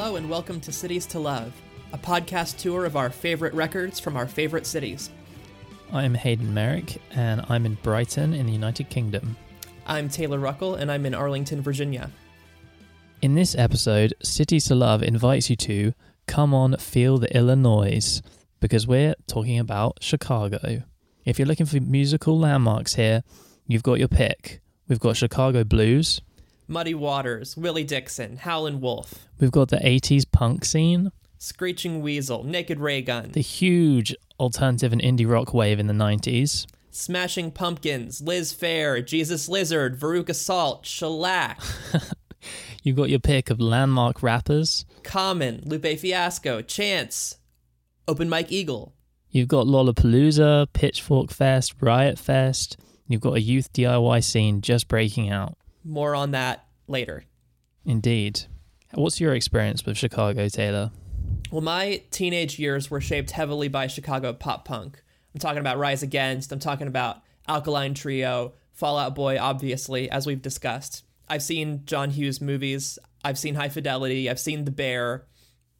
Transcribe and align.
Hello, 0.00 0.14
and 0.14 0.30
welcome 0.30 0.60
to 0.60 0.70
Cities 0.70 1.06
to 1.06 1.18
Love, 1.18 1.52
a 1.92 1.98
podcast 1.98 2.58
tour 2.58 2.84
of 2.84 2.94
our 2.94 3.10
favorite 3.10 3.52
records 3.52 3.98
from 3.98 4.16
our 4.16 4.28
favorite 4.28 4.64
cities. 4.64 5.10
I'm 5.92 6.14
Hayden 6.14 6.54
Merrick, 6.54 7.02
and 7.16 7.44
I'm 7.48 7.66
in 7.66 7.74
Brighton 7.74 8.32
in 8.32 8.46
the 8.46 8.52
United 8.52 8.90
Kingdom. 8.90 9.36
I'm 9.88 10.08
Taylor 10.08 10.38
Ruckle, 10.38 10.76
and 10.76 10.88
I'm 10.88 11.04
in 11.04 11.16
Arlington, 11.16 11.62
Virginia. 11.62 12.12
In 13.22 13.34
this 13.34 13.56
episode, 13.56 14.14
Cities 14.22 14.66
to 14.66 14.76
Love 14.76 15.02
invites 15.02 15.50
you 15.50 15.56
to 15.56 15.94
come 16.28 16.54
on, 16.54 16.76
feel 16.76 17.18
the 17.18 17.36
Illinoise, 17.36 18.22
because 18.60 18.86
we're 18.86 19.16
talking 19.26 19.58
about 19.58 19.98
Chicago. 20.00 20.84
If 21.24 21.40
you're 21.40 21.48
looking 21.48 21.66
for 21.66 21.80
musical 21.80 22.38
landmarks 22.38 22.94
here, 22.94 23.24
you've 23.66 23.82
got 23.82 23.98
your 23.98 24.06
pick. 24.06 24.60
We've 24.86 25.00
got 25.00 25.16
Chicago 25.16 25.64
Blues, 25.64 26.20
Muddy 26.68 26.94
Waters, 26.94 27.56
Willie 27.56 27.82
Dixon, 27.84 28.36
Howlin' 28.36 28.80
Wolf, 28.80 29.26
we've 29.40 29.50
got 29.50 29.68
the 29.68 29.78
80s 29.78 30.30
punk 30.30 30.64
scene, 30.66 31.10
Screeching 31.38 32.02
Weasel, 32.02 32.44
Naked 32.44 32.78
Raygun, 32.78 33.32
the 33.32 33.40
huge 33.40 34.14
alternative 34.38 34.92
and 34.92 35.00
indie 35.00 35.28
rock 35.28 35.54
wave 35.54 35.80
in 35.80 35.86
the 35.86 35.94
90s, 35.94 36.66
Smashing 36.90 37.52
Pumpkins, 37.52 38.20
Liz 38.20 38.52
Phair, 38.52 39.04
Jesus 39.04 39.48
Lizard, 39.48 39.98
Veruca 39.98 40.34
Salt, 40.34 40.84
Shellac, 40.84 41.58
you've 42.82 42.96
got 42.96 43.08
your 43.08 43.20
pick 43.20 43.48
of 43.48 43.60
landmark 43.60 44.22
rappers, 44.22 44.84
Common, 45.02 45.62
Lupe 45.64 45.98
Fiasco, 45.98 46.60
Chance, 46.60 47.38
Open 48.06 48.28
Mike 48.28 48.52
Eagle. 48.52 48.94
You've 49.30 49.48
got 49.48 49.66
Lollapalooza, 49.66 50.66
Pitchfork 50.72 51.30
Fest, 51.30 51.74
Riot 51.80 52.18
Fest. 52.18 52.78
You've 53.06 53.20
got 53.20 53.36
a 53.36 53.40
youth 53.40 53.72
DIY 53.72 54.24
scene 54.24 54.60
just 54.62 54.88
breaking 54.88 55.30
out. 55.30 55.56
More 55.88 56.14
on 56.14 56.32
that 56.32 56.66
later. 56.86 57.24
Indeed. 57.86 58.42
What's 58.92 59.20
your 59.20 59.34
experience 59.34 59.86
with 59.86 59.96
Chicago, 59.96 60.48
Taylor? 60.48 60.90
Well, 61.50 61.62
my 61.62 62.02
teenage 62.10 62.58
years 62.58 62.90
were 62.90 63.00
shaped 63.00 63.30
heavily 63.30 63.68
by 63.68 63.86
Chicago 63.86 64.34
pop 64.34 64.66
punk. 64.66 65.02
I'm 65.34 65.40
talking 65.40 65.60
about 65.60 65.78
Rise 65.78 66.02
Against, 66.02 66.52
I'm 66.52 66.58
talking 66.58 66.88
about 66.88 67.22
Alkaline 67.46 67.94
Trio, 67.94 68.52
Fall 68.72 68.98
Out 68.98 69.14
Boy, 69.14 69.38
obviously, 69.40 70.10
as 70.10 70.26
we've 70.26 70.42
discussed. 70.42 71.04
I've 71.28 71.42
seen 71.42 71.82
John 71.86 72.10
Hughes 72.10 72.40
movies, 72.40 72.98
I've 73.24 73.38
seen 73.38 73.54
High 73.54 73.70
Fidelity, 73.70 74.28
I've 74.28 74.40
seen 74.40 74.64
The 74.64 74.70
Bear. 74.70 75.26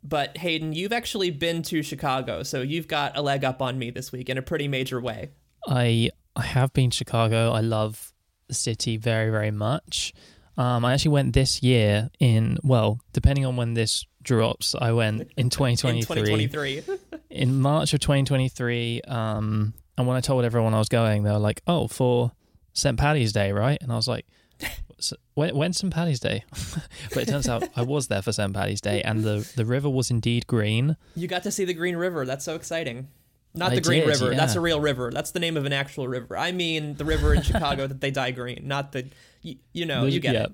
But 0.03 0.39
Hayden, 0.39 0.73
you've 0.73 0.93
actually 0.93 1.31
been 1.31 1.63
to 1.65 1.83
Chicago, 1.83 2.43
so 2.43 2.63
you've 2.63 2.89
got 2.89 3.17
a 3.17 3.23
leg 3.23 3.45
up 3.45 3.61
on 3.61 3.79
me 3.79 3.91
this 3.91 4.13
week 4.13 4.31
in 4.31 4.39
a 4.39 4.43
pretty 4.43 4.69
major 4.69 5.01
way. 5.01 5.33
I 5.67 6.11
I 6.37 6.43
have 6.43 6.73
been 6.73 6.91
to 6.91 6.97
Chicago. 6.97 7.51
I 7.53 7.61
love 7.61 8.13
the 8.49 8.55
city 8.55 8.97
very 8.97 9.31
very 9.31 9.51
much. 9.51 10.13
Um, 10.57 10.85
I 10.85 10.95
actually 10.95 11.13
went 11.13 11.35
this 11.35 11.63
year 11.63 12.11
in 12.19 12.59
well, 12.65 13.01
depending 13.13 13.47
on 13.47 13.55
when 13.57 13.75
this 13.75 14.05
drops, 14.23 14.75
I 14.79 14.91
went 14.93 15.31
in 15.37 15.51
2023. 15.51 16.43
In 16.43 16.49
2023. 16.51 16.83
in 17.31 17.61
March 17.61 17.95
of 17.95 18.01
2023. 18.01 19.03
Um, 19.03 19.73
and 19.97 20.07
when 20.07 20.17
I 20.17 20.21
told 20.21 20.45
everyone 20.45 20.75
I 20.75 20.79
was 20.79 20.89
going, 20.89 21.23
they 21.23 21.31
were 21.31 21.39
like, 21.39 21.63
"Oh, 21.67 21.87
for 21.89 22.33
St. 22.73 22.99
Patty's 22.99 23.33
Day, 23.33 23.53
right?" 23.53 23.79
And 23.81 23.93
I 23.93 23.97
was 23.97 24.09
like, 24.09 24.27
"S- 24.99 25.13
when, 25.35 25.55
"When's 25.57 25.79
St. 25.79 25.93
Patty's 25.93 26.21
Day?" 26.21 26.45
but 27.15 27.19
it 27.23 27.29
turns 27.29 27.49
out 27.49 27.69
I 27.77 27.83
was 27.83 28.09
there 28.09 28.23
for 28.23 28.33
St. 28.33 28.53
Patty's 28.53 28.81
Day, 28.81 29.01
and 29.03 29.23
the 29.25 29.49
the 29.57 29.65
river 29.65 29.89
was 29.89 30.11
indeed 30.11 30.47
green. 30.49 30.97
you 31.15 31.29
got 31.29 31.43
to 31.45 31.51
see 31.53 31.65
the 31.65 31.75
Green 31.75 31.97
River. 31.97 32.25
That's 32.27 32.45
so 32.45 32.55
exciting. 32.57 33.09
Not 33.59 33.73
I 33.73 33.77
the 33.77 33.81
Green 33.81 34.01
did, 34.01 34.09
River. 34.09 34.35
That's 34.35 34.55
a 34.55 34.61
real 34.61 34.81
river. 34.81 35.11
That's 35.13 35.33
the 35.33 35.41
name 35.41 35.57
of 35.57 35.65
an 35.65 35.73
actual 35.73 36.09
river. 36.09 36.37
I 36.37 36.53
mean 36.53 36.95
the 36.95 37.05
river 37.05 37.35
in 37.35 37.43
Chicago 37.51 37.87
that 37.87 38.01
they 38.01 38.11
dye 38.11 38.31
green, 38.31 38.63
not 38.65 38.93
the 38.93 39.09
you, 39.43 39.57
you 39.73 39.87
know, 39.87 40.07
you 40.07 40.21
get 40.21 40.35
yeah. 40.35 40.45
it. 40.45 40.53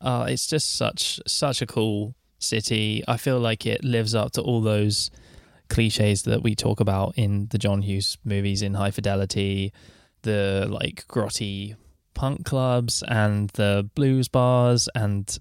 Uh, 0.00 0.26
it's 0.28 0.46
just 0.46 0.76
such 0.76 1.20
such 1.26 1.62
a 1.62 1.66
cool 1.66 2.14
city. 2.38 3.02
I 3.06 3.16
feel 3.16 3.38
like 3.38 3.66
it 3.66 3.84
lives 3.84 4.14
up 4.14 4.32
to 4.32 4.42
all 4.42 4.60
those 4.60 5.10
cliches 5.68 6.22
that 6.24 6.42
we 6.42 6.54
talk 6.54 6.80
about 6.80 7.14
in 7.16 7.48
the 7.50 7.58
John 7.58 7.82
Hughes 7.82 8.18
movies 8.24 8.62
in 8.62 8.74
High 8.74 8.90
Fidelity, 8.90 9.72
the 10.22 10.66
like 10.68 11.06
grotty 11.08 11.76
punk 12.14 12.44
clubs 12.44 13.02
and 13.06 13.50
the 13.50 13.88
blues 13.94 14.28
bars 14.28 14.88
and 14.94 15.38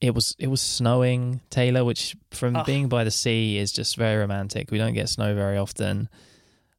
it 0.00 0.14
was 0.14 0.36
it 0.38 0.46
was 0.48 0.62
snowing 0.62 1.40
Taylor 1.50 1.84
which 1.84 2.16
from 2.30 2.62
being 2.64 2.88
by 2.88 3.04
the 3.04 3.10
sea 3.10 3.58
is 3.58 3.72
just 3.72 3.96
very 3.96 4.16
romantic. 4.16 4.70
We 4.70 4.78
don't 4.78 4.94
get 4.94 5.08
snow 5.08 5.34
very 5.34 5.56
often. 5.56 6.08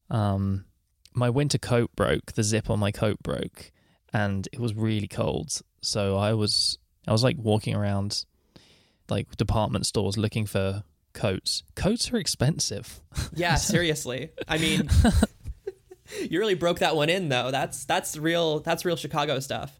Um 0.09 0.66
my 1.13 1.30
winter 1.30 1.57
coat 1.57 1.91
broke, 1.96 2.34
the 2.34 2.44
zip 2.44 2.69
on 2.69 2.80
my 2.80 2.91
coat 2.91 3.18
broke 3.24 3.72
and 4.13 4.47
it 4.53 4.59
was 4.59 4.74
really 4.74 5.07
cold. 5.07 5.59
So 5.81 6.18
I 6.18 6.34
was 6.34 6.78
I 7.07 7.12
was 7.12 7.24
like 7.24 7.38
walking 7.38 7.75
around 7.75 8.25
like 9.09 9.36
department 9.38 9.86
stores 9.86 10.18
looking 10.18 10.46
for 10.46 10.84
coats. 11.13 11.63
Coats 11.75 12.12
are 12.13 12.18
expensive. 12.18 13.01
Yeah, 13.34 13.56
seriously. 13.56 14.31
I 14.47 14.57
mean, 14.57 14.90
you 16.30 16.40
really 16.40 16.56
broke 16.56 16.80
that 16.80 16.96
one 16.96 17.09
in 17.09 17.30
though. 17.30 17.51
That's 17.51 17.86
that's 17.86 18.18
real 18.18 18.59
that's 18.62 18.86
real 18.86 18.96
Chicago 18.96 19.40
stuff. 19.40 19.80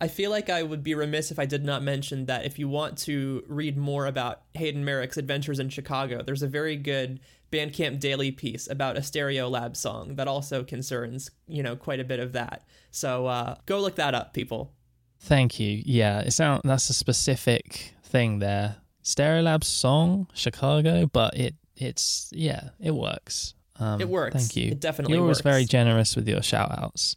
I 0.00 0.08
feel 0.08 0.30
like 0.30 0.48
I 0.48 0.62
would 0.62 0.82
be 0.82 0.94
remiss 0.94 1.30
if 1.30 1.38
I 1.38 1.44
did 1.44 1.64
not 1.64 1.82
mention 1.82 2.26
that 2.26 2.46
if 2.46 2.58
you 2.58 2.68
want 2.68 2.96
to 2.98 3.44
read 3.46 3.76
more 3.76 4.06
about 4.06 4.42
Hayden 4.54 4.84
Merrick's 4.84 5.18
adventures 5.18 5.58
in 5.58 5.68
Chicago, 5.68 6.22
there's 6.22 6.42
a 6.42 6.48
very 6.48 6.76
good 6.76 7.20
Bandcamp 7.52 8.00
daily 8.00 8.30
piece 8.30 8.68
about 8.70 8.96
a 8.96 9.00
Stereolab 9.00 9.76
song 9.76 10.14
that 10.14 10.28
also 10.28 10.64
concerns, 10.64 11.30
you 11.48 11.62
know, 11.62 11.76
quite 11.76 12.00
a 12.00 12.04
bit 12.04 12.20
of 12.20 12.32
that. 12.32 12.64
So 12.90 13.26
uh, 13.26 13.56
go 13.66 13.80
look 13.80 13.96
that 13.96 14.14
up, 14.14 14.32
people. 14.32 14.72
Thank 15.20 15.60
you. 15.60 15.82
Yeah, 15.84 16.20
it 16.20 16.34
that's 16.64 16.88
a 16.88 16.94
specific 16.94 17.94
thing 18.04 18.38
there. 18.38 18.76
Stereo 19.02 19.42
Stereolab 19.42 19.64
song, 19.64 20.28
Chicago, 20.34 21.06
but 21.06 21.36
it 21.36 21.54
it's 21.76 22.30
yeah, 22.32 22.70
it 22.78 22.94
works. 22.94 23.54
Um, 23.76 24.00
It 24.00 24.08
works. 24.08 24.36
Thank 24.36 24.56
you. 24.56 24.72
It 24.72 24.80
definitely 24.80 25.14
You're 25.14 25.22
always 25.22 25.38
works. 25.38 25.44
very 25.44 25.64
generous 25.64 26.14
with 26.16 26.28
your 26.28 26.42
shout 26.42 26.70
outs. 26.78 27.16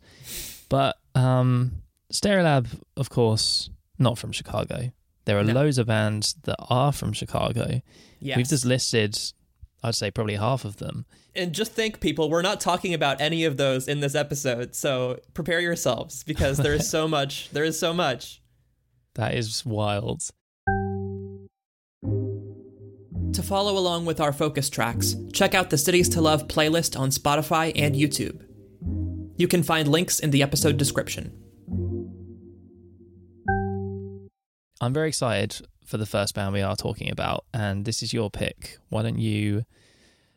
But 0.69 0.97
um 1.13 1.82
Stereolab, 2.11 2.67
of 2.97 3.09
course, 3.09 3.69
not 3.97 4.17
from 4.17 4.31
Chicago. 4.31 4.91
There 5.25 5.37
are 5.39 5.43
No. 5.43 5.53
loads 5.53 5.77
of 5.77 5.87
bands 5.87 6.35
that 6.43 6.57
are 6.69 6.91
from 6.91 7.13
Chicago. 7.13 7.81
Yes. 8.19 8.37
We've 8.37 8.49
just 8.49 8.65
listed 8.65 9.17
I'd 9.85 9.95
say 9.95 10.11
probably 10.11 10.35
half 10.35 10.63
of 10.63 10.77
them. 10.77 11.05
And 11.35 11.51
just 11.53 11.73
think, 11.73 11.99
people, 11.99 12.29
we're 12.29 12.41
not 12.41 12.61
talking 12.61 12.93
about 12.93 13.19
any 13.19 13.43
of 13.43 13.57
those 13.57 13.89
in 13.89 13.99
this 13.99 14.15
episode. 14.15 14.75
So 14.75 15.19
prepare 15.33 15.59
yourselves 15.59 16.23
because 16.23 16.57
there 16.57 16.73
is 16.73 16.89
so 16.89 17.05
much. 17.17 17.49
There 17.49 17.65
is 17.65 17.77
so 17.77 17.93
much. 17.93 18.41
That 19.15 19.35
is 19.35 19.65
wild. 19.65 20.21
To 23.33 23.43
follow 23.43 23.77
along 23.77 24.05
with 24.05 24.21
our 24.21 24.31
focus 24.31 24.69
tracks, 24.69 25.15
check 25.33 25.53
out 25.53 25.69
the 25.69 25.77
Cities 25.77 26.07
to 26.09 26.21
Love 26.21 26.47
playlist 26.47 26.97
on 26.97 27.09
Spotify 27.09 27.73
and 27.75 27.93
YouTube. 27.93 28.41
You 29.37 29.49
can 29.49 29.63
find 29.63 29.89
links 29.89 30.19
in 30.19 30.31
the 30.31 30.41
episode 30.43 30.77
description. 30.77 31.37
I'm 34.83 34.91
very 34.91 35.07
excited 35.07 35.65
for 35.85 35.95
the 35.95 36.05
first 36.05 36.35
band 36.35 36.51
we 36.51 36.61
are 36.61 36.75
talking 36.75 37.09
about, 37.09 37.45
and 37.53 37.85
this 37.85 38.03
is 38.03 38.11
your 38.11 38.29
pick. 38.29 38.79
Why 38.89 39.01
don't 39.01 39.17
you 39.17 39.63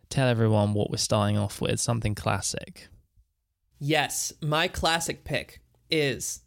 tell 0.08 0.28
everyone 0.28 0.72
what 0.72 0.88
we're 0.88 0.98
starting 0.98 1.36
off 1.36 1.60
with? 1.60 1.80
Something 1.80 2.14
classic. 2.14 2.86
Yes, 3.80 4.32
my 4.40 4.68
classic 4.68 5.24
pick 5.24 5.62
is 5.90 6.42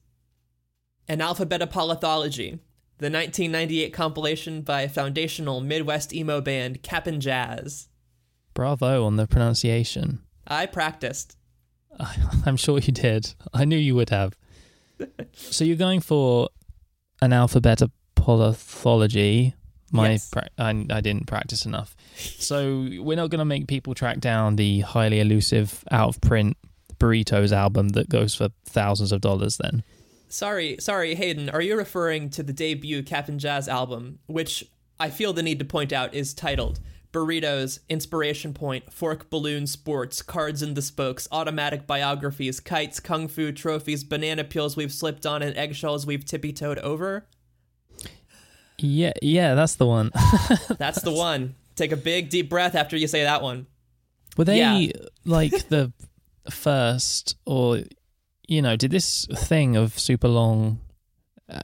Analphabetapolothology, 1.09 2.59
the 2.99 3.11
1998 3.11 3.93
compilation 3.93 4.61
by 4.61 4.87
foundational 4.87 5.59
Midwest 5.59 6.13
emo 6.13 6.39
band 6.39 6.81
Cap'n 6.81 7.19
Jazz. 7.19 7.89
Bravo 8.53 9.03
on 9.03 9.17
the 9.17 9.28
pronunciation. 9.28 10.22
I 10.47 10.67
practiced. 10.67 11.35
I'm 12.45 12.55
sure 12.55 12.79
you 12.79 12.93
did. 12.93 13.34
I 13.53 13.66
knew 13.66 13.78
you 13.78 13.95
would 13.95 14.09
have. 14.09 14.37
so 15.34 15.66
you're 15.66 15.75
going 15.75 15.99
for 15.99 16.47
an 17.21 17.33
alphabet 17.33 17.81
of 17.81 17.91
polythology. 18.16 19.53
My 19.91 20.11
Yes. 20.11 20.29
pra- 20.29 20.49
I, 20.57 20.69
I 20.89 21.01
didn't 21.01 21.25
practice 21.25 21.66
enough. 21.66 21.95
So 22.16 22.87
we're 22.99 23.16
not 23.17 23.29
going 23.31 23.39
to 23.39 23.45
make 23.45 23.67
people 23.67 23.95
track 23.95 24.19
down 24.19 24.55
the 24.55 24.81
highly 24.81 25.19
elusive 25.19 25.83
out 25.89 26.09
of 26.09 26.21
print 26.21 26.57
burritos 26.99 27.51
album 27.51 27.89
that 27.89 28.07
goes 28.09 28.35
for 28.35 28.49
thousands 28.66 29.11
of 29.11 29.21
dollars 29.21 29.57
then. 29.57 29.83
Sorry, 30.27 30.77
sorry, 30.79 31.16
Hayden. 31.16 31.49
Are 31.49 31.61
you 31.61 31.75
referring 31.75 32.29
to 32.31 32.43
the 32.43 32.53
debut 32.53 33.01
Cap'n 33.01 33.39
Jazz 33.39 33.67
album, 33.67 34.19
which 34.27 34.63
I 34.99 35.09
feel 35.09 35.33
the 35.33 35.41
need 35.41 35.57
to 35.59 35.66
point 35.66 35.91
out 35.91 36.13
is 36.13 36.33
titled 36.35 36.79
Burritos, 37.11 37.79
Inspiration 37.90 38.53
Point, 38.53 38.91
Fork 38.94 39.29
Balloon 39.29 39.66
Sports, 39.67 40.22
Cards 40.22 40.61
in 40.61 40.73
the 40.76 40.82
Spokes, 40.82 41.28
Automatic 41.32 41.88
Biographies, 41.88 42.59
Kites, 42.59 43.00
Kung 43.00 43.28
Fu 43.28 43.52
Trophies, 43.52 44.03
Banana 44.03 44.44
Peels 44.44 44.76
We've 44.78 44.94
Slipped 44.94 45.26
On, 45.26 45.41
and 45.41 45.56
Eggshells 45.58 46.06
We've 46.06 46.23
Tippy 46.26 46.53
Toed 46.53 46.78
Over? 46.79 47.28
Yeah, 48.78 49.14
yeah, 49.22 49.56
that's 49.56 49.76
the 49.76 49.85
one. 49.85 50.11
That's 50.78 51.02
the 51.02 51.11
one. 51.11 51.56
Take 51.76 51.91
a 51.91 51.97
big 51.97 52.29
deep 52.29 52.50
breath 52.50 52.76
after 52.76 52.96
you 52.96 53.08
say 53.08 53.23
that 53.23 53.41
one. 53.41 53.67
Were 54.38 54.46
they 54.46 54.59
Yeah. 54.59 54.91
like 55.26 55.52
the 55.70 55.91
first, 56.50 57.35
or 57.46 57.82
you 58.47 58.62
know, 58.62 58.76
did 58.78 58.91
this 58.91 59.26
thing 59.34 59.76
of 59.76 60.00
super 60.00 60.29
long 60.29 60.79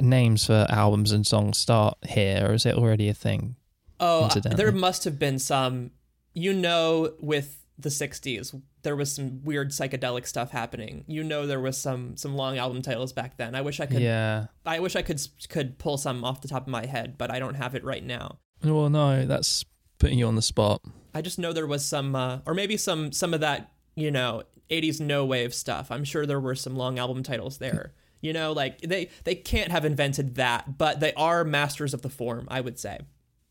names 0.01 0.45
for 0.45 0.65
albums 0.69 1.11
and 1.13 1.25
songs 1.25 1.57
start 1.57 1.97
here, 2.05 2.47
or 2.49 2.53
is 2.53 2.65
it 2.65 2.75
already 2.75 3.07
a 3.07 3.13
thing? 3.13 3.55
Oh, 3.99 4.25
uh, 4.25 4.39
there 4.55 4.71
must 4.71 5.03
have 5.05 5.19
been 5.19 5.39
some. 5.39 5.91
You 6.33 6.53
know, 6.53 7.13
with 7.19 7.65
the 7.79 7.89
'60s, 7.89 8.61
there 8.83 8.95
was 8.95 9.13
some 9.13 9.43
weird 9.43 9.71
psychedelic 9.71 10.25
stuff 10.27 10.51
happening. 10.51 11.05
You 11.07 11.23
know, 11.23 11.47
there 11.47 11.59
was 11.61 11.77
some 11.77 12.17
some 12.17 12.35
long 12.35 12.57
album 12.57 12.81
titles 12.81 13.13
back 13.13 13.37
then. 13.37 13.55
I 13.55 13.61
wish 13.61 13.79
I 13.79 13.85
could. 13.85 14.01
yeah. 14.01 14.47
I 14.65 14.79
wish 14.79 14.95
I 14.95 15.01
could 15.01 15.21
could 15.49 15.77
pull 15.77 15.97
some 15.97 16.23
off 16.23 16.41
the 16.41 16.47
top 16.47 16.63
of 16.63 16.67
my 16.67 16.85
head, 16.85 17.17
but 17.17 17.31
I 17.31 17.39
don't 17.39 17.55
have 17.55 17.73
it 17.75 17.83
right 17.83 18.03
now. 18.03 18.39
Well, 18.63 18.89
no, 18.89 19.25
that's 19.25 19.63
putting 19.97 20.19
you 20.19 20.27
on 20.27 20.35
the 20.35 20.41
spot. 20.41 20.81
I 21.13 21.21
just 21.21 21.39
know 21.39 21.53
there 21.53 21.67
was 21.67 21.85
some, 21.85 22.15
uh, 22.15 22.39
or 22.45 22.53
maybe 22.53 22.75
some 22.77 23.11
some 23.13 23.33
of 23.33 23.39
that, 23.39 23.71
you 23.95 24.11
know, 24.11 24.43
'80s 24.69 24.99
no 24.99 25.25
wave 25.25 25.53
stuff. 25.53 25.89
I'm 25.89 26.03
sure 26.03 26.25
there 26.25 26.39
were 26.39 26.55
some 26.55 26.75
long 26.75 26.99
album 26.99 27.23
titles 27.23 27.57
there. 27.59 27.93
You 28.21 28.33
know, 28.33 28.53
like 28.53 28.81
they 28.81 29.09
they 29.23 29.35
can't 29.35 29.71
have 29.71 29.85
invented 29.85 30.33
that, 30.35 30.79
but 30.79 30.99
they 30.99 31.13
are 31.13 31.43
masters 31.43 31.93
of 31.93 32.01
the 32.01 32.09
form. 32.09 32.47
I 32.49 32.59
would 32.59 32.79
say. 32.79 33.01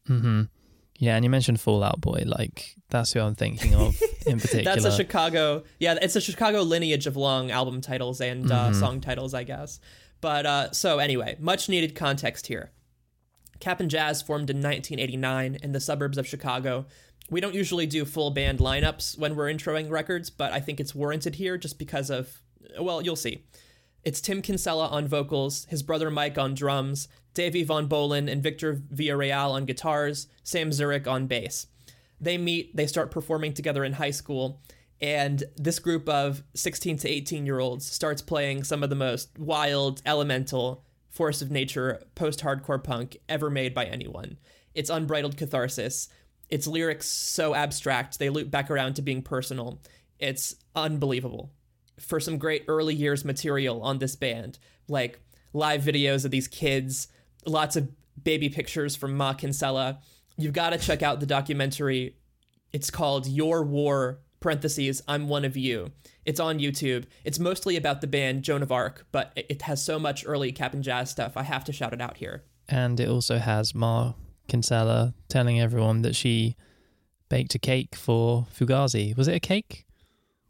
Hmm 0.07 0.43
Yeah, 0.99 1.17
and 1.17 1.25
you 1.25 1.31
mentioned 1.31 1.61
Fall 1.61 1.83
Out 1.83 2.01
Boy. 2.01 2.23
Like 2.27 2.77
that's 2.91 3.13
who 3.13 3.21
I'm 3.21 3.35
thinking 3.35 3.75
of 3.75 4.01
in 4.27 4.39
particular. 4.41 4.65
That's 4.65 4.85
a 4.85 4.93
Chicago. 4.97 5.65
Yeah, 5.81 5.97
it's 6.01 6.17
a 6.17 6.21
Chicago 6.21 6.63
lineage 6.63 7.07
of 7.07 7.17
long 7.17 7.51
album 7.51 7.81
titles 7.81 8.21
and 8.21 8.51
uh, 8.51 8.71
Mhm. 8.71 8.79
song 8.81 9.01
titles, 9.01 9.35
I 9.35 9.45
guess. 9.45 9.81
But 10.21 10.47
uh, 10.47 10.73
so 10.73 10.99
anyway, 10.99 11.37
much 11.41 11.69
needed 11.69 11.95
context 11.95 12.47
here. 12.47 12.71
Cap'n 13.61 13.89
Jazz 13.89 14.23
formed 14.23 14.51
in 14.51 14.59
1989 14.59 15.59
in 15.63 15.73
the 15.73 15.81
suburbs 15.81 16.19
of 16.19 16.27
Chicago. 16.27 16.87
We 17.31 17.41
don't 17.41 17.55
usually 17.55 17.87
do 17.87 18.05
full 18.05 18.31
band 18.31 18.59
lineups 18.59 19.19
when 19.19 19.35
we're 19.37 19.53
introing 19.53 19.91
records, 19.91 20.29
but 20.31 20.53
I 20.53 20.61
think 20.61 20.81
it's 20.81 20.95
warranted 20.95 21.37
here 21.37 21.57
just 21.57 21.79
because 21.79 22.11
of, 22.11 22.43
well, 22.79 23.01
you'll 23.03 23.17
see. 23.17 23.45
It's 24.05 24.21
Tim 24.21 24.43
Kinsella 24.43 24.89
on 24.89 25.09
vocals, 25.09 25.65
his 25.71 25.83
brother 25.83 26.11
Mike 26.11 26.37
on 26.37 26.53
drums, 26.53 27.09
Davey 27.33 27.65
Von 27.65 27.89
Bohlen 27.89 28.31
and 28.31 28.43
Victor 28.43 28.83
Villarreal 28.95 29.53
on 29.53 29.65
guitars, 29.65 30.27
Sam 30.43 30.71
Zurick 30.71 31.07
on 31.07 31.27
bass. 31.27 31.69
They 32.21 32.37
meet, 32.37 32.77
they 32.77 32.87
start 32.87 33.11
performing 33.11 33.55
together 33.55 33.83
in 33.83 33.95
high 33.95 34.11
school, 34.11 34.61
and 35.01 35.43
this 35.57 35.79
group 35.79 36.07
of 36.07 36.43
16 36.53 36.99
to 36.99 37.09
18 37.09 37.47
year 37.47 37.61
olds 37.61 37.87
starts 37.87 38.21
playing 38.21 38.65
some 38.65 38.83
of 38.83 38.91
the 38.91 38.97
most 38.97 39.39
wild, 39.39 40.03
elemental, 40.05 40.85
force 41.09 41.41
of 41.41 41.51
nature 41.51 42.03
post 42.15 42.41
hardcore 42.41 42.85
punk 42.85 43.17
ever 43.27 43.49
made 43.49 43.73
by 43.73 43.87
anyone. 43.87 44.37
It's 44.75 44.91
unbridled 44.91 45.39
catharsis. 45.39 46.11
Its 46.51 46.67
lyrics 46.67 47.07
so 47.07 47.55
abstract, 47.55 48.19
they 48.19 48.29
loop 48.29 48.51
back 48.51 48.71
around 48.71 48.95
to 48.97 49.03
being 49.03 49.23
personal. 49.23 49.81
It's 50.19 50.57
unbelievable. 50.77 51.53
For 51.99 52.21
some 52.21 52.39
great 52.39 52.65
early 52.69 52.95
years 52.95 53.25
material 53.25 53.83
on 53.83 53.99
this 53.99 54.17
band, 54.17 54.59
like 54.89 55.21
live 55.53 55.83
videos 55.83 56.25
of 56.25 56.31
these 56.31 56.49
kids, 56.49 57.09
lots 57.47 57.77
of 57.77 57.89
baby 58.23 58.49
pictures 58.49 58.97
from 58.97 59.17
Ma 59.17 59.33
Kinsella, 59.33 60.01
you've 60.37 60.53
got 60.53 60.71
to 60.71 60.79
check 60.79 61.03
out 61.03 61.21
the 61.21 61.27
documentary. 61.27 62.17
It's 62.73 62.91
called 62.91 63.27
Your 63.27 63.63
War, 63.63 64.19
parentheses, 64.41 65.03
I'm 65.07 65.29
One 65.29 65.45
of 65.45 65.57
You. 65.57 65.93
It's 66.25 66.41
on 66.41 66.59
YouTube. 66.59 67.05
It's 67.25 67.39
mostly 67.39 67.77
about 67.77 68.01
the 68.01 68.07
band 68.07 68.43
Joan 68.43 68.63
of 68.63 68.73
Arc, 68.73 69.07
but 69.13 69.33
it 69.37 69.63
has 69.63 69.85
so 69.85 69.99
much 69.99 70.25
early 70.27 70.51
Cap'n 70.53 70.83
Jazz 70.83 71.11
stuff. 71.11 71.37
I 71.37 71.43
have 71.45 71.65
to 71.65 71.73
shout 71.73 71.93
it 71.93 72.01
out 72.01 72.17
here. 72.17 72.43
and 72.69 72.99
it 72.99 73.09
also 73.09 73.39
has 73.39 73.75
Ma 73.75 74.15
Kinsella 74.49 75.15
telling 75.29 75.61
everyone 75.61 76.03
that 76.03 76.17
she 76.17 76.57
baked 77.29 77.55
a 77.55 77.59
cake 77.59 77.95
for 77.95 78.47
Fugazi. 78.55 79.17
Was 79.17 79.29
it 79.29 79.35
a 79.35 79.41
cake? 79.41 79.87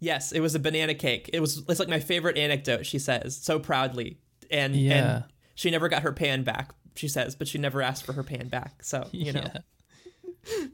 Yes, 0.05 0.33
it 0.33 0.41
was 0.41 0.55
a 0.55 0.59
banana 0.59 0.95
cake. 0.95 1.31
It 1.33 1.41
was 1.41 1.63
it's 1.69 1.81
like 1.81 1.89
my 1.89 2.01
favorite 2.01 2.37
anecdote, 2.37 2.85
she 2.85 2.99
says, 2.99 3.37
so 3.37 3.59
proudly. 3.59 4.19
And 4.51 4.77
Yeah. 4.77 4.93
and 4.93 5.25
she 5.55 5.71
never 5.71 5.89
got 5.89 6.03
her 6.03 6.13
pan 6.13 6.43
back, 6.43 6.75
she 6.95 7.09
says, 7.09 7.35
but 7.35 7.49
she 7.49 7.57
never 7.59 7.81
asked 7.81 8.05
for 8.05 8.13
her 8.13 8.23
pan 8.23 8.49
back. 8.49 8.83
So, 8.83 9.09
you 9.13 9.33
know. 9.33 9.47
Yeah. 9.55 9.61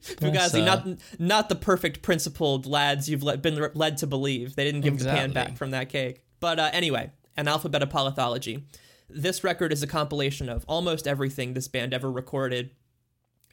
Fugazi, 0.02 0.62
uh, 0.62 0.64
not 0.64 0.88
not 1.20 1.48
the 1.48 1.54
perfect 1.54 2.02
principled 2.02 2.66
lads 2.66 3.08
you've 3.08 3.22
let, 3.22 3.40
been 3.40 3.70
led 3.74 3.98
to 3.98 4.06
believe. 4.08 4.56
They 4.56 4.64
didn't 4.64 4.80
give 4.80 4.98
the 4.98 5.04
pan 5.04 5.32
back 5.32 5.56
from 5.56 5.70
that 5.70 5.88
cake. 5.88 6.22
But 6.40 6.58
uh, 6.58 6.70
anyway, 6.72 7.12
Analphabetapolothology. 7.38 8.64
This 9.08 9.42
record 9.44 9.72
is 9.72 9.82
a 9.82 9.86
compilation 9.86 10.48
of 10.48 10.64
almost 10.68 11.06
everything 11.06 11.54
this 11.54 11.68
band 11.68 11.94
ever 11.94 12.10
recorded, 12.10 12.70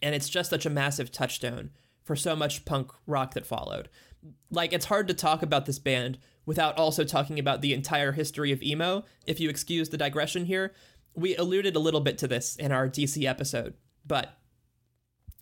and 0.02 0.16
it's 0.16 0.30
just 0.30 0.50
such 0.50 0.66
a 0.66 0.70
massive 0.70 1.12
touchstone 1.12 1.72
for 2.04 2.16
so 2.16 2.36
much 2.36 2.64
punk 2.66 2.92
rock 3.06 3.34
that 3.34 3.46
followed. 3.46 3.90
Like 4.50 4.74
it's 4.74 4.86
hard 4.86 5.08
to 5.08 5.14
talk 5.14 5.42
about 5.42 5.66
this 5.66 5.80
band 5.80 6.18
without 6.46 6.78
also 6.78 7.04
talking 7.04 7.40
about 7.40 7.62
the 7.62 7.74
entire 7.74 8.14
history 8.14 8.52
of 8.52 8.64
emo. 8.64 9.04
If 9.26 9.40
you 9.40 9.50
excuse 9.50 9.90
the 9.90 9.98
digression 9.98 10.46
here, 10.46 10.74
we 11.14 11.36
alluded 11.36 11.76
a 11.76 11.80
little 11.80 12.00
bit 12.00 12.18
to 12.20 12.28
this 12.28 12.56
in 12.56 12.72
our 12.72 12.88
DC 12.88 13.28
episode, 13.28 13.74
but 14.06 14.38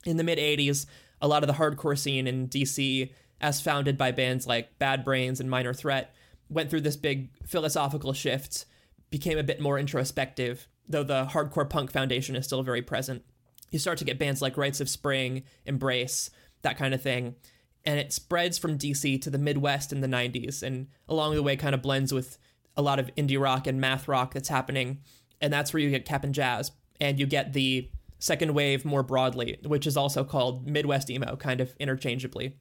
in 0.06 0.18
the 0.18 0.24
mid 0.24 0.40
80s, 0.40 0.86
a 1.22 1.28
lot 1.28 1.44
of 1.44 1.48
the 1.48 1.54
hardcore 1.54 1.98
scene 1.98 2.28
in 2.28 2.48
DC, 2.48 3.12
as 3.42 3.62
founded 3.62 3.98
by 3.98 4.12
bands 4.12 4.48
like 4.48 4.78
Bad 4.80 5.04
Brains 5.04 5.40
and 5.40 5.50
Minor 5.50 5.74
Threat, 5.74 6.14
went 6.50 6.70
through 6.70 6.82
this 6.82 6.96
big 6.96 7.30
philosophical 7.46 8.14
shift, 8.14 8.66
became 9.10 9.38
a 9.38 9.44
bit 9.44 9.60
more 9.60 9.80
introspective, 9.80 10.68
though 10.88 11.04
the 11.04 11.26
hardcore 11.26 11.70
punk 11.70 11.92
foundation 11.92 12.36
is 12.36 12.46
still 12.46 12.64
very 12.64 12.82
present. 12.82 13.24
You 13.72 13.80
start 13.80 13.98
to 14.00 14.06
get 14.06 14.20
bands 14.20 14.42
like 14.42 14.58
Rites 14.58 14.80
of 14.80 14.90
Spring, 14.90 15.44
Embrace, 15.66 16.30
that 16.62 16.78
kind 16.78 16.94
of 16.94 17.02
thing. 17.02 17.36
And 17.86 18.00
it 18.00 18.12
spreads 18.12 18.58
from 18.58 18.78
DC 18.78 19.22
to 19.22 19.30
the 19.30 19.38
Midwest 19.38 19.92
in 19.92 20.02
the 20.02 20.08
90s, 20.08 20.64
and 20.64 20.88
along 21.08 21.36
the 21.36 21.44
way, 21.44 21.56
kind 21.56 21.76
of 21.76 21.82
blends 21.82 22.12
with 22.12 22.40
a 22.76 22.82
lot 22.82 23.00
of 23.00 23.14
indie 23.16 23.40
rock 23.40 23.68
and 23.68 23.80
math 23.80 24.08
rock 24.08 24.34
that's 24.34 24.50
happening. 24.50 25.00
And 25.40 25.54
that's 25.54 25.74
where 25.74 25.82
you 25.82 25.92
get 25.92 26.06
Cap'n 26.06 26.34
Jazz, 26.34 26.72
and 27.00 27.20
you 27.20 27.26
get 27.26 27.54
the 27.54 27.90
second 28.20 28.54
wave 28.54 28.86
more 28.86 29.04
broadly, 29.04 29.60
which 29.64 29.86
is 29.86 29.98
also 29.98 30.24
called 30.24 30.68
Midwest 30.68 31.10
emo, 31.10 31.36
kind 31.36 31.62
of 31.62 31.76
interchangeably. 31.80 32.56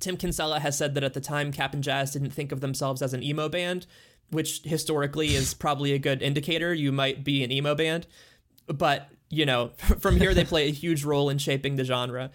Tim 0.00 0.16
Kinsella 0.16 0.60
has 0.60 0.76
said 0.76 0.94
that 0.94 1.04
at 1.04 1.14
the 1.14 1.20
time, 1.20 1.52
Cap'n 1.52 1.82
Jazz 1.82 2.12
didn't 2.12 2.30
think 2.30 2.52
of 2.52 2.60
themselves 2.60 3.02
as 3.02 3.14
an 3.14 3.22
emo 3.22 3.48
band, 3.48 3.86
which 4.30 4.62
historically 4.64 5.34
is 5.34 5.54
probably 5.64 5.92
a 5.92 5.98
good 5.98 6.22
indicator 6.22 6.74
you 6.74 6.90
might 6.90 7.22
be 7.22 7.44
an 7.44 7.52
emo 7.52 7.74
band. 7.74 8.06
But, 8.66 9.08
you 9.28 9.46
know, 9.46 9.72
from 10.00 10.16
here 10.16 10.34
they 10.34 10.44
play 10.44 10.68
a 10.68 10.72
huge 10.72 11.04
role 11.04 11.28
in 11.28 11.38
shaping 11.38 11.76
the 11.76 11.84
genre. 11.84 12.30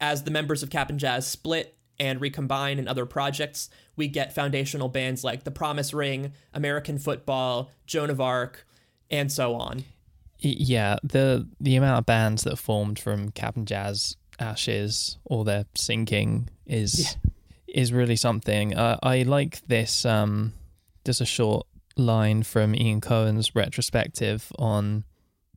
As 0.00 0.22
the 0.22 0.30
members 0.30 0.62
of 0.62 0.70
Cap'n 0.70 0.98
Jazz 0.98 1.26
split 1.26 1.76
and 1.98 2.20
recombine 2.20 2.78
in 2.78 2.86
other 2.86 3.06
projects, 3.06 3.68
we 3.96 4.08
get 4.08 4.34
foundational 4.34 4.88
bands 4.88 5.24
like 5.24 5.44
The 5.44 5.50
Promise 5.50 5.92
Ring, 5.92 6.32
American 6.54 6.98
Football, 6.98 7.70
Joan 7.86 8.10
of 8.10 8.20
Arc, 8.20 8.66
and 9.10 9.32
so 9.32 9.54
on. 9.54 9.84
Yeah, 10.38 10.96
the 11.02 11.48
the 11.60 11.74
amount 11.74 11.98
of 11.98 12.06
bands 12.06 12.44
that 12.44 12.58
formed 12.58 12.98
from 12.98 13.30
Cap'n 13.30 13.66
Jazz 13.66 14.16
ashes 14.38 15.18
or 15.24 15.44
their 15.44 15.64
sinking 15.74 16.48
is 16.64 17.16
is 17.66 17.92
really 17.92 18.14
something. 18.14 18.74
Uh, 18.76 18.98
I 19.02 19.22
like 19.22 19.66
this. 19.66 20.04
Um, 20.04 20.52
just 21.04 21.20
a 21.20 21.26
short 21.26 21.66
line 21.96 22.44
from 22.44 22.74
Ian 22.74 23.00
Cohen's 23.00 23.56
retrospective 23.56 24.52
on 24.58 25.04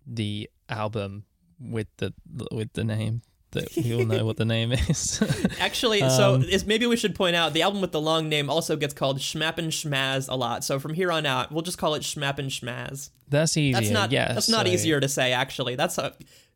the 0.08 0.50
album 0.68 1.25
with 1.60 1.88
the 1.98 2.13
with 2.51 2.74
the 2.74 2.84
name 2.84 3.22
that 3.51 3.75
we 3.75 3.93
all 3.93 4.05
know 4.05 4.25
what 4.25 4.38
the 4.38 4.46
name 4.46 4.72
is. 4.89 5.22
Actually, 5.60 6.00
so 6.00 6.36
Um, 6.36 6.46
it's, 6.48 6.65
maybe 6.65 6.86
we 6.88 6.96
should 6.98 7.15
point 7.15 7.36
out 7.36 7.53
the 7.53 7.62
album 7.62 7.81
with 7.81 7.91
the 7.91 8.01
long 8.01 8.29
name 8.29 8.50
also 8.50 8.75
gets 8.75 8.93
called 8.93 9.20
Shmap'n 9.20 9.67
Shmazz 9.67 10.29
a 10.29 10.36
lot. 10.36 10.63
So 10.63 10.79
from 10.79 10.93
here 10.93 11.12
on 11.12 11.25
out, 11.25 11.51
we'll 11.51 11.62
just 11.62 11.77
call 11.77 11.93
it 11.96 12.01
Shmap'n 12.03 12.48
Shmazz. 12.48 13.10
that's 13.29 13.55
easier. 13.58 13.79
That's 13.79 13.91
not 13.91 14.12
yeah, 14.12 14.34
that's 14.34 14.50
not 14.50 14.65
so- 14.67 14.72
easier 14.74 15.00
to 15.00 15.08
say 15.08 15.34
actually. 15.34 15.75
That's 15.75 15.98
a 15.98 16.13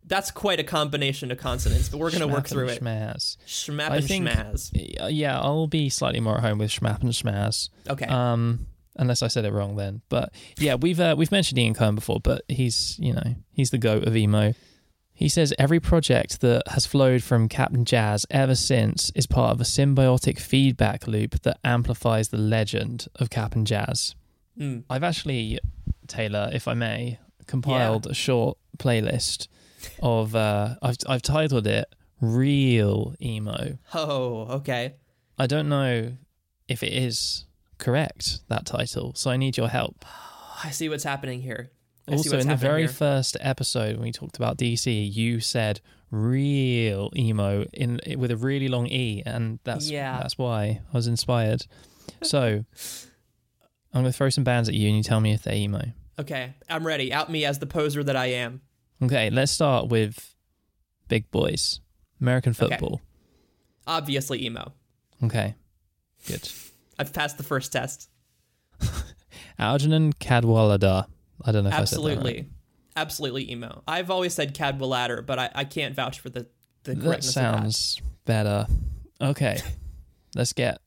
that's 0.08 0.30
quite 0.30 0.60
a 0.60 0.64
combination 0.64 1.32
of 1.32 1.40
consonants, 1.40 1.90
but 1.90 1.98
we're 1.98 2.12
gonna 2.12 2.28
work 2.28 2.48
through 2.48 2.68
and 2.70 2.78
it. 2.78 2.84
Schmaz. 2.84 3.38
Schmappin' 3.48 3.90
I 3.90 4.02
think- 4.02 4.28
Schmaz. 4.28 4.70
Yeah, 5.10 5.40
I'll 5.40 5.66
be 5.68 5.90
slightly 5.90 6.20
more 6.20 6.36
at 6.38 6.42
home 6.44 6.60
with 6.60 6.70
Shmap'n 6.70 7.06
Shmazz. 7.06 7.70
Okay. 7.90 8.06
Um, 8.06 8.68
unless 8.98 9.22
I 9.24 9.28
said 9.28 9.46
it 9.46 9.52
wrong 9.52 9.76
then. 9.76 10.02
But 10.10 10.32
yeah, 10.60 10.76
we've 10.76 11.00
uh, 11.00 11.16
we've 11.18 11.32
mentioned 11.32 11.58
Ian 11.60 11.74
Cohen 11.74 11.96
before, 11.96 12.20
but 12.22 12.44
he's 12.48 12.98
you 13.00 13.14
know 13.14 13.36
he's 13.52 13.72
the 13.72 13.78
goat 13.80 14.04
of 14.08 14.16
emo. 14.16 14.54
He 15.16 15.30
says 15.30 15.54
every 15.58 15.80
project 15.80 16.42
that 16.42 16.68
has 16.68 16.86
flowed 16.86 17.24
from 17.24 17.48
Cap'n 17.48 17.86
Jazz 17.86 18.26
ever 18.30 18.54
since 18.54 19.12
is 19.16 19.26
part 19.26 19.54
of 19.54 19.62
a 19.62 19.64
symbiotic 19.64 20.38
feedback 20.40 21.08
loop 21.08 21.42
that 21.44 21.58
amplifies 21.64 22.30
the 22.30 22.38
legend 22.38 23.08
of 23.16 23.30
Cap'n 23.30 23.64
Jazz. 23.64 24.14
Mm. 24.60 24.84
I've 24.90 25.04
actually, 25.04 25.58
Taylor, 26.08 26.50
if 26.52 26.68
I 26.68 26.74
may, 26.74 27.20
compiled 27.48 28.08
a 28.08 28.14
short 28.14 28.58
playlist 28.78 29.48
of. 30.02 30.36
Uh, 30.36 30.76
I've 30.82 30.98
I've 31.08 31.22
titled 31.22 31.66
it 31.66 31.88
"Real 32.20 33.16
Emo." 33.22 33.78
Oh, 33.94 34.48
okay. 34.58 34.96
I 35.38 35.48
don't 35.48 35.70
know 35.70 36.14
if 36.68 36.84
it 36.84 36.94
is 36.94 37.46
correct 37.78 38.40
that 38.50 38.66
title, 38.66 39.14
so 39.16 39.32
I 39.32 39.38
need 39.38 39.58
your 39.58 39.70
help. 39.70 40.06
I 40.64 40.72
see 40.72 40.90
what's 40.90 41.04
happening 41.04 41.42
here. 41.42 41.72
Also, 42.08 42.38
in 42.38 42.48
the 42.48 42.56
very 42.56 42.82
here. 42.82 42.90
first 42.90 43.36
episode 43.40 43.94
when 43.96 44.04
we 44.04 44.12
talked 44.12 44.38
about 44.38 44.58
DC, 44.58 45.14
you 45.14 45.40
said 45.40 45.82
real 46.12 47.12
emo 47.16 47.64
in 47.74 48.00
with 48.18 48.30
a 48.32 48.38
really 48.38 48.68
long 48.68 48.88
e, 48.88 49.24
and 49.26 49.60
that's 49.64 49.90
Yeah. 49.90 50.18
that's 50.20 50.38
why 50.38 50.82
I 50.92 50.96
was 50.96 51.08
inspired. 51.08 51.66
So 52.22 52.64
I'm 53.94 54.02
gonna 54.02 54.12
throw 54.12 54.30
some 54.30 54.44
bands 54.44 54.70
at 54.70 54.76
you, 54.76 54.88
and 54.88 54.98
you 54.98 55.04
tell 55.04 55.20
me 55.20 55.34
if 55.34 55.44
they're 55.44 55.56
emo. 55.56 55.82
Okay, 56.20 56.54
I'm 56.70 56.86
ready. 56.86 57.12
Out 57.12 57.30
me 57.32 57.44
as 57.44 57.60
the 57.60 57.66
poser 57.66 58.04
that 58.04 58.16
I 58.16 58.28
am. 58.28 58.62
Okay, 59.02 59.30
let's 59.30 59.52
start 59.52 59.88
with 59.90 60.36
Big 61.08 61.30
Boys. 61.32 61.82
American 62.22 62.54
football. 62.54 63.02
Obviously 63.88 64.46
emo. 64.46 64.74
Okay. 65.24 65.56
Good. 66.28 66.50
I've 66.98 67.12
passed 67.14 67.38
the 67.38 67.44
first 67.44 67.72
test. 67.74 68.10
Algernon 69.60 70.14
Cadwallader. 70.14 71.06
I 71.44 71.52
don't 71.52 71.64
know 71.64 71.70
if 71.70 71.76
I 71.76 71.84
said 71.86 72.00
that 72.00 72.04
Absolutely. 72.08 72.34
right. 72.34 72.50
Absolutely 72.96 73.52
emo. 73.52 73.84
I've 73.88 74.10
always 74.10 74.34
said 74.34 74.54
Cadwallader, 74.54 75.22
but 75.22 75.38
I, 75.38 75.50
I 75.54 75.64
can't 75.66 75.94
vouch 75.96 76.20
for 76.20 76.30
the, 76.30 76.48
the 76.84 76.96
That 76.96 77.24
sounds 77.24 78.02
better. 78.26 78.68
Okay. 79.22 79.58
let's 80.36 80.54
get 80.54 80.80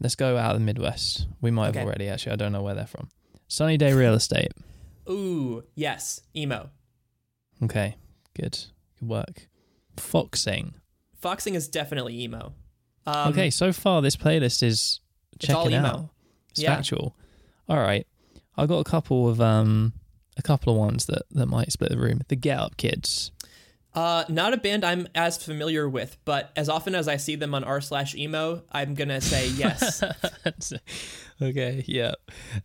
let's 0.00 0.14
go 0.14 0.36
out 0.36 0.54
of 0.54 0.60
the 0.60 0.64
Midwest. 0.64 1.26
We 1.40 1.50
might 1.50 1.74
have 1.74 1.84
already 1.84 2.08
actually. 2.08 2.32
I 2.32 2.36
don't 2.36 2.52
know 2.52 2.62
where 2.62 2.74
they're 2.74 2.86
from. 2.86 3.08
Sunny 3.48 3.76
Day 3.76 3.92
Real 3.92 4.14
Estate. 4.14 4.52
Ooh, 5.08 5.64
yes, 5.74 6.20
emo. 6.36 6.70
Okay. 7.64 7.96
Good. 8.34 8.58
Good 9.00 9.08
work. 9.08 9.48
Foxing. 9.96 10.74
Foxing 11.20 11.54
is 11.54 11.68
definitely 11.68 12.22
emo. 12.22 12.54
Um, 13.06 13.30
okay, 13.32 13.50
so 13.50 13.72
far 13.72 14.02
this 14.02 14.16
playlist 14.16 14.62
is 14.62 15.00
It's 15.34 15.50
all 15.50 15.64
checking 15.64 15.78
emo. 15.78 15.88
out. 15.88 16.08
It's 16.50 16.60
Yeah. 16.62 16.74
factual. 16.76 17.16
All 17.68 17.78
right. 17.78 18.06
I 18.60 18.66
got 18.66 18.78
a 18.78 18.84
couple 18.84 19.28
of 19.28 19.40
um 19.40 19.94
a 20.36 20.42
couple 20.42 20.72
of 20.72 20.78
ones 20.78 21.06
that 21.06 21.22
that 21.30 21.46
might 21.46 21.72
split 21.72 21.90
the 21.90 21.98
room. 21.98 22.20
The 22.28 22.36
Get 22.36 22.58
Up 22.58 22.76
Kids. 22.76 23.32
Uh, 23.92 24.24
not 24.28 24.54
a 24.54 24.56
band 24.56 24.84
I'm 24.84 25.08
as 25.16 25.42
familiar 25.42 25.88
with, 25.88 26.16
but 26.24 26.52
as 26.54 26.68
often 26.68 26.94
as 26.94 27.08
I 27.08 27.16
see 27.16 27.34
them 27.34 27.54
on 27.54 27.64
r 27.64 27.80
slash 27.80 28.14
emo, 28.14 28.62
I'm 28.70 28.94
gonna 28.94 29.20
say 29.20 29.48
yes. 29.56 30.04
okay, 31.42 31.84
yeah. 31.86 32.12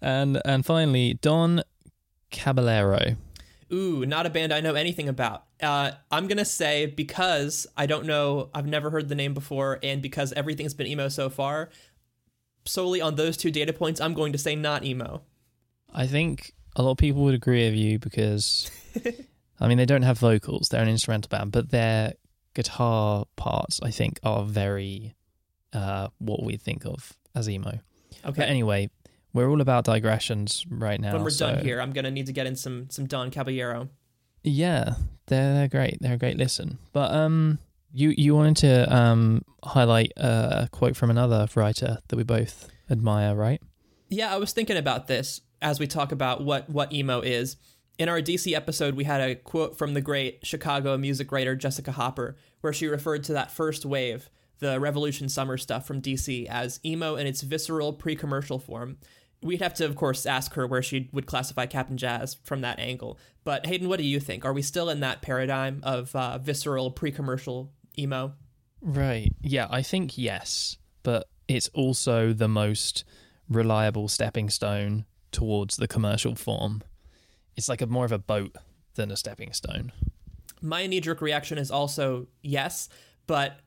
And 0.02 0.42
and 0.44 0.66
finally 0.66 1.16
Don 1.16 1.64
Caballero. 2.30 3.16
Ooh, 3.74 4.06
not 4.06 4.28
a 4.28 4.30
band 4.30 4.54
I 4.54 4.62
know 4.62 4.76
anything 4.76 5.10
about. 5.10 5.46
Uh, 5.64 5.92
I'm 6.12 6.28
gonna 6.28 6.46
say 6.46 6.86
because 6.86 7.66
I 7.78 7.86
don't 7.86 8.06
know, 8.06 8.50
I've 8.54 8.68
never 8.68 8.90
heard 8.90 9.08
the 9.08 9.16
name 9.16 9.34
before, 9.34 9.80
and 9.82 10.02
because 10.02 10.34
everything's 10.34 10.74
been 10.74 10.88
emo 10.88 11.08
so 11.08 11.30
far, 11.30 11.70
solely 12.66 13.02
on 13.02 13.16
those 13.16 13.38
two 13.38 13.50
data 13.50 13.74
points, 13.74 14.02
I'm 14.02 14.14
going 14.14 14.34
to 14.34 14.38
say 14.38 14.56
not 14.56 14.84
emo. 14.84 15.24
I 15.96 16.08
think 16.08 16.54
a 16.76 16.84
lot 16.84 16.92
of 16.92 16.98
people 16.98 17.24
would 17.24 17.34
agree 17.34 17.66
with 17.70 17.76
you 17.80 17.98
because 18.00 18.70
I 19.60 19.68
mean 19.68 19.78
they 19.78 19.86
don't 19.86 20.02
have 20.04 20.20
vocals, 20.20 20.70
they're 20.70 20.82
an 20.84 20.90
instrumental 20.90 21.30
band, 21.30 21.52
but 21.52 21.72
their 21.72 22.14
guitar 22.54 23.26
parts 23.36 23.80
I 23.82 23.92
think 23.92 24.20
are 24.24 24.44
very 24.44 25.16
uh 25.74 26.10
what 26.20 26.44
we 26.44 26.58
think 26.58 26.86
of 26.86 27.14
as 27.34 27.50
emo. 27.50 27.80
Okay. 28.26 28.42
But 28.42 28.50
anyway, 28.50 28.90
we're 29.34 29.50
all 29.50 29.62
about 29.62 29.86
digressions 29.86 30.66
right 30.70 31.00
now. 31.00 31.14
when 31.14 31.24
we're 31.24 31.30
so- 31.30 31.52
done 31.56 31.64
here, 31.64 31.82
I'm 31.82 31.92
gonna 31.94 32.12
need 32.12 32.26
to 32.28 32.34
get 32.34 32.46
in 32.46 32.56
some 32.56 32.90
some 32.90 33.06
Don 33.06 33.32
Caballero. 33.32 33.90
Yeah, 34.44 34.96
they're 35.28 35.54
they're 35.54 35.68
great. 35.68 35.98
They're 36.02 36.14
a 36.14 36.18
great 36.18 36.38
listen. 36.38 36.78
But 36.94 37.12
um, 37.12 37.60
you 37.92 38.14
you 38.18 38.36
wanted 38.36 38.58
to 38.58 38.96
um 38.96 39.44
highlight 39.64 40.12
a 40.18 40.70
quote 40.72 40.96
from 40.96 41.10
another 41.10 41.48
writer 41.56 42.00
that 42.08 42.16
we 42.16 42.24
both 42.24 42.70
admire, 42.90 43.34
right? 43.34 43.62
Yeah, 44.10 44.34
I 44.34 44.38
was 44.38 44.54
thinking 44.54 44.78
about 44.78 45.08
this 45.08 45.42
as 45.62 45.80
we 45.80 45.88
talk 45.88 46.12
about 46.12 46.44
what 46.44 46.70
what 46.70 46.94
emo 46.94 47.22
is. 47.22 47.58
In 47.98 48.10
our 48.10 48.22
DC 48.22 48.54
episode, 48.54 48.96
we 48.96 49.06
had 49.06 49.22
a 49.22 49.36
quote 49.36 49.78
from 49.78 49.94
the 49.94 50.02
great 50.02 50.46
Chicago 50.46 50.98
music 50.98 51.32
writer 51.32 51.56
Jessica 51.56 51.94
Hopper, 51.94 52.36
where 52.62 52.74
she 52.74 52.88
referred 52.88 53.24
to 53.26 53.34
that 53.34 53.52
first 53.52 53.86
wave, 53.86 54.30
the 54.60 54.80
Revolution 54.80 55.30
Summer 55.30 55.58
stuff 55.58 55.88
from 55.88 56.02
DC, 56.02 56.46
as 56.48 56.80
emo 56.86 57.16
in 57.16 57.26
its 57.26 57.42
visceral 57.42 57.94
pre-commercial 57.94 58.60
form. 58.60 58.98
We'd 59.42 59.62
have 59.62 59.74
to, 59.76 59.86
of 59.86 59.96
course, 59.96 60.26
ask 60.26 60.56
her 60.56 60.68
where 60.68 60.82
she 60.82 61.10
would 61.14 61.26
classify 61.26 61.68
Cap'n 61.68 61.98
Jazz 61.98 62.36
from 62.44 62.62
that 62.62 62.80
angle. 62.80 63.18
But 63.44 63.66
Hayden, 63.66 63.88
what 63.88 64.00
do 64.00 64.06
you 64.06 64.20
think? 64.20 64.44
Are 64.44 64.54
we 64.54 64.62
still 64.62 64.90
in 64.90 65.02
that 65.02 65.22
paradigm 65.22 65.80
of 65.84 66.14
uh, 66.16 66.38
visceral 66.40 66.92
pre-commercial 66.92 67.72
emo? 67.98 68.34
Right. 68.82 69.32
Yeah, 69.42 69.68
I 69.70 69.84
think 69.84 70.18
yes, 70.18 70.78
but 71.04 71.28
it's 71.48 71.70
also 71.70 72.34
the 72.34 72.48
most 72.48 73.06
reliable 73.48 74.08
stepping 74.08 74.50
stone 74.50 75.06
towards 75.36 75.76
the 75.76 75.88
commercial 75.88 76.34
form. 76.34 76.82
It's 77.58 77.68
like 77.68 77.82
a 77.82 77.88
more 77.88 78.06
of 78.06 78.14
a 78.14 78.18
boat 78.18 78.56
than 78.96 79.12
a 79.12 79.18
stepping 79.18 79.52
stone. 79.52 79.92
my 80.62 80.88
knee 80.88 81.02
jerk 81.02 81.22
reaction 81.22 81.58
is 81.58 81.70
also 81.70 82.28
yes, 82.42 82.88
but 83.28 83.60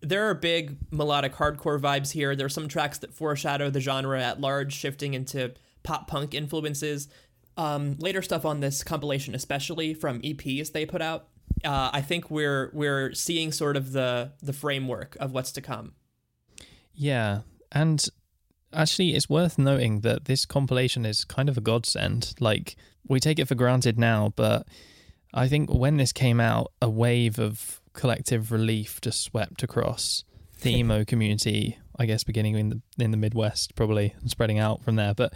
there 0.00 0.28
are 0.30 0.34
big 0.34 0.78
melodic 0.90 1.34
hardcore 1.34 1.78
vibes 1.78 2.12
here. 2.12 2.34
There 2.34 2.46
are 2.46 2.48
some 2.48 2.68
tracks 2.68 2.98
that 2.98 3.12
foreshadow 3.12 3.68
the 3.68 3.80
genre 3.80 4.20
at 4.22 4.40
large, 4.40 4.72
shifting 4.72 5.12
into 5.12 5.52
pop 5.82 6.08
punk 6.08 6.32
influences. 6.32 7.08
Um, 7.58 7.96
later 7.98 8.22
stuff 8.22 8.46
on 8.46 8.60
this 8.60 8.82
compilation, 8.82 9.34
especially 9.34 9.92
from 9.92 10.22
EPs 10.22 10.72
they 10.72 10.86
put 10.86 11.02
out, 11.02 11.28
uh, 11.64 11.90
I 11.92 12.00
think 12.00 12.30
we're 12.30 12.70
we're 12.72 13.12
seeing 13.12 13.52
sort 13.52 13.76
of 13.76 13.92
the 13.92 14.32
the 14.42 14.54
framework 14.54 15.16
of 15.20 15.32
what's 15.32 15.52
to 15.52 15.60
come. 15.60 15.92
Yeah, 16.94 17.42
and 17.70 18.02
actually, 18.72 19.14
it's 19.14 19.28
worth 19.28 19.58
noting 19.58 20.00
that 20.00 20.24
this 20.24 20.44
compilation 20.44 21.04
is 21.04 21.24
kind 21.24 21.48
of 21.48 21.56
a 21.56 21.60
godsend. 21.60 22.34
Like, 22.40 22.76
we 23.06 23.20
take 23.20 23.38
it 23.38 23.48
for 23.48 23.54
granted 23.54 23.98
now, 23.98 24.32
but 24.36 24.66
I 25.32 25.48
think 25.48 25.72
when 25.72 25.96
this 25.96 26.12
came 26.12 26.40
out, 26.40 26.72
a 26.80 26.88
wave 26.88 27.38
of 27.38 27.80
collective 27.92 28.52
relief 28.52 29.00
just 29.00 29.22
swept 29.22 29.62
across 29.62 30.24
the 30.62 30.74
emo 30.78 31.04
community. 31.04 31.78
I 31.98 32.06
guess 32.06 32.24
beginning 32.24 32.54
in 32.54 32.68
the 32.70 33.04
in 33.04 33.10
the 33.10 33.18
Midwest, 33.18 33.74
probably 33.74 34.14
and 34.20 34.30
spreading 34.30 34.58
out 34.58 34.82
from 34.82 34.96
there. 34.96 35.14
But 35.14 35.34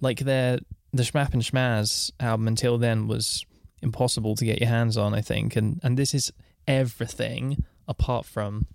like, 0.00 0.20
their 0.20 0.58
the 0.92 1.04
Shmap'n 1.04 1.42
Shmazz 1.42 2.10
album 2.18 2.48
until 2.48 2.78
then 2.78 3.06
was 3.06 3.44
impossible 3.80 4.34
to 4.36 4.44
get 4.44 4.58
your 4.58 4.68
hands 4.68 4.96
on. 4.96 5.14
I 5.14 5.20
think, 5.20 5.54
and 5.54 5.80
and 5.84 5.96
this 5.96 6.14
is 6.14 6.32
everything 6.66 7.64
apart 7.86 8.26
from 8.26 8.66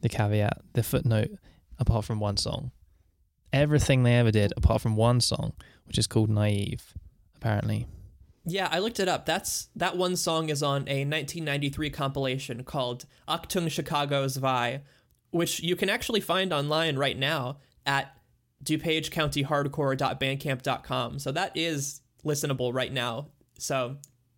the 0.00 0.08
caveat, 0.08 0.58
the 0.74 0.82
footnote 0.82 1.30
apart 1.78 2.04
from 2.04 2.20
one 2.20 2.36
song. 2.36 2.70
Everything 3.52 4.02
they 4.02 4.16
ever 4.16 4.30
did 4.30 4.52
apart 4.56 4.82
from 4.82 4.96
one 4.96 5.20
song, 5.20 5.52
which 5.86 5.98
is 5.98 6.06
called 6.06 6.28
Naive, 6.28 6.92
apparently. 7.36 7.86
Yeah, 8.44 8.68
I 8.70 8.78
looked 8.78 9.00
it 9.00 9.08
up. 9.08 9.26
That's 9.26 9.68
that 9.76 9.96
one 9.96 10.16
song 10.16 10.48
is 10.48 10.62
on 10.62 10.82
a 10.82 11.04
1993 11.04 11.90
compilation 11.90 12.64
called 12.64 13.04
ah 13.26 13.38
Achtung 13.38 13.70
Chicago 13.70 14.26
Zwei, 14.28 14.82
which 15.30 15.60
you 15.60 15.76
can 15.76 15.90
actually 15.90 16.20
find 16.20 16.52
online 16.52 16.96
right 16.96 17.18
now 17.18 17.58
at 17.86 18.14
DuPageCountyHardcore.bandcamp.com. 18.64 21.18
So 21.18 21.32
that 21.32 21.52
is 21.54 22.00
listenable 22.24 22.74
right 22.74 22.92
now. 22.92 23.28
So 23.58 23.96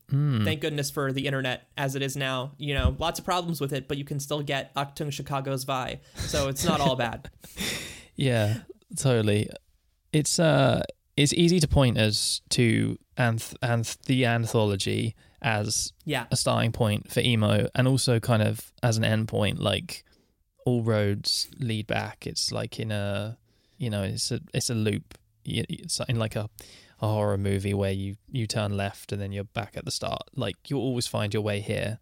hmm. 0.09 0.45
thank 0.45 0.61
goodness 0.61 0.91
for 0.91 1.13
the 1.13 1.27
internet 1.27 1.69
as 1.77 1.95
it 1.95 2.03
is 2.03 2.17
now. 2.17 2.53
You 2.59 2.75
know, 2.75 2.97
lots 2.99 3.21
of 3.21 3.25
problems 3.25 3.61
with 3.61 3.73
it, 3.73 3.87
but 3.87 3.97
you 3.97 4.05
can 4.05 4.19
still 4.21 4.43
get 4.43 4.73
ah 4.77 4.87
Achtung 4.87 5.13
Chicago 5.13 5.57
Zwei. 5.57 6.01
So 6.17 6.49
it's 6.49 6.65
not 6.65 6.81
all 6.81 6.97
bad. 6.97 7.31
Yeah, 8.17 8.59
totally. 8.97 9.49
It's 10.13 10.39
uh 10.39 10.83
it's 11.17 11.33
easy 11.35 11.61
to 11.61 11.69
point 11.69 11.99
us 11.99 12.41
to 12.51 12.99
anth- 13.19 13.57
anth- 13.63 13.99
the 14.07 14.25
anthology 14.27 15.15
as 15.43 15.93
Yeah. 16.05 16.27
a 16.31 16.37
starting 16.37 16.73
point 16.73 17.11
for 17.11 17.21
emo 17.21 17.69
and 17.75 17.87
also 17.89 18.21
kind 18.21 18.43
of 18.43 18.73
as 18.83 18.97
an 18.97 19.05
end 19.05 19.29
point 19.29 19.59
like 19.59 20.05
all 20.67 20.83
roads 20.83 21.49
lead 21.59 21.87
back. 21.87 22.27
It's 22.27 22.53
like 22.53 22.79
in 22.79 22.91
a 22.91 23.39
you 23.79 23.91
know 23.91 24.03
it's 24.03 24.31
a 24.31 24.41
it's 24.55 24.71
a 24.71 24.75
loop. 24.75 25.17
It's 25.45 26.01
in 26.09 26.19
like 26.19 26.37
a, 26.37 26.49
a 27.01 27.07
horror 27.09 27.39
movie 27.39 27.75
where 27.75 27.93
you 27.93 28.17
you 28.31 28.47
turn 28.47 28.77
left 28.77 29.13
and 29.13 29.21
then 29.21 29.33
you're 29.33 29.45
back 29.45 29.77
at 29.77 29.85
the 29.85 29.91
start. 29.91 30.23
Like 30.37 30.57
you'll 30.69 30.83
always 30.83 31.07
find 31.07 31.33
your 31.33 31.43
way 31.43 31.61
here. 31.61 31.99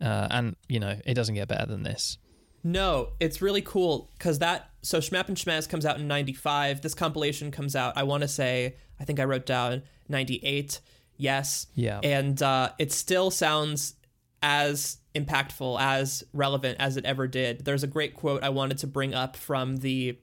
Uh, 0.00 0.26
and 0.30 0.56
you 0.68 0.80
know 0.80 0.96
it 1.06 1.14
doesn't 1.14 1.36
get 1.36 1.46
better 1.48 1.66
than 1.66 1.84
this 1.84 2.18
No, 2.64 3.10
it's 3.20 3.42
really 3.42 3.60
cool 3.60 4.10
because 4.16 4.38
that 4.38 4.70
so 4.82 4.98
Shmap'n 4.98 5.36
Shmazz 5.36 5.68
comes 5.68 5.84
out 5.84 5.98
in 5.98 6.08
'95. 6.08 6.80
This 6.80 6.94
compilation 6.94 7.50
comes 7.50 7.76
out. 7.76 7.96
I 7.96 8.02
want 8.04 8.22
to 8.22 8.28
say 8.28 8.76
I 8.98 9.04
think 9.04 9.20
I 9.20 9.24
wrote 9.24 9.44
down 9.44 9.82
'98. 10.08 10.80
Yes. 11.16 11.66
Yeah. 11.74 12.00
And 12.02 12.42
uh, 12.42 12.70
it 12.78 12.90
still 12.90 13.30
sounds 13.30 13.94
as 14.42 14.98
impactful, 15.14 15.78
as 15.80 16.24
relevant 16.32 16.78
as 16.80 16.96
it 16.96 17.04
ever 17.04 17.28
did. 17.28 17.64
There's 17.64 17.82
a 17.82 17.86
great 17.86 18.14
quote 18.14 18.42
I 18.42 18.48
wanted 18.48 18.78
to 18.78 18.86
bring 18.86 19.14
up 19.14 19.36
from 19.36 19.76
the 19.76 20.18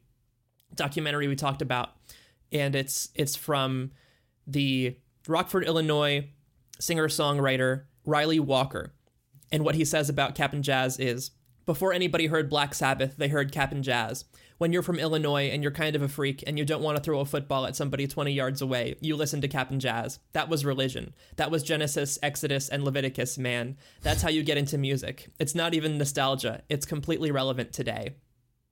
documentary 0.75 1.27
we 1.27 1.36
talked 1.36 1.62
about, 1.62 1.91
and 2.51 2.75
it's 2.75 3.10
it's 3.15 3.36
from 3.36 3.91
the 4.48 4.98
Rockford, 5.27 5.65
Illinois 5.65 6.27
singer 6.79 7.07
songwriter 7.07 7.83
Ryley 8.05 8.39
Walker. 8.39 8.93
And 9.51 9.63
what 9.63 9.75
he 9.75 9.86
says 9.86 10.10
about 10.10 10.33
Cap'n 10.33 10.63
Jazz 10.63 10.98
is 10.98 11.31
before 11.65 11.94
anybody 11.94 12.27
heard 12.27 12.50
Black 12.50 12.74
Sabbath, 12.74 13.18
they 13.18 13.27
heard 13.27 13.51
Cap'n 13.51 13.84
Jazz. 13.84 14.25
When 14.58 14.72
you're 14.72 14.84
from 14.84 15.00
Illinois 15.00 15.50
and 15.50 15.63
you're 15.63 15.72
kind 15.72 15.96
of 15.96 16.01
a 16.01 16.08
freak 16.08 16.44
and 16.46 16.58
you 16.58 16.65
don't 16.65 16.84
want 16.84 16.98
to 16.98 17.03
throw 17.03 17.20
a 17.20 17.25
football 17.25 17.65
at 17.65 17.75
somebody 17.75 18.08
20 18.08 18.32
yards 18.32 18.62
away, 18.62 18.96
you 19.00 19.15
listen 19.15 19.41
to 19.41 19.48
Cap'n 19.48 19.80
Jazz. 19.80 20.20
That 20.34 20.50
was 20.50 20.65
religion. 20.65 21.13
That 21.38 21.50
was 21.50 21.63
Genesis, 21.63 22.20
Exodus, 22.22 22.70
and 22.70 22.84
Leviticus, 22.84 23.38
man. 23.38 23.77
That's 24.03 24.22
how 24.22 24.30
you 24.30 24.44
get 24.44 24.58
into 24.58 24.77
music. 24.77 25.30
It's 25.39 25.56
not 25.56 25.74
even 25.74 25.98
nostalgia, 25.98 26.62
it's 26.70 26.86
completely 26.86 27.32
relevant 27.32 27.74
today. 27.74 28.15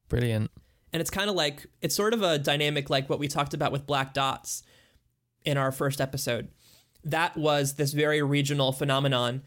brilliant 0.09 0.51
And 0.93 1.01
it's 1.01 1.09
kind 1.09 1.29
of 1.29 1.35
like, 1.35 1.65
it's 1.81 1.95
sort 1.95 2.13
of 2.13 2.21
a 2.21 2.37
dynamic 2.37 2.89
like 2.89 3.09
what 3.09 3.19
we 3.19 3.27
talked 3.27 3.53
about 3.53 3.71
with 3.71 3.87
Black 3.87 4.13
Dots 4.13 4.63
in 5.45 5.57
our 5.57 5.71
first 5.71 6.01
episode. 6.01 6.49
That 7.03 7.37
was 7.37 7.75
this 7.75 7.93
very 7.93 8.21
regional 8.21 8.71
phenomenon. 8.71 9.43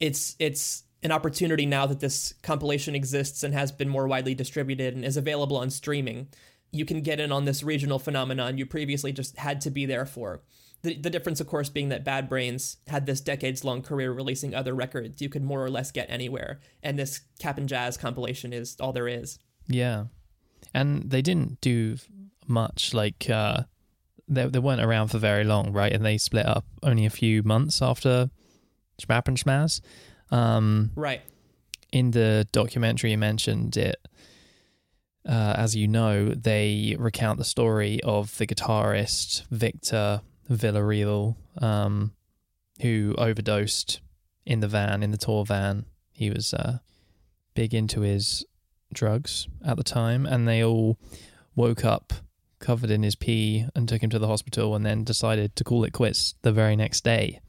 It's 0.00 0.36
it's 0.38 0.84
an 1.02 1.12
opportunity 1.12 1.66
now 1.66 1.86
that 1.86 2.00
this 2.00 2.34
compilation 2.42 2.94
exists 2.94 3.42
and 3.42 3.54
has 3.54 3.70
been 3.70 3.88
more 3.88 4.08
widely 4.08 4.34
distributed 4.34 4.94
and 4.94 5.04
is 5.04 5.16
available 5.16 5.56
on 5.56 5.70
streaming. 5.70 6.28
You 6.72 6.84
can 6.84 7.02
get 7.02 7.20
in 7.20 7.32
on 7.32 7.44
this 7.44 7.62
regional 7.62 7.98
phenomenon 7.98 8.58
you 8.58 8.66
previously 8.66 9.12
just 9.12 9.38
had 9.38 9.60
to 9.62 9.70
be 9.70 9.86
there 9.86 10.06
for. 10.06 10.42
The, 10.82 10.96
the 10.96 11.10
difference, 11.10 11.40
of 11.40 11.46
course, 11.46 11.68
being 11.68 11.88
that 11.88 12.04
Bad 12.04 12.28
Brains 12.28 12.76
had 12.86 13.06
this 13.06 13.20
decades 13.20 13.64
long 13.64 13.82
career 13.82 14.12
releasing 14.12 14.54
other 14.54 14.74
records 14.74 15.20
you 15.20 15.28
could 15.28 15.42
more 15.42 15.64
or 15.64 15.70
less 15.70 15.90
get 15.90 16.08
anywhere. 16.08 16.60
And 16.82 16.98
this 16.98 17.20
Cap'n 17.40 17.66
Jazz 17.66 17.96
compilation 17.96 18.52
is 18.52 18.76
all 18.78 18.92
there 18.92 19.08
is. 19.08 19.38
Yeah. 19.66 20.04
And 20.74 21.10
they 21.10 21.22
didn't 21.22 21.60
do 21.60 21.96
much. 22.46 22.94
Like, 22.94 23.28
uh, 23.28 23.62
they, 24.28 24.46
they 24.46 24.58
weren't 24.58 24.80
around 24.80 25.08
for 25.08 25.18
very 25.18 25.44
long, 25.44 25.72
right? 25.72 25.92
And 25.92 26.04
they 26.04 26.18
split 26.18 26.46
up 26.46 26.64
only 26.82 27.06
a 27.06 27.10
few 27.10 27.42
months 27.42 27.82
after 27.82 28.30
Shmap'n 29.00 29.42
Shmazz. 29.42 29.80
Um, 30.30 30.90
right. 30.94 31.22
In 31.92 32.10
the 32.10 32.46
documentary, 32.52 33.12
you 33.12 33.18
mentioned 33.18 33.76
it. 33.76 33.96
Uh, 35.26 35.54
as 35.56 35.76
you 35.76 35.88
know, 35.88 36.30
they 36.30 36.96
recount 36.98 37.38
the 37.38 37.44
story 37.44 38.00
of 38.02 38.36
the 38.38 38.46
guitarist 38.46 39.46
Victor 39.50 40.22
Villarreal, 40.50 41.36
um, 41.60 42.12
who 42.80 43.14
overdosed 43.18 44.00
in 44.46 44.60
the 44.60 44.68
van, 44.68 45.02
in 45.02 45.10
the 45.10 45.18
tour 45.18 45.44
van. 45.44 45.84
He 46.12 46.30
was 46.30 46.54
uh, 46.54 46.78
big 47.54 47.74
into 47.74 48.00
his 48.00 48.44
drugs 48.92 49.48
at 49.64 49.76
the 49.76 49.84
time, 49.84 50.24
and 50.24 50.48
they 50.48 50.64
all 50.64 50.98
woke 51.54 51.84
up 51.84 52.12
covered 52.58 52.90
in 52.90 53.02
his 53.02 53.14
pee 53.14 53.66
and 53.74 53.88
took 53.88 54.02
him 54.02 54.10
to 54.10 54.18
the 54.18 54.26
hospital 54.26 54.74
and 54.74 54.84
then 54.84 55.04
decided 55.04 55.54
to 55.56 55.64
call 55.64 55.84
it 55.84 55.92
quits 55.92 56.34
the 56.42 56.52
very 56.52 56.76
next 56.76 57.04
day. 57.04 57.40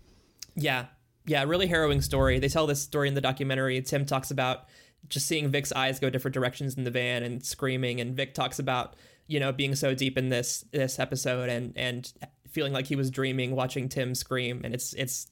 Yeah. 0.56 0.86
Yeah, 1.30 1.44
really 1.44 1.68
harrowing 1.68 2.02
story. 2.02 2.40
They 2.40 2.48
tell 2.48 2.66
this 2.66 2.82
story 2.82 3.08
in 3.08 3.14
the 3.14 3.22
documentary. 3.22 3.80
Tim 3.84 4.04
talks 4.04 4.32
about 4.32 4.66
just 5.10 5.28
seeing 5.28 5.50
Vic's 5.50 5.72
eyes 5.72 6.00
go 6.00 6.10
different 6.10 6.34
directions 6.34 6.76
in 6.76 6.86
the 6.86 6.90
van 6.90 7.22
and 7.22 7.46
screaming 7.46 8.02
and 8.02 8.16
Vic 8.16 8.34
talks 8.34 8.58
about, 8.58 8.96
you 9.28 9.40
know, 9.40 9.52
being 9.52 9.76
so 9.76 9.94
deep 9.94 10.18
in 10.18 10.30
this 10.30 10.66
this 10.72 10.98
episode 10.98 11.48
and 11.48 11.72
and 11.76 12.12
feeling 12.50 12.74
like 12.74 12.88
he 12.88 12.96
was 12.96 13.12
dreaming 13.12 13.56
watching 13.56 13.88
Tim 13.88 14.16
scream 14.16 14.62
and 14.64 14.74
it's 14.74 14.94
it's 14.94 15.28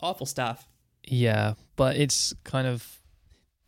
awful 0.00 0.24
stuff. 0.24 0.68
Yeah, 1.02 1.54
but 1.74 1.96
it's 1.96 2.32
kind 2.44 2.68
of 2.68 3.00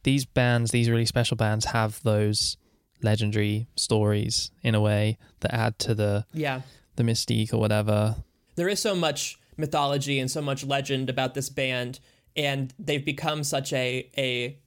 these 0.05 0.25
bands, 0.25 0.71
these 0.71 0.89
really 0.89 1.07
special 1.07 1.37
bands 1.37 1.65
have 1.65 2.01
those 2.05 2.59
legendary 3.03 3.67
stories 3.75 4.53
in 4.63 4.77
a 4.77 4.81
way 4.81 5.19
that 5.41 5.53
add 5.53 5.81
to 5.81 5.97
the 5.97 6.27
yeah 6.33 6.61
the 6.95 7.03
mystique 7.03 7.53
or 7.53 7.59
whatever. 7.59 8.15
There 8.55 8.69
is 8.69 8.79
so 8.79 8.95
much 8.95 9.41
mythology 9.57 10.19
and 10.19 10.31
so 10.31 10.41
much 10.41 10.65
legend 10.65 11.11
about 11.11 11.35
this 11.35 11.49
band, 11.49 12.01
and 12.37 12.73
they've 12.79 13.05
become 13.05 13.45
such 13.45 13.73
a 13.73 14.11
a 14.17 14.59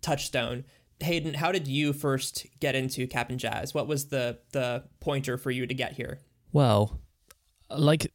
touchstone. 0.00 0.64
Hayden, 1.00 1.34
how 1.34 1.50
did 1.50 1.66
you 1.66 1.92
first 1.92 2.46
get 2.60 2.74
into 2.74 3.06
Cap'n 3.06 3.38
Jazz? 3.38 3.74
What 3.74 3.86
was 3.86 4.08
the 4.08 4.38
the 4.52 4.84
pointer 5.00 5.38
for 5.38 5.50
you 5.50 5.66
to 5.66 5.74
get 5.74 5.92
here? 5.92 6.20
Well, 6.52 7.00
like 7.70 8.12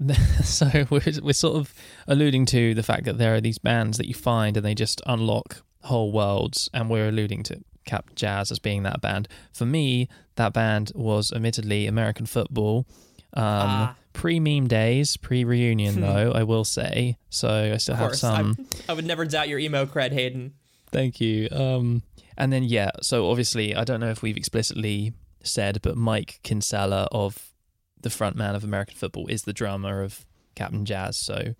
so 0.42 0.68
we're 0.90 1.02
we're 1.22 1.32
sort 1.32 1.56
of 1.56 1.74
alluding 2.06 2.46
to 2.46 2.74
the 2.74 2.82
fact 2.82 3.04
that 3.04 3.18
there 3.18 3.34
are 3.34 3.40
these 3.40 3.58
bands 3.58 3.98
that 3.98 4.06
you 4.06 4.14
find 4.14 4.56
and 4.56 4.66
they 4.66 4.74
just 4.74 5.00
unlock 5.06 5.62
whole 5.82 6.12
worlds, 6.12 6.68
and 6.74 6.90
we're 6.90 7.08
alluding 7.08 7.42
to 7.44 7.60
Cap 7.86 8.10
Jazz 8.14 8.50
as 8.50 8.58
being 8.58 8.82
that 8.82 9.00
band. 9.00 9.28
For 9.52 9.64
me, 9.64 10.08
that 10.34 10.52
band 10.52 10.92
was 10.94 11.32
admittedly 11.32 11.86
American 11.86 12.26
football. 12.26 12.86
Um, 13.32 13.44
ah. 13.44 13.96
Pre 14.16 14.40
meme 14.40 14.66
days, 14.66 15.18
pre 15.18 15.44
reunion 15.44 15.96
hmm. 15.96 16.00
though, 16.00 16.32
I 16.34 16.42
will 16.42 16.64
say. 16.64 17.18
So 17.28 17.72
I 17.74 17.76
still 17.76 17.96
have 17.96 18.16
some. 18.16 18.56
I, 18.88 18.92
I, 18.92 18.94
would 18.94 19.04
never 19.04 19.26
doubt 19.26 19.48
your 19.48 19.58
emo 19.58 19.84
cred, 19.84 20.12
Hayden. 20.12 20.54
Thank 20.90 21.20
you. 21.20 21.48
Um, 21.52 22.02
and 22.38 22.50
then 22.50 22.64
yeah, 22.64 22.92
so 23.02 23.30
obviously 23.30 23.76
I 23.76 23.84
don't 23.84 24.00
know 24.00 24.08
if 24.10 24.22
we've 24.22 24.36
explicitly 24.36 25.12
said, 25.42 25.82
but 25.82 25.96
Mike 25.98 26.40
Kinsella 26.42 27.08
of 27.12 27.52
the 28.00 28.08
frontman 28.08 28.54
of 28.54 28.64
American 28.64 28.96
football 28.96 29.26
is 29.26 29.42
the 29.42 29.52
drummer 29.52 30.02
of 30.02 30.24
Cap'n 30.54 30.86
Jazz. 30.86 31.18
So 31.18 31.54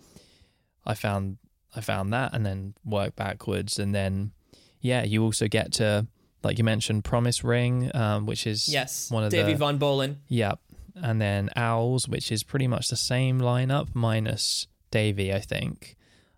I 0.87 0.95
found 0.95 1.37
I 1.75 1.83
found 1.83 2.13
that 2.15 2.33
and 2.33 2.47
then 2.47 2.75
work 2.85 3.17
backwards 3.17 3.79
and 3.79 3.95
then 3.95 4.33
yeah, 4.81 5.05
you 5.05 5.23
also 5.23 5.47
get 5.47 5.73
to 5.75 6.07
like 6.43 6.59
you 6.59 6.65
mentioned, 6.65 7.05
Promise 7.05 7.43
Ring, 7.45 7.91
um, 7.95 8.25
which 8.25 8.47
is 8.47 8.69
yes, 8.69 9.11
one 9.11 9.25
of 9.25 9.31
the 9.31 9.37
Davey 9.37 9.53
the 9.53 9.59
Von 9.59 9.79
Bohlen. 9.79 10.17
Yep, 10.29 10.61
and 10.97 11.21
then 11.21 11.51
Owls, 11.57 12.09
which 12.09 12.33
is 12.33 12.43
pretty 12.43 12.67
much 12.67 12.89
the 12.89 12.97
same 12.97 13.41
lineup 13.41 13.89
minus 13.95 14.67
Davey, 14.91 15.33
I 15.33 15.41
think. 15.41 15.97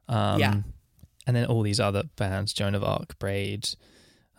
Um, 0.09 0.41
yeah, 0.41 0.55
and 1.27 1.37
then 1.37 1.47
all 1.47 1.63
these 1.63 1.81
other 1.81 2.05
bands: 2.17 2.53
Joan 2.53 2.75
of 2.75 2.85
Arc, 2.85 3.19
Braid, 3.19 3.69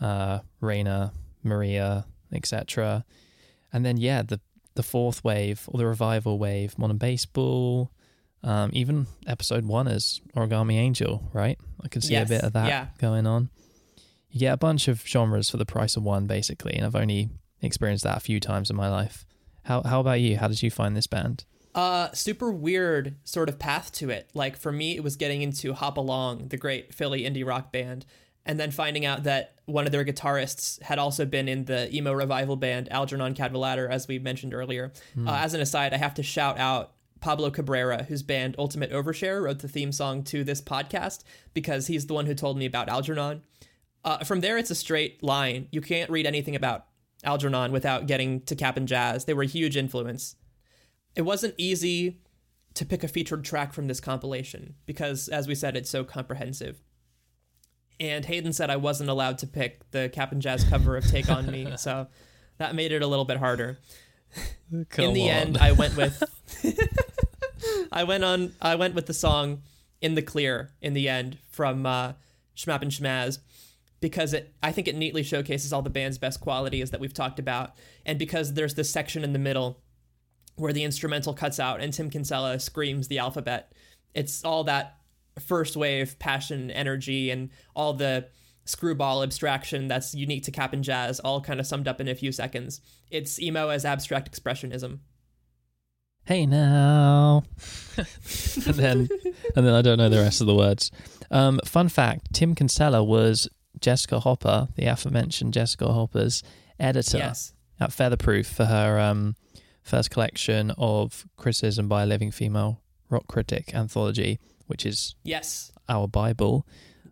uh, 0.02 0.40
Rainer, 0.62 1.12
Maria, 1.44 2.06
etc. 2.34 3.06
And 3.72 3.86
then 3.86 3.98
yeah, 3.98 4.22
the 4.24 4.40
the 4.76 4.84
fourth 4.84 5.24
wave 5.24 5.64
or 5.68 5.78
the 5.78 5.86
revival 5.86 6.38
wave, 6.38 6.78
modern 6.78 6.98
baseball. 6.98 7.92
Um, 8.42 8.70
even 8.72 9.08
episode 9.28 9.66
one 9.66 9.90
is 9.90 10.22
Origami 10.34 10.76
Angel, 10.76 11.30
right? 11.34 11.60
I 11.84 11.90
can 11.90 12.02
see 12.02 12.14
yes. 12.14 12.30
a 12.30 12.30
bit 12.30 12.44
of 12.44 12.54
that 12.54 12.68
yeah. 12.68 12.88
going 12.98 13.28
on 13.28 13.50
you 14.32 14.40
get 14.40 14.54
a 14.54 14.58
bunch 14.58 14.88
of 14.88 15.06
genres 15.06 15.50
for 15.50 15.58
the 15.58 15.66
price 15.66 15.96
of 15.96 16.04
one, 16.04 16.28
basically, 16.28 16.74
and 16.74 16.86
I've 16.86 16.96
only 16.96 17.30
experienced 17.62 18.04
that 18.04 18.18
a 18.18 18.22
few 18.22 18.40
times 18.40 18.70
in 18.70 18.76
my 18.76 18.90
life. 18.90 19.26
How 19.70 19.84
how 19.84 20.00
about 20.00 20.20
you? 20.20 20.36
How 20.36 20.48
did 20.48 20.64
you 20.64 20.72
find 20.72 20.98
this 20.98 21.06
band? 21.06 21.46
Uh, 21.76 22.12
super 22.12 22.52
weird 22.52 23.16
sort 23.24 23.48
of 23.48 23.60
path 23.60 23.92
to 23.92 24.10
it. 24.10 24.28
Like 24.34 24.58
for 24.58 24.72
me, 24.72 24.96
it 24.96 25.04
was 25.04 25.16
getting 25.16 25.44
into 25.44 25.74
Hop 25.74 25.98
Along, 25.98 26.48
the 26.48 26.58
great 26.58 26.92
Philly 26.92 27.22
indie 27.22 27.46
rock 27.46 27.72
band, 27.72 28.08
and 28.48 28.60
then 28.60 28.72
finding 28.72 29.06
out 29.06 29.24
that 29.24 29.60
one 29.66 29.86
of 29.86 29.92
their 29.92 30.04
guitarists 30.04 30.82
had 30.82 30.98
also 30.98 31.24
been 31.24 31.48
in 31.48 31.66
the 31.66 31.96
emo 31.96 32.14
revival 32.14 32.56
band 32.56 32.92
Algernon 32.92 33.36
Cadwallader, 33.36 33.88
as 33.88 34.08
we 34.08 34.18
mentioned 34.18 34.56
earlier. 34.56 34.92
Mm. 35.16 35.30
Uh, 35.30 35.36
as 35.36 35.54
an 35.54 35.62
aside, 35.62 35.94
I 35.94 35.98
have 35.98 36.16
to 36.16 36.24
shout 36.24 36.58
out 36.58 36.94
Pablo 37.22 37.52
Cabrera, 37.52 38.06
whose 38.06 38.24
band 38.24 38.56
Ultimate 38.58 38.92
Overshare 38.92 39.44
wrote 39.44 39.60
the 39.60 39.68
theme 39.68 39.92
song 39.92 40.24
to 40.24 40.44
this 40.44 40.62
podcast 40.62 41.24
because 41.54 41.86
he's 41.86 42.08
the 42.08 42.16
one 42.16 42.26
who 42.26 42.34
told 42.34 42.58
me 42.58 42.66
about 42.66 42.90
Algernon. 42.90 43.44
Uh, 44.04 44.24
from 44.24 44.40
there, 44.40 44.58
it's 44.58 44.72
a 44.72 44.76
straight 44.76 45.22
line. 45.22 45.68
You 45.70 45.82
can't 45.82 46.10
read 46.10 46.26
anything 46.26 46.56
about 46.56 46.88
Algernon 47.24 47.72
without 47.72 48.08
getting 48.08 48.42
to 48.42 48.56
Cap'n 48.56 48.88
Jazz. 48.88 49.26
They 49.26 49.34
were 49.34 49.44
a 49.44 49.48
huge 49.48 49.76
influence. 49.76 50.36
It 51.16 51.24
wasn't 51.24 51.56
easy 51.58 52.20
to 52.76 52.86
pick 52.86 53.04
a 53.04 53.08
featured 53.08 53.44
track 53.44 53.74
from 53.74 53.88
this 53.88 54.00
compilation 54.00 54.76
because, 54.86 55.28
as 55.28 55.48
we 55.48 55.56
said, 55.56 55.76
it's 55.76 55.90
so 55.90 56.04
comprehensive. 56.04 56.82
And 58.00 58.24
Hayden 58.26 58.54
said 58.54 58.70
I 58.70 58.78
wasn't 58.78 59.10
allowed 59.10 59.40
to 59.40 59.48
pick 59.48 59.90
the 59.92 60.10
Cap'n 60.10 60.40
Jazz 60.40 60.64
cover 60.64 60.96
of 60.96 61.06
Take 61.06 61.30
On 61.30 61.46
Me, 61.52 61.74
so 61.78 62.08
that 62.58 62.76
made 62.76 62.92
it 62.94 63.02
a 63.02 63.08
little 63.08 63.26
bit 63.26 63.38
harder. 63.38 63.80
Come 64.90 65.06
in 65.06 65.14
the 65.14 65.30
on. 65.30 65.36
end, 65.36 65.58
I 65.58 65.74
went 65.74 65.98
with 65.98 66.24
I 67.92 68.04
went 68.06 68.24
on 68.24 68.54
I 68.62 68.76
went 68.76 68.96
with 68.96 69.08
the 69.08 69.14
song 69.14 69.64
"In 70.00 70.16
the 70.16 70.22
Clear" 70.22 70.72
in 70.82 70.94
the 70.94 71.10
end 71.10 71.40
from 71.50 71.86
uh, 71.86 72.14
Shmap'n 72.56 72.86
Shmazz 72.90 73.40
because 74.00 74.34
it 74.34 74.54
I 74.62 74.72
think 74.72 74.88
it 74.88 74.96
neatly 74.96 75.24
showcases 75.24 75.74
all 75.74 75.82
the 75.82 75.90
band's 75.90 76.18
best 76.18 76.42
qualities 76.42 76.92
that 76.92 77.00
we've 77.00 77.14
talked 77.14 77.40
about, 77.40 77.74
and 78.06 78.20
because 78.20 78.54
there's 78.54 78.76
this 78.76 78.90
section 78.90 79.24
in 79.24 79.34
the 79.34 79.40
middle 79.40 79.82
where 80.56 80.74
the 80.74 80.84
instrumental 80.84 81.34
cuts 81.34 81.60
out 81.60 81.80
and 81.80 81.94
Tim 81.94 82.10
Kinsella 82.10 82.60
screams 82.60 83.08
the 83.08 83.20
alphabet. 83.20 83.72
It's 84.14 84.44
all 84.44 84.66
that 84.66 84.98
first 85.40 85.78
wave 85.78 86.20
passion, 86.20 86.70
energy, 86.72 87.32
and 87.32 87.50
all 87.76 87.94
the 87.94 88.28
screwball 88.66 89.24
abstraction 89.24 89.88
that's 89.88 90.14
unique 90.14 90.44
to 90.44 90.52
Cap'n 90.52 90.84
Jazz, 90.84 91.20
all 91.22 91.42
kind 91.42 91.60
of 91.60 91.66
summed 91.66 91.88
up 91.88 92.00
in 92.00 92.08
a 92.08 92.16
few 92.16 92.32
seconds. 92.32 92.82
It's 93.10 93.40
emo 93.40 93.70
as 93.70 93.86
abstract 93.86 94.32
expressionism. 94.32 95.00
Hey 96.26 96.46
now, 96.46 97.44
and 97.98 98.76
then 98.76 99.10
and 99.56 99.66
then 99.66 99.74
I 99.74 99.82
don't 99.82 99.98
know 99.98 100.10
the 100.10 100.18
rest 100.18 100.42
of 100.42 100.48
the 100.48 100.54
words. 100.54 100.92
Um, 101.32 101.60
fun 101.66 101.90
fact: 101.90 102.34
Tim 102.34 102.54
Kinsella 102.54 103.04
was 103.04 103.50
Jessica 103.82 104.20
Hopper, 104.20 104.70
the 104.76 104.86
aforementioned 104.86 105.54
Jessica 105.54 105.92
Hopper's 105.92 106.44
editor 106.80 107.18
yes. 107.18 107.54
at 107.80 107.92
Featherproof 107.92 108.48
for 108.48 108.66
her 108.66 109.00
um, 109.00 109.36
first 109.84 110.10
collection 110.12 110.72
of 110.78 111.26
criticism 111.38 111.88
by 111.88 112.04
a 112.04 112.06
living 112.06 112.32
female 112.32 112.82
rock 113.10 113.28
critic 113.28 113.74
anthology, 113.74 114.40
which 114.68 114.86
is 114.86 115.16
yes 115.24 115.72
our 115.88 116.08
Bible. 116.08 116.68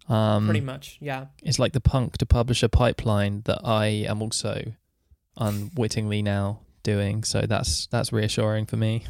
Um, 0.08 0.45
Pretty 0.45 0.62
much, 0.62 0.97
yeah. 1.01 1.25
It's 1.43 1.60
like 1.60 1.73
the 1.73 1.82
punk 1.82 2.17
to 2.19 2.25
publisher 2.25 2.67
pipeline 2.67 3.41
that 3.45 3.60
I 3.63 3.88
am 4.08 4.21
also 4.21 4.73
unwittingly 5.36 6.21
now 6.21 6.62
doing. 6.84 7.23
So 7.23 7.41
that's 7.41 7.88
that's 7.88 8.13
reassuring 8.13 8.65
for 8.67 8.77
me. 8.77 9.06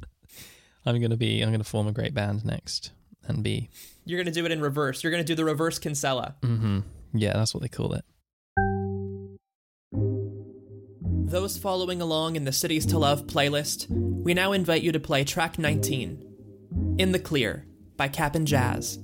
I'm 0.86 1.00
gonna 1.00 1.16
be 1.16 1.42
I'm 1.42 1.50
gonna 1.50 1.64
form 1.64 1.86
a 1.88 1.92
great 1.92 2.14
band 2.14 2.44
next 2.44 2.92
and 3.26 3.42
be 3.42 3.68
you're 4.06 4.18
going 4.18 4.32
to 4.32 4.40
do 4.40 4.46
it 4.46 4.52
in 4.52 4.60
reverse. 4.60 5.02
You're 5.02 5.10
going 5.10 5.22
to 5.22 5.26
do 5.26 5.34
the 5.34 5.44
reverse 5.44 5.78
Kinsella. 5.78 6.36
Mm-hmm. 6.42 6.80
Yeah, 7.12 7.32
that's 7.34 7.52
what 7.52 7.62
they 7.62 7.68
call 7.68 7.92
it. 7.92 8.04
Those 11.28 11.58
following 11.58 12.00
along 12.00 12.36
in 12.36 12.44
the 12.44 12.52
Cities 12.52 12.86
to 12.86 12.98
Love 12.98 13.26
playlist, 13.26 13.88
we 13.90 14.32
now 14.32 14.52
invite 14.52 14.82
you 14.82 14.92
to 14.92 15.00
play 15.00 15.24
track 15.24 15.58
19, 15.58 16.96
In 16.98 17.10
the 17.10 17.18
Clear, 17.18 17.66
by 17.96 18.06
Cap'n 18.06 18.46
Jazz. 18.46 19.00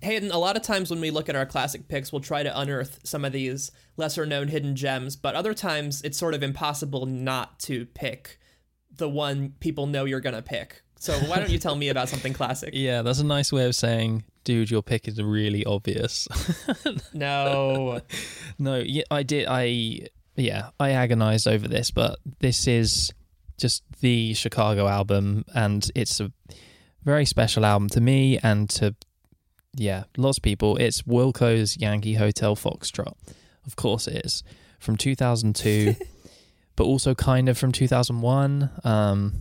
Hayden, 0.00 0.30
a 0.30 0.38
lot 0.38 0.56
of 0.56 0.62
times 0.62 0.90
when 0.90 1.02
we 1.02 1.10
look 1.10 1.28
at 1.28 1.36
our 1.36 1.46
classic 1.46 1.86
picks, 1.86 2.12
we'll 2.12 2.20
try 2.20 2.42
to 2.42 2.58
unearth 2.58 3.00
some 3.04 3.26
of 3.26 3.32
these 3.32 3.70
lesser 3.98 4.24
known 4.24 4.48
hidden 4.48 4.74
gems, 4.74 5.16
but 5.16 5.34
other 5.34 5.52
times 5.52 6.00
it's 6.00 6.18
sort 6.18 6.32
of 6.32 6.42
impossible 6.42 7.04
not 7.04 7.58
to 7.60 7.84
pick 7.86 8.38
the 8.96 9.08
one 9.08 9.54
people 9.60 9.86
know 9.86 10.04
you're 10.04 10.20
going 10.20 10.34
to 10.34 10.42
pick. 10.42 10.83
So 11.04 11.12
why 11.28 11.38
don't 11.38 11.50
you 11.50 11.58
tell 11.58 11.76
me 11.76 11.90
about 11.90 12.08
something 12.08 12.32
classic? 12.32 12.72
Yeah, 12.84 13.02
that's 13.02 13.18
a 13.18 13.24
nice 13.24 13.52
way 13.52 13.66
of 13.66 13.74
saying, 13.74 14.24
dude, 14.42 14.70
your 14.70 14.82
pick 14.82 15.06
is 15.06 15.22
really 15.22 15.62
obvious. 15.66 16.26
no. 17.12 18.00
no, 18.58 18.76
yeah, 18.76 19.02
I 19.10 19.22
did. 19.22 19.46
I, 19.46 20.08
yeah, 20.34 20.70
I 20.80 20.92
agonized 20.92 21.46
over 21.46 21.68
this, 21.68 21.90
but 21.90 22.18
this 22.40 22.66
is 22.66 23.12
just 23.58 23.82
the 24.00 24.32
Chicago 24.32 24.88
album, 24.88 25.44
and 25.54 25.90
it's 25.94 26.20
a 26.20 26.32
very 27.04 27.26
special 27.26 27.66
album 27.66 27.90
to 27.90 28.00
me 28.00 28.38
and 28.42 28.70
to 28.70 28.94
yeah, 29.76 30.04
lots 30.16 30.38
of 30.38 30.42
people. 30.42 30.78
It's 30.78 31.02
Wilco's 31.02 31.76
Yankee 31.76 32.14
Hotel 32.14 32.56
Foxtrot. 32.56 33.14
Of 33.66 33.76
course 33.76 34.08
it 34.08 34.24
is. 34.24 34.42
From 34.78 34.96
2002, 34.96 35.96
but 36.76 36.84
also 36.84 37.14
kind 37.14 37.50
of 37.50 37.58
from 37.58 37.72
2001. 37.72 38.70
Um, 38.84 39.34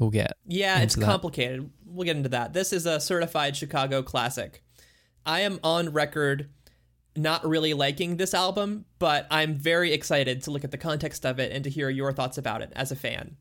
we'll 0.00 0.10
get. 0.10 0.36
Yeah, 0.46 0.80
it's 0.80 0.94
that. 0.94 1.04
complicated. 1.04 1.70
We'll 1.84 2.04
get 2.04 2.16
into 2.16 2.28
that. 2.30 2.52
This 2.52 2.72
is 2.72 2.86
a 2.86 3.00
certified 3.00 3.56
Chicago 3.56 4.02
classic. 4.02 4.62
I 5.24 5.40
am 5.40 5.58
on 5.62 5.92
record 5.92 6.50
not 7.16 7.46
really 7.46 7.74
liking 7.74 8.16
this 8.16 8.34
album, 8.34 8.84
but 8.98 9.26
I'm 9.30 9.54
very 9.56 9.92
excited 9.92 10.42
to 10.42 10.50
look 10.50 10.64
at 10.64 10.70
the 10.70 10.78
context 10.78 11.24
of 11.24 11.38
it 11.38 11.52
and 11.52 11.64
to 11.64 11.70
hear 11.70 11.88
your 11.88 12.12
thoughts 12.12 12.38
about 12.38 12.62
it 12.62 12.72
as 12.76 12.92
a 12.92 12.96
fan. 12.96 13.36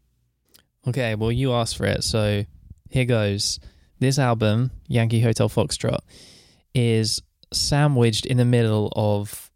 Okay, 0.88 1.16
well, 1.16 1.32
you 1.32 1.52
asked 1.54 1.78
for 1.78 1.86
it, 1.86 2.04
so 2.04 2.46
here 2.90 3.06
goes. 3.06 3.60
This 4.00 4.20
album, 4.20 4.72
Yankee 4.88 5.22
Hotel 5.22 5.50
Foxtrot, 5.50 6.00
is 6.74 7.22
sandwiched 7.52 8.26
in 8.26 8.38
the 8.38 8.46
middle 8.46 8.92
of 8.96 9.52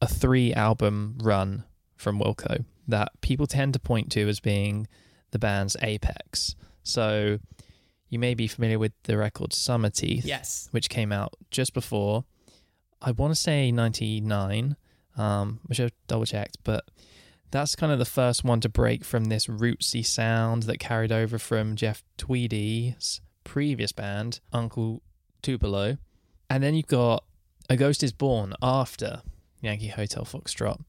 a 0.00 0.06
three 0.06 0.52
album 0.54 1.18
run 1.22 1.64
from 1.96 2.18
Wilco 2.18 2.64
that 2.88 3.12
people 3.20 3.46
tend 3.46 3.72
to 3.74 3.78
point 3.78 4.10
to 4.12 4.28
as 4.28 4.40
being 4.40 4.86
the 5.34 5.38
band's 5.40 5.76
apex. 5.82 6.54
So 6.84 7.40
you 8.08 8.18
may 8.20 8.34
be 8.34 8.46
familiar 8.46 8.78
with 8.78 8.92
the 9.02 9.18
record 9.18 9.50
Summerteeth, 9.50 10.24
yes, 10.24 10.68
which 10.70 10.88
came 10.88 11.10
out 11.10 11.34
just 11.50 11.74
before. 11.74 12.24
I 13.02 13.10
want 13.10 13.34
to 13.34 13.40
say 13.40 13.72
ninety 13.72 14.20
nine, 14.20 14.76
um, 15.16 15.58
which 15.66 15.80
I've 15.80 15.90
double 16.06 16.24
checked, 16.24 16.58
but 16.62 16.84
that's 17.50 17.74
kind 17.74 17.92
of 17.92 17.98
the 17.98 18.04
first 18.04 18.44
one 18.44 18.60
to 18.60 18.68
break 18.68 19.04
from 19.04 19.24
this 19.24 19.46
rootsy 19.46 20.06
sound 20.06 20.64
that 20.64 20.78
carried 20.78 21.12
over 21.12 21.38
from 21.38 21.74
Jeff 21.74 22.04
Tweedy's 22.16 23.20
previous 23.42 23.92
band, 23.92 24.40
Uncle 24.52 25.02
Tupelo. 25.42 25.98
And 26.48 26.62
then 26.62 26.74
you've 26.74 26.86
got 26.86 27.24
A 27.68 27.76
Ghost 27.76 28.02
is 28.02 28.12
Born 28.12 28.54
after 28.62 29.22
Yankee 29.60 29.88
Hotel 29.88 30.24
Foxtrot. 30.24 30.80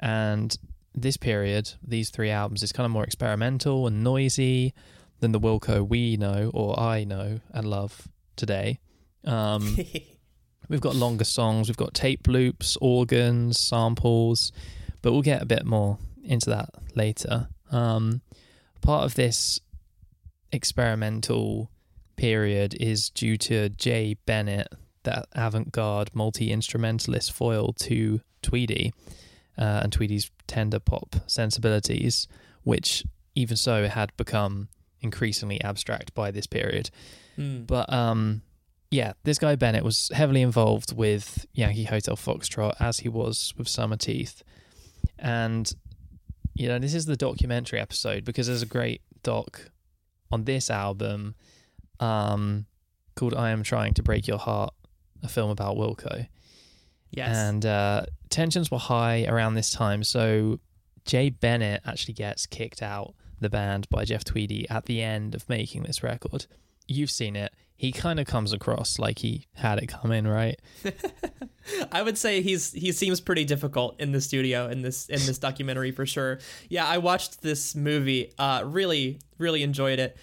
And 0.00 0.56
this 0.94 1.16
period, 1.16 1.72
these 1.86 2.10
three 2.10 2.30
albums, 2.30 2.62
is 2.62 2.72
kind 2.72 2.84
of 2.84 2.90
more 2.90 3.04
experimental 3.04 3.86
and 3.86 4.02
noisy 4.02 4.74
than 5.20 5.32
the 5.32 5.40
Wilco 5.40 5.86
we 5.86 6.16
know 6.16 6.50
or 6.52 6.78
I 6.78 7.04
know 7.04 7.40
and 7.52 7.66
love 7.68 8.08
today. 8.36 8.80
Um, 9.24 9.78
we've 10.68 10.80
got 10.80 10.94
longer 10.94 11.24
songs, 11.24 11.68
we've 11.68 11.76
got 11.76 11.94
tape 11.94 12.26
loops, 12.26 12.76
organs, 12.80 13.58
samples, 13.58 14.52
but 15.00 15.12
we'll 15.12 15.22
get 15.22 15.42
a 15.42 15.46
bit 15.46 15.64
more 15.64 15.98
into 16.24 16.50
that 16.50 16.70
later. 16.94 17.48
Um, 17.70 18.20
part 18.80 19.04
of 19.04 19.14
this 19.14 19.60
experimental 20.50 21.70
period 22.16 22.74
is 22.80 23.08
due 23.10 23.36
to 23.38 23.68
Jay 23.70 24.16
Bennett, 24.26 24.68
that 25.04 25.26
avant-garde 25.34 26.10
multi-instrumentalist 26.14 27.32
foil 27.32 27.72
to 27.72 28.20
Tweedy 28.42 28.92
uh, 29.58 29.80
and 29.82 29.92
Tweedy's 29.92 30.30
tender 30.46 30.78
pop 30.78 31.16
sensibilities, 31.26 32.28
which 32.62 33.04
even 33.34 33.56
so 33.56 33.88
had 33.88 34.16
become 34.16 34.68
increasingly 35.00 35.60
abstract 35.62 36.14
by 36.14 36.30
this 36.30 36.46
period. 36.46 36.90
Mm. 37.38 37.66
But 37.66 37.92
um, 37.92 38.42
yeah, 38.90 39.12
this 39.24 39.38
guy 39.38 39.56
Bennett 39.56 39.84
was 39.84 40.10
heavily 40.14 40.42
involved 40.42 40.96
with 40.96 41.46
Yankee 41.52 41.84
Hotel 41.84 42.16
Foxtrot 42.16 42.74
as 42.78 43.00
he 43.00 43.08
was 43.08 43.54
with 43.56 43.66
Summerteeth, 43.66 44.42
and 45.18 45.72
you 46.54 46.68
know 46.68 46.78
this 46.78 46.94
is 46.94 47.06
the 47.06 47.16
documentary 47.16 47.80
episode 47.80 48.24
because 48.24 48.46
there's 48.46 48.62
a 48.62 48.66
great 48.66 49.00
doc 49.22 49.70
on 50.30 50.44
this 50.44 50.70
album 50.70 51.34
um, 52.00 52.66
called 53.14 53.34
"I 53.34 53.50
Am 53.50 53.62
Trying 53.62 53.94
to 53.94 54.02
Break 54.02 54.28
Your 54.28 54.38
Heart," 54.38 54.74
a 55.22 55.28
film 55.28 55.50
about 55.50 55.76
Wilco. 55.76 56.26
Yes. 57.12 57.36
And 57.36 57.64
uh, 57.64 58.06
tensions 58.30 58.70
were 58.70 58.78
high 58.78 59.26
around 59.26 59.54
this 59.54 59.70
time. 59.70 60.02
So 60.02 60.58
Jay 61.04 61.30
Bennett 61.30 61.82
actually 61.84 62.14
gets 62.14 62.46
kicked 62.46 62.82
out 62.82 63.14
the 63.40 63.50
band 63.50 63.88
by 63.90 64.04
Jeff 64.04 64.24
Tweedy 64.24 64.68
at 64.70 64.86
the 64.86 65.02
end 65.02 65.34
of 65.34 65.48
making 65.48 65.82
this 65.82 66.02
record. 66.02 66.46
You've 66.88 67.10
seen 67.10 67.36
it. 67.36 67.52
He 67.76 67.92
kind 67.92 68.20
of 68.20 68.26
comes 68.26 68.52
across 68.52 68.98
like 68.98 69.18
he 69.18 69.46
had 69.54 69.78
it 69.78 69.88
coming, 69.88 70.26
right? 70.26 70.58
I 71.92 72.02
would 72.02 72.16
say 72.16 72.40
he's 72.40 72.72
he 72.72 72.92
seems 72.92 73.20
pretty 73.20 73.44
difficult 73.44 74.00
in 74.00 74.12
the 74.12 74.20
studio 74.20 74.68
in 74.68 74.82
this 74.82 75.08
in 75.08 75.18
this 75.26 75.38
documentary 75.38 75.90
for 75.90 76.06
sure. 76.06 76.38
Yeah, 76.68 76.86
I 76.86 76.98
watched 76.98 77.42
this 77.42 77.74
movie. 77.74 78.32
Uh, 78.38 78.62
really, 78.64 79.18
really 79.38 79.64
enjoyed 79.64 79.98
it. 79.98 80.16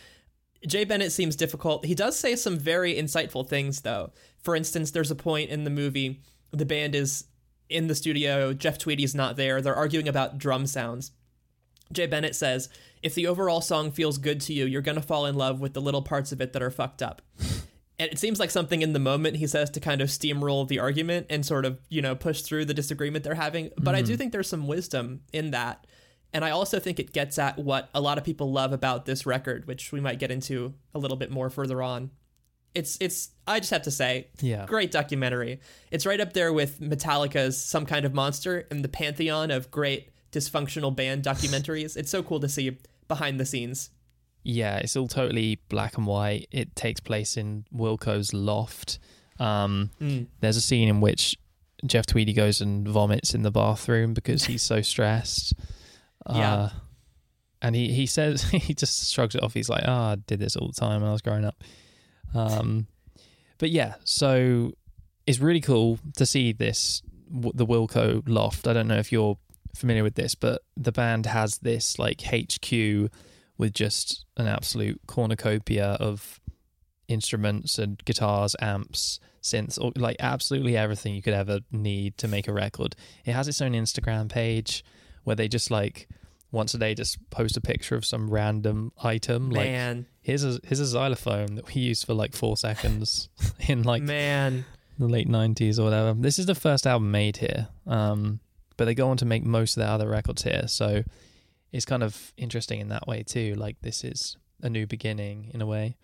Jay 0.68 0.86
Bennett 0.86 1.12
seems 1.12 1.36
difficult. 1.36 1.86
He 1.86 1.96
does 1.96 2.18
say 2.18 2.36
some 2.36 2.58
very 2.58 2.94
insightful 2.96 3.48
things, 3.48 3.82
though. 3.82 4.12
For 4.42 4.56
instance, 4.56 4.92
there's 4.92 5.12
a 5.12 5.16
point 5.16 5.50
in 5.50 5.64
the 5.64 5.70
movie 5.70 6.22
the 6.52 6.66
band 6.66 6.96
is 6.96 7.26
in 7.70 7.88
the 7.88 7.96
studio, 7.96 8.54
Jeff 8.54 8.78
Tweedy's 8.78 9.16
not 9.16 9.36
there, 9.36 9.62
they're 9.62 9.76
arguing 9.76 10.08
about 10.08 10.38
drum 10.38 10.66
sounds. 10.66 11.12
Jay 11.92 12.06
Bennett 12.06 12.36
says, 12.36 12.70
If 13.02 13.16
the 13.16 13.28
overall 13.28 13.62
song 13.62 13.92
feels 13.92 14.18
good 14.18 14.42
to 14.42 14.54
you, 14.54 14.66
you're 14.66 14.82
going 14.82 14.96
to 14.96 15.02
fall 15.02 15.26
in 15.26 15.36
love 15.36 15.60
with 15.60 15.74
the 15.74 15.82
little 15.82 16.02
parts 16.02 16.32
of 16.32 16.42
it 16.42 16.54
that 16.54 16.62
are 16.62 16.72
fucked 16.72 17.02
up. 17.02 17.22
And 18.00 18.10
it 18.12 18.18
seems 18.18 18.40
like 18.40 18.52
something 18.52 18.82
in 18.82 18.94
the 18.94 19.00
moment 19.00 19.38
he 19.38 19.48
says 19.48 19.70
to 19.72 19.80
kind 19.80 20.00
of 20.00 20.08
steamroll 20.08 20.68
the 20.68 20.80
argument 20.80 21.28
and 21.30 21.46
sort 21.46 21.66
of, 21.66 21.80
you 21.90 22.02
know, 22.02 22.16
push 22.16 22.42
through 22.42 22.66
the 22.66 22.74
disagreement 22.74 23.26
they're 23.26 23.36
having. 23.36 23.72
But 23.76 23.84
mm-hmm. 23.84 23.96
I 23.96 24.02
do 24.02 24.14
mm-hmm. 24.14 24.18
think 24.18 24.32
there's 24.32 24.48
some 24.48 24.68
wisdom 24.68 25.22
in 25.34 25.52
that. 25.52 25.86
And 26.32 26.46
I 26.46 26.52
also 26.52 26.80
think 26.80 27.00
it 27.00 27.12
gets 27.12 27.38
at 27.38 27.58
what 27.58 27.90
a 27.94 28.00
lot 28.00 28.18
of 28.18 28.24
people 28.24 28.52
love 28.52 28.72
about 28.72 29.06
this 29.06 29.26
record, 29.26 29.68
which 29.68 29.92
we 29.92 30.00
might 30.00 30.20
get 30.20 30.32
into 30.32 30.76
a 30.94 31.00
little 31.00 31.18
bit 31.18 31.32
more 31.32 31.50
further 31.50 31.82
on 31.82 32.12
it's 32.76 32.98
it's 33.00 33.30
I 33.48 33.60
just 33.60 33.72
have 33.72 33.84
to 33.84 33.92
say, 33.92 34.28
yeah, 34.42 34.66
great 34.66 34.92
documentary. 34.92 35.60
It's 35.92 36.06
right 36.06 36.20
up 36.20 36.34
there 36.34 36.54
with 36.54 36.80
Metallica's 36.80 37.62
Some 37.62 37.86
Kind 37.86 38.06
of 38.06 38.14
Monster 38.14 38.68
in 38.72 38.82
the 38.82 38.90
pantheon 38.90 39.52
of 39.52 39.72
great 39.72 40.10
dysfunctional 40.32 40.96
band 40.96 41.24
documentaries. 41.24 41.98
it's 41.98 42.12
so 42.12 42.22
cool 42.22 42.40
to 42.40 42.50
see 42.50 42.78
behind 43.08 43.40
the 43.40 43.46
scenes. 43.46 43.90
Yeah, 44.44 44.78
it's 44.78 44.96
all 44.96 45.08
totally 45.08 45.60
black 45.70 45.98
and 45.98 46.08
white. 46.08 46.48
It 46.52 46.76
takes 46.76 47.00
place 47.00 47.36
in 47.36 47.66
Wilco's 47.76 48.34
loft. 48.34 49.00
Um, 49.40 49.90
mm. 50.00 50.28
There's 50.40 50.58
a 50.58 50.62
scene 50.62 50.88
in 50.88 51.02
which 51.02 51.38
Jeff 51.86 52.06
Tweedy 52.06 52.34
goes 52.34 52.62
and 52.62 52.88
vomits 52.88 53.34
in 53.34 53.42
the 53.42 53.52
bathroom 53.52 54.14
because 54.14 54.46
he's 54.46 54.64
so 54.64 54.82
stressed. 54.82 55.54
Yeah. 56.30 56.54
Uh, 56.54 56.70
and 57.62 57.76
he, 57.76 57.92
he 57.92 58.06
says, 58.06 58.44
he 58.52 58.74
just 58.74 59.12
shrugs 59.12 59.34
it 59.34 59.42
off. 59.42 59.54
He's 59.54 59.70
like, 59.70 59.84
oh, 59.88 59.92
I 59.92 60.16
did 60.28 60.40
this 60.40 60.56
all 60.56 60.68
the 60.68 60.74
time 60.74 61.02
when 61.02 61.10
I 61.10 61.14
was 61.14 61.22
growing 61.22 61.46
up. 61.46 61.64
Um, 62.34 62.88
but 63.58 63.70
yeah, 63.70 63.96
so 64.04 64.72
it's 65.28 65.40
really 65.40 65.62
cool 65.62 66.00
to 66.16 66.26
see 66.26 66.52
this 66.52 67.02
the 67.32 67.66
Wilco 67.66 68.24
loft. 68.28 68.68
I 68.68 68.74
don't 68.74 68.88
know 68.88 68.98
if 68.98 69.12
you're 69.12 69.38
familiar 69.76 70.04
with 70.04 70.16
this, 70.16 70.34
but 70.36 70.64
the 70.76 70.92
band 70.92 71.28
has 71.28 71.60
this 71.60 72.00
like 72.00 72.22
HQ 72.22 73.12
with 73.58 73.74
just 73.74 74.26
an 74.38 74.48
absolute 74.48 75.00
cornucopia 75.06 75.92
of 76.00 76.40
instruments 77.08 77.78
and 77.78 78.04
guitars, 78.06 78.56
amps, 78.62 79.20
synths, 79.42 79.80
or 79.80 79.92
like 79.96 80.16
absolutely 80.20 80.78
everything 80.78 81.14
you 81.14 81.22
could 81.22 81.34
ever 81.34 81.60
need 81.72 82.18
to 82.18 82.28
make 82.28 82.48
a 82.48 82.54
record. 82.54 82.96
It 83.26 83.34
has 83.34 83.48
its 83.48 83.62
own 83.62 83.74
Instagram 83.74 84.30
page 84.30 84.84
where 85.24 85.36
they 85.36 85.48
just 85.48 85.70
like 85.70 86.08
once 86.52 86.74
a 86.74 86.78
day 86.78 86.96
just 86.96 87.30
post 87.30 87.58
a 87.58 87.62
picture 87.62 87.96
of 87.96 88.06
some 88.06 88.30
random 88.30 88.92
item. 89.04 89.50
Man. 89.50 89.98
Like 89.98 90.06
here's 90.22 90.44
a 90.44 90.60
here's 90.64 90.80
a 90.80 90.86
xylophone 90.86 91.56
that 91.56 91.74
we 91.74 91.82
used 91.82 92.06
for 92.06 92.14
like 92.14 92.36
four 92.36 92.58
seconds 92.58 93.30
in 93.68 93.84
like 93.84 94.02
man 94.02 94.66
the 95.00 95.08
late 95.08 95.28
nineties 95.28 95.80
or 95.80 95.84
whatever. 95.84 96.14
This 96.14 96.38
is 96.38 96.46
the 96.46 96.56
first 96.56 96.86
album 96.86 97.12
made 97.12 97.38
here. 97.38 97.70
Um, 97.88 98.40
but 98.78 98.86
they 98.86 98.94
go 98.94 99.10
on 99.10 99.18
to 99.18 99.26
make 99.26 99.44
most 99.44 99.78
of 99.78 99.82
their 99.82 99.90
other 99.90 100.08
records 100.08 100.44
here. 100.44 100.68
So 100.68 101.04
it's 101.72 101.86
kind 101.86 102.04
of 102.04 102.34
interesting 102.38 102.80
in 102.80 102.90
that 102.90 103.08
way 103.08 103.24
too. 103.24 103.56
Like 103.56 103.78
this 103.82 104.04
is 104.04 104.38
a 104.62 104.70
new 104.70 104.86
beginning 104.86 105.52
in 105.54 105.62
a 105.62 105.66
way. 105.66 105.96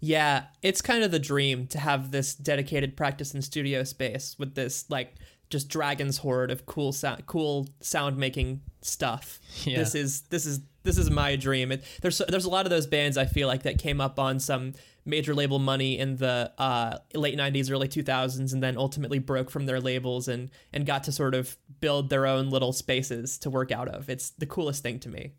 Yeah, 0.00 0.44
it's 0.62 0.80
kind 0.80 1.02
of 1.02 1.10
the 1.10 1.18
dream 1.18 1.66
to 1.68 1.78
have 1.78 2.10
this 2.10 2.34
dedicated 2.34 2.96
practice 2.96 3.34
and 3.34 3.44
studio 3.44 3.82
space 3.84 4.36
with 4.38 4.54
this 4.54 4.88
like 4.88 5.14
just 5.50 5.68
dragon's 5.68 6.18
hoard 6.18 6.50
of 6.50 6.66
cool 6.66 6.92
sound, 6.92 7.26
cool 7.26 7.68
sound 7.80 8.16
making 8.16 8.62
stuff. 8.82 9.40
Yeah. 9.64 9.78
This 9.78 9.94
is 9.94 10.20
this 10.22 10.46
is 10.46 10.60
this 10.82 10.98
is 10.98 11.10
my 11.10 11.36
dream. 11.36 11.72
It, 11.72 11.84
there's 12.02 12.18
there's 12.28 12.44
a 12.44 12.50
lot 12.50 12.66
of 12.66 12.70
those 12.70 12.86
bands 12.86 13.16
I 13.16 13.26
feel 13.26 13.48
like 13.48 13.62
that 13.62 13.78
came 13.78 14.00
up 14.00 14.18
on 14.18 14.40
some 14.40 14.74
major 15.04 15.34
label 15.34 15.58
money 15.58 15.98
in 15.98 16.16
the 16.16 16.52
uh, 16.58 16.98
late 17.14 17.38
90s 17.38 17.70
early 17.70 17.88
2000s 17.88 18.52
and 18.52 18.62
then 18.62 18.76
ultimately 18.76 19.18
broke 19.18 19.50
from 19.50 19.64
their 19.64 19.80
labels 19.80 20.28
and 20.28 20.50
and 20.70 20.84
got 20.84 21.02
to 21.04 21.12
sort 21.12 21.34
of 21.34 21.56
build 21.80 22.10
their 22.10 22.26
own 22.26 22.50
little 22.50 22.74
spaces 22.74 23.38
to 23.38 23.48
work 23.48 23.72
out 23.72 23.88
of 23.88 24.10
it's 24.10 24.30
the 24.30 24.44
coolest 24.44 24.82
thing 24.82 24.98
to 25.00 25.08
me 25.08 25.32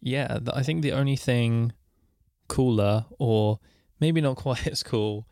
Yeah, 0.00 0.38
I 0.54 0.62
think 0.62 0.82
the 0.82 0.92
only 0.92 1.16
thing 1.16 1.72
cooler, 2.50 3.06
or 3.18 3.60
maybe 4.00 4.20
not 4.20 4.36
quite 4.36 4.66
as 4.74 4.82
cool. 4.82 5.26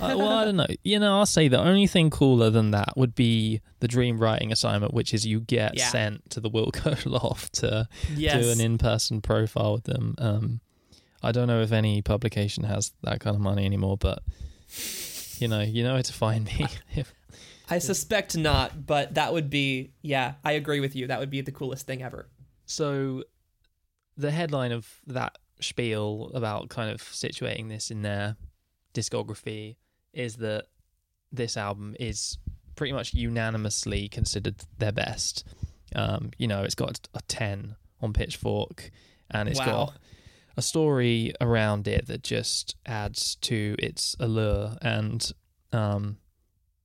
Uh, 0.00 0.14
well, 0.16 0.28
I 0.28 0.44
don't 0.44 0.56
know. 0.56 0.66
You 0.84 0.98
know, 0.98 1.18
I'll 1.18 1.26
say 1.26 1.48
the 1.48 1.58
only 1.60 1.86
thing 1.86 2.10
cooler 2.10 2.50
than 2.50 2.70
that 2.70 2.96
would 2.96 3.14
be 3.14 3.60
the 3.80 3.88
dream 3.88 4.18
writing 4.18 4.50
assignment, 4.52 4.94
which 4.94 5.12
is 5.14 5.26
you 5.26 5.40
get 5.40 5.76
Yeah. 5.76 5.88
sent 5.88 6.30
to 6.30 6.40
the 6.40 6.50
Wilco 6.50 7.04
loft 7.10 7.54
to 7.54 7.88
yes 8.16 8.42
do 8.44 8.50
an 8.50 8.60
in-person 8.60 9.20
profile 9.20 9.74
with 9.74 9.84
them. 9.84 10.14
Um, 10.18 10.60
I 11.22 11.30
don't 11.32 11.46
know 11.46 11.60
if 11.62 11.72
any 11.72 12.02
publication 12.02 12.64
has 12.64 12.92
that 13.02 13.20
kind 13.20 13.36
of 13.36 13.42
money 13.42 13.64
anymore, 13.64 13.96
but 13.96 14.22
you 15.38 15.46
know, 15.48 15.60
you 15.60 15.84
know 15.84 15.94
where 15.94 16.02
to 16.02 16.12
find 16.12 16.46
me. 16.46 16.66
I 17.70 17.78
suspect 17.78 18.36
not 18.36 18.86
but 18.86 19.14
that 19.14 19.32
would 19.32 19.48
be 19.48 19.92
yeah 20.02 20.34
i 20.44 20.52
agree 20.52 20.80
with 20.80 20.94
you 20.94 21.06
that 21.06 21.18
would 21.20 21.30
be 21.30 21.40
the 21.40 21.52
coolest 21.52 21.86
thing 21.86 22.02
ever 22.02 22.28
so, 22.66 23.24
the 24.16 24.30
headline 24.30 24.72
of 24.72 24.86
that 25.06 25.38
spiel 25.60 26.30
about 26.34 26.68
kind 26.68 26.90
of 26.90 27.00
situating 27.02 27.68
this 27.70 27.90
in 27.90 28.02
their 28.02 28.36
discography 28.94 29.76
is 30.12 30.36
that 30.36 30.66
this 31.30 31.56
album 31.56 31.96
is 31.98 32.38
pretty 32.74 32.92
much 32.92 33.14
unanimously 33.14 34.08
considered 34.08 34.56
their 34.78 34.92
best. 34.92 35.44
Um, 35.94 36.30
you 36.38 36.46
know, 36.46 36.62
it's 36.62 36.74
got 36.74 37.08
a 37.14 37.20
10 37.28 37.76
on 38.00 38.12
Pitchfork 38.12 38.90
and 39.30 39.48
it's 39.48 39.58
Wow. 39.58 39.66
got 39.66 39.94
a 40.56 40.62
story 40.62 41.32
around 41.40 41.88
it 41.88 42.06
that 42.06 42.22
just 42.22 42.76
adds 42.86 43.36
to 43.36 43.74
its 43.78 44.16
allure 44.20 44.76
and 44.82 45.32
um, 45.72 46.18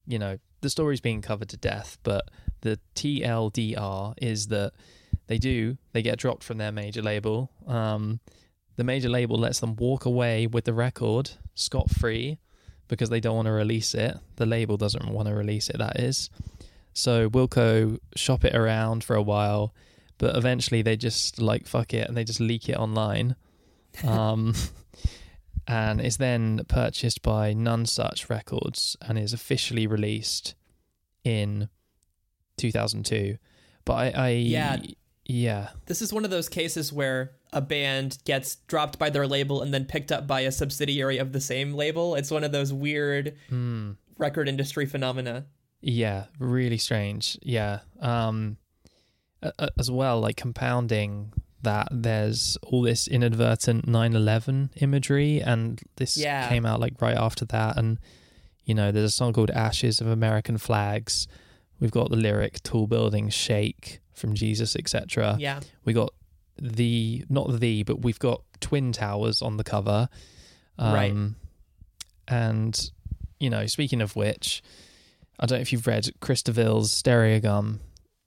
you 0.06 0.18
know, 0.18 0.38
the 0.62 0.70
story's 0.70 1.02
being 1.02 1.22
covered 1.22 1.50
to 1.50 1.58
death, 1.58 1.98
but 2.04 2.30
the 2.62 2.80
TLDR 2.96 4.14
is 4.22 4.48
that 4.48 4.72
they 5.28 5.38
do 5.38 5.78
they 5.92 6.02
get 6.02 6.18
dropped 6.18 6.44
from 6.44 6.58
their 6.58 6.72
major 6.72 7.02
label. 7.02 7.52
Um, 7.68 8.22
the 8.78 8.84
major 8.86 9.10
label 9.10 9.38
lets 9.38 9.60
them 9.60 9.76
walk 9.76 10.06
away 10.06 10.48
with 10.48 10.64
the 10.66 10.74
record 10.74 11.32
scot 11.60 11.90
free 11.90 12.40
because 12.88 13.10
they 13.10 13.20
don't 13.20 13.36
want 13.36 13.48
to 13.48 13.52
release 13.52 13.94
it. 13.94 14.18
The 14.38 14.46
label 14.46 14.78
doesn't 14.78 15.08
want 15.10 15.28
to 15.28 15.34
release 15.34 15.70
it. 15.70 15.78
That 15.78 16.00
is. 16.00 16.30
So 16.94 17.30
Wilco 17.30 18.00
shop 18.16 18.44
it 18.46 18.56
around 18.56 19.04
for 19.04 19.16
a 19.16 19.22
while, 19.22 19.74
but 20.18 20.36
eventually 20.36 20.82
they 20.82 20.96
just 20.98 21.42
like 21.42 21.68
fuck 21.68 21.94
it 21.94 22.08
and 22.08 22.16
they 22.18 22.24
just 22.24 22.40
leak 22.40 22.70
it 22.70 22.78
online. 22.78 23.36
Um, 24.08 24.54
and 25.68 26.00
it's 26.00 26.18
then 26.18 26.62
purchased 26.68 27.24
by 27.24 27.54
Nonesuch 27.56 28.30
Records 28.30 28.96
and 29.02 29.18
is 29.18 29.34
officially 29.34 29.88
released 29.88 30.54
in 31.24 31.70
2002. 32.58 33.38
But 33.86 33.94
I, 33.94 34.10
I 34.10 34.30
Yeah. 34.30 34.78
Yeah, 35.28 35.70
this 35.86 36.02
is 36.02 36.12
one 36.14 36.24
of 36.26 36.32
those 36.32 36.50
cases 36.50 36.92
where 36.92 37.34
a 37.54 37.62
band 37.62 38.18
gets 38.26 38.56
dropped 38.68 38.98
by 38.98 39.10
their 39.10 39.28
label 39.28 39.62
and 39.62 39.74
then 39.74 39.86
picked 39.86 40.12
up 40.12 40.26
by 40.26 40.42
a 40.42 40.52
subsidiary 40.52 41.18
of 41.18 41.32
the 41.32 41.40
same 41.40 41.74
label 41.74 42.16
it's 42.16 42.30
one 42.32 42.44
of 42.44 42.52
those 42.52 42.74
weird 42.74 43.36
mm, 43.50 43.96
record 44.18 44.50
industry 44.50 44.86
phenomena 44.86 45.46
yeah, 45.80 46.26
really 46.40 46.80
strange. 46.80 47.38
Yeah, 47.44 47.82
um, 48.02 48.58
as 49.78 49.92
well, 49.92 50.20
like 50.20 50.36
compounding 50.36 51.32
that 51.62 51.88
there's 51.92 52.58
all 52.64 52.82
this 52.82 53.08
inadvertent 53.08 53.86
9/11 53.88 54.72
imagery, 54.82 55.40
and 55.40 55.80
this 55.98 56.18
Yeah. 56.18 56.50
came 56.50 56.66
out 56.66 56.80
like 56.80 57.00
right 57.00 57.16
after 57.16 57.46
that, 57.46 57.78
and 57.78 58.00
you 58.66 58.74
know, 58.74 58.92
there's 58.92 59.06
a 59.12 59.16
song 59.16 59.34
called 59.34 59.52
"Ashes 59.52 60.02
of 60.02 60.08
American 60.08 60.58
Flags." 60.58 61.28
We've 61.80 61.92
got 61.92 62.10
the 62.10 62.18
lyric 62.18 62.64
"Tall 62.64 62.88
buildings 62.88 63.36
shake" 63.36 64.00
from 64.18 64.34
Jesus, 64.34 64.76
etc. 64.76 65.38
yeah 65.40 65.60
We 65.86 65.94
got 65.94 66.14
the 66.60 67.24
not 67.30 67.60
the, 67.60 67.84
but 67.84 68.02
we've 68.02 68.20
got 68.20 68.42
twin 68.60 68.92
towers 68.92 69.42
on 69.42 69.58
the 69.58 69.64
cover. 69.64 70.10
Um, 70.80 70.94
Right. 70.94 71.14
And 72.28 72.92
you 73.40 73.50
know, 73.50 73.66
speaking 73.68 74.02
of 74.02 74.16
which, 74.16 74.62
I 75.40 75.46
don't 75.46 75.60
know 75.60 75.62
if 75.62 75.72
you've 75.72 75.88
read 75.88 76.10
Chris 76.20 76.42
DeVille's 76.42 76.92
Stereogum 76.92 77.80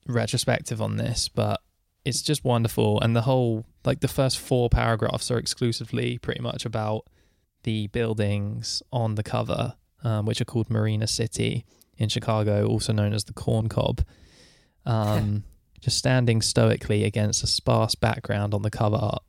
retrospective 0.07 0.81
on 0.81 0.97
this, 0.97 1.29
but 1.29 1.61
it's 2.05 2.23
just 2.23 2.45
wonderful. 2.45 3.01
And 3.01 3.15
the 3.15 3.23
whole 3.23 3.67
like 3.85 4.01
the 4.01 4.09
first 4.09 4.39
four 4.39 4.71
paragraphs 4.71 5.31
are 5.31 5.39
exclusively 5.39 6.19
pretty 6.19 6.41
much 6.41 6.65
about 6.65 7.07
the 7.65 7.89
buildings 7.89 8.83
on 8.93 9.17
the 9.17 9.23
cover, 9.23 9.75
um, 10.03 10.25
which 10.25 10.41
are 10.41 10.47
called 10.47 10.71
Marina 10.71 11.07
City 11.07 11.67
in 11.99 12.09
Chicago, 12.09 12.67
also 12.67 12.93
known 12.93 13.13
as 13.13 13.25
the 13.25 13.33
Corn 13.35 13.69
Cob. 13.69 14.05
Um, 14.87 15.45
just 15.81 15.99
standing 15.99 16.43
stoically 16.43 17.05
against 17.05 17.43
a 17.43 17.47
sparse 17.47 17.95
background 17.95 18.55
on 18.55 18.63
the 18.63 18.71
cover 18.71 18.97
art. 18.97 19.23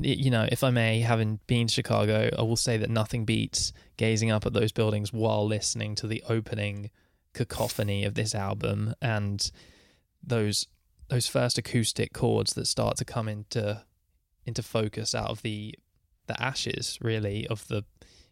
You 0.00 0.30
know, 0.30 0.46
if 0.50 0.62
I 0.62 0.70
may, 0.70 1.00
having 1.00 1.40
been 1.48 1.66
to 1.66 1.74
Chicago, 1.74 2.30
I 2.38 2.42
will 2.42 2.56
say 2.56 2.76
that 2.76 2.88
nothing 2.88 3.24
beats 3.24 3.72
gazing 3.96 4.30
up 4.30 4.46
at 4.46 4.52
those 4.52 4.70
buildings 4.70 5.12
while 5.12 5.44
listening 5.44 5.96
to 5.96 6.06
the 6.06 6.22
opening 6.28 6.90
cacophony 7.32 8.04
of 8.04 8.14
this 8.14 8.34
album 8.34 8.94
and 9.02 9.50
those 10.22 10.66
those 11.08 11.26
first 11.26 11.56
acoustic 11.56 12.12
chords 12.12 12.54
that 12.54 12.66
start 12.66 12.96
to 12.98 13.04
come 13.04 13.28
into 13.28 13.82
into 14.44 14.62
focus 14.62 15.14
out 15.14 15.30
of 15.30 15.42
the 15.42 15.74
the 16.26 16.42
ashes 16.42 16.98
really 17.00 17.46
of 17.48 17.66
the 17.68 17.84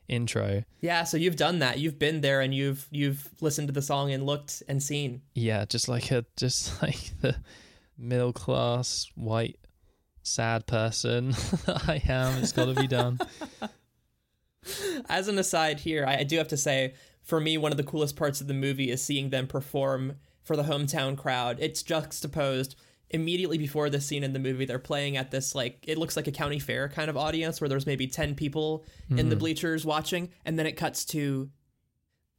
intro. 0.08 0.64
Yeah, 0.80 1.04
so 1.04 1.16
you've 1.16 1.36
done 1.36 1.60
that. 1.60 1.78
You've 1.78 1.98
been 1.98 2.20
there 2.20 2.40
and 2.40 2.54
you've 2.54 2.86
you've 2.90 3.28
listened 3.40 3.68
to 3.68 3.72
the 3.72 3.82
song 3.82 4.12
and 4.12 4.24
looked 4.24 4.62
and 4.68 4.82
seen. 4.82 5.22
Yeah, 5.34 5.64
just 5.64 5.88
like 5.88 6.10
a 6.10 6.24
just 6.36 6.82
like 6.82 7.12
the 7.20 7.36
middle 7.98 8.32
class 8.32 9.10
white 9.14 9.58
sad 10.22 10.66
person 10.66 11.30
that 11.66 11.88
I 11.88 12.02
am. 12.08 12.42
It's 12.42 12.52
got 12.52 12.66
to 12.66 12.74
be 12.74 12.86
done. 12.86 13.18
As 15.08 15.28
an 15.28 15.38
aside 15.38 15.80
here, 15.80 16.04
I, 16.06 16.18
I 16.18 16.22
do 16.24 16.36
have 16.38 16.48
to 16.48 16.56
say, 16.56 16.94
for 17.22 17.40
me, 17.40 17.56
one 17.56 17.72
of 17.72 17.78
the 17.78 17.84
coolest 17.84 18.16
parts 18.16 18.40
of 18.40 18.48
the 18.48 18.54
movie 18.54 18.90
is 18.90 19.02
seeing 19.02 19.30
them 19.30 19.46
perform 19.46 20.16
for 20.42 20.56
the 20.56 20.64
hometown 20.64 21.16
crowd. 21.16 21.58
It's 21.60 21.82
juxtaposed 21.82 22.76
immediately 23.10 23.58
before 23.58 23.88
this 23.88 24.06
scene 24.06 24.24
in 24.24 24.32
the 24.32 24.38
movie. 24.38 24.64
They're 24.64 24.78
playing 24.78 25.16
at 25.16 25.30
this 25.30 25.54
like 25.54 25.84
it 25.86 25.98
looks 25.98 26.16
like 26.16 26.26
a 26.26 26.32
county 26.32 26.58
fair 26.58 26.88
kind 26.88 27.08
of 27.08 27.16
audience 27.16 27.60
where 27.60 27.68
there's 27.68 27.86
maybe 27.86 28.06
ten 28.06 28.34
people 28.34 28.84
in 29.10 29.28
the 29.28 29.36
bleachers 29.36 29.84
watching, 29.84 30.30
and 30.44 30.58
then 30.58 30.66
it 30.66 30.72
cuts 30.72 31.04
to 31.06 31.50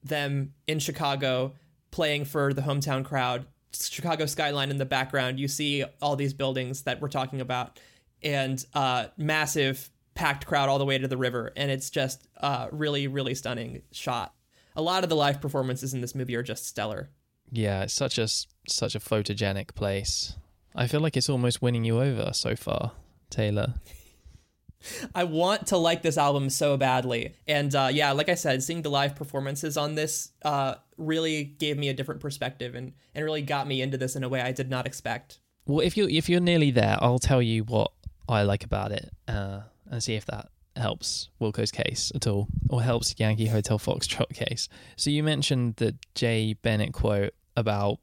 them 0.03 0.53
in 0.67 0.79
Chicago 0.79 1.53
playing 1.91 2.25
for 2.25 2.53
the 2.53 2.61
hometown 2.61 3.03
crowd. 3.03 3.45
Chicago 3.73 4.25
skyline 4.25 4.71
in 4.71 4.77
the 4.77 4.85
background. 4.85 5.39
You 5.39 5.47
see 5.47 5.83
all 6.01 6.15
these 6.15 6.33
buildings 6.33 6.83
that 6.83 7.01
we're 7.01 7.09
talking 7.09 7.41
about, 7.41 7.79
and 8.23 8.63
uh, 8.73 9.07
massive 9.17 9.89
packed 10.15 10.47
crowd 10.47 10.67
all 10.67 10.79
the 10.79 10.85
way 10.85 10.97
to 10.97 11.07
the 11.07 11.17
river, 11.17 11.51
and 11.55 11.69
it's 11.69 11.89
just 11.89 12.27
uh, 12.41 12.67
really, 12.71 13.07
really 13.07 13.35
stunning 13.35 13.83
shot. 13.91 14.33
A 14.75 14.81
lot 14.81 15.03
of 15.03 15.09
the 15.09 15.15
live 15.15 15.41
performances 15.41 15.93
in 15.93 16.01
this 16.01 16.15
movie 16.15 16.35
are 16.35 16.43
just 16.43 16.65
stellar. 16.65 17.09
Yeah, 17.51 17.83
it's 17.83 17.93
such 17.93 18.17
a 18.17 18.27
such 18.67 18.95
a 18.95 18.99
photogenic 18.99 19.75
place. 19.75 20.35
I 20.77 20.87
feel 20.87 21.01
like 21.01 21.17
it's 21.17 21.29
almost 21.29 21.61
winning 21.61 21.83
you 21.83 21.99
over 21.99 22.31
so 22.33 22.55
far, 22.55 22.93
Taylor. 23.29 23.73
I 25.15 25.23
want 25.23 25.67
to 25.67 25.77
like 25.77 26.03
this 26.03 26.17
album 26.17 26.49
so 26.49 26.77
badly. 26.77 27.33
And 27.47 27.73
uh, 27.73 27.89
yeah, 27.91 28.11
like 28.11 28.29
I 28.29 28.35
said, 28.35 28.61
seeing 28.61 28.83
the 28.83 28.89
live 28.89 29.15
performances 29.15 29.75
on 29.75 29.95
this 29.95 30.31
uh, 30.43 30.75
really 30.97 31.43
gave 31.43 31.77
me 31.77 31.89
a 31.89 31.93
different 31.93 32.21
perspective 32.21 32.75
and, 32.75 32.93
and 33.15 33.25
really 33.25 33.41
got 33.41 33.67
me 33.67 33.81
into 33.81 33.97
this 33.97 34.15
in 34.15 34.23
a 34.23 34.29
way 34.29 34.39
I 34.39 34.51
did 34.51 34.69
not 34.69 34.85
expect. 34.85 35.39
Well, 35.65 35.81
if 35.81 35.97
you 35.97 36.07
if 36.07 36.29
you're 36.29 36.39
nearly 36.39 36.71
there, 36.71 36.97
I'll 37.01 37.19
tell 37.19 37.41
you 37.41 37.63
what 37.63 37.91
I 38.29 38.43
like 38.43 38.63
about 38.63 38.91
it, 38.91 39.11
uh, 39.27 39.61
and 39.89 40.01
see 40.01 40.15
if 40.15 40.25
that 40.27 40.49
helps 40.77 41.29
Wilco's 41.41 41.71
case 41.71 42.11
at 42.15 42.25
all, 42.27 42.47
or 42.69 42.81
helps 42.81 43.15
Yankee 43.17 43.47
Hotel 43.47 43.77
Foxtrot 43.77 44.33
case. 44.33 44.69
So 44.95 45.09
you 45.09 45.23
mentioned 45.23 45.75
the 45.77 45.95
Jay 46.15 46.53
Bennett 46.53 46.93
quote 46.93 47.33
about, 47.57 47.99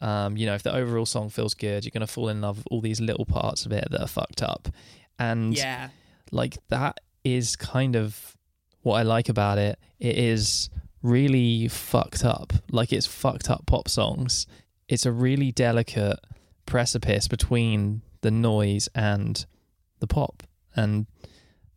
um, 0.00 0.36
you 0.36 0.46
know, 0.46 0.54
if 0.54 0.62
the 0.62 0.74
overall 0.74 1.06
song 1.06 1.28
feels 1.30 1.54
good, 1.54 1.84
you're 1.84 1.90
gonna 1.90 2.06
fall 2.06 2.28
in 2.28 2.40
love 2.40 2.58
with 2.58 2.66
all 2.70 2.80
these 2.80 3.00
little 3.00 3.26
parts 3.26 3.66
of 3.66 3.72
it 3.72 3.86
that 3.90 4.00
are 4.00 4.06
fucked 4.08 4.42
up, 4.42 4.68
and 5.18 5.56
Yeah. 5.56 5.90
like 6.30 6.56
that 6.68 7.00
is 7.24 7.56
kind 7.56 7.96
of 7.96 8.36
what 8.82 8.94
I 8.96 9.02
like 9.02 9.28
about 9.28 9.58
it. 9.58 9.78
It 9.98 10.16
is 10.16 10.70
really 11.02 11.68
fucked 11.68 12.24
up. 12.24 12.52
Like 12.70 12.92
it's 12.92 13.06
fucked 13.06 13.50
up 13.50 13.66
pop 13.66 13.88
songs. 13.88 14.46
It's 14.88 15.04
a 15.06 15.12
really 15.12 15.52
delicate 15.52 16.18
precipice 16.66 17.28
between 17.28 18.02
the 18.22 18.30
noise 18.30 18.88
and 18.94 19.44
the 19.98 20.06
pop. 20.06 20.42
And 20.74 21.06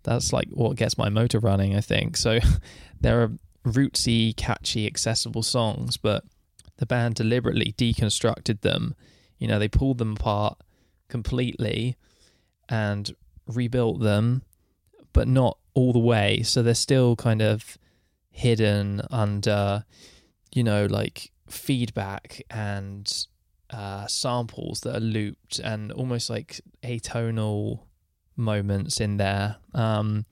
that's 0.03 0.31
like 0.33 0.47
what 0.51 0.77
gets 0.77 0.97
my 0.97 1.09
motor 1.09 1.39
running, 1.39 1.75
I 1.75 1.81
think. 1.81 2.15
So 2.17 2.39
there 3.01 3.21
are 3.23 3.31
rootsy, 3.65 4.35
catchy, 4.35 4.85
accessible 4.87 5.43
songs, 5.43 5.97
but 5.97 6.23
the 6.77 6.85
band 6.85 7.15
deliberately 7.15 7.73
deconstructed 7.77 8.61
them. 8.61 8.95
You 9.37 9.47
know, 9.47 9.59
they 9.59 9.67
pulled 9.67 9.97
them 9.97 10.13
apart 10.13 10.57
completely 11.07 11.97
and 12.69 13.15
rebuilt 13.47 13.99
them, 14.01 14.43
but 15.11 15.27
not 15.27 15.57
all 15.73 15.93
the 15.93 15.99
way. 15.99 16.41
So 16.43 16.63
they're 16.63 16.73
still 16.73 17.15
kind 17.15 17.41
of 17.41 17.77
hidden 18.29 19.01
under, 19.11 19.85
you 20.53 20.63
know, 20.63 20.85
like 20.85 21.31
feedback 21.47 22.41
and 22.49 23.25
uh, 23.69 24.07
samples 24.07 24.81
that 24.81 24.95
are 24.95 25.01
looped 25.01 25.59
and 25.59 25.91
almost 25.91 26.29
like 26.29 26.61
atonal 26.83 27.81
moments 28.35 28.99
in 28.99 29.17
there. 29.17 29.57
Um, 29.73 30.25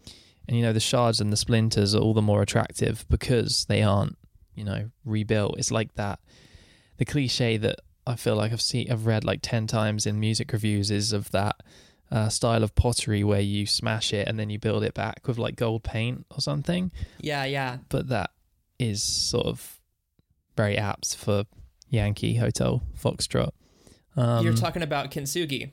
and 0.47 0.57
you 0.57 0.63
know, 0.63 0.73
the 0.73 0.79
shards 0.79 1.21
and 1.21 1.31
the 1.31 1.37
splinters 1.37 1.95
are 1.95 1.99
all 1.99 2.13
the 2.13 2.21
more 2.21 2.41
attractive 2.41 3.05
because 3.09 3.65
they 3.65 3.83
aren't, 3.83 4.17
you 4.55 4.63
know, 4.63 4.91
rebuilt. 5.05 5.55
It's 5.57 5.71
like 5.71 5.93
that. 5.95 6.19
The 6.97 7.05
cliche 7.05 7.57
that 7.57 7.79
I 8.05 8.15
feel 8.15 8.35
like 8.35 8.51
I've 8.51 8.61
seen, 8.61 8.91
I've 8.91 9.05
read 9.05 9.23
like 9.23 9.39
ten 9.41 9.67
times 9.67 10.05
in 10.05 10.19
music 10.19 10.51
reviews 10.51 10.91
is 10.91 11.13
of 11.13 11.31
that 11.31 11.55
uh, 12.11 12.29
style 12.29 12.63
of 12.63 12.75
pottery 12.75 13.23
where 13.23 13.41
you 13.41 13.65
smash 13.65 14.13
it 14.13 14.27
and 14.27 14.37
then 14.37 14.49
you 14.49 14.59
build 14.59 14.83
it 14.83 14.93
back 14.93 15.27
with 15.27 15.37
like 15.37 15.55
gold 15.55 15.83
paint 15.83 16.25
or 16.31 16.41
something. 16.41 16.91
Yeah, 17.19 17.45
yeah. 17.45 17.77
But 17.89 18.09
that 18.09 18.31
is 18.77 19.01
sort 19.01 19.47
of 19.47 19.79
very 20.57 20.77
apt 20.77 21.15
for 21.15 21.45
Yankee 21.89 22.35
Hotel 22.35 22.83
Foxtrot. 23.01 23.51
Um, 24.17 24.43
You're 24.43 24.53
talking 24.53 24.81
about 24.81 25.11
kintsugi. 25.11 25.71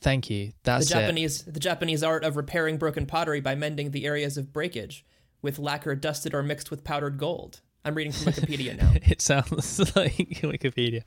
Thank 0.00 0.30
you. 0.30 0.52
That's 0.64 0.88
the 0.88 0.94
Japanese 0.94 1.46
it. 1.46 1.54
the 1.54 1.60
Japanese 1.60 2.02
art 2.02 2.24
of 2.24 2.36
repairing 2.36 2.76
broken 2.76 3.06
pottery 3.06 3.40
by 3.40 3.54
mending 3.54 3.90
the 3.90 4.06
areas 4.06 4.36
of 4.36 4.52
breakage 4.52 5.04
with 5.42 5.58
lacquer 5.58 5.94
dusted 5.94 6.34
or 6.34 6.42
mixed 6.42 6.70
with 6.70 6.84
powdered 6.84 7.18
gold. 7.18 7.60
I'm 7.84 7.94
reading 7.94 8.12
from 8.12 8.32
Wikipedia 8.32 8.76
now. 8.80 8.92
it 8.94 9.20
sounds 9.20 9.78
like 9.96 10.14
Wikipedia. 10.42 11.02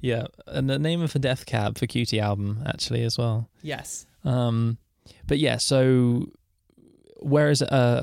Yeah, 0.00 0.26
and 0.46 0.68
the 0.68 0.78
name 0.78 1.02
of 1.02 1.14
a 1.14 1.18
Death 1.18 1.46
Cab 1.46 1.78
for 1.78 1.86
Cutie 1.86 2.20
album 2.20 2.62
actually 2.66 3.02
as 3.04 3.16
well. 3.16 3.48
Yes. 3.62 4.06
Um, 4.24 4.78
but 5.26 5.38
yeah, 5.38 5.56
so 5.58 6.26
whereas 7.20 7.62
a 7.62 8.02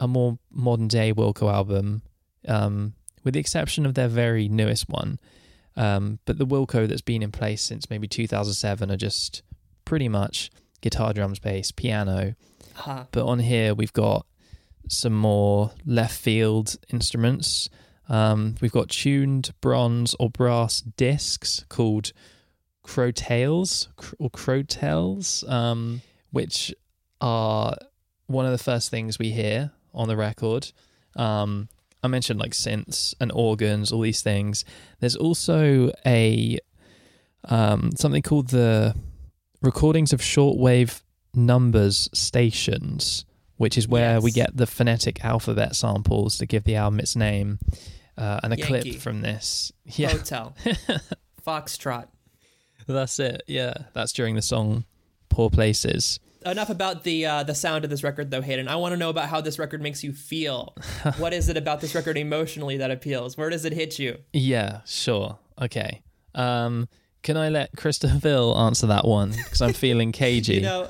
a 0.00 0.08
more 0.08 0.38
modern 0.50 0.88
day 0.88 1.12
Wilco 1.12 1.52
album, 1.52 2.02
um, 2.46 2.94
with 3.24 3.34
the 3.34 3.40
exception 3.40 3.84
of 3.84 3.94
their 3.94 4.08
very 4.08 4.48
newest 4.48 4.88
one, 4.88 5.18
um, 5.76 6.18
but 6.24 6.38
the 6.38 6.46
Wilco 6.46 6.86
that's 6.88 7.02
been 7.02 7.22
in 7.22 7.32
place 7.32 7.62
since 7.62 7.90
maybe 7.90 8.06
2007 8.08 8.90
are 8.90 8.96
just 8.96 9.42
pretty 9.84 10.08
much 10.08 10.50
guitar, 10.80 11.12
drums, 11.12 11.38
bass, 11.38 11.70
piano. 11.72 12.34
Uh-huh. 12.78 13.04
But 13.10 13.26
on 13.26 13.40
here 13.40 13.74
we've 13.74 13.92
got 13.92 14.24
some 14.88 15.14
more 15.14 15.72
left 15.84 16.18
field 16.18 16.76
instruments. 16.92 17.68
Um, 18.08 18.54
we've 18.60 18.72
got 18.72 18.88
tuned 18.88 19.52
bronze 19.60 20.14
or 20.18 20.30
brass 20.30 20.80
discs 20.80 21.64
called 21.68 22.12
crotales 22.84 23.88
or 24.18 24.30
crotales, 24.30 25.48
um, 25.48 26.00
which 26.30 26.74
are 27.20 27.76
one 28.26 28.46
of 28.46 28.52
the 28.52 28.58
first 28.58 28.90
things 28.90 29.18
we 29.18 29.30
hear 29.30 29.72
on 29.92 30.08
the 30.08 30.16
record. 30.16 30.72
Um, 31.16 31.68
I 32.02 32.08
mentioned 32.08 32.38
like 32.38 32.52
synths 32.52 33.14
and 33.20 33.32
organs, 33.32 33.92
all 33.92 34.00
these 34.00 34.22
things. 34.22 34.64
There's 35.00 35.16
also 35.16 35.90
a 36.06 36.58
um, 37.44 37.92
something 37.96 38.22
called 38.22 38.48
the 38.48 38.94
recordings 39.62 40.12
of 40.12 40.20
shortwave 40.20 41.02
numbers 41.34 42.08
stations, 42.12 43.24
which 43.58 43.76
is 43.76 43.86
where 43.86 44.14
Yes. 44.14 44.22
we 44.22 44.30
get 44.32 44.56
the 44.56 44.66
phonetic 44.66 45.22
alphabet 45.24 45.76
samples 45.76 46.38
to 46.38 46.46
give 46.46 46.64
the 46.64 46.74
album 46.76 46.98
its 47.00 47.14
name. 47.14 47.58
Uh, 48.16 48.40
and 48.42 48.52
a 48.52 48.56
Yankee. 48.56 48.90
clip 48.90 49.00
from 49.00 49.20
this. 49.20 49.70
Yeah, 49.84 50.08
Hotel. 50.10 50.56
Foxtrot. 51.46 52.08
that's 52.86 53.18
it. 53.20 53.42
Yeah, 53.46 53.74
that's 53.92 54.12
during 54.12 54.34
the 54.34 54.42
song 54.42 54.84
"Poor 55.28 55.50
Places." 55.50 56.18
Enough 56.46 56.70
about 56.70 57.04
the 57.04 57.26
uh, 57.26 57.42
the 57.42 57.54
sound 57.54 57.84
of 57.84 57.90
this 57.90 58.02
record, 58.02 58.30
though, 58.30 58.40
Hayden. 58.42 58.68
I 58.68 58.76
want 58.76 58.92
to 58.92 58.96
know 58.96 59.10
about 59.10 59.28
how 59.28 59.40
this 59.40 59.58
record 59.58 59.80
makes 59.82 60.02
you 60.04 60.12
feel. 60.12 60.74
what 61.18 61.32
is 61.32 61.48
it 61.48 61.56
about 61.56 61.80
this 61.80 61.94
record 61.94 62.16
emotionally 62.16 62.76
that 62.78 62.90
appeals? 62.90 63.36
Where 63.36 63.50
does 63.50 63.64
it 63.64 63.72
hit 63.72 63.98
you? 63.98 64.18
Yeah, 64.32 64.80
sure. 64.86 65.38
Okay. 65.60 66.02
Um, 66.34 66.88
can 67.22 67.36
I 67.36 67.48
let 67.48 67.70
Ville 67.78 68.56
answer 68.56 68.86
that 68.86 69.04
one 69.06 69.30
because 69.32 69.60
I'm 69.60 69.72
feeling 69.72 70.12
cagey? 70.12 70.54
You 70.54 70.60
know, 70.62 70.88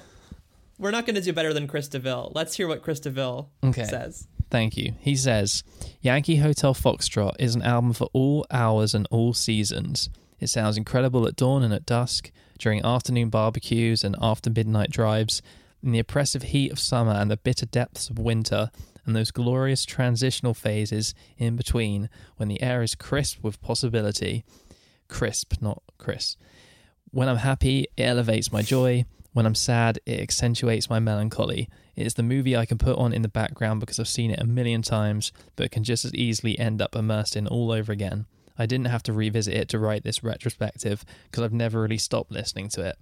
we're 0.78 0.90
not 0.90 1.06
going 1.06 1.16
to 1.16 1.20
do 1.20 1.32
better 1.32 1.52
than 1.52 1.66
Chris 1.66 1.88
DeVille. 1.88 2.32
Let's 2.34 2.56
hear 2.56 2.68
what 2.68 2.82
Chris 2.82 3.00
DeVille 3.00 3.50
Okay. 3.64 3.84
says. 3.84 4.26
Thank 4.50 4.76
you. 4.76 4.94
He 5.00 5.14
says 5.16 5.62
Yankee 6.00 6.36
Hotel 6.36 6.74
Foxtrot 6.74 7.34
is 7.38 7.54
an 7.54 7.62
album 7.62 7.92
for 7.92 8.08
all 8.12 8.46
hours 8.50 8.94
and 8.94 9.06
all 9.10 9.34
seasons. 9.34 10.08
It 10.40 10.48
sounds 10.48 10.76
incredible 10.76 11.26
at 11.26 11.36
dawn 11.36 11.62
and 11.62 11.74
at 11.74 11.84
dusk, 11.84 12.30
during 12.58 12.84
afternoon 12.84 13.28
barbecues 13.28 14.02
and 14.04 14.16
after 14.22 14.50
midnight 14.50 14.90
drives, 14.90 15.42
in 15.82 15.92
the 15.92 15.98
oppressive 15.98 16.44
heat 16.44 16.72
of 16.72 16.78
summer 16.80 17.12
and 17.12 17.30
the 17.30 17.36
bitter 17.36 17.66
depths 17.66 18.08
of 18.08 18.18
winter, 18.18 18.70
and 19.04 19.14
those 19.16 19.30
glorious 19.30 19.84
transitional 19.84 20.54
phases 20.54 21.14
in 21.38 21.56
between 21.56 22.08
when 22.36 22.48
the 22.48 22.60
air 22.62 22.82
is 22.82 22.94
crisp 22.94 23.42
with 23.42 23.60
possibility. 23.60 24.44
Crisp, 25.08 25.54
not 25.60 25.82
Chris. 25.98 26.36
When 27.10 27.28
I'm 27.28 27.38
happy, 27.38 27.86
it 27.96 28.02
elevates 28.02 28.52
my 28.52 28.62
joy. 28.62 29.04
When 29.32 29.46
I'm 29.46 29.54
sad, 29.54 30.00
it 30.06 30.20
accentuates 30.20 30.90
my 30.90 30.98
melancholy. 30.98 31.68
It 31.94 32.06
is 32.06 32.14
the 32.14 32.22
movie 32.22 32.56
I 32.56 32.66
can 32.66 32.78
put 32.78 32.96
on 32.96 33.12
in 33.12 33.22
the 33.22 33.28
background 33.28 33.80
because 33.80 34.00
I've 34.00 34.08
seen 34.08 34.30
it 34.30 34.40
a 34.40 34.46
million 34.46 34.82
times, 34.82 35.32
but 35.56 35.70
can 35.70 35.84
just 35.84 36.04
as 36.04 36.14
easily 36.14 36.58
end 36.58 36.80
up 36.80 36.96
immersed 36.96 37.36
in 37.36 37.46
all 37.46 37.70
over 37.70 37.92
again. 37.92 38.26
I 38.58 38.66
didn't 38.66 38.86
have 38.86 39.02
to 39.04 39.12
revisit 39.12 39.54
it 39.54 39.68
to 39.68 39.78
write 39.78 40.02
this 40.02 40.24
retrospective 40.24 41.04
because 41.24 41.44
I've 41.44 41.52
never 41.52 41.80
really 41.82 41.98
stopped 41.98 42.32
listening 42.32 42.68
to 42.70 42.82
it. 42.82 42.98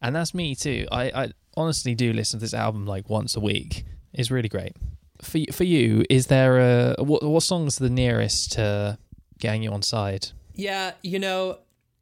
And 0.00 0.14
that's 0.14 0.32
me 0.32 0.54
too. 0.54 0.86
I, 0.90 1.04
I 1.10 1.32
honestly 1.56 1.94
do 1.94 2.12
listen 2.12 2.38
to 2.38 2.44
this 2.44 2.54
album 2.54 2.86
like 2.86 3.10
once 3.10 3.36
a 3.36 3.40
week. 3.40 3.84
It's 4.12 4.30
really 4.30 4.48
great. 4.48 4.74
For 5.20 5.40
for 5.52 5.64
you, 5.64 6.04
is 6.08 6.28
there 6.28 6.58
a 6.58 7.02
what 7.02 7.24
what 7.24 7.42
song's 7.42 7.76
the 7.76 7.90
nearest 7.90 8.52
to 8.52 8.98
getting 9.38 9.64
you 9.64 9.72
on 9.72 9.82
side? 9.82 10.28
Yeah, 10.54 10.92
you 11.02 11.18
know, 11.18 11.58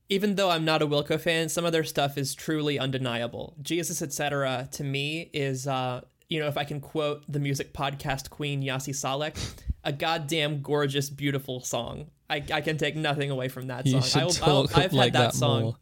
even 0.09 0.37
though 0.37 0.51
I'm 0.51 0.65
not 0.65 0.83
a 0.83 0.87
Wilco 0.87 1.21
fan, 1.21 1.49
some 1.49 1.65
of 1.65 1.73
their 1.73 1.85
stuff 1.85 2.17
is 2.17 2.35
truly 2.35 2.79
undeniable. 2.79 3.57
Jesus, 3.63 4.03
etc. 4.03 4.69
to 4.73 4.85
me 4.85 5.31
is, 5.33 5.67
uh, 5.67 6.03
you 6.29 6.41
know, 6.41 6.47
if 6.47 6.57
I 6.57 6.65
can 6.65 6.81
quote 6.81 7.25
the 7.29 7.41
music 7.41 7.73
podcast 7.73 8.31
queen 8.31 8.63
Yasi 8.63 8.93
Salek, 8.93 9.37
a 9.85 9.93
goddamn 9.93 10.63
gorgeous, 10.63 11.11
beautiful 11.11 11.61
song. 11.61 12.07
I, 12.29 12.43
I 12.53 12.61
can 12.61 12.77
take 12.77 12.97
nothing 12.97 13.31
away 13.31 13.49
from 13.49 13.69
that 13.69 13.87
You 13.87 14.01
song. 14.01 14.23
I 14.23 14.25
will, 14.25 14.33
talk 14.33 14.49
I'll, 14.49 14.83
I've 14.83 14.93
like 14.93 15.13
had 15.15 15.23
that, 15.23 15.33
that 15.33 15.35
song. 15.35 15.77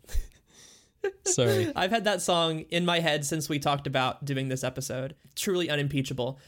Sorry. 1.24 1.72
I've 1.76 1.90
had 1.90 2.04
that 2.04 2.20
song 2.22 2.60
in 2.70 2.84
my 2.84 3.00
head 3.00 3.24
since 3.24 3.48
we 3.48 3.58
talked 3.58 3.86
about 3.86 4.24
doing 4.24 4.48
this 4.48 4.64
episode. 4.64 5.14
Truly 5.34 5.70
unimpeachable. 5.70 6.38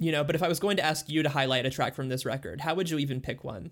You 0.00 0.10
know, 0.10 0.24
but 0.24 0.34
if 0.34 0.42
I 0.42 0.48
was 0.48 0.58
going 0.58 0.76
to 0.78 0.84
ask 0.84 1.08
you 1.08 1.22
to 1.22 1.28
highlight 1.28 1.66
a 1.66 1.70
track 1.70 1.94
from 1.94 2.08
this 2.08 2.24
record, 2.24 2.60
how 2.60 2.74
would 2.74 2.90
you 2.90 2.98
even 2.98 3.20
pick 3.20 3.44
one? 3.44 3.70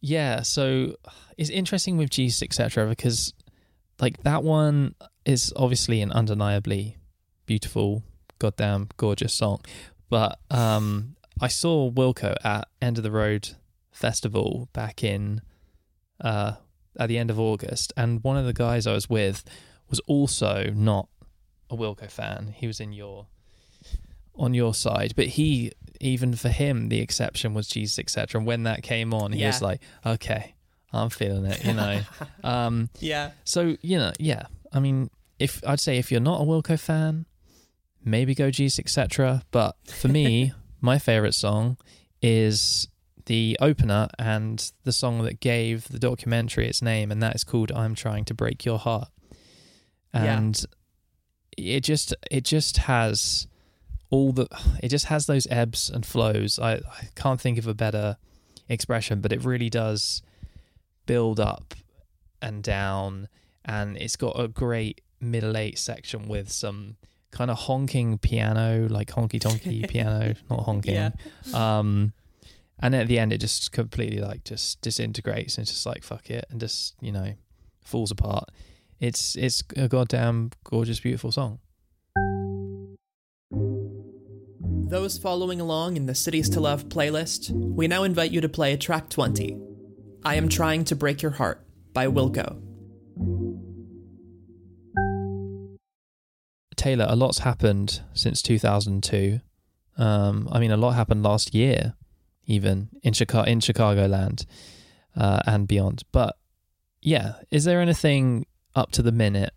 Yeah, 0.00 0.42
so 0.42 0.96
it's 1.36 1.50
interesting 1.50 1.96
with 1.96 2.10
Jesus 2.10 2.42
etc. 2.42 2.86
because 2.86 3.34
like 4.00 4.22
that 4.22 4.42
one 4.42 4.94
is 5.24 5.52
obviously 5.56 6.00
an 6.00 6.10
undeniably 6.12 6.96
beautiful, 7.46 8.02
goddamn 8.38 8.88
gorgeous 8.96 9.34
song. 9.34 9.60
But 10.08 10.38
um 10.50 11.16
I 11.40 11.48
saw 11.48 11.90
Wilco 11.90 12.34
at 12.44 12.68
End 12.82 12.98
of 12.98 13.04
the 13.04 13.10
Road 13.10 13.50
Festival 13.92 14.68
back 14.72 15.04
in 15.04 15.42
uh 16.20 16.54
at 16.98 17.08
the 17.08 17.18
end 17.18 17.30
of 17.30 17.38
August 17.38 17.92
and 17.96 18.22
one 18.24 18.36
of 18.36 18.46
the 18.46 18.52
guys 18.52 18.86
I 18.86 18.92
was 18.92 19.08
with 19.08 19.44
was 19.88 20.00
also 20.00 20.70
not 20.74 21.08
a 21.68 21.76
Wilco 21.76 22.10
fan. 22.10 22.54
He 22.56 22.66
was 22.66 22.80
in 22.80 22.92
your 22.92 23.26
on 24.34 24.54
your 24.54 24.72
side, 24.74 25.12
but 25.16 25.26
he 25.26 25.72
even 26.00 26.34
for 26.34 26.48
him 26.48 26.88
the 26.88 27.00
exception 27.00 27.54
was 27.54 27.68
Jesus 27.68 27.98
etc. 27.98 28.38
And 28.40 28.46
when 28.46 28.62
that 28.64 28.82
came 28.82 29.12
on, 29.14 29.32
he 29.32 29.44
was 29.44 29.60
like, 29.62 29.80
"Okay, 30.04 30.54
I'm 30.92 31.10
feeling 31.10 31.44
it," 31.46 31.64
you 31.64 31.74
know. 31.74 32.00
um, 32.44 32.88
Yeah. 33.00 33.30
so 33.44 33.76
you 33.82 33.98
know, 33.98 34.12
yeah. 34.18 34.44
I 34.72 34.80
mean, 34.80 35.10
if 35.38 35.62
I'd 35.66 35.80
say 35.80 35.98
if 35.98 36.10
you're 36.10 36.20
not 36.20 36.40
a 36.40 36.44
Wilco 36.44 36.78
fan, 36.78 37.26
maybe 38.04 38.34
go 38.34 38.50
Jesus 38.50 38.78
etc. 38.78 39.42
But 39.50 39.76
for 39.86 40.08
me, 40.08 40.52
my 40.80 40.98
favorite 40.98 41.34
song 41.34 41.76
is 42.22 42.88
the 43.26 43.56
opener 43.60 44.08
and 44.18 44.72
the 44.84 44.92
song 44.92 45.22
that 45.22 45.40
gave 45.40 45.86
the 45.88 45.98
documentary 45.98 46.66
its 46.66 46.82
name, 46.82 47.10
and 47.12 47.22
that 47.22 47.34
is 47.34 47.44
called 47.44 47.70
"I'm 47.72 47.94
Trying 47.94 48.24
to 48.26 48.34
Break 48.34 48.64
Your 48.64 48.78
Heart." 48.78 49.08
Yeah. 50.14 50.38
And 50.38 50.64
it 51.56 51.80
just 51.80 52.14
it 52.30 52.44
just 52.44 52.78
has 52.78 53.46
all 54.10 54.32
the 54.32 54.46
it 54.82 54.88
just 54.88 55.06
has 55.06 55.26
those 55.26 55.46
ebbs 55.50 55.88
and 55.88 56.04
flows. 56.04 56.58
I, 56.58 56.74
I 56.74 57.08
can't 57.14 57.40
think 57.40 57.58
of 57.58 57.66
a 57.66 57.74
better 57.74 58.16
expression, 58.68 59.20
but 59.20 59.32
it 59.32 59.44
really 59.44 59.70
does 59.70 60.22
build 61.06 61.40
up 61.40 61.74
and 62.42 62.62
down, 62.62 63.28
and 63.64 63.96
it's 63.96 64.16
got 64.16 64.38
a 64.38 64.48
great 64.48 65.00
middle 65.20 65.56
eight 65.56 65.78
section 65.78 66.28
with 66.28 66.50
some 66.50 66.96
kind 67.30 67.50
of 67.50 67.58
honking 67.58 68.18
piano, 68.18 68.88
like 68.88 69.10
honky 69.10 69.40
tonky 69.40 69.88
piano, 69.88 70.34
not 70.48 70.64
honking. 70.64 70.94
Yeah. 70.94 71.10
Um, 71.54 72.12
and 72.80 72.94
at 72.94 73.06
the 73.06 73.18
end 73.18 73.32
it 73.32 73.38
just 73.38 73.72
completely 73.72 74.20
like 74.20 74.42
just 74.44 74.80
disintegrates 74.80 75.56
and 75.56 75.62
it's 75.62 75.72
just 75.72 75.86
like 75.86 76.02
fuck 76.02 76.30
it 76.30 76.46
and 76.50 76.60
just 76.60 76.94
you 77.00 77.12
know 77.12 77.34
falls 77.84 78.10
apart 78.10 78.48
it's 78.98 79.36
it's 79.36 79.62
a 79.76 79.88
goddamn 79.88 80.50
gorgeous 80.64 81.00
beautiful 81.00 81.30
song 81.30 81.58
Those 84.90 85.18
following 85.18 85.60
along 85.60 85.96
in 85.96 86.06
the 86.06 86.16
Cities 86.16 86.50
to 86.50 86.58
Love 86.58 86.88
playlist, 86.88 87.52
we 87.52 87.86
now 87.86 88.02
invite 88.02 88.32
you 88.32 88.40
to 88.40 88.48
play 88.48 88.76
track 88.76 89.08
20 89.08 89.56
I 90.24 90.34
Am 90.34 90.48
Trying 90.48 90.84
to 90.86 90.96
Break 90.96 91.22
Your 91.22 91.30
Heart 91.30 91.64
by 91.92 92.08
Wilco. 92.08 92.60
taylor 96.74 97.06
a 97.08 97.14
lot's 97.14 97.40
happened 97.40 98.00
since 98.14 98.40
2002 98.40 99.38
um 99.98 100.48
i 100.50 100.58
mean 100.58 100.70
a 100.70 100.78
lot 100.78 100.92
happened 100.92 101.22
last 101.22 101.54
year 101.54 101.94
even 102.46 102.88
in 103.02 103.12
chicago 103.12 103.48
in 103.48 103.60
chicagoland 103.60 104.46
uh, 105.14 105.40
and 105.46 105.68
beyond 105.68 106.02
but 106.10 106.36
yeah 107.02 107.34
is 107.50 107.64
there 107.64 107.82
anything 107.82 108.46
up 108.74 108.90
to 108.90 109.02
the 109.02 109.12
minute 109.12 109.52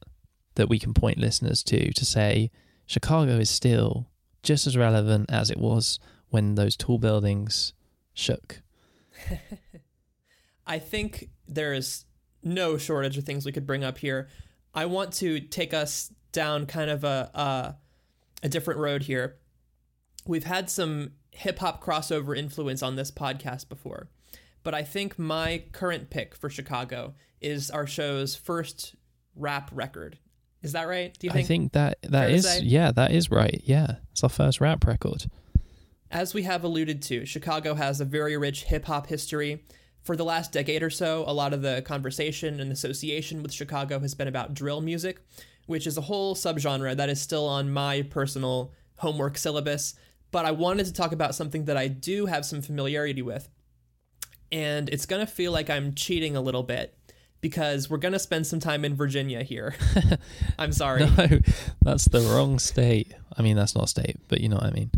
that 0.55 0.67
we 0.67 0.77
can 0.77 0.93
point 0.93 1.17
listeners 1.17 1.63
to 1.63 1.93
to 1.93 2.05
say 2.05 2.51
chicago 2.85 3.37
is 3.37 3.49
still 3.49 4.09
just 4.43 4.67
as 4.67 4.77
relevant 4.77 5.31
as 5.31 5.49
it 5.49 5.57
was 5.57 5.99
when 6.29 6.55
those 6.55 6.75
tall 6.75 6.99
buildings 6.99 7.73
shook. 8.13 8.61
I 10.67 10.79
think 10.79 11.29
there 11.47 11.73
is 11.73 12.05
no 12.43 12.77
shortage 12.77 13.17
of 13.17 13.23
things 13.23 13.45
we 13.45 13.51
could 13.51 13.65
bring 13.65 13.83
up 13.83 13.97
here. 13.97 14.27
I 14.73 14.85
want 14.85 15.13
to 15.13 15.39
take 15.39 15.73
us 15.73 16.11
down 16.31 16.65
kind 16.65 16.89
of 16.89 17.03
a 17.03 17.29
a, 17.33 17.75
a 18.43 18.49
different 18.49 18.79
road 18.79 19.03
here. 19.03 19.37
We've 20.25 20.43
had 20.43 20.69
some 20.69 21.11
hip 21.31 21.59
hop 21.59 21.83
crossover 21.83 22.37
influence 22.37 22.83
on 22.83 22.95
this 22.95 23.11
podcast 23.11 23.69
before, 23.69 24.09
but 24.63 24.73
I 24.73 24.83
think 24.83 25.17
my 25.17 25.63
current 25.71 26.09
pick 26.09 26.35
for 26.35 26.49
Chicago 26.49 27.15
is 27.41 27.69
our 27.69 27.87
show's 27.87 28.35
first 28.35 28.95
rap 29.35 29.69
record. 29.73 30.17
Is 30.63 30.71
that 30.71 30.87
right? 30.87 31.15
Do 31.19 31.27
you 31.27 31.33
think? 31.33 31.45
I 31.45 31.47
think 31.47 31.71
that 31.73 31.97
that 32.03 32.31
is 32.31 32.61
yeah, 32.61 32.91
that 32.93 33.11
is 33.11 33.29
right. 33.29 33.61
Yeah, 33.65 33.97
it's 34.11 34.23
our 34.23 34.29
first 34.29 34.61
rap 34.61 34.87
record. 34.87 35.25
As 36.09 36.33
we 36.33 36.43
have 36.43 36.63
alluded 36.63 37.01
to, 37.03 37.25
Chicago 37.25 37.73
has 37.73 37.99
a 37.99 38.05
very 38.05 38.37
rich 38.37 38.63
hip 38.63 38.85
hop 38.85 39.07
history. 39.07 39.63
For 40.03 40.15
the 40.15 40.25
last 40.25 40.51
decade 40.51 40.83
or 40.83 40.89
so, 40.89 41.23
a 41.27 41.33
lot 41.33 41.53
of 41.53 41.61
the 41.61 41.81
conversation 41.85 42.59
and 42.59 42.71
association 42.71 43.41
with 43.41 43.53
Chicago 43.53 43.99
has 43.99 44.13
been 44.13 44.27
about 44.27 44.53
drill 44.53 44.81
music, 44.81 45.21
which 45.65 45.87
is 45.87 45.97
a 45.97 46.01
whole 46.01 46.35
subgenre 46.35 46.95
that 46.95 47.09
is 47.09 47.21
still 47.21 47.47
on 47.47 47.71
my 47.71 48.01
personal 48.01 48.73
homework 48.97 49.37
syllabus. 49.37 49.95
But 50.31 50.45
I 50.45 50.51
wanted 50.51 50.85
to 50.87 50.93
talk 50.93 51.13
about 51.13 51.35
something 51.35 51.65
that 51.65 51.77
I 51.77 51.87
do 51.87 52.25
have 52.25 52.45
some 52.45 52.61
familiarity 52.61 53.21
with. 53.21 53.49
And 54.51 54.89
it's 54.89 55.05
going 55.05 55.25
to 55.25 55.31
feel 55.31 55.51
like 55.51 55.69
I'm 55.69 55.93
cheating 55.93 56.35
a 56.35 56.41
little 56.41 56.63
bit 56.63 56.97
because 57.43 57.89
we're 57.89 57.97
going 57.97 58.13
to 58.13 58.19
spend 58.19 58.47
some 58.47 58.61
time 58.61 58.85
in 58.85 58.95
Virginia 58.95 59.43
here. 59.43 59.75
I'm 60.57 60.71
sorry. 60.71 61.01
no, 61.01 61.27
that's 61.81 62.05
the 62.05 62.21
wrong 62.21 62.57
state. 62.57 63.13
I 63.37 63.41
mean, 63.41 63.57
that's 63.57 63.75
not 63.75 63.89
state, 63.89 64.15
but 64.29 64.39
you 64.39 64.47
know 64.47 64.55
what 64.55 64.65
I 64.67 64.71
mean. 64.71 64.91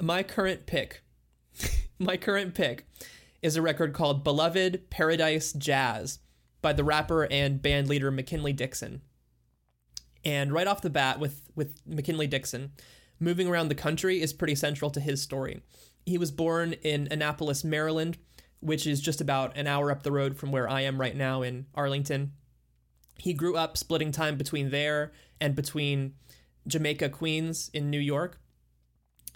My 0.00 0.22
current 0.22 0.66
pick, 0.66 1.02
my 1.98 2.18
current 2.18 2.54
pick 2.54 2.86
is 3.40 3.56
a 3.56 3.62
record 3.62 3.94
called 3.94 4.22
Beloved 4.22 4.90
Paradise 4.90 5.54
Jazz 5.54 6.18
by 6.60 6.74
the 6.74 6.84
rapper 6.84 7.26
and 7.30 7.62
band 7.62 7.88
leader 7.88 8.10
McKinley 8.10 8.52
Dixon. 8.52 9.00
And 10.26 10.52
right 10.52 10.66
off 10.66 10.82
the 10.82 10.90
bat 10.90 11.18
with 11.18 11.48
with 11.56 11.80
McKinley 11.86 12.26
Dixon, 12.26 12.72
moving 13.18 13.48
around 13.48 13.68
the 13.68 13.74
country 13.74 14.20
is 14.20 14.34
pretty 14.34 14.56
central 14.56 14.90
to 14.90 15.00
his 15.00 15.22
story. 15.22 15.62
He 16.04 16.18
was 16.18 16.30
born 16.30 16.74
in 16.74 17.08
Annapolis, 17.10 17.64
Maryland, 17.64 18.18
which 18.62 18.86
is 18.86 19.00
just 19.00 19.20
about 19.20 19.56
an 19.56 19.66
hour 19.66 19.90
up 19.90 20.04
the 20.04 20.12
road 20.12 20.36
from 20.36 20.52
where 20.52 20.68
I 20.68 20.82
am 20.82 21.00
right 21.00 21.16
now 21.16 21.42
in 21.42 21.66
Arlington. 21.74 22.32
He 23.18 23.34
grew 23.34 23.56
up 23.56 23.76
splitting 23.76 24.12
time 24.12 24.36
between 24.36 24.70
there 24.70 25.12
and 25.40 25.56
between 25.56 26.14
Jamaica, 26.66 27.08
Queens 27.08 27.70
in 27.74 27.90
New 27.90 27.98
York. 27.98 28.40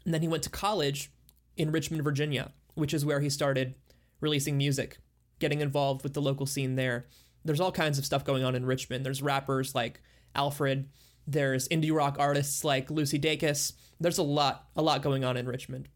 And 0.05 0.15
then 0.15 0.23
he 0.23 0.29
went 0.29 0.45
to 0.45 0.51
college 0.51 1.11
in 1.57 1.73
Richmond, 1.73 2.05
Virginia, 2.05 2.53
which 2.75 2.95
is 2.95 3.05
where 3.05 3.21
he 3.21 3.29
started 3.29 3.75
releasing 4.21 4.57
music, 4.57 4.99
getting 5.41 5.61
involved 5.61 6.05
with 6.05 6.15
the 6.15 6.23
local 6.23 6.47
scene 6.47 6.77
there. 6.77 7.07
There's 7.45 7.61
all 7.61 7.73
kinds 7.73 7.99
of 7.99 8.07
stuff 8.07 8.25
going 8.25 8.45
on 8.45 8.55
in 8.55 8.65
Richmond. 8.65 9.05
There's 9.05 9.23
rappers 9.23 9.75
like 9.75 10.01
Alfred, 10.37 10.89
there's 11.27 11.69
indie 11.69 11.95
rock 11.95 12.17
artists 12.19 12.63
like 12.63 12.91
Lucy 12.91 13.19
Dacus. 13.19 13.73
There's 13.99 14.19
a 14.19 14.23
lot, 14.23 14.69
a 14.77 14.83
lot 14.83 15.03
going 15.03 15.25
on 15.25 15.37
in 15.37 15.49
Richmond. 15.49 15.89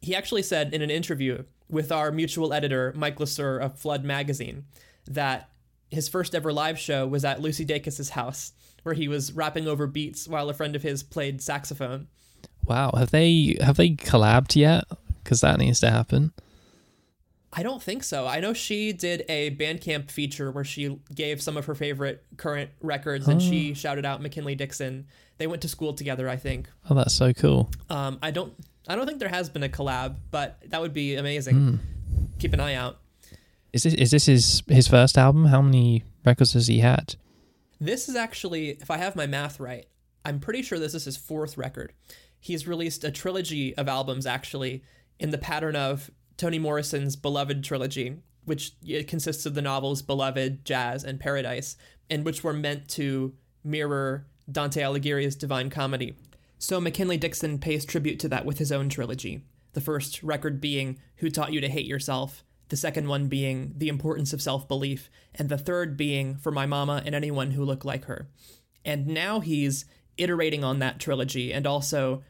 He 0.00 0.14
actually 0.14 0.42
said 0.42 0.72
in 0.72 0.82
an 0.82 0.90
interview 0.90 1.44
with 1.68 1.92
our 1.92 2.10
mutual 2.10 2.52
editor, 2.52 2.92
Mike 2.96 3.18
LeSuer 3.18 3.60
of 3.60 3.78
Flood 3.78 4.04
Magazine, 4.04 4.64
that 5.06 5.50
his 5.90 6.08
first 6.08 6.34
ever 6.34 6.52
live 6.52 6.78
show 6.78 7.06
was 7.06 7.24
at 7.24 7.40
Lucy 7.40 7.64
Dacus's 7.64 8.10
house, 8.10 8.52
where 8.82 8.94
he 8.94 9.08
was 9.08 9.32
rapping 9.32 9.66
over 9.66 9.86
beats 9.86 10.28
while 10.28 10.48
a 10.48 10.54
friend 10.54 10.76
of 10.76 10.82
his 10.82 11.02
played 11.02 11.42
saxophone. 11.42 12.08
Wow, 12.64 12.92
have 12.96 13.10
they 13.10 13.56
have 13.60 13.76
they 13.76 13.90
collabed 13.90 14.54
yet? 14.54 14.84
Because 15.22 15.40
that 15.40 15.58
needs 15.58 15.80
to 15.80 15.90
happen. 15.90 16.32
I 17.50 17.62
don't 17.62 17.82
think 17.82 18.04
so. 18.04 18.26
I 18.26 18.40
know 18.40 18.52
she 18.52 18.92
did 18.92 19.24
a 19.28 19.50
Bandcamp 19.52 20.10
feature 20.10 20.50
where 20.50 20.64
she 20.64 21.00
gave 21.14 21.40
some 21.40 21.56
of 21.56 21.64
her 21.64 21.74
favorite 21.74 22.22
current 22.36 22.70
records, 22.82 23.26
and 23.26 23.40
she 23.40 23.72
shouted 23.72 24.04
out 24.04 24.20
McKinley 24.20 24.54
Dixon. 24.54 25.06
They 25.38 25.46
went 25.46 25.62
to 25.62 25.68
school 25.68 25.94
together, 25.94 26.28
I 26.28 26.36
think. 26.36 26.68
Oh, 26.90 26.94
that's 26.94 27.14
so 27.14 27.32
cool. 27.32 27.70
Um, 27.88 28.18
I 28.22 28.32
don't 28.32 28.52
I 28.88 28.96
don't 28.96 29.06
think 29.06 29.18
there 29.18 29.28
has 29.28 29.48
been 29.50 29.62
a 29.62 29.68
collab, 29.68 30.16
but 30.30 30.58
that 30.66 30.80
would 30.80 30.94
be 30.94 31.16
amazing. 31.16 31.54
Mm. 31.54 31.78
Keep 32.38 32.54
an 32.54 32.60
eye 32.60 32.74
out. 32.74 32.98
Is 33.72 33.82
this 33.82 33.94
is 33.94 34.10
this 34.10 34.26
his 34.26 34.62
his 34.66 34.88
first 34.88 35.18
album? 35.18 35.46
How 35.46 35.60
many 35.60 36.04
records 36.24 36.54
has 36.54 36.68
he 36.68 36.78
had? 36.78 37.16
This 37.80 38.08
is 38.08 38.16
actually, 38.16 38.70
if 38.70 38.90
I 38.90 38.96
have 38.96 39.14
my 39.14 39.26
math 39.26 39.60
right, 39.60 39.86
I'm 40.24 40.40
pretty 40.40 40.62
sure 40.62 40.78
this 40.78 40.94
is 40.94 41.04
his 41.04 41.16
fourth 41.16 41.56
record. 41.56 41.92
He's 42.40 42.66
released 42.66 43.04
a 43.04 43.10
trilogy 43.10 43.76
of 43.76 43.88
albums 43.88 44.26
actually 44.26 44.82
in 45.20 45.30
the 45.30 45.38
pattern 45.38 45.76
of 45.76 46.10
Toni 46.36 46.58
Morrison's 46.58 47.14
Beloved 47.14 47.62
trilogy, 47.62 48.16
which 48.44 48.72
consists 49.06 49.46
of 49.46 49.54
the 49.54 49.62
novels 49.62 50.02
Beloved, 50.02 50.64
Jazz, 50.64 51.04
and 51.04 51.20
Paradise, 51.20 51.76
and 52.08 52.24
which 52.24 52.42
were 52.42 52.52
meant 52.52 52.88
to 52.90 53.34
mirror 53.62 54.26
Dante 54.50 54.80
Alighieri's 54.80 55.36
Divine 55.36 55.68
Comedy. 55.70 56.16
So 56.58 56.80
McKinley 56.80 57.16
Dixon 57.16 57.58
pays 57.58 57.84
tribute 57.84 58.18
to 58.20 58.28
that 58.28 58.44
with 58.44 58.58
his 58.58 58.72
own 58.72 58.88
trilogy. 58.88 59.44
The 59.72 59.80
first 59.80 60.22
record 60.22 60.60
being 60.60 60.98
Who 61.16 61.30
Taught 61.30 61.52
You 61.52 61.60
to 61.60 61.68
Hate 61.68 61.86
Yourself, 61.86 62.44
the 62.68 62.76
second 62.76 63.08
one 63.08 63.28
being 63.28 63.74
The 63.76 63.88
Importance 63.88 64.32
of 64.32 64.42
Self 64.42 64.66
Belief, 64.66 65.08
and 65.34 65.48
the 65.48 65.58
third 65.58 65.96
being 65.96 66.36
For 66.36 66.50
My 66.50 66.66
Mama 66.66 67.02
and 67.06 67.14
Anyone 67.14 67.52
Who 67.52 67.64
Looked 67.64 67.84
Like 67.84 68.06
Her. 68.06 68.28
And 68.84 69.06
now 69.06 69.40
he's 69.40 69.84
iterating 70.16 70.64
on 70.64 70.80
that 70.80 70.98
trilogy 70.98 71.52
and 71.52 71.66
also 71.66 72.24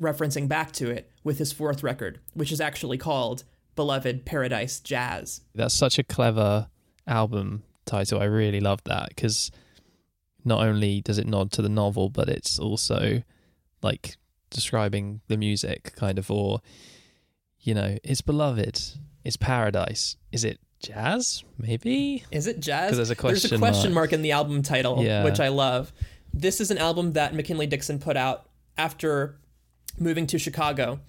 referencing 0.00 0.48
back 0.48 0.72
to 0.72 0.90
it 0.90 1.10
with 1.22 1.38
his 1.38 1.52
fourth 1.52 1.82
record, 1.82 2.20
which 2.34 2.52
is 2.52 2.60
actually 2.60 2.98
called 2.98 3.44
Beloved 3.76 4.24
Paradise 4.24 4.80
Jazz. 4.80 5.40
That's 5.54 5.74
such 5.74 5.98
a 5.98 6.04
clever 6.04 6.68
album 7.06 7.62
title. 7.86 8.20
I 8.20 8.24
really 8.24 8.60
love 8.60 8.82
that 8.84 9.08
because 9.08 9.50
not 10.44 10.66
only 10.66 11.00
does 11.00 11.18
it 11.18 11.26
nod 11.26 11.50
to 11.52 11.62
the 11.62 11.68
novel, 11.68 12.10
but 12.10 12.28
it's 12.28 12.58
also 12.58 13.22
like 13.84 14.16
describing 14.50 15.20
the 15.28 15.36
music 15.36 15.92
kind 15.94 16.18
of 16.18 16.30
or 16.30 16.60
you 17.60 17.74
know 17.74 17.98
it's 18.02 18.20
beloved 18.20 18.80
it's 19.24 19.36
paradise. 19.38 20.16
Is 20.32 20.44
it 20.44 20.60
jazz? 20.80 21.44
Maybe? 21.58 22.24
Is 22.30 22.46
it 22.46 22.60
jazz? 22.60 22.94
There's 22.94 23.08
a 23.08 23.16
question 23.16 23.48
there's 23.48 23.52
a 23.52 23.58
question 23.58 23.94
mark. 23.94 24.10
mark 24.10 24.12
in 24.12 24.22
the 24.22 24.32
album 24.32 24.62
title 24.62 25.02
yeah. 25.02 25.24
which 25.24 25.40
i 25.40 25.48
love. 25.48 25.92
This 26.32 26.60
is 26.60 26.70
an 26.70 26.78
album 26.78 27.12
that 27.12 27.32
mckinley 27.32 27.66
dixon 27.66 27.98
put 27.98 28.16
out 28.16 28.48
after 28.76 29.38
moving 29.98 30.26
to 30.28 30.38
chicago. 30.38 31.00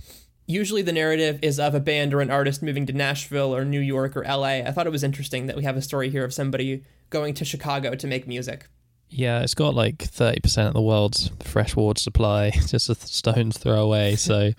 Usually 0.48 0.84
the 0.84 0.94
narrative 0.94 1.40
is 1.42 1.60
of 1.60 1.74
a 1.74 1.80
band 1.80 2.14
or 2.14 2.22
an 2.22 2.30
artist 2.30 2.62
moving 2.62 2.86
to 2.86 2.94
nashville 2.94 3.56
or 3.56 3.66
new 3.66 3.80
york 3.80 4.16
or 4.16 4.24
la 4.24 4.46
i 4.46 4.72
thought 4.72 4.86
it 4.86 4.92
was 4.92 5.04
interesting 5.04 5.48
that 5.48 5.56
we 5.56 5.64
have 5.64 5.76
a 5.76 5.82
story 5.82 6.10
here 6.10 6.24
of 6.24 6.34
somebody 6.34 6.84
going 7.10 7.34
to 7.34 7.44
chicago 7.44 7.96
to 7.96 8.06
make 8.06 8.28
music 8.28 8.68
yeah, 9.10 9.42
it's 9.42 9.54
got 9.54 9.74
like 9.74 9.98
30% 9.98 10.68
of 10.68 10.74
the 10.74 10.82
world's 10.82 11.32
fresh 11.44 11.76
water 11.76 12.00
supply, 12.00 12.50
just 12.68 12.90
a 12.90 12.96
stone's 12.96 13.58
throw 13.58 13.84
away. 13.84 14.16
So 14.26 14.52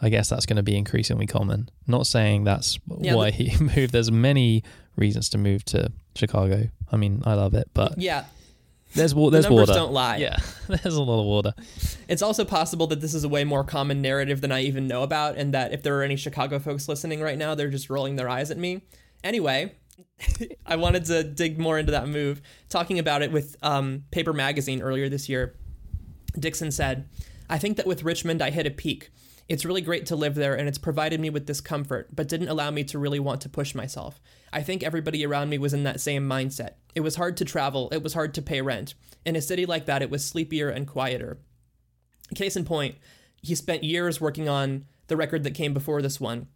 I 0.00 0.08
guess 0.08 0.28
that's 0.28 0.46
going 0.46 0.56
to 0.56 0.62
be 0.62 0.76
increasingly 0.76 1.26
common. 1.26 1.68
Not 1.86 2.06
saying 2.06 2.44
that's 2.44 2.78
yeah, 2.98 3.14
why 3.14 3.30
he 3.30 3.56
moved. 3.60 3.92
There's 3.92 4.10
many 4.10 4.64
reasons 4.96 5.28
to 5.30 5.38
move 5.38 5.64
to 5.66 5.92
Chicago. 6.14 6.68
I 6.90 6.96
mean, 6.96 7.22
I 7.24 7.34
love 7.34 7.54
it, 7.54 7.68
but 7.72 7.98
yeah, 7.98 8.24
there's 8.94 9.14
wa- 9.14 9.30
there's 9.30 9.46
the 9.46 9.52
water. 9.52 9.72
Don't 9.72 9.92
lie. 9.92 10.16
Yeah, 10.16 10.36
there's 10.68 10.94
a 10.94 11.02
lot 11.02 11.20
of 11.20 11.26
water. 11.26 11.54
It's 12.08 12.22
also 12.22 12.44
possible 12.44 12.86
that 12.88 13.00
this 13.00 13.14
is 13.14 13.24
a 13.24 13.28
way 13.28 13.44
more 13.44 13.64
common 13.64 14.02
narrative 14.02 14.40
than 14.40 14.52
I 14.52 14.62
even 14.62 14.86
know 14.86 15.02
about, 15.02 15.36
and 15.36 15.54
that 15.54 15.72
if 15.72 15.82
there 15.82 15.96
are 15.98 16.02
any 16.02 16.16
Chicago 16.16 16.58
folks 16.58 16.88
listening 16.88 17.20
right 17.20 17.38
now, 17.38 17.54
they're 17.54 17.70
just 17.70 17.88
rolling 17.88 18.16
their 18.16 18.28
eyes 18.28 18.50
at 18.50 18.58
me. 18.58 18.82
Anyway, 19.24 19.72
I 20.66 20.76
wanted 20.76 21.04
to 21.06 21.24
dig 21.24 21.58
more 21.58 21.78
into 21.78 21.92
that 21.92 22.08
move. 22.08 22.42
Talking 22.68 22.98
about 22.98 23.22
it 23.22 23.32
with 23.32 23.56
um, 23.62 24.04
Paper 24.10 24.32
Magazine 24.32 24.82
earlier 24.82 25.08
this 25.08 25.28
year, 25.28 25.56
Dixon 26.38 26.70
said, 26.70 27.08
I 27.48 27.58
think 27.58 27.76
that 27.76 27.86
with 27.86 28.04
Richmond, 28.04 28.42
I 28.42 28.50
hit 28.50 28.66
a 28.66 28.70
peak. 28.70 29.10
It's 29.48 29.64
really 29.64 29.80
great 29.82 30.06
to 30.06 30.16
live 30.16 30.34
there 30.34 30.54
and 30.54 30.68
it's 30.68 30.78
provided 30.78 31.20
me 31.20 31.28
with 31.28 31.46
this 31.46 31.60
comfort, 31.60 32.14
but 32.14 32.28
didn't 32.28 32.48
allow 32.48 32.70
me 32.70 32.84
to 32.84 32.98
really 32.98 33.20
want 33.20 33.40
to 33.42 33.48
push 33.48 33.74
myself. 33.74 34.20
I 34.52 34.62
think 34.62 34.82
everybody 34.82 35.26
around 35.26 35.50
me 35.50 35.58
was 35.58 35.74
in 35.74 35.82
that 35.82 36.00
same 36.00 36.26
mindset. 36.26 36.74
It 36.94 37.00
was 37.00 37.16
hard 37.16 37.36
to 37.38 37.44
travel, 37.44 37.88
it 37.92 38.02
was 38.02 38.14
hard 38.14 38.32
to 38.34 38.42
pay 38.42 38.62
rent. 38.62 38.94
In 39.26 39.36
a 39.36 39.42
city 39.42 39.66
like 39.66 39.86
that, 39.86 40.02
it 40.02 40.10
was 40.10 40.24
sleepier 40.24 40.70
and 40.70 40.86
quieter. 40.86 41.38
Case 42.34 42.56
in 42.56 42.64
point, 42.64 42.96
he 43.42 43.54
spent 43.54 43.84
years 43.84 44.20
working 44.20 44.48
on 44.48 44.86
the 45.08 45.16
record 45.16 45.44
that 45.44 45.54
came 45.54 45.74
before 45.74 46.00
this 46.00 46.20
one, 46.20 46.46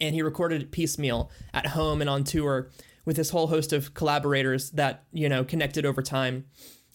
and 0.00 0.14
he 0.14 0.22
recorded 0.22 0.62
it 0.62 0.70
piecemeal 0.70 1.30
at 1.52 1.68
home 1.68 2.00
and 2.00 2.10
on 2.10 2.24
tour 2.24 2.70
with 3.04 3.16
his 3.16 3.30
whole 3.30 3.48
host 3.48 3.72
of 3.72 3.94
collaborators 3.94 4.70
that, 4.70 5.04
you 5.12 5.28
know, 5.28 5.44
connected 5.44 5.84
over 5.84 6.02
time. 6.02 6.46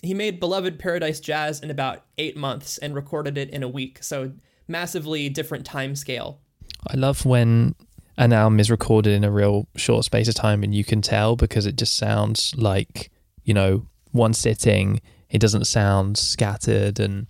He 0.01 0.13
made 0.13 0.39
Beloved 0.39 0.79
Paradise 0.79 1.19
Jazz 1.19 1.59
in 1.59 1.69
about 1.69 2.05
eight 2.17 2.37
months 2.37 2.77
and 2.77 2.95
recorded 2.95 3.37
it 3.37 3.49
in 3.49 3.63
a 3.63 3.67
week, 3.67 4.01
so 4.01 4.31
massively 4.67 5.29
different 5.29 5.65
time 5.65 5.95
scale. 5.95 6.39
I 6.87 6.95
love 6.95 7.25
when 7.25 7.75
an 8.17 8.33
album 8.33 8.59
is 8.59 8.71
recorded 8.71 9.13
in 9.13 9.23
a 9.23 9.31
real 9.31 9.67
short 9.75 10.05
space 10.05 10.27
of 10.27 10.35
time 10.35 10.63
and 10.63 10.73
you 10.73 10.83
can 10.83 11.01
tell 11.01 11.35
because 11.35 11.65
it 11.65 11.77
just 11.77 11.97
sounds 11.97 12.53
like, 12.57 13.11
you 13.43 13.53
know, 13.53 13.87
one 14.11 14.33
sitting. 14.33 15.01
It 15.29 15.39
doesn't 15.39 15.65
sound 15.65 16.17
scattered 16.17 16.99
and 16.99 17.27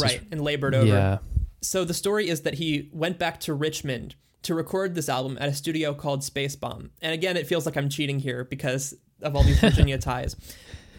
right 0.00 0.18
just, 0.18 0.26
and 0.30 0.40
labored 0.42 0.74
over. 0.74 0.86
Yeah. 0.86 1.18
So 1.60 1.84
the 1.84 1.94
story 1.94 2.28
is 2.28 2.42
that 2.42 2.54
he 2.54 2.90
went 2.92 3.18
back 3.18 3.40
to 3.40 3.54
Richmond 3.54 4.14
to 4.42 4.54
record 4.54 4.94
this 4.94 5.08
album 5.08 5.38
at 5.40 5.48
a 5.48 5.54
studio 5.54 5.94
called 5.94 6.24
Space 6.24 6.56
Bomb. 6.56 6.90
And 7.00 7.12
again, 7.12 7.36
it 7.36 7.46
feels 7.46 7.66
like 7.66 7.76
I'm 7.76 7.88
cheating 7.88 8.18
here 8.18 8.44
because 8.44 8.94
of 9.22 9.36
all 9.36 9.44
these 9.44 9.60
Virginia 9.60 9.98
ties. 9.98 10.36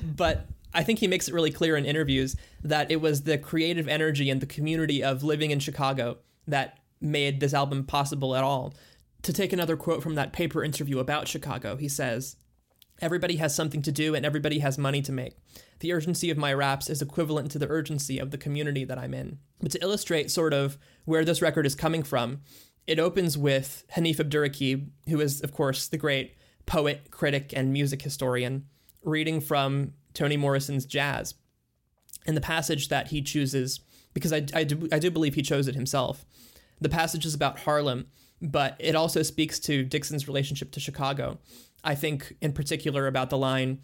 But 0.03 0.47
I 0.73 0.83
think 0.83 0.99
he 0.99 1.07
makes 1.07 1.27
it 1.27 1.33
really 1.33 1.51
clear 1.51 1.75
in 1.77 1.85
interviews 1.85 2.35
that 2.63 2.91
it 2.91 3.01
was 3.01 3.23
the 3.23 3.37
creative 3.37 3.87
energy 3.87 4.29
and 4.29 4.41
the 4.41 4.45
community 4.45 5.03
of 5.03 5.23
living 5.23 5.51
in 5.51 5.59
Chicago 5.59 6.17
that 6.47 6.79
made 6.99 7.39
this 7.39 7.53
album 7.53 7.83
possible 7.83 8.35
at 8.35 8.43
all. 8.43 8.73
To 9.23 9.33
take 9.33 9.53
another 9.53 9.77
quote 9.77 10.03
from 10.03 10.15
that 10.15 10.33
paper 10.33 10.63
interview 10.63 10.99
about 10.99 11.27
Chicago, 11.27 11.75
he 11.75 11.87
says, 11.87 12.37
Everybody 13.01 13.37
has 13.37 13.55
something 13.55 13.81
to 13.81 13.91
do 13.91 14.15
and 14.15 14.25
everybody 14.25 14.59
has 14.59 14.77
money 14.77 15.01
to 15.01 15.11
make. 15.11 15.35
The 15.79 15.91
urgency 15.91 16.29
of 16.29 16.37
my 16.37 16.53
raps 16.53 16.89
is 16.89 17.01
equivalent 17.01 17.51
to 17.51 17.59
the 17.59 17.67
urgency 17.67 18.19
of 18.19 18.31
the 18.31 18.37
community 18.37 18.85
that 18.85 18.97
I'm 18.97 19.13
in. 19.13 19.39
But 19.59 19.71
to 19.71 19.81
illustrate 19.81 20.31
sort 20.31 20.53
of 20.53 20.77
where 21.05 21.25
this 21.25 21.41
record 21.41 21.65
is 21.65 21.75
coming 21.75 22.03
from, 22.03 22.41
it 22.85 22.99
opens 22.99 23.37
with 23.37 23.85
Hanif 23.95 24.17
Abdurraqib, 24.17 24.87
who 25.09 25.21
is, 25.21 25.41
of 25.41 25.53
course, 25.53 25.87
the 25.87 25.97
great 25.97 26.35
poet, 26.65 27.11
critic, 27.11 27.53
and 27.55 27.71
music 27.73 28.01
historian, 28.01 28.65
reading 29.03 29.39
from 29.41 29.93
Toni 30.13 30.37
Morrison's 30.37 30.85
Jazz. 30.85 31.35
And 32.25 32.37
the 32.37 32.41
passage 32.41 32.89
that 32.89 33.07
he 33.07 33.21
chooses, 33.21 33.81
because 34.13 34.31
I, 34.31 34.45
I, 34.53 34.63
do, 34.63 34.87
I 34.91 34.99
do 34.99 35.11
believe 35.11 35.35
he 35.35 35.41
chose 35.41 35.67
it 35.67 35.75
himself, 35.75 36.25
the 36.79 36.89
passage 36.89 37.25
is 37.25 37.33
about 37.33 37.59
Harlem, 37.59 38.07
but 38.41 38.75
it 38.79 38.95
also 38.95 39.23
speaks 39.23 39.59
to 39.61 39.83
Dixon's 39.83 40.27
relationship 40.27 40.71
to 40.71 40.79
Chicago. 40.79 41.39
I 41.83 41.95
think, 41.95 42.35
in 42.41 42.53
particular, 42.53 43.07
about 43.07 43.29
the 43.29 43.37
line, 43.37 43.79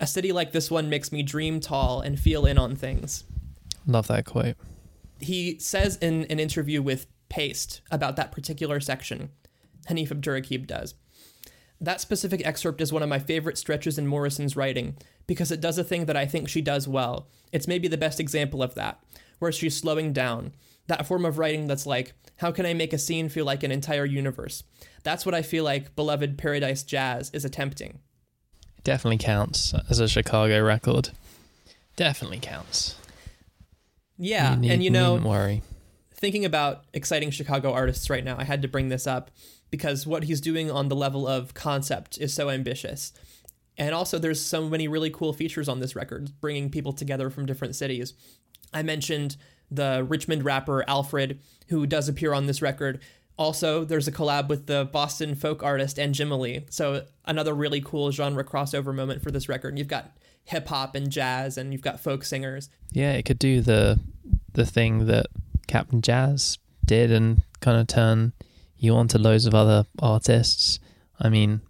A 0.00 0.06
city 0.06 0.30
like 0.30 0.52
this 0.52 0.70
one 0.70 0.88
makes 0.88 1.10
me 1.10 1.22
dream 1.22 1.58
tall 1.60 2.00
and 2.00 2.18
feel 2.18 2.46
in 2.46 2.56
on 2.56 2.76
things. 2.76 3.24
Love 3.86 4.06
that 4.08 4.26
quote. 4.26 4.56
He 5.18 5.58
says 5.58 5.96
in 5.96 6.24
an 6.26 6.38
interview 6.38 6.80
with 6.80 7.06
Paste 7.28 7.80
about 7.90 8.16
that 8.16 8.32
particular 8.32 8.80
section, 8.80 9.30
Hanif 9.88 10.08
Abdurraqib 10.08 10.66
does. 10.66 10.94
That 11.80 12.00
specific 12.00 12.44
excerpt 12.44 12.80
is 12.80 12.92
one 12.92 13.02
of 13.02 13.08
my 13.08 13.18
favorite 13.20 13.56
stretches 13.58 13.98
in 13.98 14.06
Morrison's 14.06 14.56
writing 14.56 14.96
because 15.26 15.52
it 15.52 15.60
does 15.60 15.78
a 15.78 15.84
thing 15.84 16.06
that 16.06 16.16
I 16.16 16.26
think 16.26 16.48
she 16.48 16.60
does 16.60 16.88
well. 16.88 17.28
It's 17.52 17.68
maybe 17.68 17.86
the 17.86 17.96
best 17.96 18.18
example 18.18 18.62
of 18.62 18.74
that, 18.74 19.00
where 19.38 19.52
she's 19.52 19.76
slowing 19.76 20.12
down. 20.12 20.52
That 20.88 21.06
form 21.06 21.24
of 21.24 21.38
writing 21.38 21.66
that's 21.68 21.86
like, 21.86 22.14
how 22.36 22.50
can 22.50 22.66
I 22.66 22.74
make 22.74 22.92
a 22.92 22.98
scene 22.98 23.28
feel 23.28 23.44
like 23.44 23.62
an 23.62 23.70
entire 23.70 24.04
universe? 24.06 24.64
That's 25.04 25.24
what 25.24 25.34
I 25.34 25.42
feel 25.42 25.62
like 25.64 25.94
Beloved 25.94 26.36
Paradise 26.38 26.82
Jazz 26.82 27.30
is 27.32 27.44
attempting. 27.44 28.00
Definitely 28.84 29.18
counts 29.18 29.74
as 29.90 30.00
a 30.00 30.08
Chicago 30.08 30.62
record. 30.62 31.10
Definitely 31.96 32.38
counts. 32.40 32.96
Yeah, 34.16 34.54
You 34.54 34.60
need- 34.60 34.70
and 34.72 34.82
you 34.84 34.90
know, 34.90 35.16
worry. 35.16 35.62
Thinking 36.18 36.44
about 36.44 36.84
exciting 36.92 37.30
Chicago 37.30 37.72
artists 37.72 38.10
right 38.10 38.24
now, 38.24 38.36
I 38.38 38.44
had 38.44 38.62
to 38.62 38.68
bring 38.68 38.88
this 38.88 39.06
up 39.06 39.30
because 39.70 40.06
what 40.06 40.24
he's 40.24 40.40
doing 40.40 40.70
on 40.70 40.88
the 40.88 40.96
level 40.96 41.26
of 41.26 41.54
concept 41.54 42.18
is 42.18 42.34
so 42.34 42.50
ambitious. 42.50 43.12
And 43.76 43.94
also, 43.94 44.18
there's 44.18 44.40
so 44.40 44.68
many 44.68 44.88
really 44.88 45.10
cool 45.10 45.32
features 45.32 45.68
on 45.68 45.78
this 45.78 45.94
record, 45.94 46.32
bringing 46.40 46.68
people 46.68 46.92
together 46.92 47.30
from 47.30 47.46
different 47.46 47.76
cities. 47.76 48.14
I 48.72 48.82
mentioned 48.82 49.36
the 49.70 50.04
Richmond 50.08 50.44
rapper 50.44 50.84
Alfred, 50.88 51.38
who 51.68 51.86
does 51.86 52.08
appear 52.08 52.34
on 52.34 52.46
this 52.46 52.60
record. 52.60 53.00
Also, 53.36 53.84
there's 53.84 54.08
a 54.08 54.12
collab 54.12 54.48
with 54.48 54.66
the 54.66 54.88
Boston 54.92 55.36
folk 55.36 55.62
artist 55.62 55.96
Anjimile. 55.96 56.72
So, 56.72 57.04
another 57.24 57.54
really 57.54 57.80
cool 57.80 58.10
genre 58.10 58.42
crossover 58.42 58.92
moment 58.92 59.22
for 59.22 59.30
this 59.30 59.48
record. 59.48 59.78
You've 59.78 59.86
got 59.86 60.10
hip 60.42 60.66
hop 60.66 60.96
and 60.96 61.08
jazz, 61.08 61.56
and 61.56 61.72
you've 61.72 61.82
got 61.82 62.00
folk 62.00 62.24
singers. 62.24 62.68
Yeah, 62.90 63.12
it 63.12 63.24
could 63.24 63.38
do 63.38 63.60
the 63.60 64.00
the 64.54 64.66
thing 64.66 65.06
that 65.06 65.26
Cap'n 65.68 66.02
Jazz 66.02 66.58
did 66.84 67.12
and 67.12 67.42
kind 67.60 67.78
of 67.78 67.86
turn 67.86 68.32
you 68.76 68.94
on 68.94 69.06
to 69.08 69.18
loads 69.18 69.46
of 69.46 69.54
other 69.54 69.84
artists. 70.00 70.80
I 71.20 71.28
mean, 71.28 71.60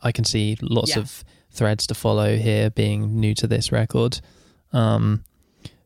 I 0.00 0.12
can 0.12 0.24
see 0.24 0.56
lots 0.60 0.90
Yeah. 0.90 1.00
of 1.00 1.24
threads 1.50 1.86
to 1.88 1.94
follow 1.94 2.36
here 2.36 2.70
being 2.70 3.18
new 3.18 3.34
to 3.34 3.46
this 3.48 3.72
record. 3.72 4.20
Um, 4.72 5.24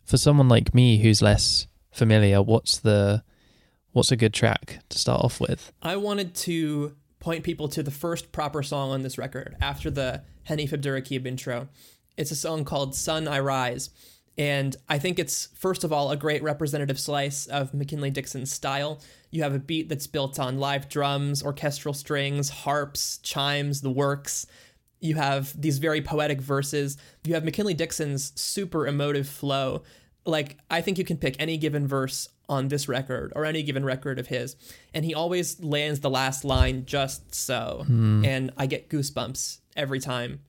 for 0.05 0.19
someone 0.19 0.49
like 0.49 0.75
me 0.75 0.99
who's 0.99 1.23
less 1.23 1.67
familiar, 1.91 2.43
what's 2.43 2.79
the 2.79 3.23
what's 3.93 4.11
a 4.11 4.17
good 4.17 4.33
track 4.35 4.79
to 4.89 4.99
start 4.99 5.23
off 5.23 5.39
with? 5.41 5.73
I 5.83 5.97
wanted 5.97 6.35
to 6.37 6.97
point 7.21 7.45
people 7.45 7.69
to 7.69 7.83
the 7.83 7.91
first 7.91 8.33
proper 8.33 8.63
song 8.63 8.91
on 8.91 9.03
this 9.03 9.19
record 9.19 9.55
after 9.61 9.91
the 9.91 10.23
Hanif 10.49 10.71
Abdurraqib 10.71 11.27
intro. 11.27 11.69
It's 12.17 12.31
a 12.31 12.37
song 12.37 12.65
called 12.65 12.95
Sun 12.95 13.29
I 13.29 13.39
Rise. 13.41 13.91
And 14.39 14.77
I 14.89 14.99
think 14.99 15.19
it's, 15.19 15.49
first 15.55 15.85
of 15.85 15.93
all, 15.93 16.11
a 16.11 16.17
great 16.17 16.43
representative 16.43 16.99
slice 16.99 17.47
of 17.47 17.75
McKinley 17.75 18.11
Dixon's 18.11 18.51
style. 18.51 19.01
You 19.31 19.43
have 19.43 19.55
a 19.55 19.59
beat 19.59 19.89
that's 19.89 20.07
built 20.07 20.39
on 20.39 20.59
live 20.59 20.89
drums, 20.89 21.43
orchestral 21.43 21.95
strings, 21.95 22.49
harps, 22.49 23.19
chimes, 23.19 23.83
the 23.83 23.91
works. 23.91 24.47
You 25.01 25.17
have 25.17 25.61
these 25.61 25.79
very 25.79 26.01
poetic 26.01 26.41
verses. 26.41 26.97
You 27.25 27.35
have 27.35 27.45
McKinley 27.45 27.75
Dixon's 27.75 28.33
super 28.41 28.87
emotive 28.87 29.29
flow. 29.29 29.83
Like, 30.25 30.59
I 30.71 30.81
think 30.81 30.97
you 30.97 31.05
can 31.05 31.17
pick 31.19 31.37
any 31.39 31.59
given 31.59 31.87
verse 31.87 32.29
on 32.49 32.69
this 32.69 32.89
record 32.89 33.33
or 33.35 33.45
any 33.45 33.63
given 33.63 33.85
record 33.85 34.19
of 34.19 34.29
his, 34.29 34.57
and 34.95 35.05
he 35.05 35.15
always 35.15 35.63
lands 35.63 36.01
the 36.01 36.11
last 36.11 36.45
line 36.45 36.85
just 36.87 37.35
so. 37.35 37.85
Hmm. 37.87 38.25
And 38.25 38.53
I 38.57 38.67
get 38.67 38.89
goosebumps 38.89 39.59
every 39.77 40.01
time. 40.01 40.41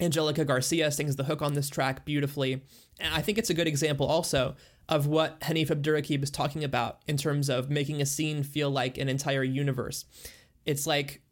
Angelica 0.00 0.44
Garcia 0.44 0.90
sings 0.90 1.16
the 1.16 1.24
hook 1.24 1.42
on 1.42 1.54
this 1.54 1.68
track 1.68 2.04
beautifully. 2.04 2.62
And 2.98 3.14
I 3.14 3.22
think 3.22 3.38
it's 3.38 3.50
a 3.50 3.54
good 3.54 3.68
example 3.68 4.06
also 4.06 4.56
of 4.88 5.06
what 5.06 5.38
Hanif 5.40 5.68
Abdurraqib 5.68 6.22
is 6.22 6.30
talking 6.30 6.64
about 6.64 7.02
in 7.06 7.16
terms 7.16 7.48
of 7.48 7.70
making 7.70 8.00
a 8.00 8.06
scene 8.06 8.42
feel 8.42 8.70
like 8.70 8.98
an 8.98 9.08
entire 9.08 9.42
universe. 9.42 10.06
It's 10.64 10.86
like 10.86 11.22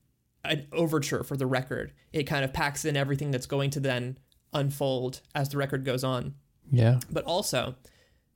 an 0.44 0.66
overture 0.72 1.24
for 1.24 1.36
the 1.36 1.46
record. 1.46 1.92
It 2.12 2.24
kind 2.24 2.44
of 2.44 2.52
packs 2.52 2.84
in 2.84 2.96
everything 2.96 3.30
that's 3.30 3.46
going 3.46 3.70
to 3.70 3.80
then 3.80 4.18
unfold 4.52 5.20
as 5.34 5.48
the 5.48 5.56
record 5.56 5.84
goes 5.84 6.04
on. 6.04 6.34
Yeah. 6.70 7.00
But 7.10 7.24
also, 7.24 7.76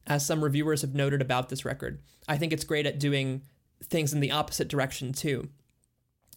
as 0.06 0.24
some 0.24 0.42
reviewers 0.42 0.82
have 0.82 0.94
noted 0.94 1.20
about 1.20 1.48
this 1.48 1.64
record, 1.64 2.00
I 2.28 2.36
think 2.36 2.52
it's 2.52 2.64
great 2.64 2.86
at 2.86 2.98
doing 2.98 3.42
things 3.84 4.12
in 4.12 4.20
the 4.20 4.32
opposite 4.32 4.68
direction 4.68 5.12
too. 5.12 5.48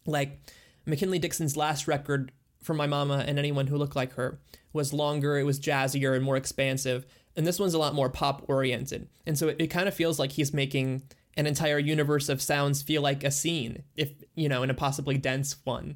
Like 0.05 0.39
McKinley 0.85 1.19
Dixon's 1.19 1.57
last 1.57 1.87
record 1.87 2.31
for 2.63 2.73
My 2.73 2.87
Mama 2.87 3.23
and 3.27 3.37
Anyone 3.37 3.67
Who 3.67 3.77
Looked 3.77 3.95
Like 3.95 4.13
Her 4.13 4.39
was 4.71 4.93
longer, 4.93 5.37
it 5.37 5.43
was 5.43 5.59
jazzier 5.59 6.15
and 6.15 6.23
more 6.23 6.37
expansive, 6.37 7.05
and 7.35 7.45
this 7.45 7.59
one's 7.59 7.73
a 7.73 7.79
lot 7.79 7.93
more 7.93 8.09
pop 8.09 8.43
oriented. 8.47 9.07
And 9.25 9.37
so 9.37 9.49
it, 9.49 9.57
it 9.59 9.67
kind 9.67 9.87
of 9.87 9.93
feels 9.93 10.19
like 10.19 10.31
he's 10.31 10.53
making 10.53 11.03
an 11.35 11.47
entire 11.47 11.79
universe 11.79 12.29
of 12.29 12.41
sounds 12.41 12.81
feel 12.81 13.01
like 13.01 13.23
a 13.23 13.31
scene, 13.31 13.83
if 13.95 14.11
you 14.35 14.49
know, 14.49 14.63
in 14.63 14.69
a 14.69 14.75
possibly 14.75 15.17
dense 15.17 15.55
one. 15.63 15.95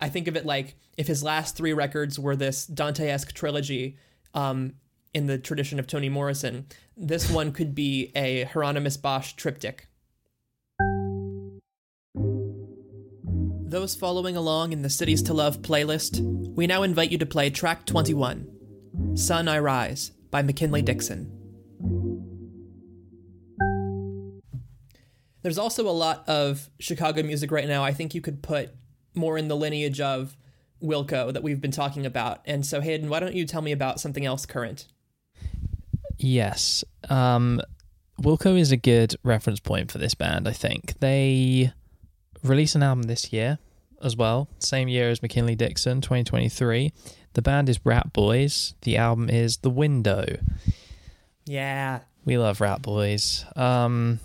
I 0.00 0.08
think 0.08 0.26
of 0.26 0.36
it 0.36 0.46
like 0.46 0.76
if 0.96 1.06
his 1.06 1.22
last 1.22 1.56
three 1.56 1.72
records 1.72 2.18
were 2.18 2.36
this 2.36 2.66
Dante-esque 2.66 3.32
trilogy, 3.32 3.96
um, 4.34 4.74
in 5.14 5.26
the 5.26 5.38
tradition 5.38 5.78
of 5.78 5.86
Toni 5.86 6.08
Morrison, 6.08 6.66
this 6.96 7.30
one 7.30 7.52
could 7.52 7.74
be 7.74 8.10
a 8.14 8.44
Hieronymus 8.44 8.96
Bosch 8.96 9.34
triptych. 9.34 9.86
Those 13.72 13.94
following 13.94 14.36
along 14.36 14.74
in 14.74 14.82
the 14.82 14.90
Cities 14.90 15.22
to 15.22 15.32
Love 15.32 15.62
playlist, 15.62 16.20
we 16.54 16.66
now 16.66 16.82
invite 16.82 17.10
you 17.10 17.16
to 17.16 17.24
play 17.24 17.48
track 17.48 17.86
21, 17.86 19.16
Sun 19.16 19.48
I 19.48 19.60
Rise 19.60 20.12
by 20.30 20.42
McKinley 20.42 20.82
Dixon. 20.82 21.32
There's 25.40 25.56
also 25.56 25.88
a 25.88 25.90
lot 25.90 26.28
of 26.28 26.68
Chicago 26.80 27.22
music 27.22 27.50
right 27.50 27.66
now. 27.66 27.82
I 27.82 27.94
think 27.94 28.14
you 28.14 28.20
could 28.20 28.42
put 28.42 28.74
more 29.14 29.38
in 29.38 29.48
the 29.48 29.56
lineage 29.56 30.02
of 30.02 30.36
Wilco 30.82 31.32
that 31.32 31.42
we've 31.42 31.62
been 31.62 31.70
talking 31.70 32.04
about. 32.04 32.42
And 32.44 32.66
so, 32.66 32.82
Hayden, 32.82 33.08
why 33.08 33.20
don't 33.20 33.34
you 33.34 33.46
tell 33.46 33.62
me 33.62 33.72
about 33.72 34.00
something 34.00 34.26
else 34.26 34.44
current? 34.44 34.86
Yes. 36.18 36.84
Um, 37.08 37.62
Wilco 38.20 38.58
is 38.58 38.70
a 38.70 38.76
good 38.76 39.16
reference 39.22 39.60
point 39.60 39.90
for 39.90 39.96
this 39.96 40.14
band, 40.14 40.46
I 40.46 40.52
think. 40.52 41.00
They 41.00 41.72
released 42.42 42.74
an 42.74 42.82
album 42.82 43.04
this 43.04 43.32
year 43.32 43.58
as 44.02 44.16
well, 44.16 44.48
same 44.58 44.88
year 44.88 45.10
as 45.10 45.22
McKinley 45.22 45.54
Dixon, 45.54 46.00
2023. 46.00 46.92
The 47.34 47.42
band 47.42 47.68
is 47.68 47.80
Rat 47.84 48.12
Boys. 48.12 48.74
The 48.82 48.96
album 48.96 49.30
is 49.30 49.58
The 49.58 49.70
Window. 49.70 50.24
Yeah. 51.46 52.00
We 52.24 52.36
love 52.38 52.60
Rat 52.60 52.82
Boys. 52.82 53.44
Um, 53.56 54.20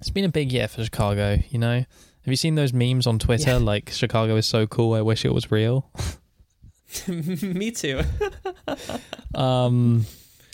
it's 0.00 0.10
been 0.10 0.24
a 0.24 0.28
big 0.30 0.52
year 0.52 0.68
for 0.68 0.82
Chicago, 0.84 1.38
you 1.50 1.58
know? 1.58 1.74
Have 1.76 2.30
you 2.30 2.36
seen 2.36 2.54
those 2.54 2.72
memes 2.72 3.06
on 3.06 3.18
Twitter 3.18 3.50
Yeah. 3.52 3.56
like 3.58 3.90
Chicago 3.90 4.36
is 4.36 4.46
so 4.46 4.66
cool, 4.66 4.94
I 4.94 5.02
wish 5.02 5.24
it 5.24 5.34
was 5.34 5.50
real? 5.50 5.90
Me 7.08 7.70
too. 7.70 8.02
Um, 9.34 10.04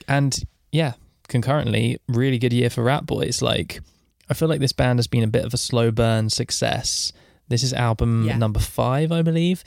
and 0.07 0.41
yeah, 0.71 0.93
concurrently, 1.27 1.99
really 2.07 2.39
good 2.39 2.53
year 2.53 2.71
for 2.71 2.85
Rat 2.85 3.05
Boys. 3.07 3.43
Like, 3.43 3.81
I 4.31 4.35
feel 4.35 4.49
like 4.49 4.61
this 4.61 4.73
band 4.73 4.99
has 4.99 5.07
been 5.07 5.23
a 5.23 5.29
bit 5.29 5.45
of 5.45 5.55
a 5.55 5.59
slow 5.59 5.91
burn 5.91 6.29
success. 6.31 7.13
This 7.49 7.63
is 7.63 7.73
album 7.73 8.25
Yeah. 8.27 8.37
number 8.37 8.61
five, 8.61 9.11
I 9.11 9.23
believe, 9.23 9.65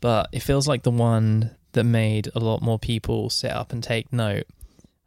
but 0.00 0.28
it 0.32 0.40
feels 0.42 0.66
like 0.66 0.82
the 0.82 0.90
one 0.90 1.50
that 1.72 1.84
made 1.84 2.28
a 2.34 2.40
lot 2.40 2.62
more 2.62 2.78
people 2.78 3.28
sit 3.30 3.50
up 3.50 3.72
and 3.72 3.82
take 3.82 4.12
note 4.12 4.46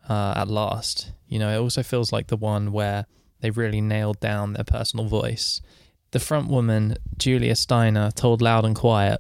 uh, 0.08 0.34
at 0.38 0.48
last. 0.48 1.12
You 1.28 1.40
know, 1.40 1.50
it 1.50 1.58
also 1.60 1.82
feels 1.84 2.12
like 2.12 2.28
the 2.28 2.38
one 2.38 2.72
where 2.72 3.06
they 3.40 3.50
really 3.50 3.82
nailed 3.82 4.20
down 4.20 4.54
their 4.54 4.64
personal 4.64 5.06
voice. 5.08 5.62
The 6.12 6.20
front 6.20 6.48
woman, 6.50 6.98
Julia 7.18 7.56
Steiner, 7.56 8.12
told 8.12 8.42
Loud 8.42 8.66
and 8.66 8.76
Quiet 8.76 9.20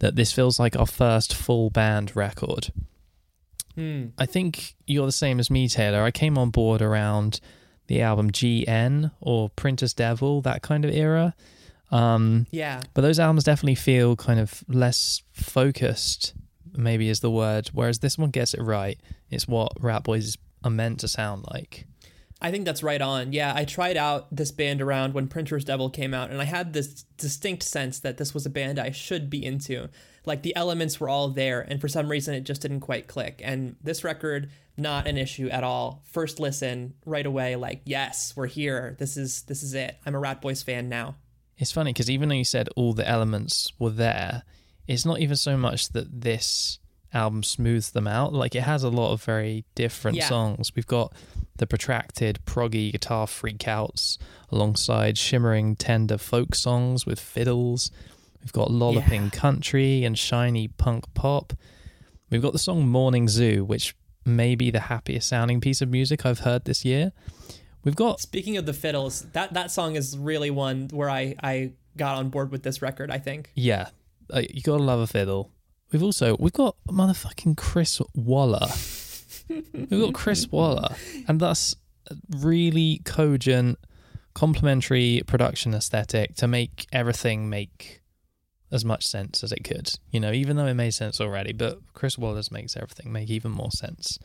that 0.00 0.16
this 0.16 0.32
feels 0.32 0.58
like 0.58 0.76
our 0.76 0.86
first 0.86 1.34
full 1.34 1.70
band 1.70 2.14
record. 2.16 2.72
Hmm. 3.76 4.06
I 4.18 4.26
think 4.26 4.74
you're 4.86 5.06
the 5.06 5.12
same 5.12 5.40
as 5.40 5.50
me, 5.50 5.68
Taylor. 5.68 6.02
I 6.02 6.10
came 6.10 6.36
on 6.36 6.50
board 6.50 6.82
around 6.82 7.40
the 7.88 8.00
album 8.02 8.30
GN 8.30 9.10
or 9.20 9.50
Printer's 9.50 9.94
Devil, 9.94 10.40
that 10.42 10.62
kind 10.62 10.84
of 10.84 10.90
era. 10.92 11.34
Um, 11.90 12.46
Yeah. 12.50 12.80
but 12.94 13.02
those 13.02 13.18
albums 13.18 13.44
definitely 13.44 13.74
feel 13.74 14.16
kind 14.16 14.40
of 14.40 14.64
less 14.68 15.22
focused, 15.32 16.34
maybe 16.74 17.08
is 17.08 17.20
the 17.20 17.30
word. 17.30 17.68
Whereas 17.72 17.98
this 17.98 18.16
one 18.16 18.30
gets 18.30 18.54
it 18.54 18.62
right. 18.62 18.98
It's 19.30 19.46
what 19.46 19.72
Rat 19.80 20.04
Boys 20.04 20.36
are 20.64 20.70
meant 20.70 21.00
to 21.00 21.08
sound 21.08 21.44
like. 21.52 21.86
I 22.40 22.50
think 22.50 22.64
that's 22.64 22.82
right 22.82 23.00
on. 23.00 23.32
Yeah, 23.32 23.52
I 23.54 23.64
tried 23.64 23.96
out 23.96 24.34
this 24.34 24.50
band 24.50 24.82
around 24.82 25.14
when 25.14 25.28
Printer's 25.28 25.64
Devil 25.64 25.90
came 25.90 26.12
out, 26.12 26.30
and 26.30 26.40
I 26.40 26.44
had 26.44 26.72
this 26.72 27.04
distinct 27.16 27.62
sense 27.62 28.00
that 28.00 28.16
this 28.16 28.34
was 28.34 28.46
a 28.46 28.50
band 28.50 28.78
I 28.80 28.90
should 28.90 29.30
be 29.30 29.44
into. 29.44 29.88
Like 30.24 30.42
the 30.42 30.54
elements 30.54 31.00
were 31.00 31.08
all 31.08 31.28
there, 31.28 31.60
and 31.60 31.80
for 31.80 31.88
some 31.88 32.08
reason 32.08 32.34
it 32.34 32.42
just 32.44 32.62
didn't 32.62 32.80
quite 32.80 33.08
click. 33.08 33.40
And 33.44 33.76
this 33.82 34.04
record, 34.04 34.50
not 34.76 35.06
an 35.06 35.18
issue 35.18 35.48
at 35.48 35.64
all. 35.64 36.02
First 36.04 36.38
listen, 36.38 36.94
right 37.04 37.26
away, 37.26 37.56
like 37.56 37.82
yes, 37.84 38.32
we're 38.36 38.46
here. 38.46 38.94
This 38.98 39.16
is 39.16 39.42
this 39.42 39.62
is 39.62 39.74
it. 39.74 39.96
I'm 40.06 40.14
a 40.14 40.18
Rat 40.20 40.40
Boys 40.40 40.62
fan 40.62 40.88
now. 40.88 41.16
It's 41.58 41.72
funny 41.72 41.92
because 41.92 42.10
even 42.10 42.28
though 42.28 42.34
you 42.36 42.44
said 42.44 42.68
all 42.76 42.92
the 42.92 43.08
elements 43.08 43.72
were 43.78 43.90
there, 43.90 44.42
it's 44.88 45.04
not 45.04 45.20
even 45.20 45.36
so 45.36 45.56
much 45.56 45.88
that 45.90 46.20
this 46.22 46.78
album 47.14 47.42
smooths 47.42 47.90
them 47.90 48.06
out. 48.06 48.32
Like 48.32 48.54
it 48.54 48.62
has 48.62 48.82
a 48.82 48.88
lot 48.88 49.12
of 49.12 49.22
very 49.22 49.64
different 49.74 50.16
Yeah. 50.16 50.28
songs. 50.28 50.72
We've 50.74 50.86
got 50.86 51.12
the 51.56 51.66
protracted 51.66 52.38
proggy 52.46 52.90
guitar 52.90 53.26
freakouts 53.26 54.16
alongside 54.50 55.18
shimmering 55.18 55.76
tender 55.76 56.16
folk 56.16 56.54
songs 56.54 57.04
with 57.04 57.20
fiddles. 57.20 57.90
We've 58.42 58.52
got 58.52 58.70
lolloping 58.70 59.24
Yeah. 59.24 59.30
country 59.30 60.04
and 60.04 60.18
shiny 60.18 60.68
punk 60.68 61.12
pop. 61.14 61.52
We've 62.30 62.42
got 62.42 62.52
the 62.52 62.58
song 62.58 62.88
Morning 62.88 63.28
Zoo, 63.28 63.64
which 63.64 63.94
may 64.24 64.54
be 64.54 64.70
the 64.70 64.80
happiest 64.80 65.28
sounding 65.28 65.60
piece 65.60 65.80
of 65.80 65.88
music 65.90 66.24
I've 66.26 66.40
heard 66.40 66.64
this 66.64 66.84
year. 66.84 67.12
We've 67.84 67.96
got 67.96 68.20
Speaking 68.20 68.56
of 68.56 68.66
the 68.66 68.72
fiddles, 68.72 69.22
that 69.32 69.54
that 69.54 69.70
song 69.70 69.96
is 69.96 70.16
really 70.16 70.50
one 70.50 70.88
where 70.92 71.10
I 71.10 71.34
I 71.42 71.72
got 71.96 72.16
on 72.16 72.30
board 72.30 72.50
with 72.52 72.62
this 72.62 72.80
record. 72.82 73.10
I 73.10 73.18
think. 73.18 73.50
Yeah, 73.54 73.88
uh, 74.32 74.42
you 74.50 74.62
gotta 74.62 74.82
love 74.82 75.00
a 75.00 75.06
fiddle. 75.06 75.50
We've 75.92 76.02
also 76.02 76.36
we've 76.38 76.52
got 76.52 76.76
motherfucking 76.88 77.56
Chris 77.56 78.00
Walla. 78.14 78.72
we've 79.48 79.90
got 79.90 80.14
Chris 80.14 80.50
Walla, 80.50 80.96
and 81.28 81.38
that's 81.40 81.74
a 82.10 82.14
really 82.38 83.00
cogent, 83.04 83.78
complementary 84.34 85.22
production 85.26 85.74
aesthetic 85.74 86.34
to 86.36 86.46
make 86.48 86.86
everything 86.92 87.48
make 87.50 88.00
as 88.72 88.84
much 88.84 89.06
sense 89.06 89.44
as 89.44 89.52
it 89.52 89.62
could. 89.62 89.90
You 90.10 90.18
know, 90.18 90.32
even 90.32 90.56
though 90.56 90.66
it 90.66 90.74
made 90.74 90.94
sense 90.94 91.20
already, 91.20 91.52
but 91.52 91.78
Chris 91.94 92.16
Walla 92.18 92.42
makes 92.50 92.76
everything 92.76 93.12
make 93.12 93.30
even 93.30 93.52
more 93.52 93.70
sense. 93.70 94.18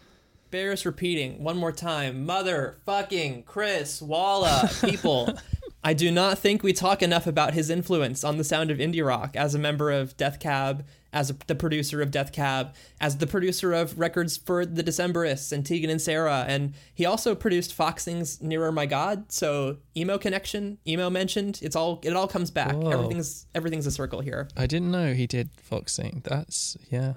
bears 0.49 0.85
repeating 0.85 1.43
one 1.43 1.57
more 1.57 1.73
time 1.73 2.25
mother 2.25 2.77
fucking 2.85 3.43
chris 3.43 4.01
walla 4.01 4.69
people 4.79 5.27
i 5.87 5.93
do 5.93 6.11
not 6.11 6.37
think 6.37 6.63
we 6.63 6.73
talk 6.73 7.01
enough 7.01 7.27
about 7.27 7.53
his 7.53 7.69
influence 7.69 8.23
on 8.23 8.37
the 8.37 8.43
sound 8.43 8.71
of 8.71 8.77
indie 8.77 9.05
rock 9.05 9.35
as 9.35 9.55
a 9.55 9.59
member 9.59 9.91
of 9.91 10.15
death 10.17 10.39
cab 10.39 10.85
as 11.13 11.29
a, 11.29 11.35
the 11.47 11.55
producer 11.55 12.01
of 12.01 12.11
death 12.11 12.31
cab 12.31 12.75
as 13.01 13.17
the 13.17 13.27
producer 13.27 13.73
of 13.73 13.97
records 13.97 14.37
for 14.37 14.65
the 14.65 14.83
decemberists 14.83 15.51
and 15.51 15.65
tegan 15.65 15.89
and 15.89 16.01
sarah 16.01 16.45
and 16.47 16.73
he 16.93 17.05
also 17.05 17.33
produced 17.33 17.73
foxing's 17.73 18.41
nearer 18.41 18.71
my 18.71 18.85
god 18.85 19.31
so 19.31 19.77
emo 19.95 20.17
connection 20.17 20.77
emo 20.87 21.09
mentioned 21.09 21.59
it's 21.61 21.75
all 21.75 21.99
it 22.03 22.13
all 22.13 22.27
comes 22.27 22.51
back 22.51 22.75
Whoa. 22.75 22.91
everything's 22.91 23.47
everything's 23.55 23.87
a 23.87 23.91
circle 23.91 24.21
here 24.21 24.47
I 24.55 24.67
didn't 24.67 24.91
know 24.91 25.13
he 25.13 25.27
did 25.27 25.49
Foxing. 25.67 26.21
That's 26.23 26.77
yeah. 26.89 27.13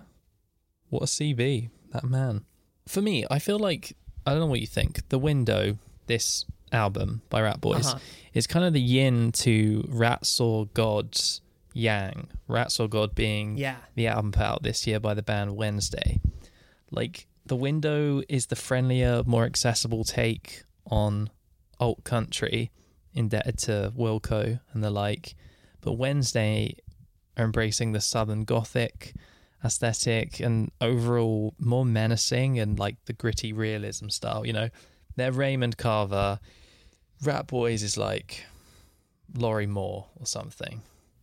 What 0.89 1.03
a 1.03 1.07
CV, 1.07 1.71
that 1.93 2.05
man. 2.05 2.45
For 2.89 3.01
me, 3.01 3.25
I 3.31 3.39
feel 3.39 3.59
like 3.59 3.97
I 4.27 4.33
don't 4.33 4.41
know 4.41 4.47
what 4.47 4.61
you 4.61 4.67
think. 4.67 5.09
The 5.09 5.19
Window, 5.19 5.79
this 6.07 6.45
album 6.73 7.23
by 7.31 7.41
Rat 7.43 7.61
Boys, 7.61 7.87
Uh-huh. 7.87 7.99
is 8.35 8.47
kind 8.47 8.65
of 8.65 8.73
the 8.73 8.81
yin 8.81 9.33
to 9.33 9.85
Rat 9.89 10.25
Saw 10.27 10.65
God's 10.75 11.41
yang. 11.75 12.29
Rat 12.49 12.73
Saw 12.73 12.87
God 12.87 13.15
being 13.15 13.57
yeah 13.57 13.77
the 13.95 14.07
album 14.09 14.33
put 14.33 14.43
out 14.43 14.63
this 14.63 14.87
year 14.87 15.01
by 15.01 15.15
the 15.15 15.23
band 15.23 15.57
Wednesday. 15.57 16.19
Like 16.91 17.27
The 17.47 17.57
Window 17.57 18.23
is 18.29 18.47
the 18.47 18.57
friendlier, 18.57 19.23
more 19.27 19.45
accessible 19.45 20.05
take 20.05 20.65
on 20.87 21.31
alt 21.79 22.05
country, 22.05 22.71
indebted 23.15 23.59
to 23.59 23.93
Wilco 23.97 24.61
and 24.73 24.85
the 24.85 24.91
like. 24.91 25.35
But 25.81 25.93
Wednesday 25.95 26.77
are 27.37 27.45
embracing 27.45 27.93
the 27.93 28.01
southern 28.01 28.45
gothic 28.45 29.15
aesthetic 29.65 30.41
and 30.41 30.71
overall 30.81 31.55
more 31.59 31.85
menacing 31.85 32.59
and 32.59 32.79
like 32.79 32.97
the 33.05 33.13
gritty 33.13 33.53
realism 33.53 34.09
style. 34.09 34.47
You 34.47 34.53
know, 34.55 34.69
they're 35.17 35.33
Raymond 35.33 35.77
Carver. 35.77 36.41
Rat 37.23 37.47
Boys 37.47 37.83
is 37.83 37.97
like 37.97 38.45
Lorrie 39.35 39.67
Moore 39.67 40.07
or 40.19 40.27
something. 40.27 40.83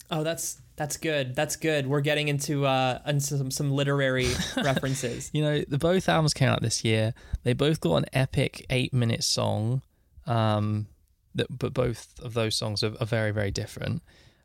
Oh, 0.10 0.24
that's 0.24 0.62
that's 0.76 0.98
good. 0.98 1.36
That's 1.36 1.56
good. 1.56 1.88
We're 1.88 2.02
getting 2.02 2.28
into 2.28 2.66
uh 2.66 3.00
into 3.06 3.38
some 3.38 3.52
some 3.52 3.72
literary 3.72 4.30
references. 4.58 5.30
You 5.34 5.41
know, 5.41 5.62
the 5.68 5.78
both 5.78 6.08
albums 6.08 6.34
came 6.34 6.50
out 6.50 6.62
this 6.62 6.84
year. 6.84 7.14
They 7.43 7.54
both 7.54 7.82
got 7.82 7.95
an 7.95 8.06
epic 8.14 8.66
eight 8.70 8.93
minute 8.93 9.24
song. 9.24 9.82
Um, 10.26 10.88
that, 11.36 11.48
but 11.58 11.74
both 11.74 12.14
of 12.22 12.34
those 12.34 12.56
songs 12.56 12.84
are, 12.84 12.93
are 13.00 13.06
very, 13.06 13.32
very 13.32 13.52
different. 13.52 14.02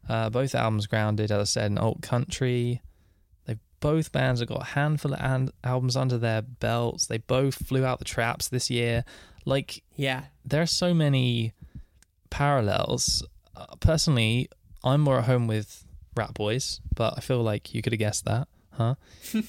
Uh, 0.09 0.31
both 0.31 0.55
albums 0.55 0.87
grounded, 0.87 1.31
as 1.31 1.39
I 1.39 1.45
said, 1.45 1.71
in 1.71 1.79
alt 1.79 2.03
country. 2.03 2.81
They 3.47 3.57
both 3.81 4.13
bands 4.13 4.41
have 4.41 4.49
got 4.49 4.63
a 4.63 4.65
handful 4.65 5.15
of 5.15 5.21
an- 5.21 5.53
albums 5.65 5.97
under 5.97 6.19
their 6.19 6.43
belts. 6.43 7.07
They 7.07 7.19
both 7.19 7.67
flew 7.67 7.85
out 7.85 7.99
the 7.99 8.05
traps 8.05 8.49
this 8.49 8.71
year. 8.71 9.05
Like 9.45 9.82
Yeah. 9.97 10.24
there 10.45 10.62
are 10.62 10.66
so 10.66 10.95
many 10.95 11.53
parallels. 12.30 13.22
Uh, 13.57 13.66
personally, 13.80 14.49
I'm 14.84 15.01
more 15.01 15.18
at 15.18 15.24
home 15.24 15.47
with 15.47 15.84
Rat 16.16 16.34
Boys, 16.34 16.80
but 16.95 17.14
I 17.16 17.20
feel 17.20 17.43
like 17.43 17.74
you 17.74 17.82
could 17.82 17.93
have 17.93 17.99
guessed 18.01 18.24
that, 18.24 18.49
huh? 18.72 18.95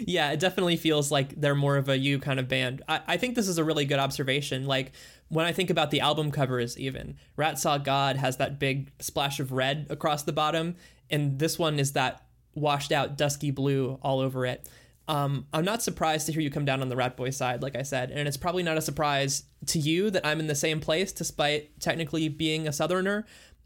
Yeah, 0.00 0.30
it 0.32 0.40
definitely 0.40 0.76
feels 0.76 1.10
like 1.10 1.38
they're 1.40 1.54
more 1.54 1.76
of 1.76 1.88
a 1.88 1.98
you 1.98 2.18
kind 2.18 2.40
of 2.40 2.48
band. 2.48 2.82
I, 2.88 3.00
I 3.06 3.16
think 3.18 3.34
this 3.34 3.48
is 3.48 3.58
a 3.58 3.64
really 3.64 3.84
good 3.84 3.98
observation. 3.98 4.66
Like 4.66 4.92
when 5.28 5.44
I 5.44 5.52
think 5.52 5.68
about 5.70 5.90
the 5.90 6.00
album 6.00 6.30
covers, 6.30 6.78
even 6.78 7.16
Rat 7.36 7.58
Saw 7.58 7.76
God 7.78 8.16
has 8.16 8.38
that 8.38 8.58
big 8.58 8.90
splash 8.98 9.40
of 9.40 9.52
red 9.52 9.86
across 9.90 10.22
the 10.22 10.32
bottom, 10.32 10.76
and 11.10 11.38
this 11.38 11.58
one 11.58 11.78
is 11.78 11.92
that 11.92 12.22
washed 12.54 12.92
out 12.92 13.16
dusky 13.18 13.50
blue 13.50 13.98
all 14.02 14.20
over 14.20 14.46
it. 14.46 14.66
Um, 15.08 15.46
I'm 15.54 15.64
not 15.64 15.82
surprised 15.82 16.26
to 16.26 16.32
hear 16.32 16.42
you 16.42 16.50
come 16.50 16.66
down 16.66 16.82
on 16.82 16.90
the 16.90 16.96
Rat 16.96 17.16
Boy 17.16 17.30
side, 17.30 17.62
like 17.62 17.76
I 17.76 17.82
said, 17.82 18.10
and 18.10 18.28
it's 18.28 18.36
probably 18.36 18.62
not 18.62 18.76
a 18.76 18.82
surprise 18.82 19.44
to 19.66 19.78
you 19.78 20.10
that 20.10 20.26
I'm 20.26 20.38
in 20.38 20.46
the 20.46 20.54
same 20.54 20.80
place, 20.80 21.12
despite 21.12 21.80
technically 21.80 22.28
being 22.28 22.68
a 22.68 22.72
Southerner. 22.72 23.24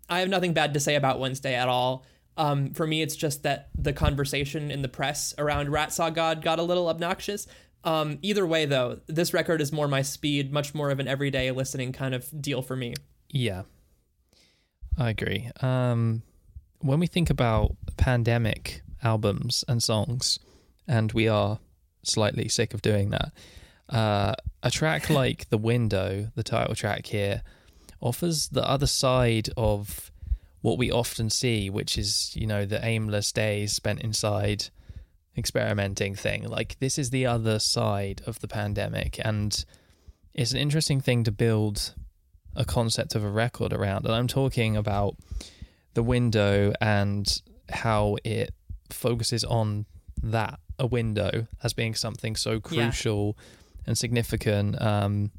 I 0.09 0.21
have 0.21 0.29
nothing 0.29 0.53
bad 0.53 0.73
to 0.75 0.81
say 0.81 0.95
about 0.95 1.19
Wednesday 1.19 1.55
at 1.55 1.69
all. 1.69 2.05
Um, 2.37 2.73
for 2.73 2.87
me, 2.87 3.03
it's 3.03 3.17
just 3.17 3.43
that 3.43 3.71
the 3.77 3.93
conversation 3.93 4.71
in 4.71 4.83
the 4.83 4.89
press 4.89 5.35
around 5.37 5.71
Rat 5.71 5.93
Saw 5.93 6.11
God 6.11 6.43
got 6.43 6.61
a 6.61 6.63
little 6.63 6.89
obnoxious. 6.89 7.47
Um, 7.85 8.19
either 8.23 8.47
way, 8.47 8.65
though, 8.65 9.01
this 9.09 9.35
record 9.35 9.61
is 9.61 9.73
more 9.73 9.89
my 9.89 10.03
speed, 10.03 10.53
much 10.53 10.75
more 10.75 10.91
of 10.91 11.01
an 11.01 11.09
everyday 11.09 11.51
listening 11.51 11.93
kind 11.93 12.15
of 12.15 12.29
deal 12.41 12.63
for 12.63 12.77
me. 12.77 12.95
Yeah, 13.29 13.63
I 14.97 15.11
agree. 15.11 15.51
Um, 15.61 16.23
when 16.79 17.01
we 17.01 17.09
think 17.09 17.31
about 17.31 17.75
pandemic 17.97 18.83
albums 19.03 19.65
and 19.67 19.83
songs, 19.83 20.39
and 20.87 21.13
we 21.13 21.29
are 21.29 21.59
slightly 22.03 22.49
sick 22.49 22.75
of 22.75 22.83
doing 22.83 23.11
that, 23.11 23.33
uh, 23.89 24.35
a 24.63 24.71
track 24.71 25.11
like 25.21 25.49
The 25.51 25.59
Window, 25.59 26.31
the 26.35 26.43
title 26.43 26.75
track 26.75 27.07
here, 27.07 27.43
offers 28.01 28.49
the 28.49 28.69
other 28.69 28.87
side 28.87 29.49
of 29.57 30.11
what 30.61 30.79
we 30.79 30.91
often 30.91 31.29
see, 31.29 31.69
which 31.69 31.99
is, 31.99 32.33
you 32.35 32.47
know, 32.47 32.65
the 32.65 32.85
aimless 32.85 33.33
days 33.33 33.73
spent 33.73 34.01
inside 34.01 34.69
experimenting 35.37 36.15
thing. 36.15 36.45
Like, 36.45 36.79
this 36.79 36.99
is 36.99 37.11
the 37.11 37.27
other 37.27 37.59
side 37.59 38.23
of 38.27 38.41
the 38.41 38.49
pandemic. 38.49 39.21
And 39.25 39.65
it's 40.35 40.53
an 40.53 40.59
interesting 40.59 41.01
thing 41.01 41.25
to 41.25 41.33
build 41.33 41.95
a 42.55 42.65
concept 42.65 43.15
of 43.15 43.25
a 43.25 43.31
record 43.31 43.73
around. 43.73 44.05
And 44.05 44.15
I'm 44.15 44.29
talking 44.29 44.77
about 44.77 45.17
the 45.95 46.03
window 46.03 46.73
and 46.81 47.27
how 47.71 48.17
it 48.25 48.55
focuses 48.91 49.45
on 49.45 49.87
that, 50.23 50.61
a 50.83 50.87
window, 50.87 51.47
as 51.63 51.73
being 51.73 51.95
something 51.95 52.35
so 52.37 52.61
crucial 52.61 53.37
yeah. 53.39 53.45
and 53.87 53.97
significant. 53.97 54.83
Um, 54.83 55.31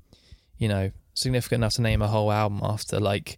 you 0.57 0.69
know, 0.69 0.91
significant 1.13 1.59
enough 1.59 1.73
to 1.73 1.81
name 1.81 2.01
a 2.01 2.07
whole 2.07 2.31
album 2.31 2.61
after. 2.63 2.99
Like, 2.99 3.37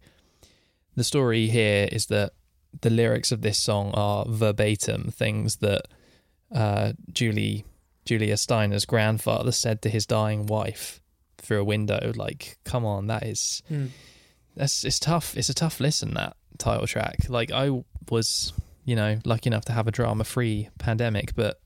the 0.95 1.03
story 1.03 1.47
here 1.47 1.89
is 1.91 2.05
that 2.07 2.33
the 2.81 2.89
lyrics 2.89 3.31
of 3.31 3.41
this 3.41 3.57
song 3.57 3.91
are 3.93 4.25
verbatim 4.27 5.11
things 5.11 5.57
that 5.57 5.87
uh, 6.53 6.93
Julie 7.11 7.65
Julia 8.05 8.37
Steiner's 8.37 8.85
grandfather 8.85 9.51
said 9.51 9.81
to 9.81 9.89
his 9.89 10.05
dying 10.05 10.45
wife 10.45 11.01
through 11.39 11.61
a 11.61 11.63
window. 11.63 12.13
Like, 12.15 12.57
come 12.63 12.85
on, 12.85 13.07
that 13.07 13.23
is 13.23 13.63
hmm. 13.67 13.87
that's 14.55 14.83
it's 14.83 14.99
tough. 14.99 15.35
It's 15.35 15.49
a 15.49 15.53
tough 15.53 15.79
listen 15.79 16.13
that 16.13 16.37
title 16.57 16.87
track. 16.87 17.17
Like, 17.29 17.51
I 17.51 17.83
was 18.09 18.53
you 18.83 18.95
know 18.95 19.17
lucky 19.25 19.47
enough 19.47 19.65
to 19.65 19.73
have 19.73 19.87
a 19.87 19.91
drama 19.91 20.23
free 20.23 20.69
pandemic, 20.77 21.33
but 21.35 21.59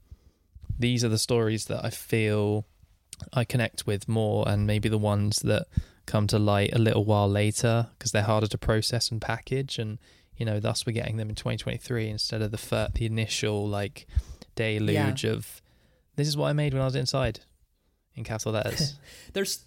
these 0.80 1.04
are 1.04 1.10
the 1.10 1.18
stories 1.18 1.66
that 1.66 1.84
I 1.86 1.90
feel 1.90 2.66
I 3.34 3.44
connect 3.44 3.86
with 3.86 4.08
more, 4.08 4.48
and 4.48 4.66
maybe 4.66 4.90
the 4.90 4.98
ones 4.98 5.40
that 5.40 5.68
come 6.06 6.26
to 6.28 6.40
light 6.40 6.74
a 6.74 6.80
little 6.80 7.06
while 7.06 7.30
later 7.30 7.88
because 7.98 8.12
they're 8.12 8.24
harder 8.24 8.48
to 8.48 8.58
process 8.58 9.12
and 9.12 9.22
package 9.22 9.78
and 9.78 10.00
you 10.38 10.44
know 10.44 10.60
thus 10.60 10.84
we're 10.84 10.92
getting 10.92 11.18
them 11.18 11.30
in 11.30 11.36
2023 11.36 12.10
instead 12.10 12.42
of 12.42 12.50
the 12.50 12.58
fir- 12.58 12.90
the 12.96 13.06
initial 13.06 13.68
like 13.68 14.08
deluge 14.56 15.24
yeah. 15.24 15.32
of 15.32 15.62
this 16.16 16.28
is 16.28 16.36
what 16.36 16.48
I 16.48 16.54
made 16.54 16.74
when 16.74 16.82
I 16.82 16.86
was 16.86 16.96
inside 16.96 17.42
in 18.16 18.24
capital 18.24 18.54
letters. 18.54 19.00
there's 19.34 19.66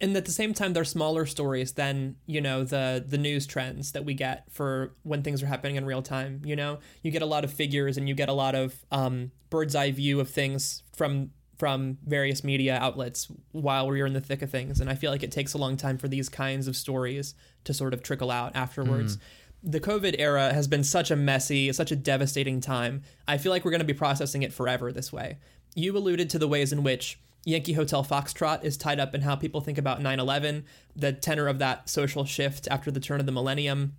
and 0.00 0.16
at 0.16 0.24
the 0.24 0.32
same 0.32 0.54
time 0.54 0.72
they're 0.72 0.84
smaller 0.84 1.26
stories 1.26 1.72
than 1.72 2.16
you 2.26 2.40
know 2.40 2.64
the 2.64 3.04
the 3.06 3.18
news 3.18 3.46
trends 3.46 3.92
that 3.92 4.04
we 4.04 4.14
get 4.14 4.44
for 4.50 4.94
when 5.02 5.22
things 5.22 5.42
are 5.42 5.46
happening 5.46 5.76
in 5.76 5.84
real 5.84 6.02
time 6.02 6.40
you 6.44 6.56
know 6.56 6.78
you 7.02 7.10
get 7.10 7.22
a 7.22 7.26
lot 7.26 7.44
of 7.44 7.52
figures 7.52 7.96
and 7.96 8.08
you 8.08 8.14
get 8.14 8.28
a 8.28 8.32
lot 8.32 8.54
of 8.54 8.84
um, 8.90 9.30
bird's 9.50 9.74
eye 9.74 9.90
view 9.90 10.20
of 10.20 10.28
things 10.28 10.82
from 10.94 11.30
from 11.60 11.98
various 12.06 12.42
media 12.42 12.78
outlets 12.80 13.30
while 13.52 13.86
we're 13.86 14.06
in 14.06 14.14
the 14.14 14.20
thick 14.22 14.40
of 14.40 14.50
things. 14.50 14.80
And 14.80 14.88
I 14.88 14.94
feel 14.94 15.10
like 15.10 15.22
it 15.22 15.30
takes 15.30 15.52
a 15.52 15.58
long 15.58 15.76
time 15.76 15.98
for 15.98 16.08
these 16.08 16.30
kinds 16.30 16.66
of 16.66 16.74
stories 16.74 17.34
to 17.64 17.74
sort 17.74 17.92
of 17.92 18.02
trickle 18.02 18.30
out 18.30 18.56
afterwards. 18.56 19.18
Mm. 19.18 19.20
The 19.64 19.80
COVID 19.80 20.16
era 20.18 20.54
has 20.54 20.66
been 20.66 20.82
such 20.82 21.10
a 21.10 21.16
messy, 21.16 21.70
such 21.74 21.92
a 21.92 21.96
devastating 21.96 22.62
time. 22.62 23.02
I 23.28 23.36
feel 23.36 23.52
like 23.52 23.62
we're 23.62 23.72
going 23.72 23.80
to 23.80 23.84
be 23.84 23.92
processing 23.92 24.42
it 24.42 24.54
forever 24.54 24.90
this 24.90 25.12
way. 25.12 25.36
You 25.74 25.94
alluded 25.94 26.30
to 26.30 26.38
the 26.38 26.48
ways 26.48 26.72
in 26.72 26.82
which 26.82 27.18
Yankee 27.44 27.72
Hotel 27.72 28.04
Foxtrot 28.04 28.64
is 28.64 28.76
tied 28.76 29.00
up 29.00 29.14
in 29.14 29.22
how 29.22 29.34
people 29.34 29.60
think 29.60 29.78
about 29.78 30.02
9 30.02 30.20
11, 30.20 30.64
the 30.94 31.12
tenor 31.12 31.48
of 31.48 31.58
that 31.58 31.88
social 31.88 32.24
shift 32.24 32.68
after 32.70 32.90
the 32.90 33.00
turn 33.00 33.20
of 33.20 33.26
the 33.26 33.32
millennium. 33.32 33.96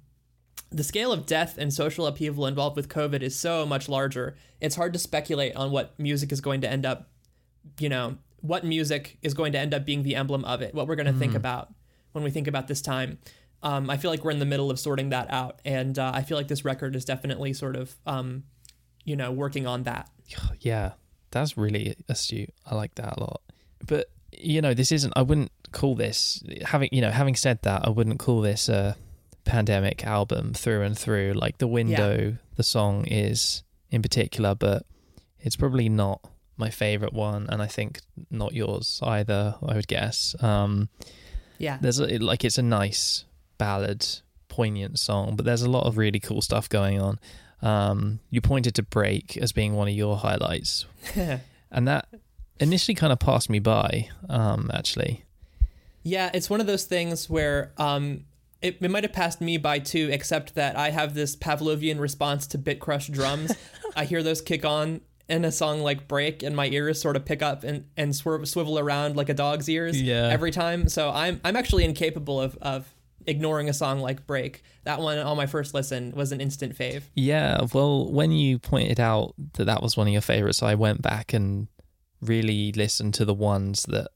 The 0.70 0.84
scale 0.84 1.12
of 1.12 1.26
death 1.26 1.58
and 1.58 1.74
social 1.74 2.06
upheaval 2.06 2.46
involved 2.46 2.76
with 2.76 2.88
COVID 2.88 3.22
is 3.22 3.38
so 3.38 3.66
much 3.66 3.90
larger. 3.90 4.36
It's 4.62 4.76
hard 4.76 4.94
to 4.94 5.00
speculate 5.00 5.56
on 5.56 5.72
what 5.72 5.98
music 6.00 6.32
is 6.32 6.40
going 6.40 6.62
to 6.62 6.70
end 6.70 6.86
up 6.86 7.12
you 7.80 7.90
know, 7.90 8.18
what 8.42 8.64
music 8.64 9.18
is 9.22 9.34
going 9.34 9.52
to 9.54 9.60
end 9.60 9.74
up 9.74 9.86
being 9.86 10.04
the 10.04 10.16
emblem 10.16 10.44
of 10.46 10.62
it, 10.62 10.74
what 10.74 10.88
we're 10.88 10.96
going 10.96 11.06
to 11.06 11.14
mm. 11.14 11.20
think 11.20 11.36
about 11.36 11.74
when 12.12 12.24
we 12.24 12.32
think 12.32 12.48
about 12.48 12.68
this 12.68 12.82
time. 12.82 13.20
Um, 13.64 13.90
I 13.90 13.98
feel 13.98 14.10
like 14.10 14.24
we're 14.24 14.32
in 14.32 14.40
the 14.40 14.46
middle 14.46 14.72
of 14.72 14.80
sorting 14.80 15.10
that 15.10 15.32
out, 15.32 15.60
and 15.64 15.98
uh, 15.98 16.12
I 16.14 16.24
feel 16.24 16.38
like 16.38 16.48
this 16.48 16.66
record 16.66 16.96
is 16.96 17.06
definitely 17.06 17.54
sort 17.54 17.76
of, 17.76 17.96
um, 18.08 18.44
you 19.04 19.16
know, 19.16 19.32
working 19.32 19.68
on 19.68 19.84
that. 19.84 20.10
Yeah, 20.60 20.94
that's 21.32 21.58
really 21.58 21.96
astute. 22.08 22.54
I 22.66 22.76
like 22.76 22.96
that 22.96 23.18
a 23.18 23.20
lot. 23.20 23.42
But 23.86 24.10
you 24.32 24.62
know, 24.62 24.74
this 24.74 24.92
isn't. 24.92 25.14
I 25.16 25.22
wouldn't 25.22 25.52
call 25.72 25.96
this 25.96 26.44
having. 26.64 26.90
You 26.92 27.02
know, 27.02 27.12
having 27.12 27.36
said 27.36 27.60
that, 27.64 27.86
I 27.86 27.90
wouldn't 27.90 28.20
call 28.20 28.42
this 28.42 28.70
a 28.70 28.96
pandemic 29.44 30.06
album 30.06 30.54
through 30.54 30.84
and 30.84 30.98
through. 30.98 31.34
Like 31.34 31.58
the 31.58 31.68
window, 31.68 32.18
yeah. 32.18 32.32
the 32.56 32.64
song 32.64 33.06
is 33.08 33.64
in 33.90 34.02
particular, 34.02 34.56
but 34.56 34.86
it's 35.40 35.56
probably 35.56 35.90
not 35.90 36.22
my 36.58 36.70
favorite 36.70 37.14
one, 37.14 37.48
and 37.50 37.62
I 37.62 37.68
think 37.68 38.02
not 38.30 38.54
yours 38.54 39.00
either. 39.04 39.56
I 39.66 39.76
would 39.76 39.88
guess. 39.88 40.36
Um, 40.42 40.90
yeah, 41.58 41.78
there's 41.82 42.00
a, 42.00 42.18
like 42.18 42.46
it's 42.46 42.58
a 42.58 42.64
nice 42.64 43.26
ballad, 43.58 44.08
poignant 44.48 45.00
song, 45.00 45.36
but 45.36 45.46
there's 45.46 45.62
a 45.62 45.70
lot 45.70 45.86
of 45.86 45.98
really 45.98 46.20
cool 46.20 46.42
stuff 46.42 46.70
going 46.70 47.00
on. 47.00 47.20
Um, 47.62 48.20
you 48.30 48.42
pointed 48.42 48.76
to 48.76 48.84
"Break" 48.84 49.38
as 49.38 49.52
being 49.52 49.76
one 49.76 49.88
of 49.88 49.94
your 49.94 50.18
highlights, 50.18 50.86
and 51.72 51.88
that 51.88 52.08
initially 52.60 52.96
kind 52.96 53.14
of 53.14 53.20
passed 53.20 53.50
me 53.50 53.60
by. 53.60 54.10
Um, 54.30 54.72
actually, 54.74 55.26
yeah, 56.04 56.32
it's 56.34 56.50
one 56.50 56.60
of 56.60 56.68
those 56.68 56.86
things 56.86 57.30
where 57.30 57.72
um, 57.78 58.26
it, 58.62 58.78
it 58.82 58.92
might 58.92 59.04
have 59.04 59.14
passed 59.14 59.42
me 59.42 59.58
by 59.58 59.80
too, 59.80 60.10
except 60.12 60.56
that 60.56 60.76
I 60.76 60.92
have 60.92 61.14
this 61.14 61.36
Pavlovian 61.36 62.00
response 62.00 62.48
to 62.48 62.58
Bit 62.58 62.80
Crush 62.80 63.08
drums. 63.08 63.52
I 63.96 64.06
hear 64.06 64.24
those 64.24 64.42
kick 64.42 64.66
on 64.66 65.02
in 65.30 65.46
a 65.46 65.52
song 65.52 65.82
like 65.82 66.08
Break 66.08 66.44
and 66.44 66.56
my 66.56 66.68
ears 66.68 67.02
sort 67.02 67.16
of 67.16 67.26
pick 67.26 67.42
up 67.42 67.64
and, 67.64 67.86
and 67.96 68.16
swerve, 68.16 68.48
swivel 68.48 68.78
around 68.78 69.16
like 69.16 69.30
a 69.30 69.34
dog's 69.34 69.70
ears 69.70 70.02
yeah. 70.02 70.28
every 70.28 70.52
time. 70.52 70.90
So 70.90 71.10
I'm 71.10 71.40
I'm 71.44 71.56
actually 71.56 71.86
incapable 71.86 72.40
of, 72.40 72.58
of 72.62 72.94
ignoring 73.28 73.70
a 73.70 73.74
song 73.74 74.00
like 74.00 74.26
Break. 74.28 74.64
That 74.84 75.00
one 75.00 75.18
on 75.18 75.38
my 75.38 75.46
first 75.46 75.74
listen 75.74 76.14
was 76.16 76.32
an 76.32 76.42
instant 76.42 76.78
fave. 76.78 77.04
Yeah, 77.16 77.66
well, 77.74 78.12
when 78.12 78.32
you 78.32 78.60
pointed 78.60 79.00
out 79.00 79.34
that 79.54 79.66
that 79.66 79.82
was 79.82 79.96
one 79.96 80.08
of 80.08 80.14
your 80.14 80.22
favorites, 80.22 80.64
I 80.64 80.76
went 80.76 81.02
back 81.02 81.34
and 81.34 81.68
really 82.22 82.72
listened 82.72 83.14
to 83.16 83.26
the 83.26 83.34
ones 83.34 83.84
that 83.84 84.10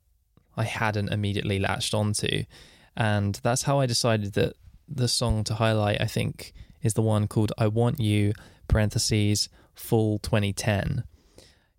I 0.58 0.64
hadn't 0.64 1.12
immediately 1.12 1.60
latched 1.60 1.94
onto. 1.94 2.44
And 2.96 3.40
that's 3.44 3.64
how 3.64 3.80
I 3.80 3.86
decided 3.86 4.34
that 4.34 4.54
the 4.88 5.08
song 5.08 5.44
to 5.46 5.56
highlight, 5.56 6.00
I 6.00 6.06
think, 6.06 6.54
is 6.82 6.94
the 6.94 7.02
one 7.02 7.28
called 7.28 7.52
I 7.58 7.68
Want 7.68 8.00
You, 8.00 8.34
parentheses, 8.68 9.50
Fall 9.74 10.20
2010. 10.20 11.04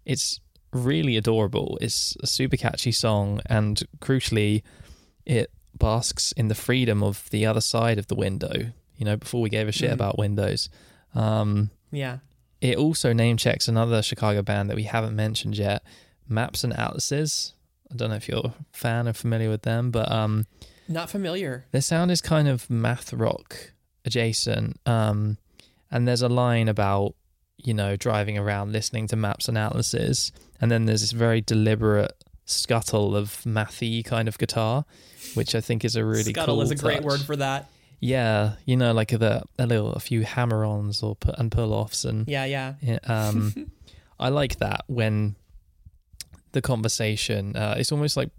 It's 0.05 0.41
really 0.73 1.17
adorable. 1.17 1.79
It's 1.81 2.17
a 2.23 2.27
super 2.27 2.57
catchy 2.57 2.93
song, 2.93 3.41
and 3.47 3.83
crucially, 4.01 4.63
it 5.25 5.51
basks 5.79 6.33
in 6.33 6.49
the 6.49 6.55
freedom 6.55 7.03
of 7.03 7.29
the 7.31 7.47
other 7.47 7.61
side 7.61 7.99
of 7.99 8.07
the 8.07 8.15
window. 8.15 8.73
You 8.97 9.05
know, 9.05 9.17
before 9.17 9.41
we 9.41 9.51
gave 9.51 9.69
a 9.69 9.73
shit 9.73 9.91
mm. 9.91 9.95
about 9.95 10.19
windows. 10.19 10.69
Um, 11.15 11.71
yeah. 11.91 12.19
It 12.61 12.79
also 12.79 13.13
name 13.13 13.37
checks 13.37 13.69
another 13.69 14.03
Chicago 14.03 14.43
band 14.43 14.71
that 14.71 14.77
we 14.77 14.85
haven't 14.85 15.15
mentioned 15.15 15.59
yet, 15.59 15.83
Maps 16.29 16.65
and 16.65 16.73
Atlases. 16.73 17.53
I 17.93 17.97
don't 17.97 18.11
know 18.11 18.17
if 18.17 18.29
you're 18.29 18.39
a 18.47 18.55
fan 18.73 19.07
or 19.07 19.13
familiar 19.13 19.51
with 19.51 19.63
them, 19.63 19.91
but 19.91 20.11
um, 20.11 20.47
not 20.89 21.11
familiar. 21.11 21.67
Their 21.73 21.83
sound 21.83 22.11
is 22.11 22.21
kind 22.21 22.49
of 22.49 22.69
math 22.71 23.13
rock 23.13 23.73
adjacent. 24.05 24.81
Um, 24.87 25.37
and 25.91 26.09
there's 26.09 26.23
a 26.23 26.29
line 26.29 26.69
about 26.69 27.15
you 27.59 27.75
know, 27.75 27.97
driving 27.97 28.39
around 28.39 28.73
listening 28.73 29.07
to 29.09 29.17
maps 29.17 29.49
and 29.49 29.59
atlases. 29.59 30.33
And 30.61 30.71
then 30.71 30.85
there's 30.85 31.01
this 31.01 31.13
very 31.13 31.41
deliberate 31.41 32.13
scuttle 32.45 33.17
of 33.17 33.43
mathy 33.45 34.05
kind 34.05 34.29
of 34.29 34.39
guitar, 34.39 34.85
which 35.35 35.55
I 35.55 35.61
think 35.61 35.85
is 35.85 35.97
a 35.97 36.05
really 36.05 36.33
scuttle 36.33 36.57
cool 36.57 36.63
is 36.63 36.71
a 36.71 36.75
touch. 36.75 36.83
great 36.83 37.03
word 37.03 37.21
for 37.21 37.37
that. 37.37 37.69
Yeah, 38.01 38.55
you 38.67 38.77
know, 38.77 38.93
like 38.93 39.13
a, 39.13 39.45
a 39.59 39.67
little, 39.67 39.93
a 39.93 40.01
few 40.01 40.23
hammer-ons 40.23 41.03
or 41.03 41.17
and 41.39 41.51
pull-offs, 41.51 42.05
and 42.05 42.29
yeah, 42.29 42.45
yeah. 42.45 42.75
yeah 42.83 42.99
um, 43.05 43.71
I 44.19 44.29
like 44.29 44.59
that 44.59 44.85
when 44.87 45.37
the 46.53 46.63
conversation. 46.63 47.57
Uh, 47.57 47.77
it's 47.79 47.93
almost 47.93 48.17
like 48.17 48.31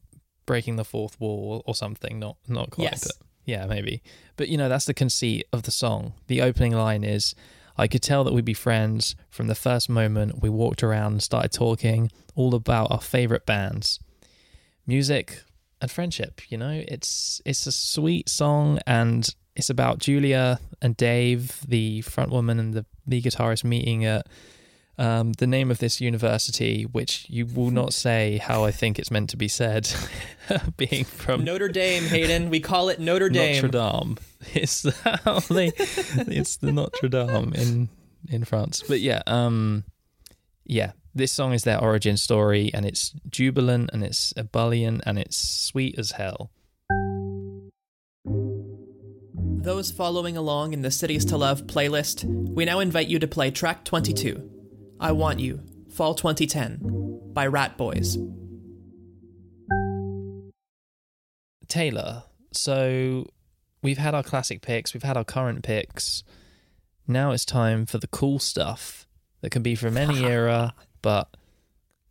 breaking 0.46 0.76
the 0.76 0.86
fourth 0.86 1.20
wall 1.20 1.64
or 1.66 1.76
something. 1.76 2.20
Not 2.20 2.38
not 2.48 2.72
quite, 2.72 2.92
yes. 2.92 3.04
but 3.04 3.14
yeah, 3.46 3.66
maybe. 3.66 4.04
But 4.36 4.50
you 4.50 4.58
know, 4.58 4.70
that's 4.70 4.86
the 4.86 4.94
conceit 4.94 5.48
of 5.52 5.64
the 5.64 5.72
song. 5.72 6.14
The 6.28 6.42
opening 6.42 6.74
line 6.74 7.04
is 7.04 7.34
I 7.78 7.88
could 7.88 8.02
tell 8.02 8.24
that 8.24 8.34
we'd 8.34 8.46
be 8.46 8.54
friends 8.54 9.16
from 9.30 9.48
the 9.48 9.56
first 9.56 9.90
moment 9.90 10.42
we 10.42 10.50
walked 10.50 10.84
around 10.84 11.14
and 11.14 11.24
started 11.24 11.52
talking 11.52 12.12
all 12.36 12.56
about 12.56 12.92
our 12.92 13.02
favorite 13.02 13.46
bands, 13.46 14.00
music, 14.86 15.44
and 15.82 15.91
friendship. 15.91 16.41
You 16.49 16.57
know, 16.57 16.84
it's 16.88 17.41
it's 17.45 17.65
a 17.67 17.71
sweet 17.71 18.30
song 18.30 18.80
and 18.86 19.34
it's 19.55 19.69
about 19.69 19.99
Julia 19.99 20.59
and 20.82 20.95
Dave, 20.95 21.59
the 21.67 22.01
front 22.01 22.32
woman 22.32 22.59
and 22.59 22.73
the 22.73 22.86
the 23.05 23.21
guitarist 23.21 23.63
meeting 23.63 24.05
at 24.05 24.28
um, 24.99 25.34
the 25.34 25.47
name 25.47 25.69
of 25.69 25.80
this 25.80 26.01
university, 26.01 26.84
which 26.84 27.25
you 27.30 27.45
will 27.45 27.71
not 27.71 27.93
say 28.05 28.38
how 28.38 28.63
I 28.65 28.71
think 28.71 28.99
it's 28.99 29.11
meant 29.11 29.30
to 29.32 29.38
be 29.38 29.47
said, 29.47 29.89
being 30.78 31.05
from 31.05 31.43
Notre 31.43 31.69
Dame, 31.69 32.03
Hayden. 32.03 32.49
We 32.49 32.59
call 32.59 32.89
it 32.89 32.99
Notre 32.99 33.30
Dame. 33.30 33.61
Notre 33.63 33.67
Dame. 33.69 34.17
It's 34.53 34.82
the, 34.84 35.73
it's 36.28 36.57
the 36.57 36.71
Notre 36.71 37.09
Dame 37.09 37.53
in 37.53 37.89
in 38.30 38.43
France. 38.43 38.84
But 38.88 38.99
yeah, 38.99 39.21
um, 39.28 39.84
yeah, 40.65 40.91
this 41.18 41.32
song 41.32 41.53
is 41.53 41.63
their 41.63 41.82
origin 41.82 42.15
story, 42.15 42.72
and 42.74 42.86
it's 42.86 43.13
jubilant 43.30 43.89
and 43.91 44.03
it's 44.03 44.34
ebullient 44.38 45.01
and 45.05 45.20
it's 45.20 45.38
sweet 45.38 45.97
as 45.97 46.11
hell. 46.11 46.51
Those 49.68 49.91
following 49.91 50.38
along 50.38 50.74
in 50.74 50.82
the 50.82 50.91
Cities 50.91 51.26
to 51.26 51.38
Love 51.38 51.63
playlist, 51.63 52.24
we 52.24 52.63
now 52.63 52.80
invite 52.80 53.07
you 53.07 53.20
to 53.20 53.28
play 53.28 53.51
track 53.51 53.84
22, 53.84 54.49
I 54.99 55.11
Want 55.11 55.39
You, 55.39 55.61
Fall 55.89 56.13
2010, 56.13 57.34
by 57.34 57.47
Rat 57.47 57.78
Boys. 57.78 58.18
Taylor, 61.68 62.24
so 62.53 63.30
we've 63.82 63.97
had 63.97 64.15
our 64.15 64.24
classic 64.24 64.61
picks, 64.61 64.93
we've 64.93 65.03
had 65.03 65.18
our 65.18 65.26
current 65.26 65.63
picks. 65.63 66.24
Now 67.07 67.32
it's 67.32 67.43
time 67.43 67.86
for 67.86 67.97
the 67.97 68.07
cool 68.07 68.39
stuff 68.39 69.05
that 69.41 69.49
can 69.49 69.63
be 69.63 69.76
from 69.76 69.97
any 69.97 70.24
era, 70.26 70.74
but 71.08 71.38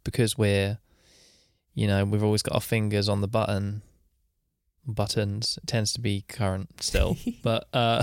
because 0.04 0.38
we're, 0.38 0.78
you 1.74 1.86
know, 1.86 2.02
we've 2.06 2.24
always 2.24 2.40
got 2.40 2.54
our 2.54 2.62
fingers 2.62 3.10
on 3.10 3.20
the 3.20 3.28
button, 3.28 3.82
buttons, 4.86 5.58
it 5.62 5.66
tends 5.66 5.92
to 5.92 6.00
be 6.00 6.24
current 6.26 6.82
still. 6.82 7.18
but 7.42 7.68
uh, 7.74 8.02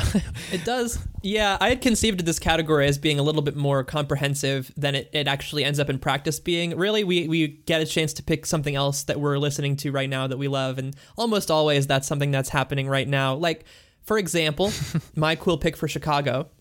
It 0.52 0.64
does. 0.66 1.00
Yeah, 1.24 1.58
I 1.60 1.70
had 1.70 1.82
conceived 1.82 2.20
of 2.20 2.28
this 2.28 2.38
category 2.38 2.86
as 2.86 3.00
being 3.00 3.18
a 3.18 3.24
little 3.24 3.42
bit 3.42 3.56
more 3.56 3.84
comprehensive 3.84 4.72
than 4.78 4.94
it, 4.94 5.10
it 5.14 5.28
actually 5.28 5.64
ends 5.64 5.80
up 5.80 5.90
in 5.90 5.98
practice 5.98 6.40
being. 6.40 6.78
Really, 6.78 7.04
we, 7.04 7.28
we 7.28 7.48
get 7.48 7.82
a 7.82 7.88
chance 7.88 8.14
to 8.14 8.22
pick 8.22 8.46
something 8.46 8.76
else 8.76 9.02
that 9.06 9.20
we're 9.20 9.40
listening 9.40 9.76
to 9.78 9.92
right 9.92 10.08
now 10.08 10.28
that 10.28 10.38
we 10.38 10.48
love, 10.48 10.78
and 10.78 10.96
almost 11.18 11.50
always 11.50 11.88
that's 11.88 12.08
something 12.08 12.30
that's 12.30 12.50
happening 12.50 12.88
right 12.88 13.08
now. 13.08 13.34
Like, 13.34 13.66
for 14.04 14.20
example, 14.20 14.72
my 15.16 15.34
cool 15.36 15.58
pick 15.58 15.76
for 15.76 15.88
Chicago 15.88 16.52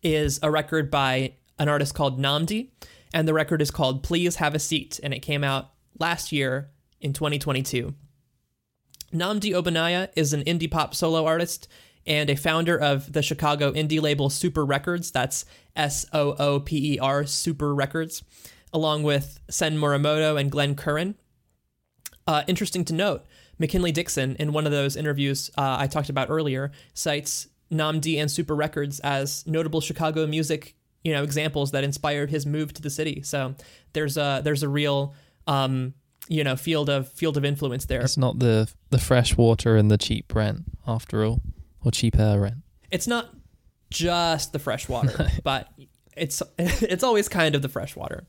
is 0.00 0.38
a 0.44 0.50
record 0.50 0.92
by 0.92 1.32
an 1.58 1.68
artist 1.68 1.94
called 1.94 2.20
Nnamdi, 2.20 2.70
and 3.14 3.28
the 3.28 3.34
record 3.34 3.62
is 3.62 3.70
called 3.70 4.02
Please 4.02 4.36
Have 4.36 4.54
a 4.54 4.58
Seat, 4.58 5.00
and 5.02 5.12
it 5.12 5.20
came 5.20 5.44
out 5.44 5.70
last 5.98 6.32
year 6.32 6.70
in 7.00 7.12
2022. 7.12 7.94
Nnamdi 9.12 9.52
Ogbonnaya 9.52 10.08
is 10.16 10.32
an 10.32 10.42
indie 10.44 10.70
pop 10.70 10.94
solo 10.94 11.26
artist 11.26 11.68
and 12.06 12.30
a 12.30 12.36
founder 12.36 12.78
of 12.78 13.12
the 13.12 13.22
Chicago 13.22 13.72
indie 13.72 14.00
label 14.00 14.30
Sooper 14.30 14.64
Records. 14.64 15.10
That's 15.10 15.44
S 15.76 16.06
O 16.12 16.34
O 16.38 16.60
P 16.60 16.94
E 16.94 16.98
R, 16.98 17.24
Sooper 17.24 17.74
Records, 17.74 18.22
along 18.72 19.02
with 19.02 19.38
Sen 19.50 19.76
Morimoto 19.76 20.40
and 20.40 20.50
Glenn 20.50 20.74
Curran. 20.74 21.14
Uh, 22.26 22.42
interesting 22.46 22.84
to 22.86 22.94
note, 22.94 23.24
McKinley 23.58 23.92
Dixon, 23.92 24.36
in 24.36 24.52
one 24.52 24.66
of 24.66 24.72
those 24.72 24.96
interviews 24.96 25.50
uh, 25.58 25.76
I 25.78 25.86
talked 25.86 26.08
about 26.08 26.30
earlier, 26.30 26.72
cites 26.94 27.48
Nnamdi 27.70 28.20
and 28.20 28.30
Sooper 28.30 28.54
Records 28.54 29.00
as 29.00 29.46
notable 29.46 29.80
Chicago 29.80 30.26
music, 30.26 30.76
you 31.04 31.12
know, 31.12 31.22
examples 31.22 31.72
that 31.72 31.84
inspired 31.84 32.30
his 32.30 32.46
move 32.46 32.72
to 32.74 32.82
the 32.82 32.90
city. 32.90 33.22
So 33.22 33.54
there's 33.92 34.16
a 34.16 34.40
there's 34.44 34.62
a 34.62 34.68
real 34.68 35.14
um, 35.46 35.94
you 36.28 36.44
know 36.44 36.56
field 36.56 36.88
of 36.88 37.08
field 37.08 37.36
of 37.36 37.44
influence 37.44 37.86
there. 37.86 38.00
it's 38.00 38.16
not 38.16 38.38
the 38.38 38.70
the 38.90 38.98
fresh 38.98 39.36
water 39.36 39.76
and 39.76 39.90
the 39.90 39.98
cheap 39.98 40.34
rent 40.34 40.62
after 40.86 41.24
all, 41.24 41.40
or 41.84 41.90
cheap 41.90 42.18
air 42.18 42.40
rent. 42.40 42.56
It's 42.90 43.06
not 43.06 43.34
just 43.90 44.52
the 44.52 44.58
fresh 44.58 44.88
water, 44.88 45.28
but 45.44 45.68
it's 46.16 46.42
it's 46.58 47.04
always 47.04 47.28
kind 47.28 47.54
of 47.54 47.62
the 47.62 47.68
fresh 47.68 47.96
water. 47.96 48.24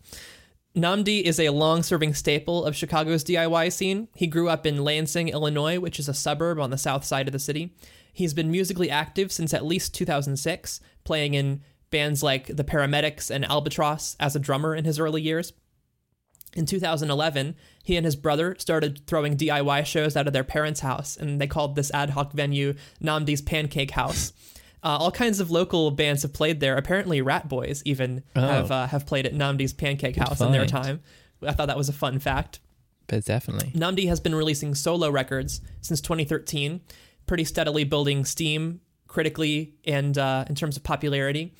Nnamdi 0.75 1.21
is 1.21 1.39
a 1.39 1.49
long-serving 1.49 2.15
staple 2.15 2.65
of 2.65 2.75
Chicago's 2.75 3.23
DIY 3.23 3.71
scene. 3.71 4.07
He 4.15 4.25
grew 4.25 4.49
up 4.49 4.65
in 4.65 4.83
Lansing, 4.83 5.29
Illinois, 5.29 5.79
which 5.79 5.99
is 5.99 6.09
a 6.09 6.15
suburb 6.15 6.59
on 6.59 6.71
the 6.71 6.79
south 6.79 7.05
side 7.05 7.27
of 7.27 7.31
the 7.31 7.37
city. 7.37 7.75
He's 8.11 8.33
been 8.33 8.49
musically 8.49 8.89
active 8.89 9.31
since 9.31 9.53
at 9.53 9.63
least 9.63 9.93
2006, 9.93 10.79
playing 11.03 11.35
in 11.35 11.61
bands 11.93 12.21
like 12.23 12.47
the 12.47 12.63
Paramedics 12.65 13.29
and 13.31 13.45
Albatross 13.45 14.17
as 14.19 14.35
a 14.35 14.39
drummer 14.39 14.75
in 14.75 14.83
his 14.83 14.99
early 14.99 15.21
years. 15.21 15.53
In 16.55 16.65
2011, 16.65 17.55
he 17.83 17.95
and 17.95 18.05
his 18.05 18.15
brother 18.15 18.55
started 18.59 19.05
throwing 19.07 19.37
DIY 19.37 19.85
shows 19.85 20.15
out 20.17 20.27
of 20.27 20.33
their 20.33 20.43
parents' 20.43 20.81
house, 20.81 21.15
and 21.17 21.39
they 21.39 21.47
called 21.47 21.75
this 21.75 21.91
ad 21.91 22.11
hoc 22.11 22.33
venue 22.33 22.73
Nnamdi's 23.01 23.41
Pancake 23.41 23.91
House. 23.91 24.33
Uh, 24.83 24.97
all 24.99 25.11
kinds 25.11 25.39
of 25.39 25.49
local 25.49 25.91
bands 25.91 26.23
have 26.23 26.33
played 26.33 26.59
there. 26.59 26.75
Apparently, 26.75 27.21
Rat 27.21 27.47
Boys 27.47 27.81
even 27.85 28.23
Oh. 28.35 28.41
have 28.41 28.71
uh, 28.71 28.87
have 28.87 29.05
played 29.05 29.25
at 29.25 29.33
Nnamdi's 29.33 29.73
Pancake 29.73 30.15
House 30.17 30.41
in 30.41 30.51
their 30.51 30.65
time. 30.65 31.01
I 31.41 31.53
thought 31.53 31.67
that 31.67 31.77
was 31.77 31.89
a 31.89 31.93
fun 31.93 32.19
fact. 32.19 32.59
But 33.07 33.23
definitely. 33.25 33.71
Nnamdi 33.79 34.07
has 34.07 34.19
been 34.19 34.35
releasing 34.35 34.75
solo 34.75 35.09
records 35.09 35.61
since 35.81 36.01
2013, 36.01 36.81
pretty 37.27 37.43
steadily 37.45 37.83
building 37.83 38.25
steam 38.25 38.81
critically 39.07 39.75
and 39.85 40.17
uh, 40.17 40.45
in 40.49 40.55
terms 40.55 40.75
of 40.77 40.83
popularity. 40.83 41.53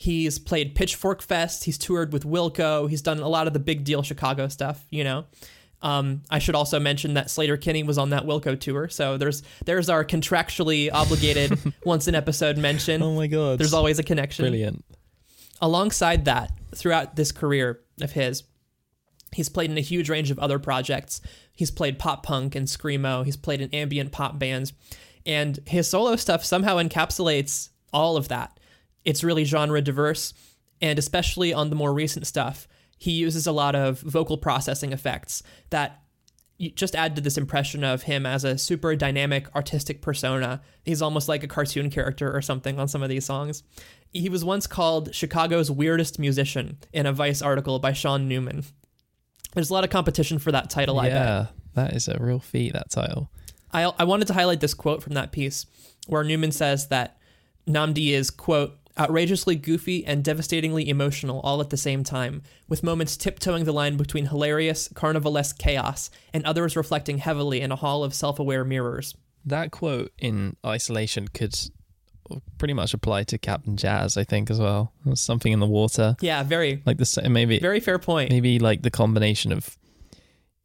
He's 0.00 0.38
played 0.38 0.74
Pitchfork 0.74 1.20
Fest. 1.20 1.64
He's 1.64 1.76
toured 1.76 2.10
with 2.10 2.24
Wilco. 2.24 2.88
He's 2.88 3.02
done 3.02 3.18
a 3.18 3.28
lot 3.28 3.46
of 3.46 3.52
the 3.52 3.58
big 3.58 3.84
deal 3.84 4.02
Chicago 4.02 4.48
stuff. 4.48 4.82
You 4.88 5.04
know, 5.04 5.26
um, 5.82 6.22
I 6.30 6.38
should 6.38 6.54
also 6.54 6.80
mention 6.80 7.12
that 7.14 7.26
Sleater-Kinney 7.26 7.82
was 7.82 7.98
on 7.98 8.08
that 8.08 8.24
Wilco 8.24 8.58
tour. 8.58 8.88
So 8.88 9.18
there's 9.18 9.42
there's 9.66 9.90
our 9.90 10.02
contractually 10.02 10.88
obligated 10.90 11.74
once 11.84 12.08
an 12.08 12.14
episode 12.14 12.56
mention. 12.56 13.02
Oh 13.02 13.14
my 13.14 13.26
god. 13.26 13.58
There's 13.58 13.74
always 13.74 13.98
a 13.98 14.02
connection. 14.02 14.44
brilliant. 14.44 14.86
Alongside 15.60 16.24
that, 16.24 16.50
throughout 16.74 17.16
this 17.16 17.30
career 17.30 17.80
of 18.00 18.12
his, 18.12 18.44
he's 19.32 19.50
played 19.50 19.70
in 19.70 19.76
a 19.76 19.82
huge 19.82 20.08
range 20.08 20.30
of 20.30 20.38
other 20.38 20.58
projects. 20.58 21.20
He's 21.52 21.70
played 21.70 21.98
pop 21.98 22.22
punk 22.22 22.54
and 22.54 22.66
screamo. 22.66 23.22
He's 23.22 23.36
played 23.36 23.60
in 23.60 23.68
ambient 23.74 24.12
pop 24.12 24.38
bands, 24.38 24.72
and 25.26 25.58
his 25.66 25.88
solo 25.88 26.16
stuff 26.16 26.42
somehow 26.42 26.76
encapsulates 26.76 27.68
all 27.92 28.16
of 28.16 28.28
that. 28.28 28.56
It's 29.04 29.24
really 29.24 29.44
genre 29.44 29.80
diverse, 29.80 30.34
and 30.80 30.98
especially 30.98 31.52
on 31.52 31.70
the 31.70 31.76
more 31.76 31.92
recent 31.92 32.26
stuff, 32.26 32.68
he 32.96 33.12
uses 33.12 33.46
a 33.46 33.52
lot 33.52 33.74
of 33.74 34.00
vocal 34.00 34.36
processing 34.36 34.92
effects 34.92 35.42
that 35.70 36.02
just 36.74 36.94
add 36.94 37.16
to 37.16 37.22
this 37.22 37.38
impression 37.38 37.82
of 37.82 38.02
him 38.02 38.26
as 38.26 38.44
a 38.44 38.58
super 38.58 38.94
dynamic 38.94 39.54
artistic 39.56 40.02
persona. 40.02 40.60
He's 40.84 41.00
almost 41.00 41.26
like 41.26 41.42
a 41.42 41.48
cartoon 41.48 41.88
character 41.88 42.34
or 42.34 42.42
something 42.42 42.78
on 42.78 42.86
some 42.86 43.02
of 43.02 43.08
these 43.08 43.24
songs. 43.24 43.62
He 44.12 44.28
was 44.28 44.44
once 44.44 44.66
called 44.66 45.14
Chicago's 45.14 45.70
weirdest 45.70 46.18
musician 46.18 46.76
in 46.92 47.06
a 47.06 47.12
Vice 47.12 47.40
article 47.40 47.78
by 47.78 47.94
Sean 47.94 48.28
Neumann. 48.28 48.64
There's 49.54 49.70
a 49.70 49.72
lot 49.72 49.84
of 49.84 49.90
competition 49.90 50.38
for 50.38 50.52
that 50.52 50.68
title, 50.68 51.00
I 51.00 51.08
bet. 51.08 51.14
yeah, 51.14 51.46
that 51.74 51.94
is 51.94 52.08
a 52.08 52.18
real 52.20 52.38
feat. 52.38 52.74
That 52.74 52.90
title. 52.90 53.30
I, 53.72 53.84
I 53.84 54.04
wanted 54.04 54.28
to 54.28 54.34
highlight 54.34 54.60
this 54.60 54.74
quote 54.74 55.02
from 55.02 55.14
that 55.14 55.32
piece 55.32 55.64
where 56.08 56.22
Neumann 56.22 56.52
says 56.52 56.88
that 56.88 57.18
Nnamdi 57.66 58.10
is, 58.10 58.30
quote, 58.30 58.76
outrageously 59.00 59.56
goofy 59.56 60.04
and 60.04 60.22
devastatingly 60.22 60.88
emotional 60.88 61.40
all 61.40 61.60
at 61.60 61.70
the 61.70 61.76
same 61.76 62.04
time, 62.04 62.42
with 62.68 62.82
moments 62.82 63.16
tiptoeing 63.16 63.64
the 63.64 63.72
line 63.72 63.96
between 63.96 64.26
hilarious, 64.26 64.88
carnivalesque 64.88 65.58
chaos 65.58 66.10
and 66.34 66.44
others 66.44 66.76
reflecting 66.76 67.18
heavily 67.18 67.60
in 67.60 67.72
a 67.72 67.76
hall 67.76 68.04
of 68.04 68.12
self 68.14 68.38
aware 68.38 68.64
mirrors. 68.64 69.14
That 69.44 69.70
quote 69.70 70.12
in 70.18 70.56
isolation 70.64 71.28
could 71.28 71.54
pretty 72.58 72.74
much 72.74 72.94
apply 72.94 73.24
to 73.24 73.38
Cap'n 73.38 73.76
Jazz, 73.76 74.16
I 74.16 74.22
think, 74.24 74.50
as 74.50 74.60
well. 74.60 74.92
Something 75.14 75.52
in 75.52 75.58
the 75.60 75.66
water, 75.66 76.14
Yeah, 76.20 76.42
very, 76.42 76.82
like 76.86 76.98
the 76.98 77.26
maybe 77.28 77.58
very 77.58 77.80
fair 77.80 77.98
point. 77.98 78.30
maybe 78.30 78.58
like 78.58 78.82
the 78.82 78.90
combination 78.90 79.50
of, 79.50 79.76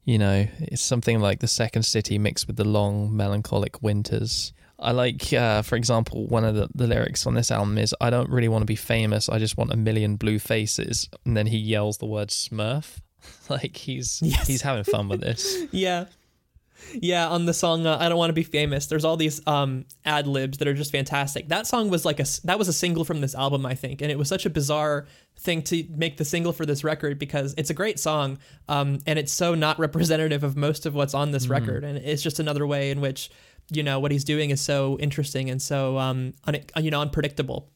you 0.03 0.17
know, 0.19 0.45
it's 0.59 0.83
something 0.83 1.19
like 1.21 1.39
the 1.39 1.47
second 1.47 1.83
city 1.83 2.19
mixed 2.19 2.45
with 2.47 2.57
the 2.57 2.65
long 2.65 3.15
melancholic 3.15 3.81
winters. 3.81 4.53
I 4.77 4.91
like, 4.91 5.31
uh, 5.31 5.61
for 5.61 5.75
example, 5.77 6.27
one 6.27 6.43
of 6.43 6.55
the, 6.55 6.67
the 6.75 6.85
lyrics 6.87 7.25
on 7.25 7.33
this 7.33 7.49
album 7.51 7.77
is, 7.77 7.95
"I 8.01 8.09
don't 8.09 8.29
really 8.29 8.49
want 8.49 8.61
to 8.63 8.65
be 8.65 8.75
famous. 8.75 9.29
I 9.29 9.39
just 9.39 9.57
want 9.57 9.71
a 9.71 9.77
million 9.77 10.15
blue 10.17 10.37
faces." 10.39 11.09
And 11.25 11.35
then 11.37 11.47
he 11.47 11.57
yells 11.57 11.97
the 11.99 12.05
word 12.05 12.29
Smurf, 12.29 12.97
like 13.49 13.77
he's 13.77 14.19
Yes. 14.21 14.47
he's 14.47 14.61
having 14.63 14.83
fun 14.83 15.07
with 15.07 15.21
this. 15.21 15.63
Yeah. 15.71 16.05
Yeah, 16.93 17.29
on 17.29 17.45
the 17.45 17.53
song 17.53 17.85
uh, 17.87 17.97
"I 17.99 18.09
Don't 18.09 18.17
Want 18.17 18.29
to 18.29 18.33
Be 18.33 18.43
Famous," 18.43 18.87
there's 18.87 19.05
all 19.05 19.15
these 19.17 19.41
um, 19.47 19.85
ad 20.03 20.27
libs 20.27 20.57
that 20.57 20.67
are 20.67 20.73
just 20.73 20.91
fantastic. 20.91 21.47
That 21.47 21.65
song 21.65 21.89
was 21.89 22.03
like 22.03 22.19
a 22.19 22.25
that 22.43 22.59
was 22.59 22.67
a 22.67 22.73
single 22.73 23.05
from 23.05 23.21
this 23.21 23.33
album, 23.33 23.65
I 23.65 23.75
think, 23.75 24.01
and 24.01 24.11
it 24.11 24.17
was 24.19 24.27
such 24.27 24.45
a 24.45 24.49
bizarre 24.49 25.07
thing 25.39 25.61
to 25.63 25.85
make 25.89 26.17
the 26.17 26.25
single 26.25 26.51
for 26.51 26.65
this 26.65 26.83
record 26.83 27.17
because 27.17 27.55
it's 27.57 27.69
a 27.69 27.73
great 27.73 27.97
song, 27.97 28.37
um, 28.67 28.99
and 29.07 29.17
it's 29.17 29.31
so 29.31 29.55
not 29.55 29.79
representative 29.79 30.43
of 30.43 30.57
most 30.57 30.85
of 30.85 30.93
what's 30.93 31.13
on 31.13 31.31
this 31.31 31.47
record, 31.47 31.85
and 31.85 31.97
it's 31.97 32.21
just 32.21 32.39
another 32.39 32.67
way 32.67 32.91
in 32.91 32.99
which 32.99 33.31
you 33.69 33.83
know 33.83 33.99
what 33.99 34.11
he's 34.11 34.23
doing 34.23 34.49
is 34.49 34.61
so 34.61 34.97
interesting 34.99 35.49
and 35.49 35.61
so 35.61 35.97
um, 35.97 36.33
un- 36.45 36.57
you 36.77 36.91
know 36.91 37.01
unpredictable. 37.01 37.69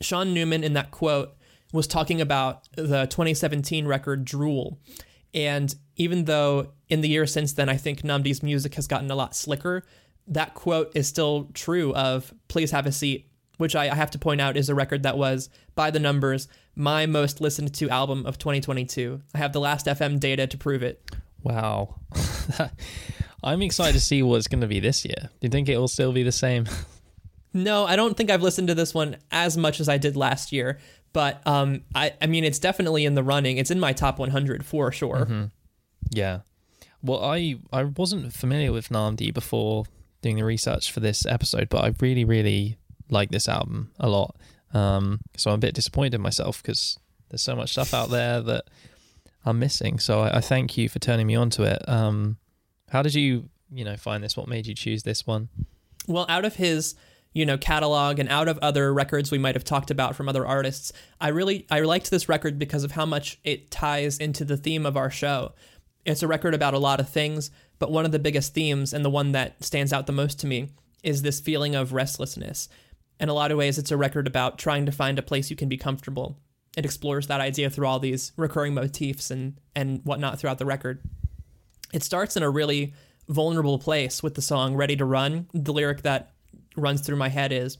Sean 0.00 0.34
Neumann 0.34 0.64
in 0.64 0.72
that 0.72 0.90
quote 0.90 1.36
was 1.72 1.86
talking 1.86 2.20
about 2.20 2.68
the 2.76 3.06
2017 3.06 3.86
record 3.86 4.24
Drool. 4.24 4.78
And 5.34 5.74
even 5.96 6.26
though 6.26 6.72
in 6.88 7.00
the 7.00 7.08
years 7.08 7.32
since 7.32 7.54
then, 7.54 7.68
I 7.68 7.76
think 7.76 8.02
Nnamdi's 8.02 8.42
music 8.42 8.74
has 8.74 8.86
gotten 8.86 9.10
a 9.10 9.14
lot 9.14 9.34
slicker, 9.34 9.82
that 10.28 10.54
quote 10.54 10.92
is 10.94 11.08
still 11.08 11.48
true 11.54 11.94
of 11.94 12.32
Please 12.48 12.70
Have 12.70 12.86
a 12.86 12.92
Seat, 12.92 13.30
which 13.56 13.74
I, 13.74 13.88
I 13.88 13.94
have 13.94 14.10
to 14.12 14.18
point 14.18 14.40
out 14.40 14.56
is 14.56 14.68
a 14.68 14.74
record 14.74 15.02
that 15.04 15.16
was, 15.16 15.48
by 15.74 15.90
the 15.90 15.98
numbers, 15.98 16.48
my 16.76 17.06
most 17.06 17.40
listened 17.40 17.72
to 17.74 17.88
album 17.88 18.26
of 18.26 18.38
2022. 18.38 19.22
I 19.34 19.38
have 19.38 19.52
the 19.52 19.60
Last.fm 19.60 20.20
data 20.20 20.46
to 20.46 20.58
prove 20.58 20.82
it. 20.82 21.02
Wow. 21.42 21.96
I'm 23.42 23.62
excited 23.62 23.94
to 23.94 24.00
see 24.00 24.22
what's 24.22 24.46
going 24.48 24.60
to 24.60 24.66
be 24.66 24.80
this 24.80 25.04
year. 25.04 25.16
Do 25.20 25.30
you 25.40 25.48
think 25.48 25.68
it 25.68 25.76
will 25.76 25.88
still 25.88 26.12
be 26.12 26.22
the 26.22 26.32
same? 26.32 26.66
No, 27.54 27.84
I 27.84 27.96
don't 27.96 28.16
think 28.16 28.30
I've 28.30 28.40
listened 28.42 28.68
to 28.68 28.74
this 28.74 28.94
one 28.94 29.18
as 29.30 29.58
much 29.58 29.78
as 29.78 29.86
I 29.86 29.98
did 29.98 30.16
last 30.16 30.52
year, 30.52 30.78
But 31.12 31.46
um, 31.46 31.82
I, 31.94 32.14
I 32.20 32.26
mean, 32.26 32.44
it's 32.44 32.58
definitely 32.58 33.04
in 33.04 33.14
the 33.14 33.22
running. 33.22 33.58
It's 33.58 33.70
in 33.70 33.78
my 33.78 33.92
top 33.92 34.18
100 34.18 34.64
for 34.64 34.90
sure. 34.90 35.26
Mm-hmm. 35.26 35.44
Yeah. 36.10 36.40
Well, 37.02 37.22
I 37.22 37.56
I 37.72 37.84
wasn't 37.84 38.32
familiar 38.32 38.72
with 38.72 38.88
Nnamdi 38.88 39.34
before 39.34 39.84
doing 40.22 40.36
the 40.36 40.44
research 40.44 40.90
for 40.92 41.00
this 41.00 41.26
episode, 41.26 41.68
but 41.68 41.84
I 41.84 41.92
really 42.00 42.24
really 42.24 42.78
like 43.10 43.30
this 43.30 43.48
album 43.48 43.90
a 43.98 44.08
lot. 44.08 44.36
Um, 44.72 45.20
so 45.36 45.50
I'm 45.50 45.56
a 45.56 45.58
bit 45.58 45.74
disappointed 45.74 46.14
in 46.14 46.22
myself 46.22 46.62
because 46.62 46.98
there's 47.28 47.42
so 47.42 47.54
much 47.56 47.72
stuff 47.72 47.92
out 47.92 48.08
there 48.08 48.40
that 48.40 48.64
I'm 49.44 49.58
missing. 49.58 49.98
So 49.98 50.20
I, 50.20 50.38
I 50.38 50.40
thank 50.40 50.78
you 50.78 50.88
for 50.88 51.00
turning 51.00 51.26
me 51.26 51.34
on 51.34 51.50
to 51.50 51.64
it. 51.64 51.86
Um, 51.88 52.38
how 52.92 53.02
did 53.02 53.14
you 53.14 53.48
you 53.72 53.84
know 53.84 53.96
find 53.96 54.22
this? 54.22 54.36
What 54.36 54.48
made 54.48 54.66
you 54.66 54.74
choose 54.74 55.02
this 55.02 55.26
one? 55.26 55.48
Well, 56.06 56.26
out 56.28 56.44
of 56.44 56.56
his 56.56 56.94
you 57.32 57.46
know 57.46 57.56
catalog 57.56 58.18
and 58.18 58.28
out 58.28 58.46
of 58.46 58.58
other 58.58 58.92
records 58.92 59.30
we 59.30 59.38
might 59.38 59.54
have 59.54 59.64
talked 59.64 59.90
about 59.90 60.14
from 60.14 60.28
other 60.28 60.46
artists 60.46 60.92
i 61.18 61.28
really 61.28 61.66
i 61.70 61.80
liked 61.80 62.10
this 62.10 62.28
record 62.28 62.58
because 62.58 62.84
of 62.84 62.90
how 62.90 63.06
much 63.06 63.40
it 63.42 63.70
ties 63.70 64.18
into 64.18 64.44
the 64.44 64.58
theme 64.58 64.84
of 64.84 64.98
our 64.98 65.08
show 65.08 65.52
it's 66.04 66.22
a 66.22 66.28
record 66.28 66.52
about 66.52 66.74
a 66.74 66.78
lot 66.78 67.00
of 67.00 67.08
things 67.08 67.50
but 67.78 67.90
one 67.90 68.04
of 68.04 68.12
the 68.12 68.18
biggest 68.18 68.52
themes 68.52 68.92
and 68.92 69.02
the 69.02 69.08
one 69.08 69.32
that 69.32 69.64
stands 69.64 69.94
out 69.94 70.06
the 70.06 70.12
most 70.12 70.38
to 70.38 70.46
me 70.46 70.68
is 71.02 71.22
this 71.22 71.40
feeling 71.40 71.74
of 71.74 71.94
restlessness 71.94 72.68
in 73.18 73.30
a 73.30 73.34
lot 73.34 73.50
of 73.50 73.56
ways 73.56 73.78
it's 73.78 73.90
a 73.90 73.96
record 73.96 74.26
about 74.26 74.58
trying 74.58 74.84
to 74.84 74.92
find 74.92 75.18
a 75.18 75.22
place 75.22 75.48
you 75.48 75.56
can 75.56 75.70
be 75.70 75.78
comfortable 75.78 76.36
it 76.76 76.84
explores 76.84 77.28
that 77.28 77.40
idea 77.40 77.70
through 77.70 77.86
all 77.86 77.98
these 77.98 78.32
recurring 78.36 78.74
motifs 78.74 79.30
and 79.30 79.58
and 79.74 80.02
whatnot 80.04 80.38
throughout 80.38 80.58
the 80.58 80.66
record 80.66 81.00
it 81.92 82.02
starts 82.02 82.36
in 82.36 82.42
a 82.42 82.50
really 82.50 82.94
vulnerable 83.28 83.78
place 83.78 84.22
with 84.22 84.34
the 84.34 84.42
song 84.42 84.74
ready 84.74 84.96
to 84.96 85.04
run 85.04 85.48
the 85.52 85.72
lyric 85.72 86.02
that 86.02 86.32
runs 86.76 87.00
through 87.00 87.16
my 87.16 87.28
head 87.28 87.52
is 87.52 87.78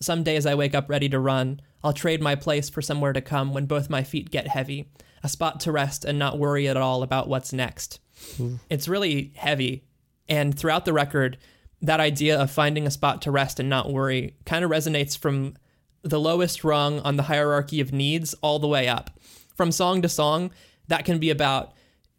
some 0.00 0.22
days 0.22 0.46
I 0.46 0.54
wake 0.54 0.74
up 0.74 0.88
ready 0.88 1.08
to 1.08 1.18
run. 1.18 1.60
I'll 1.82 1.92
trade 1.92 2.20
my 2.20 2.34
place 2.34 2.68
for 2.68 2.82
somewhere 2.82 3.12
to 3.12 3.20
come 3.20 3.52
when 3.52 3.66
both 3.66 3.90
my 3.90 4.02
feet 4.02 4.30
get 4.30 4.48
heavy, 4.48 4.90
a 5.22 5.28
spot 5.28 5.60
to 5.60 5.72
rest 5.72 6.04
and 6.04 6.18
not 6.18 6.38
worry 6.38 6.68
at 6.68 6.76
all 6.76 7.02
about 7.02 7.28
what's 7.28 7.52
next. 7.52 8.00
Ooh. 8.40 8.58
It's 8.68 8.88
really 8.88 9.32
heavy. 9.36 9.84
And 10.28 10.56
throughout 10.56 10.84
the 10.84 10.92
record, 10.92 11.38
that 11.82 12.00
idea 12.00 12.38
of 12.38 12.50
finding 12.50 12.86
a 12.86 12.90
spot 12.90 13.22
to 13.22 13.30
rest 13.30 13.60
and 13.60 13.68
not 13.68 13.92
worry 13.92 14.36
kind 14.46 14.64
of 14.64 14.70
resonates 14.70 15.16
from 15.16 15.54
the 16.02 16.20
lowest 16.20 16.64
rung 16.64 17.00
on 17.00 17.16
the 17.16 17.24
hierarchy 17.24 17.80
of 17.80 17.92
needs 17.92 18.34
all 18.42 18.58
the 18.58 18.68
way 18.68 18.88
up. 18.88 19.18
From 19.54 19.72
song 19.72 20.02
to 20.02 20.08
song, 20.08 20.50
that 20.88 21.04
can 21.04 21.18
be 21.18 21.30
about 21.30 21.72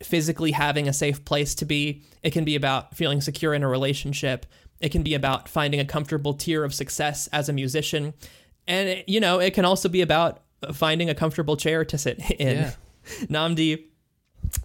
physically 0.04 0.52
having 0.52 0.88
a 0.88 0.94
safe 0.94 1.24
place 1.26 1.56
to 1.56 1.66
be. 1.66 2.04
It 2.24 2.32
can 2.32 2.44
be 2.44 2.56
about 2.56 2.96
feeling 2.96 3.22
secure 3.22 3.54
in 3.54 3.64
a 3.64 3.68
relationship. 3.68 4.46
It 4.80 4.90
can 4.90 5.04
be 5.04 5.14
about 5.14 5.48
finding 5.48 5.80
a 5.80 5.86
comfortable 5.86 6.34
tier 6.34 6.64
of 6.64 6.74
success 6.74 7.28
as 7.28 7.50
a 7.50 7.54
musician. 7.54 8.14
And, 8.68 8.90
it, 8.90 9.10
you 9.10 9.20
know, 9.20 9.40
it 9.40 9.54
can 9.54 9.66
also 9.66 9.90
be 9.90 10.02
about 10.02 10.42
finding 10.74 11.10
a 11.10 11.16
comfortable 11.16 11.56
chair 11.56 11.86
to 11.86 11.98
sit 11.98 12.20
in. 12.40 12.58
Yeah. 12.58 12.72
Nnamdi 13.28 13.86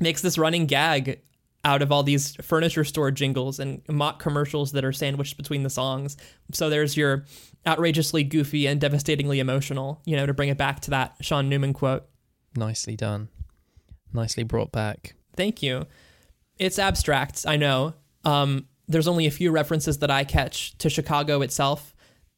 makes 0.01 0.23
this 0.23 0.39
running 0.39 0.67
gag 0.67 1.21
out 1.65 1.83
of 1.83 1.93
all 1.93 2.03
these 2.03 2.35
furniture 2.37 2.85
store 2.85 3.11
jingles 3.11 3.61
and 3.61 3.83
mock 3.89 4.19
commercials 4.19 4.73
that 4.73 4.85
are 4.85 4.93
sandwiched 4.93 5.37
between 5.37 5.63
the 5.63 5.71
songs. 5.71 6.17
So 6.53 6.71
there's 6.71 6.97
your 6.97 7.27
outrageously 7.67 8.25
goofy 8.25 8.67
and 8.67 8.81
devastatingly 8.81 9.41
emotional, 9.41 10.01
you 10.07 10.17
know, 10.17 10.25
to 10.25 10.33
bring 10.33 10.49
it 10.49 10.57
back 10.57 10.81
to 10.81 10.91
that 10.91 11.17
Sean 11.21 11.49
Neumann 11.49 11.75
quote. 11.75 12.07
Nicely 12.57 12.97
done. 12.97 13.29
Nicely 14.13 14.43
brought 14.43 14.73
back. 14.73 15.15
Thank 15.41 15.63
you. 15.63 15.87
It's 16.59 16.79
abstract, 16.79 17.47
I 17.49 17.57
know. 17.57 17.95
Um, 18.27 18.67
there's 18.89 19.09
only 19.09 19.25
a 19.25 19.31
few 19.31 19.51
references 19.51 20.01
that 20.01 20.11
I 20.11 20.23
catch 20.23 20.77
to 20.77 20.91
Chicago 20.91 21.41
itself. 21.41 21.95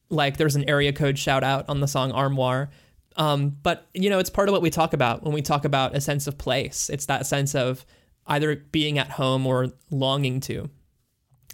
Like 0.09 0.37
there's 0.37 0.55
an 0.55 0.69
area 0.69 0.93
code 0.93 1.19
shout 1.19 1.43
out 1.43 1.67
on 1.67 1.81
the 1.81 1.87
song 1.89 2.13
Armoire. 2.13 2.69
Um, 3.17 3.57
but 3.61 3.89
you 3.93 4.09
know, 4.09 4.19
it's 4.19 4.29
part 4.29 4.47
of 4.47 4.53
what 4.53 4.61
we 4.61 4.69
talk 4.69 4.93
about 4.93 5.21
when 5.21 5.33
we 5.33 5.41
talk 5.41 5.65
about 5.65 5.97
a 5.97 5.99
sense 5.99 6.27
of 6.27 6.37
place. 6.37 6.89
It's 6.89 7.07
that 7.07 7.27
sense 7.27 7.55
of 7.55 7.85
either 8.25 8.55
being 8.55 8.97
at 8.97 9.09
home 9.09 9.45
or 9.45 9.73
longing 9.91 10.39
to. 10.39 10.69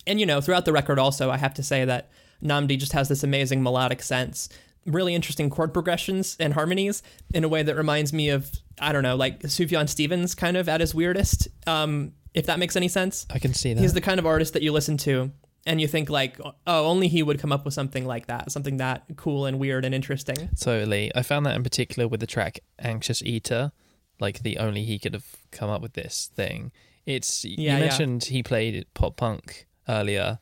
And 0.06 0.20
you 0.20 0.28
know, 0.28 0.42
throughout 0.42 0.66
the 0.66 0.72
record 0.72 1.00
also, 1.00 1.32
I 1.32 1.38
have 1.38 1.56
to 1.56 1.64
say 1.64 1.84
that 1.84 2.12
Nnamdi 2.44 2.78
just 2.78 2.94
has 2.94 3.10
this 3.10 3.24
amazing 3.24 3.64
melodic 3.64 4.04
sense, 4.04 4.50
really 4.92 5.16
interesting 5.16 5.50
chord 5.50 5.74
progressions 5.74 6.36
and 6.40 6.54
harmonies 6.54 7.02
in 7.34 7.44
a 7.44 7.50
way 7.50 7.64
that 7.64 7.76
reminds 7.76 8.14
me 8.14 8.30
of 8.30 8.52
I 8.80 8.92
don't 8.92 9.04
know, 9.04 9.16
like 9.16 9.42
Sufjan 9.42 9.90
Stevens 9.90 10.36
kind 10.36 10.56
of 10.56 10.70
at 10.70 10.80
his 10.80 10.96
weirdest. 10.96 11.48
Um, 11.68 12.14
if 12.34 12.46
that 12.46 12.60
makes 12.60 12.76
any 12.76 12.88
sense. 12.88 13.26
I 13.30 13.40
can 13.40 13.54
see 13.54 13.74
that. 13.74 13.82
He's 13.82 13.94
the 13.94 14.02
kind 14.02 14.20
of 14.20 14.26
artist 14.26 14.54
that 14.54 14.62
you 14.62 14.72
listen 14.72 14.98
to 14.98 15.32
and 15.66 15.82
you 15.82 15.88
think 15.88 16.10
like, 16.10 16.40
oh, 16.40 16.86
only 16.86 17.08
he 17.08 17.24
would 17.24 17.40
come 17.40 17.52
up 17.52 17.66
with 17.66 17.74
something 17.74 18.06
like 18.06 18.28
that, 18.28 18.52
something 18.52 18.78
that 18.78 19.04
cool 19.18 19.46
and 19.46 19.60
weird 19.60 19.86
and 19.86 19.94
interesting. 19.94 20.50
Totally. 20.60 21.12
I 21.16 21.22
found 21.22 21.46
that 21.46 21.56
in 21.56 21.64
particular 21.64 22.08
with 22.08 22.20
the 22.20 22.28
track 22.28 22.60
Anxious 22.80 23.22
Eater, 23.22 23.72
like 24.20 24.44
the 24.44 24.58
only 24.58 24.84
he 24.84 25.00
could 25.00 25.14
have 25.14 25.26
come 25.52 25.70
up 25.70 25.82
with 25.82 25.94
this 25.94 26.32
thing. 26.36 26.72
It's 27.06 27.44
yeah, 27.44 27.76
you 27.76 27.80
mentioned 27.82 28.28
yeah. 28.28 28.34
he 28.34 28.44
played 28.44 28.86
pop 28.94 29.18
punk 29.18 29.68
earlier 29.88 30.40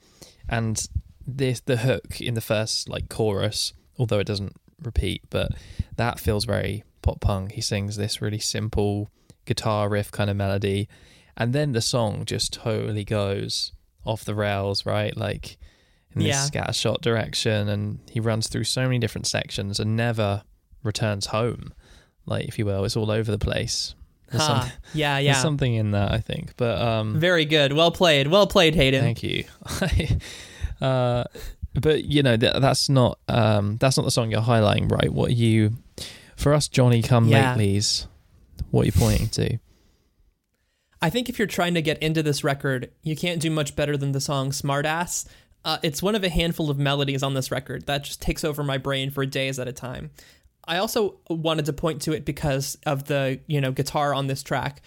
and 0.50 0.86
this 1.26 1.62
the 1.62 1.78
hook 1.78 2.20
in 2.22 2.34
the 2.34 2.42
first 2.42 2.90
like 2.90 3.10
chorus, 3.10 3.74
although 3.98 4.20
it 4.20 4.28
doesn't 4.28 4.56
repeat, 4.84 5.24
but 5.30 5.52
that 5.96 6.20
feels 6.20 6.46
very 6.46 6.84
pop 7.02 7.20
punk. 7.20 7.54
He 7.54 7.62
sings 7.62 7.96
this 7.96 8.22
really 8.22 8.40
simple 8.40 9.10
guitar 9.46 9.88
riff 9.90 10.12
kind 10.12 10.30
of 10.30 10.36
melody 10.36 10.90
and 11.38 11.54
then 11.54 11.72
the 11.72 11.82
song 11.82 12.26
just 12.26 12.52
totally 12.52 13.04
goes 13.04 13.72
off 14.04 14.26
the 14.26 14.34
rails, 14.34 14.86
right? 14.86 15.16
Like 15.16 15.58
in 16.14 16.24
this 16.24 16.28
yeah. 16.52 16.64
scattershot 16.64 17.02
direction, 17.02 17.70
and 17.70 18.00
he 18.10 18.20
runs 18.20 18.48
through 18.48 18.64
so 18.64 18.82
many 18.84 18.98
different 18.98 19.28
sections 19.28 19.80
and 19.80 19.96
never 19.96 20.44
returns 20.82 21.28
home, 21.28 21.74
like 22.26 22.48
if 22.48 22.58
you 22.58 22.66
will. 22.66 22.84
It's 22.84 22.98
all 22.98 23.12
over 23.12 23.30
the 23.30 23.38
place. 23.38 23.94
There's 24.32 24.48
huh. 24.48 24.66
yeah, 24.96 25.18
yeah. 25.20 25.34
There's 25.34 25.42
something 25.44 25.76
in 25.76 25.92
that, 25.92 26.12
I 26.12 26.20
think. 26.20 26.56
But 26.58 26.82
um, 26.82 27.20
very 27.20 27.46
good. 27.46 27.72
Well 27.72 27.92
played. 27.92 28.28
Well 28.28 28.48
played, 28.48 28.74
Hayden. 28.74 29.02
Thank 29.02 29.22
you. 29.22 29.44
uh, 30.82 31.26
but 31.82 32.06
you 32.06 32.24
know 32.24 32.38
that, 32.38 32.62
that's 32.62 32.90
not 32.90 33.20
um, 33.28 33.78
that's 33.78 33.98
not 33.98 34.04
the 34.04 34.12
song 34.12 34.32
you're 34.32 34.42
highlighting, 34.42 34.92
right? 34.92 35.12
What 35.12 35.34
you 35.34 35.74
for 36.36 36.54
us, 36.54 36.68
Johnny 36.68 37.02
Come 37.02 37.28
yeah. 37.28 37.56
Latelys? 37.56 38.08
What 38.72 38.84
are 38.84 38.86
you 38.86 38.92
pointing 38.92 39.30
to? 39.30 39.60
I 41.02 41.10
think 41.10 41.30
if 41.30 41.38
you're 41.38 41.48
trying 41.48 41.76
to 41.76 41.82
get 41.82 42.00
into 42.00 42.24
this 42.24 42.44
record, 42.44 42.92
you 43.04 43.16
can't 43.16 43.40
do 43.40 43.52
much 43.52 43.76
better 43.76 43.98
than 43.98 44.14
the 44.14 44.22
song 44.22 44.50
Smartass. 44.50 45.28
Uh, 45.64 45.78
it's 45.84 46.02
one 46.02 46.16
of 46.16 46.24
a 46.24 46.30
handful 46.30 46.70
of 46.70 46.80
melodies 46.80 47.22
on 47.22 47.34
this 47.34 47.52
record 47.52 47.86
that 47.86 48.04
just 48.04 48.22
takes 48.22 48.44
over 48.44 48.64
my 48.64 48.78
brain 48.78 49.12
for 49.12 49.26
days 49.26 49.60
at 49.60 49.68
a 49.68 49.74
time. 49.74 50.10
I 50.68 50.78
also 50.78 51.18
wanted 51.30 51.66
to 51.66 51.74
point 51.74 52.02
to 52.04 52.14
it 52.14 52.26
because 52.26 52.78
of 52.86 53.06
the, 53.06 53.40
you 53.48 53.62
know, 53.62 53.72
guitar 53.72 54.14
on 54.14 54.28
this 54.28 54.44
track 54.44 54.82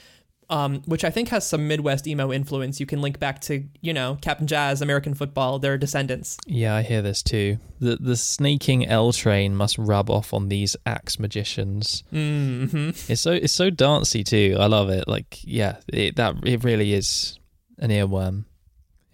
um, 0.51 0.83
which 0.87 1.05
I 1.05 1.11
think 1.11 1.29
has 1.29 1.47
some 1.47 1.69
Midwest 1.69 2.07
emo 2.07 2.33
influence. 2.33 2.81
You 2.81 2.87
can 2.87 3.01
link 3.01 3.21
back 3.21 3.41
to, 3.43 3.65
you 3.81 3.95
know, 3.95 4.19
Cap'n 4.21 4.49
Jazz, 4.49 4.83
American 4.83 5.15
football, 5.15 5.61
their 5.61 5.79
descendants. 5.79 6.37
Yeah, 6.45 6.75
I 6.75 6.83
hear 6.83 7.01
this 7.01 7.23
too. 7.23 7.59
The 7.79 7.97
the 7.97 8.17
sneaking 8.17 8.87
L 8.87 9.13
train 9.13 9.55
must 9.55 9.79
rub 9.79 10.11
off 10.11 10.35
on 10.35 10.49
these 10.49 10.77
axe 10.85 11.19
magicians. 11.19 12.03
Mm-hmm. 12.13 12.91
It's 13.11 13.21
so 13.21 13.33
it's 13.33 13.53
so 13.53 13.71
dancey 13.71 14.25
too. 14.25 14.57
I 14.59 14.67
love 14.67 14.91
it. 14.91 15.07
Like, 15.07 15.39
yeah, 15.43 15.77
it, 15.89 16.17
that 16.17 16.35
it 16.45 16.65
really 16.65 16.93
is 16.93 17.39
an 17.79 17.91
earworm. 17.91 18.45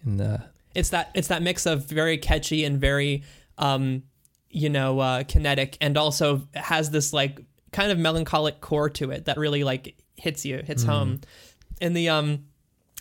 In 0.03 0.17
the 0.17 0.43
it's 0.73 0.89
that 0.89 1.11
it's 1.13 1.27
that 1.27 1.43
mix 1.43 1.67
of 1.67 1.85
very 1.85 2.17
catchy 2.17 2.65
and 2.65 2.81
very, 2.81 3.23
um, 3.59 4.03
you 4.49 4.69
know, 4.69 4.99
uh, 4.99 5.23
kinetic, 5.23 5.77
and 5.81 5.97
also 5.97 6.47
has 6.55 6.89
this 6.89 7.13
like 7.13 7.41
kind 7.71 7.91
of 7.91 7.99
melancholic 7.99 8.59
core 8.59 8.89
to 8.89 9.11
it 9.11 9.25
that 9.25 9.37
really 9.37 9.63
like 9.63 9.95
hits 10.17 10.45
you, 10.45 10.61
hits 10.65 10.83
mm. 10.83 10.87
home. 10.87 11.21
In 11.79 11.93
the 11.93 12.09
um 12.09 12.45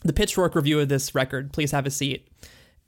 the 0.05 0.12
Pitchfork 0.12 0.55
review 0.55 0.81
of 0.81 0.89
this 0.89 1.14
record, 1.14 1.53
please 1.53 1.73
have 1.73 1.87
a 1.87 1.91
seat. 1.91 2.29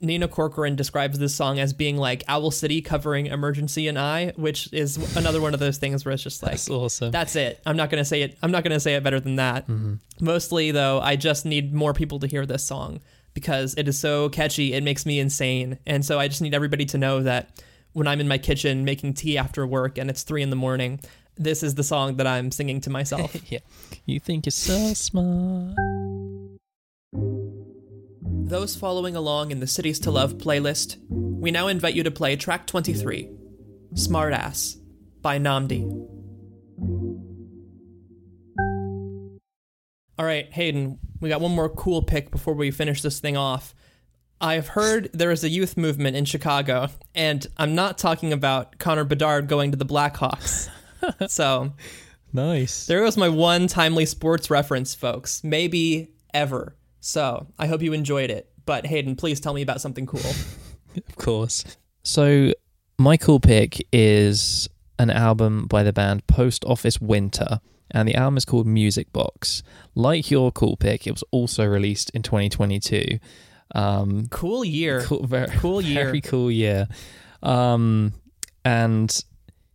Nina 0.01 0.29
Corcoran 0.29 0.77
describes 0.77 1.19
this 1.19 1.35
song 1.35 1.59
as 1.59 1.73
being 1.73 1.97
like 1.97 2.23
Owl 2.29 2.51
City 2.51 2.81
covering 2.81 3.25
Emergency 3.25 3.89
and 3.89 3.99
I, 3.99 4.31
which 4.37 4.71
is 4.71 5.17
another 5.17 5.41
one 5.41 5.53
of 5.53 5.59
those 5.59 5.77
things 5.77 6.05
where 6.05 6.13
it's 6.13 6.23
just 6.23 6.41
like 6.41 6.53
that's 6.53 6.69
awesome. 6.69 7.11
That's 7.11 7.35
it. 7.35 7.61
I'm 7.65 7.75
not 7.75 7.89
gonna 7.89 8.05
say 8.05 8.21
it. 8.21 8.37
I'm 8.41 8.51
not 8.51 8.63
gonna 8.63 8.79
say 8.79 8.95
it 8.95 9.03
better 9.03 9.19
than 9.19 9.35
that. 9.35 9.67
Mm-hmm. 9.67 9.95
Mostly 10.21 10.71
though, 10.71 11.01
I 11.01 11.17
just 11.17 11.45
need 11.45 11.73
more 11.73 11.93
people 11.93 12.19
to 12.19 12.27
hear 12.27 12.45
this 12.45 12.63
song 12.63 13.01
because 13.33 13.75
it 13.77 13.87
is 13.89 13.99
so 13.99 14.29
catchy. 14.29 14.73
It 14.73 14.83
makes 14.83 15.05
me 15.05 15.19
insane, 15.19 15.79
and 15.85 16.05
so 16.05 16.17
I 16.17 16.29
just 16.29 16.41
need 16.41 16.53
everybody 16.53 16.85
to 16.85 16.97
know 16.97 17.21
that 17.23 17.61
when 17.91 18.07
I'm 18.07 18.21
in 18.21 18.27
my 18.27 18.37
kitchen 18.37 18.85
making 18.85 19.15
tea 19.15 19.37
after 19.37 19.67
work 19.67 19.97
and 19.97 20.09
it's 20.09 20.23
three 20.23 20.43
in 20.43 20.49
the 20.49 20.55
morning, 20.55 21.01
this 21.39 21.63
is 21.63 21.75
the 21.75 21.83
song 21.83 22.17
that 22.17 22.27
I'm 22.27 22.51
singing 22.51 22.81
to 22.81 22.89
myself. 22.89 23.35
yeah. 23.51 23.59
You 24.05 24.19
think 24.19 24.45
you're 24.45 24.51
so 24.51 24.93
smart. 24.93 25.75
Those 28.21 28.75
following 28.75 29.15
along 29.15 29.51
in 29.51 29.59
the 29.59 29.67
Cities 29.67 29.99
to 30.01 30.11
Love 30.11 30.33
playlist, 30.33 30.97
we 31.09 31.49
now 31.49 31.67
invite 31.67 31.95
you 31.95 32.03
to 32.03 32.11
play 32.11 32.35
track 32.35 32.67
23, 32.67 33.29
Smartass 33.93 34.77
by 35.21 35.39
Nnamdi. 35.39 36.07
All 40.17 40.25
right, 40.25 40.51
Hayden, 40.51 40.99
we 41.21 41.29
got 41.29 41.39
one 41.39 41.55
more 41.55 41.69
cool 41.69 42.03
pick 42.03 42.29
before 42.29 42.53
we 42.53 42.71
finish 42.71 43.01
this 43.01 43.19
thing 43.21 43.37
off. 43.37 43.73
I've 44.41 44.69
heard 44.69 45.09
there 45.13 45.31
is 45.31 45.43
a 45.43 45.49
youth 45.49 45.77
movement 45.77 46.15
in 46.17 46.25
Chicago, 46.25 46.89
and 47.13 47.45
I'm 47.57 47.75
not 47.75 47.97
talking 47.97 48.33
about 48.33 48.77
Connor 48.79 49.03
Bedard 49.05 49.47
going 49.47 49.71
to 49.71 49.77
the 49.77 49.85
Blackhawks. 49.85 50.69
so 51.27 51.73
Nice. 52.33 52.85
there 52.87 53.03
goes 53.03 53.17
my 53.17 53.29
one 53.29 53.67
timely 53.67 54.05
sports 54.05 54.49
reference, 54.49 54.93
folks. 54.95 55.43
Maybe 55.43 56.11
ever. 56.33 56.75
So 56.99 57.47
I 57.57 57.67
hope 57.67 57.81
you 57.81 57.93
enjoyed 57.93 58.29
it. 58.29 58.49
But 58.65 58.85
Hayden, 58.85 59.15
please 59.15 59.39
tell 59.39 59.53
me 59.53 59.61
about 59.61 59.81
something 59.81 60.05
cool. 60.05 60.21
Of 60.97 61.15
course. 61.17 61.63
So, 62.03 62.51
my 62.97 63.15
cool 63.15 63.39
pick 63.39 63.85
is 63.93 64.67
an 64.97 65.11
album 65.11 65.67
by 65.67 65.83
the 65.83 65.93
band 65.93 66.25
Post 66.25 66.65
Office 66.65 66.99
Winter, 66.99 67.61
and 67.91 68.07
the 68.09 68.15
album 68.15 68.37
is 68.37 68.43
called 68.43 68.65
Music 68.65 69.13
Box. 69.13 69.61
Like 69.93 70.31
your 70.31 70.51
cool 70.51 70.75
pick, 70.77 71.05
it 71.05 71.11
was 71.11 71.23
also 71.31 71.63
released 71.65 72.09
in 72.09 72.23
2022. 72.23 73.19
Um, 73.75 74.27
Cool 74.31 74.65
year. 74.65 75.03
cool, 75.03 75.25
very, 75.27 75.47
Cool 75.57 75.79
year. 75.81 76.05
very 76.05 76.21
cool 76.21 76.49
year. 76.51 76.87
Um, 77.43 78.13
and 78.65 79.15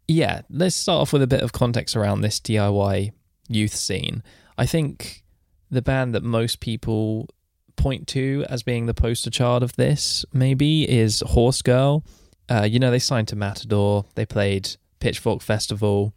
yeah, 0.07 0.43
let's 0.51 0.77
start 0.77 1.01
off 1.01 1.13
with 1.13 1.23
a 1.23 1.27
bit 1.27 1.43
of 1.43 1.53
context 1.53 1.97
around 1.97 2.21
this 2.21 2.41
DIY 2.41 3.13
youth 3.49 3.75
scene. 3.75 4.23
I 4.57 4.67
think 4.67 5.25
the 5.71 5.83
band 5.83 6.15
that 6.15 6.23
most 6.23 6.61
people 6.61 7.29
point 7.77 8.07
to 8.09 8.45
as 8.49 8.63
being 8.63 8.87
the 8.87 8.95
poster 8.95 9.31
child 9.31 9.63
of 9.63 9.75
this 9.77 10.25
maybe 10.33 10.89
is 10.89 11.23
Horse 11.27 11.63
Girl. 11.63 12.05
Uh, 12.49 12.63
you 12.63 12.79
know, 12.79 12.91
they 12.91 12.99
signed 12.99 13.29
to 13.29 13.37
Matador. 13.37 14.05
They 14.15 14.27
played 14.27 14.77
Pitchfork 15.01 15.43
Festival. 15.43 16.13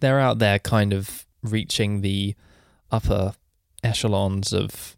They're 0.00 0.20
out 0.20 0.38
there 0.38 0.58
kind 0.58 0.92
of 0.92 1.26
reaching 1.42 2.00
the 2.00 2.34
upper 2.90 3.34
echelons 3.84 4.52
of 4.52 4.96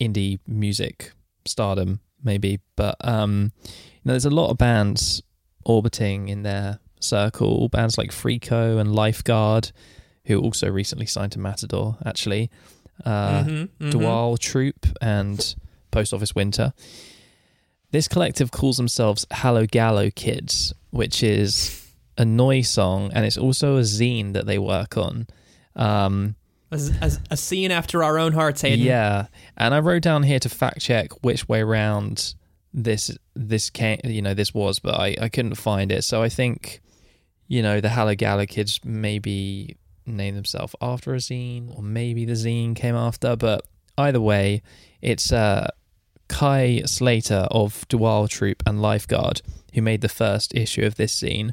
indie 0.00 0.38
music 0.46 1.12
stardom, 1.46 2.00
maybe. 2.22 2.60
But 2.76 2.96
um, 3.00 3.52
you 3.64 4.00
know, 4.04 4.12
there's 4.12 4.26
a 4.26 4.30
lot 4.30 4.50
of 4.50 4.58
bands 4.58 5.22
orbiting 5.64 6.28
in 6.28 6.42
their 6.42 6.80
circle. 7.04 7.68
Bands 7.68 7.98
like 7.98 8.10
Friko 8.10 8.78
and 8.80 8.94
Lifeguard, 8.94 9.72
who 10.26 10.40
also 10.40 10.68
recently 10.70 11.06
signed 11.06 11.32
to 11.32 11.38
Matador, 11.38 11.96
actually. 12.06 12.50
Uh, 13.04 13.44
Mhm, 13.44 13.68
mhm. 13.80 13.92
Dwaal 13.92 14.38
Troupe 14.38 14.86
and 15.00 15.54
Post 15.90 16.12
Office 16.14 16.34
Winter. 16.34 16.72
This 17.90 18.08
collective 18.08 18.50
calls 18.50 18.76
themselves 18.76 19.26
Hallogallo 19.30 20.14
Kids, 20.14 20.72
which 20.90 21.22
is 21.22 21.86
a 22.16 22.24
noise 22.24 22.68
song, 22.68 23.10
and 23.14 23.24
it's 23.26 23.36
also 23.38 23.76
a 23.76 23.80
zine 23.82 24.32
that 24.34 24.46
they 24.46 24.58
work 24.58 24.96
on. 24.96 25.26
Um, 25.76 26.36
A, 26.70 26.80
a, 27.02 27.10
a 27.32 27.36
scene 27.36 27.70
after 27.70 28.02
our 28.04 28.18
own 28.18 28.32
hearts, 28.32 28.62
Hayden. 28.62 28.80
yeah, 28.84 29.26
and 29.58 29.74
I 29.74 29.80
wrote 29.80 30.02
down 30.02 30.22
here 30.22 30.38
to 30.38 30.48
fact 30.48 30.80
check 30.80 31.10
which 31.22 31.48
way 31.48 31.62
round 31.62 32.34
this 32.74 33.10
this 33.34 33.68
came, 33.68 33.98
you 34.04 34.22
know, 34.22 34.32
this 34.34 34.54
was, 34.54 34.78
but 34.78 34.94
I, 34.98 35.16
I 35.20 35.28
couldn't 35.28 35.56
find 35.56 35.90
it. 35.92 36.04
So 36.04 36.22
I 36.22 36.28
think, 36.30 36.80
you 37.48 37.62
know, 37.62 37.80
the 37.80 37.88
Hallogallo 37.88 38.48
Kids 38.48 38.80
maybe 38.84 39.76
named 40.06 40.36
themselves 40.36 40.74
after 40.80 41.14
a 41.14 41.18
zine, 41.18 41.76
or 41.76 41.82
maybe 41.82 42.24
the 42.24 42.32
zine 42.32 42.74
came 42.74 42.94
after. 42.94 43.36
But 43.36 43.62
either 43.98 44.20
way, 44.20 44.62
it's 45.00 45.32
uh, 45.32 45.68
Kai 46.28 46.82
Slater 46.86 47.46
of 47.50 47.86
Dwaal 47.88 48.28
Troupe 48.28 48.62
and 48.66 48.80
Lifeguard 48.80 49.42
who 49.74 49.82
made 49.82 50.00
the 50.00 50.08
first 50.08 50.54
issue 50.54 50.84
of 50.84 50.96
this 50.96 51.18
zine. 51.20 51.52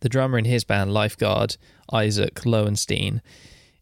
The 0.00 0.08
drummer 0.08 0.38
in 0.38 0.44
his 0.44 0.64
band, 0.64 0.92
Lifeguard, 0.92 1.56
Isaac 1.92 2.46
Lowenstein, 2.46 3.20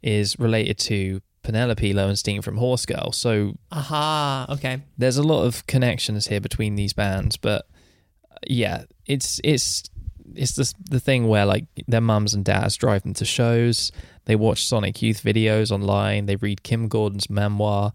is 0.03 0.39
related 0.39 0.79
to 0.79 1.21
Penelope 1.43 1.93
Lowenstein 1.93 2.43
from 2.43 2.57
Horse 2.57 2.87
Girl. 2.87 3.13
So 3.13 3.55
Aha. 3.71 4.47
Okay. 4.51 4.83
there's 4.97 5.17
a 5.17 5.23
lot 5.23 5.45
of 5.45 5.67
connections 5.67 6.27
here 6.27 6.41
between 6.41 6.75
these 6.75 6.93
bands, 6.93 7.37
but 7.37 7.67
yeah, 8.47 8.85
it's 9.07 9.41
it's 9.45 9.85
it's 10.35 10.53
the 10.55 10.73
the 10.91 11.01
thing 11.01 11.29
where 11.29 11.45
like 11.47 11.67
their 11.87 12.01
mums 12.01 12.35
and 12.35 12.45
dads 12.45 12.77
drive 12.77 13.03
them 13.03 13.15
to 13.15 13.25
shows, 13.25 13.93
they 14.27 14.37
watch 14.37 14.67
Sonic 14.67 15.01
Youth 15.03 15.23
videos 15.23 15.71
online, 15.71 16.27
they 16.27 16.37
read 16.37 16.63
Kim 16.63 16.89
Gordon's 16.89 17.29
memoir, 17.31 17.93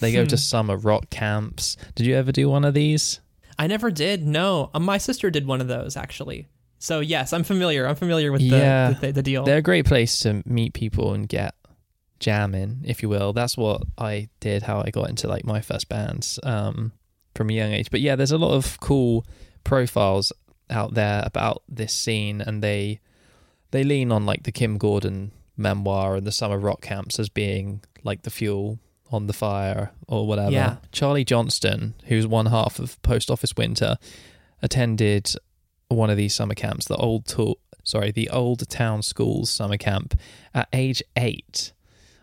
they 0.00 0.12
go 0.12 0.24
to 0.24 0.36
Hmm. 0.36 0.40
summer 0.40 0.76
rock 0.76 1.10
camps. 1.10 1.76
Did 1.94 2.06
you 2.06 2.14
ever 2.16 2.32
do 2.32 2.48
one 2.48 2.64
of 2.64 2.74
these? 2.74 3.20
I 3.58 3.66
never 3.66 3.90
did. 3.90 4.26
No, 4.26 4.70
Uh, 4.74 4.80
my 4.80 4.98
sister 4.98 5.30
did 5.30 5.46
one 5.46 5.60
of 5.60 5.68
those 5.68 5.96
actually. 5.96 6.48
So 6.78 7.00
yes, 7.00 7.32
I'm 7.32 7.42
familiar. 7.44 7.86
I'm 7.86 7.96
familiar 7.96 8.30
with 8.32 8.42
the 8.42 8.48
Yeah. 8.48 8.92
the, 9.00 9.12
the 9.12 9.22
deal. 9.22 9.44
They're 9.44 9.58
a 9.58 9.62
great 9.62 9.86
place 9.86 10.18
to 10.20 10.42
meet 10.44 10.74
people 10.74 11.14
and 11.14 11.26
get 11.28 11.54
jamming, 12.20 12.82
if 12.84 13.02
you 13.02 13.08
will. 13.08 13.32
That's 13.32 13.56
what 13.56 13.82
I 13.98 14.28
did, 14.40 14.62
how 14.62 14.82
I 14.84 14.90
got 14.90 15.08
into 15.08 15.28
like 15.28 15.44
my 15.44 15.60
first 15.60 15.88
bands 15.88 16.38
um, 16.42 16.92
from 17.34 17.50
a 17.50 17.52
young 17.52 17.72
age. 17.72 17.90
But 17.90 18.00
yeah, 18.00 18.16
there's 18.16 18.32
a 18.32 18.38
lot 18.38 18.52
of 18.54 18.78
cool 18.80 19.26
profiles 19.64 20.32
out 20.70 20.94
there 20.94 21.22
about 21.24 21.62
this 21.68 21.92
scene, 21.92 22.40
and 22.40 22.62
they 22.62 23.00
they 23.70 23.84
lean 23.84 24.12
on 24.12 24.26
like 24.26 24.44
the 24.44 24.52
Kim 24.52 24.78
Gordon 24.78 25.32
memoir 25.56 26.16
and 26.16 26.26
the 26.26 26.32
summer 26.32 26.58
rock 26.58 26.82
camps 26.82 27.18
as 27.18 27.28
being 27.28 27.82
like 28.04 28.22
the 28.22 28.30
fuel 28.30 28.78
on 29.10 29.26
the 29.26 29.32
fire 29.32 29.92
or 30.06 30.26
whatever. 30.26 30.50
Yeah. 30.50 30.76
Charlie 30.92 31.24
Johnston, 31.24 31.94
who's 32.06 32.26
one 32.26 32.46
half 32.46 32.78
of 32.78 33.00
Post 33.02 33.30
Office 33.30 33.54
Winter, 33.56 33.96
attended 34.62 35.32
one 35.88 36.10
of 36.10 36.16
these 36.16 36.34
summer 36.34 36.54
camps, 36.54 36.86
the 36.86 36.96
old 36.96 37.26
tool, 37.26 37.58
sorry, 37.84 38.10
the 38.10 38.28
old 38.30 38.68
town 38.68 39.02
schools 39.02 39.50
summer 39.50 39.76
camp 39.76 40.18
at 40.54 40.68
age 40.72 41.02
eight, 41.16 41.72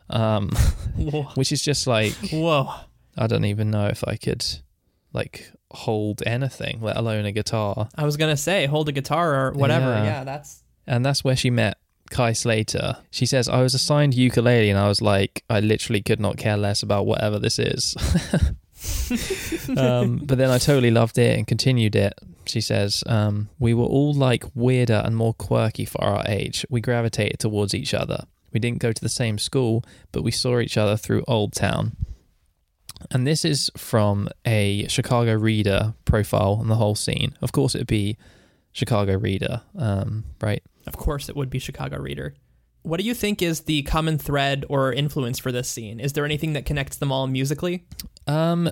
um, 0.09 0.49
which 1.35 1.51
is 1.51 1.61
just 1.61 1.87
like 1.87 2.13
Whoa. 2.31 2.69
I 3.17 3.27
don't 3.27 3.45
even 3.45 3.71
know 3.71 3.87
if 3.87 4.03
I 4.07 4.15
could 4.15 4.45
like 5.13 5.51
hold 5.73 6.21
anything, 6.25 6.79
let 6.81 6.97
alone 6.97 7.25
a 7.25 7.31
guitar. 7.31 7.89
I 7.95 8.05
was 8.05 8.17
gonna 8.17 8.37
say 8.37 8.65
hold 8.65 8.89
a 8.89 8.91
guitar 8.91 9.47
or 9.47 9.51
whatever. 9.51 9.87
Yeah. 9.87 10.03
Yeah, 10.03 10.23
that's 10.23 10.63
And 10.87 11.05
that's 11.05 11.23
where 11.23 11.35
she 11.35 11.49
met 11.49 11.77
Kai 12.09 12.33
Slater. 12.33 12.97
She 13.11 13.25
says, 13.25 13.49
I 13.49 13.61
was 13.61 13.73
assigned 13.73 14.13
ukulele 14.13 14.69
and 14.69 14.79
I 14.79 14.87
was 14.87 15.01
like, 15.01 15.43
I 15.49 15.59
literally 15.59 16.01
could 16.01 16.19
not 16.19 16.37
care 16.37 16.57
less 16.57 16.83
about 16.83 17.05
whatever 17.05 17.39
this 17.39 17.59
is. 17.59 17.95
um, 19.77 20.17
but 20.17 20.37
then 20.37 20.49
I 20.49 20.57
totally 20.57 20.91
loved 20.91 21.17
it 21.17 21.37
and 21.37 21.47
continued 21.47 21.95
it. 21.95 22.13
She 22.45 22.61
says, 22.61 23.03
um, 23.07 23.49
We 23.59 23.73
were 23.73 23.85
all 23.85 24.13
like 24.13 24.43
weirder 24.53 25.01
and 25.05 25.15
more 25.15 25.33
quirky 25.33 25.85
for 25.85 26.03
our 26.03 26.23
age. 26.27 26.65
We 26.69 26.81
gravitated 26.81 27.39
towards 27.39 27.73
each 27.73 27.93
other. 27.93 28.25
We 28.51 28.59
didn't 28.59 28.79
go 28.79 28.91
to 28.91 29.01
the 29.01 29.09
same 29.09 29.39
school, 29.39 29.83
but 30.11 30.21
we 30.21 30.31
saw 30.31 30.59
each 30.59 30.77
other 30.77 30.95
through 30.97 31.23
Old 31.27 31.53
Town. 31.53 31.95
And 33.11 33.25
this 33.27 33.45
is 33.45 33.71
from 33.77 34.29
a 34.45 34.87
Chicago 34.87 35.35
Reader 35.35 35.93
profile 36.05 36.57
on 36.59 36.67
the 36.67 36.75
whole 36.75 36.95
scene. 36.95 37.35
Of 37.41 37.51
course, 37.51 37.75
it'd 37.75 37.87
be 37.87 38.17
Chicago 38.71 39.17
Reader, 39.17 39.61
um, 39.77 40.25
right? 40.41 40.63
of 40.85 40.97
course 40.97 41.29
it 41.29 41.35
would 41.35 41.49
be 41.49 41.59
Chicago 41.59 41.97
Reader. 41.97 42.35
What 42.81 42.99
do 42.99 43.05
you 43.05 43.13
think 43.13 43.41
is 43.41 43.61
the 43.61 43.83
common 43.83 44.17
thread 44.17 44.65
or 44.67 44.91
influence 44.91 45.39
for 45.39 45.51
this 45.51 45.69
scene? 45.69 45.99
Is 45.99 46.13
there 46.13 46.25
anything 46.25 46.53
that 46.53 46.65
connects 46.65 46.97
them 46.97 47.11
all 47.11 47.27
musically? 47.27 47.85
Um, 48.27 48.69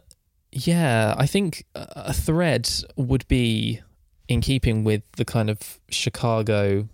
yeah, 0.51 1.15
I 1.17 1.25
think 1.27 1.65
a 1.75 2.11
thread 2.13 2.69
would 2.97 3.25
be 3.29 3.79
in 4.27 4.41
keeping 4.41 4.83
with 4.83 5.03
the 5.13 5.23
kind 5.23 5.49
of 5.49 5.79
Chicago 5.89 6.89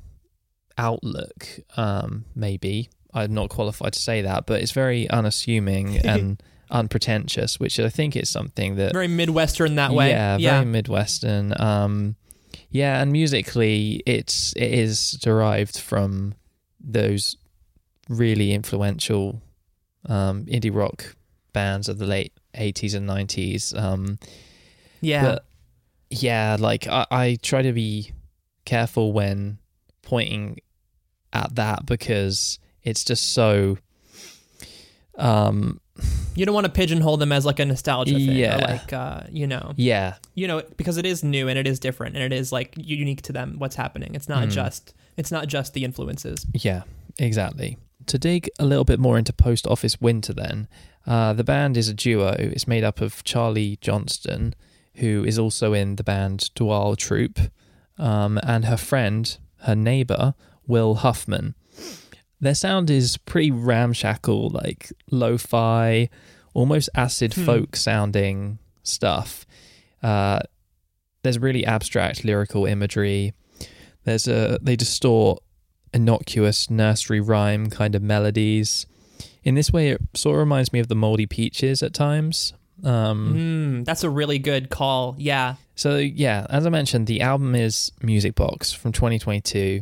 outlook. 0.77 1.47
Um, 1.75 2.25
maybe 2.35 2.89
I'm 3.13 3.33
not 3.33 3.49
qualified 3.49 3.93
to 3.93 3.99
say 3.99 4.21
that, 4.21 4.45
but 4.45 4.61
it's 4.61 4.71
very 4.71 5.09
unassuming 5.09 5.97
and 6.05 6.41
unpretentious, 6.69 7.59
which 7.59 7.79
I 7.79 7.89
think 7.89 8.15
is 8.15 8.29
something 8.29 8.75
that 8.75 8.93
Very 8.93 9.07
Midwestern 9.07 9.75
that 9.75 9.91
way. 9.91 10.09
yeah, 10.09 10.37
yeah. 10.37 10.51
very 10.59 10.65
Midwestern. 10.65 11.53
Um, 11.59 12.15
yeah, 12.69 13.01
and 13.01 13.11
musically, 13.11 14.01
it's 14.05 14.53
it 14.53 14.71
is 14.71 15.11
derived 15.11 15.79
from 15.79 16.35
those 16.79 17.37
really 18.09 18.53
influential 18.53 19.41
um, 20.07 20.45
indie 20.45 20.73
rock 20.73 21.15
bands 21.53 21.89
of 21.89 21.97
the 21.97 22.05
late 22.05 22.33
eighties 22.53 22.93
and 22.93 23.05
nineties. 23.05 23.73
Um, 23.73 24.19
yeah. 25.01 25.23
but 25.23 25.45
yeah, 26.09 26.57
like 26.59 26.87
I, 26.87 27.05
I 27.09 27.37
try 27.41 27.61
to 27.61 27.73
be 27.73 28.11
careful 28.65 29.13
when 29.13 29.59
pointing 30.01 30.59
at 31.33 31.55
that 31.55 31.85
because 31.85 32.59
it's 32.83 33.03
just 33.03 33.33
so. 33.33 33.77
Um. 35.17 35.79
You 36.35 36.45
don't 36.45 36.53
want 36.53 36.65
to 36.65 36.71
pigeonhole 36.71 37.17
them 37.17 37.31
as 37.31 37.45
like 37.45 37.59
a 37.59 37.65
nostalgia 37.65 38.13
thing 38.13 38.31
Yeah. 38.31 38.57
or 38.57 38.61
like 38.61 38.93
uh, 38.93 39.21
you 39.31 39.47
know. 39.47 39.73
Yeah. 39.75 40.15
you 40.35 40.47
know 40.47 40.61
because 40.77 40.97
it 40.97 41.05
is 41.05 41.23
new 41.23 41.47
and 41.47 41.57
it 41.57 41.65
is 41.67 41.79
different 41.79 42.15
and 42.15 42.23
it 42.23 42.31
is 42.35 42.51
like 42.51 42.73
unique 42.77 43.21
to 43.23 43.33
them 43.33 43.55
what's 43.57 43.75
happening 43.75 44.13
it's 44.13 44.29
not 44.29 44.43
Hmm. 44.43 44.49
just 44.51 44.93
it's 45.17 45.31
not 45.31 45.47
just 45.47 45.73
the 45.73 45.83
influences 45.83 46.45
Yeah, 46.53 46.83
exactly. 47.17 47.77
To 48.05 48.17
dig 48.19 48.49
a 48.59 48.65
little 48.65 48.85
bit 48.85 48.99
more 48.99 49.17
into 49.17 49.33
Post 49.33 49.65
Office 49.67 49.99
Winter, 49.99 50.31
then, 50.33 50.67
uh, 51.05 51.33
the 51.33 51.43
band 51.43 51.75
is 51.75 51.89
a 51.89 51.93
duo. 51.93 52.35
It's 52.39 52.67
made 52.67 52.83
up 52.85 53.01
of 53.01 53.23
Charlie 53.25 53.77
Johnston, 53.81 54.53
who 54.95 55.25
is 55.25 55.37
also 55.37 55.73
in 55.73 55.95
the 55.97 56.03
band 56.03 56.49
Dwaal 56.55 56.95
Troupe, 56.95 57.39
um, 57.97 58.39
and 58.43 58.65
her 58.65 58.77
friend, 58.77 59.37
her 59.61 59.75
neighbor, 59.75 60.35
Will 60.67 60.95
Huffman. 60.95 61.55
Their 62.39 62.55
sound 62.55 62.89
is 62.89 63.17
pretty 63.17 63.51
ramshackle, 63.51 64.49
like 64.49 64.91
lo 65.09 65.37
fi, 65.37 66.09
almost 66.53 66.89
acid 66.95 67.33
Hmm. 67.33 67.45
folk 67.45 67.75
sounding 67.75 68.59
stuff. 68.83 69.45
Uh, 70.03 70.39
there's 71.23 71.39
really 71.39 71.65
abstract 71.65 72.23
lyrical 72.23 72.65
imagery. 72.65 73.33
There's 74.03 74.27
a 74.27 74.59
they 74.61 74.75
distort 74.75 75.41
innocuous 75.93 76.69
nursery 76.69 77.19
rhyme 77.19 77.69
kind 77.69 77.95
of 77.95 78.01
melodies. 78.03 78.85
In 79.43 79.55
this 79.55 79.71
way, 79.71 79.89
it 79.89 80.01
sort 80.13 80.35
of 80.35 80.39
reminds 80.41 80.71
me 80.71 80.79
of 80.79 80.87
the 80.89 80.95
Moldy 80.95 81.25
Peaches 81.25 81.81
at 81.81 81.93
times. 81.93 82.53
Um, 82.83 83.33
Mm, 83.81 83.85
that's 83.85 84.03
a 84.03 84.09
really 84.09 84.37
good 84.37 84.69
call. 84.69 85.15
Yeah. 85.17 85.55
So 85.75 85.97
yeah, 85.97 86.45
as 86.49 86.65
I 86.65 86.69
mentioned, 86.69 87.07
the 87.07 87.21
album 87.21 87.55
is 87.55 87.91
Music 88.03 88.35
Box 88.35 88.71
from 88.71 88.91
2022. 88.91 89.81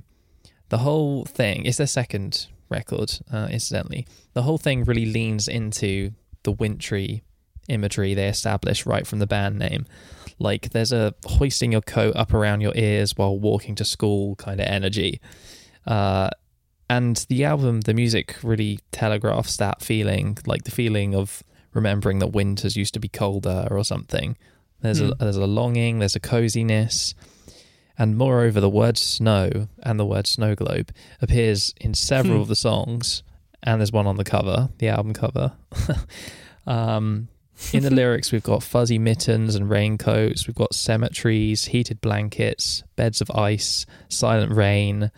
The 0.76 0.80
whole 0.84 1.24
thing 1.24 1.66
is 1.66 1.78
their 1.78 1.88
second 1.88 2.48
record, 2.70 3.10
uh, 3.32 3.48
incidentally. 3.50 4.06
The 4.34 4.42
whole 4.42 4.58
thing 4.58 4.84
really 4.84 5.06
leans 5.06 5.48
into 5.48 6.12
the 6.44 6.52
wintry 6.52 7.24
imagery 7.70 8.14
they 8.14 8.28
established 8.28 8.86
right 8.86 9.08
from 9.08 9.20
the 9.20 9.26
band 9.26 9.58
name. 9.58 9.86
Like 10.38 10.72
there's 10.72 10.92
a 10.92 11.14
hoisting 11.26 11.72
your 11.72 11.80
coat 11.82 12.14
up 12.18 12.34
around 12.34 12.60
your 12.60 12.74
ears 12.76 13.14
while 13.16 13.40
walking 13.40 13.76
to 13.76 13.86
school 13.86 14.36
kind 14.36 14.60
of 14.60 14.68
energy. 14.68 15.22
Uh, 15.88 16.30
and 16.90 17.26
the 17.30 17.46
album, 17.46 17.82
the 17.82 17.94
music 17.94 18.36
really 18.44 18.80
telegraphs 18.92 19.56
that 19.56 19.82
feeling, 19.82 20.38
like 20.46 20.66
the 20.66 20.72
feeling 20.72 21.16
of 21.16 21.42
remembering 21.74 22.20
that 22.20 22.34
winters 22.34 22.76
used 22.76 22.94
to 22.96 23.00
be 23.00 23.08
colder 23.08 23.66
or 23.72 23.86
something. 23.86 24.36
There's 24.82 25.00
Hmm. 25.00 25.12
a 25.12 25.16
there's 25.16 25.38
a 25.38 25.48
longing, 25.48 26.00
there's 26.00 26.18
a 26.18 26.20
coziness, 26.20 27.16
and 27.98 28.18
moreover, 28.18 28.60
the 28.60 28.70
word 28.70 28.98
snow 28.98 29.68
and 29.84 30.00
the 30.00 30.06
word 30.06 30.28
snow 30.28 30.56
globe 30.56 30.92
appears 31.22 31.74
in 31.80 31.94
several 31.94 32.36
Hmm. 32.36 32.42
of 32.42 32.48
the 32.48 32.56
songs, 32.56 33.24
and 33.64 33.80
there's 33.82 33.92
one 33.92 34.08
on 34.08 34.18
the 34.18 34.24
cover, 34.24 34.70
the 34.80 34.88
album 34.90 35.14
cover. 35.14 35.54
um, 36.68 37.28
in 37.72 37.84
the 37.84 37.90
lyrics, 37.94 38.32
we've 38.32 38.44
got 38.44 38.64
fuzzy 38.64 38.98
mittens 39.00 39.56
and 39.56 39.70
raincoats. 39.70 40.48
We've 40.48 40.56
got 40.56 40.74
cemeteries, 40.76 41.66
heated 41.66 42.02
blankets, 42.02 42.84
beds 42.96 43.22
of 43.22 43.32
ice, 43.32 43.86
silent 44.10 44.52
rain. 44.52 45.12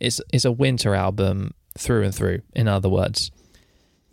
It's 0.00 0.20
it's 0.32 0.44
a 0.44 0.52
winter 0.52 0.94
album 0.94 1.54
through 1.78 2.02
and 2.04 2.14
through. 2.14 2.42
In 2.54 2.66
other 2.68 2.88
words, 2.88 3.30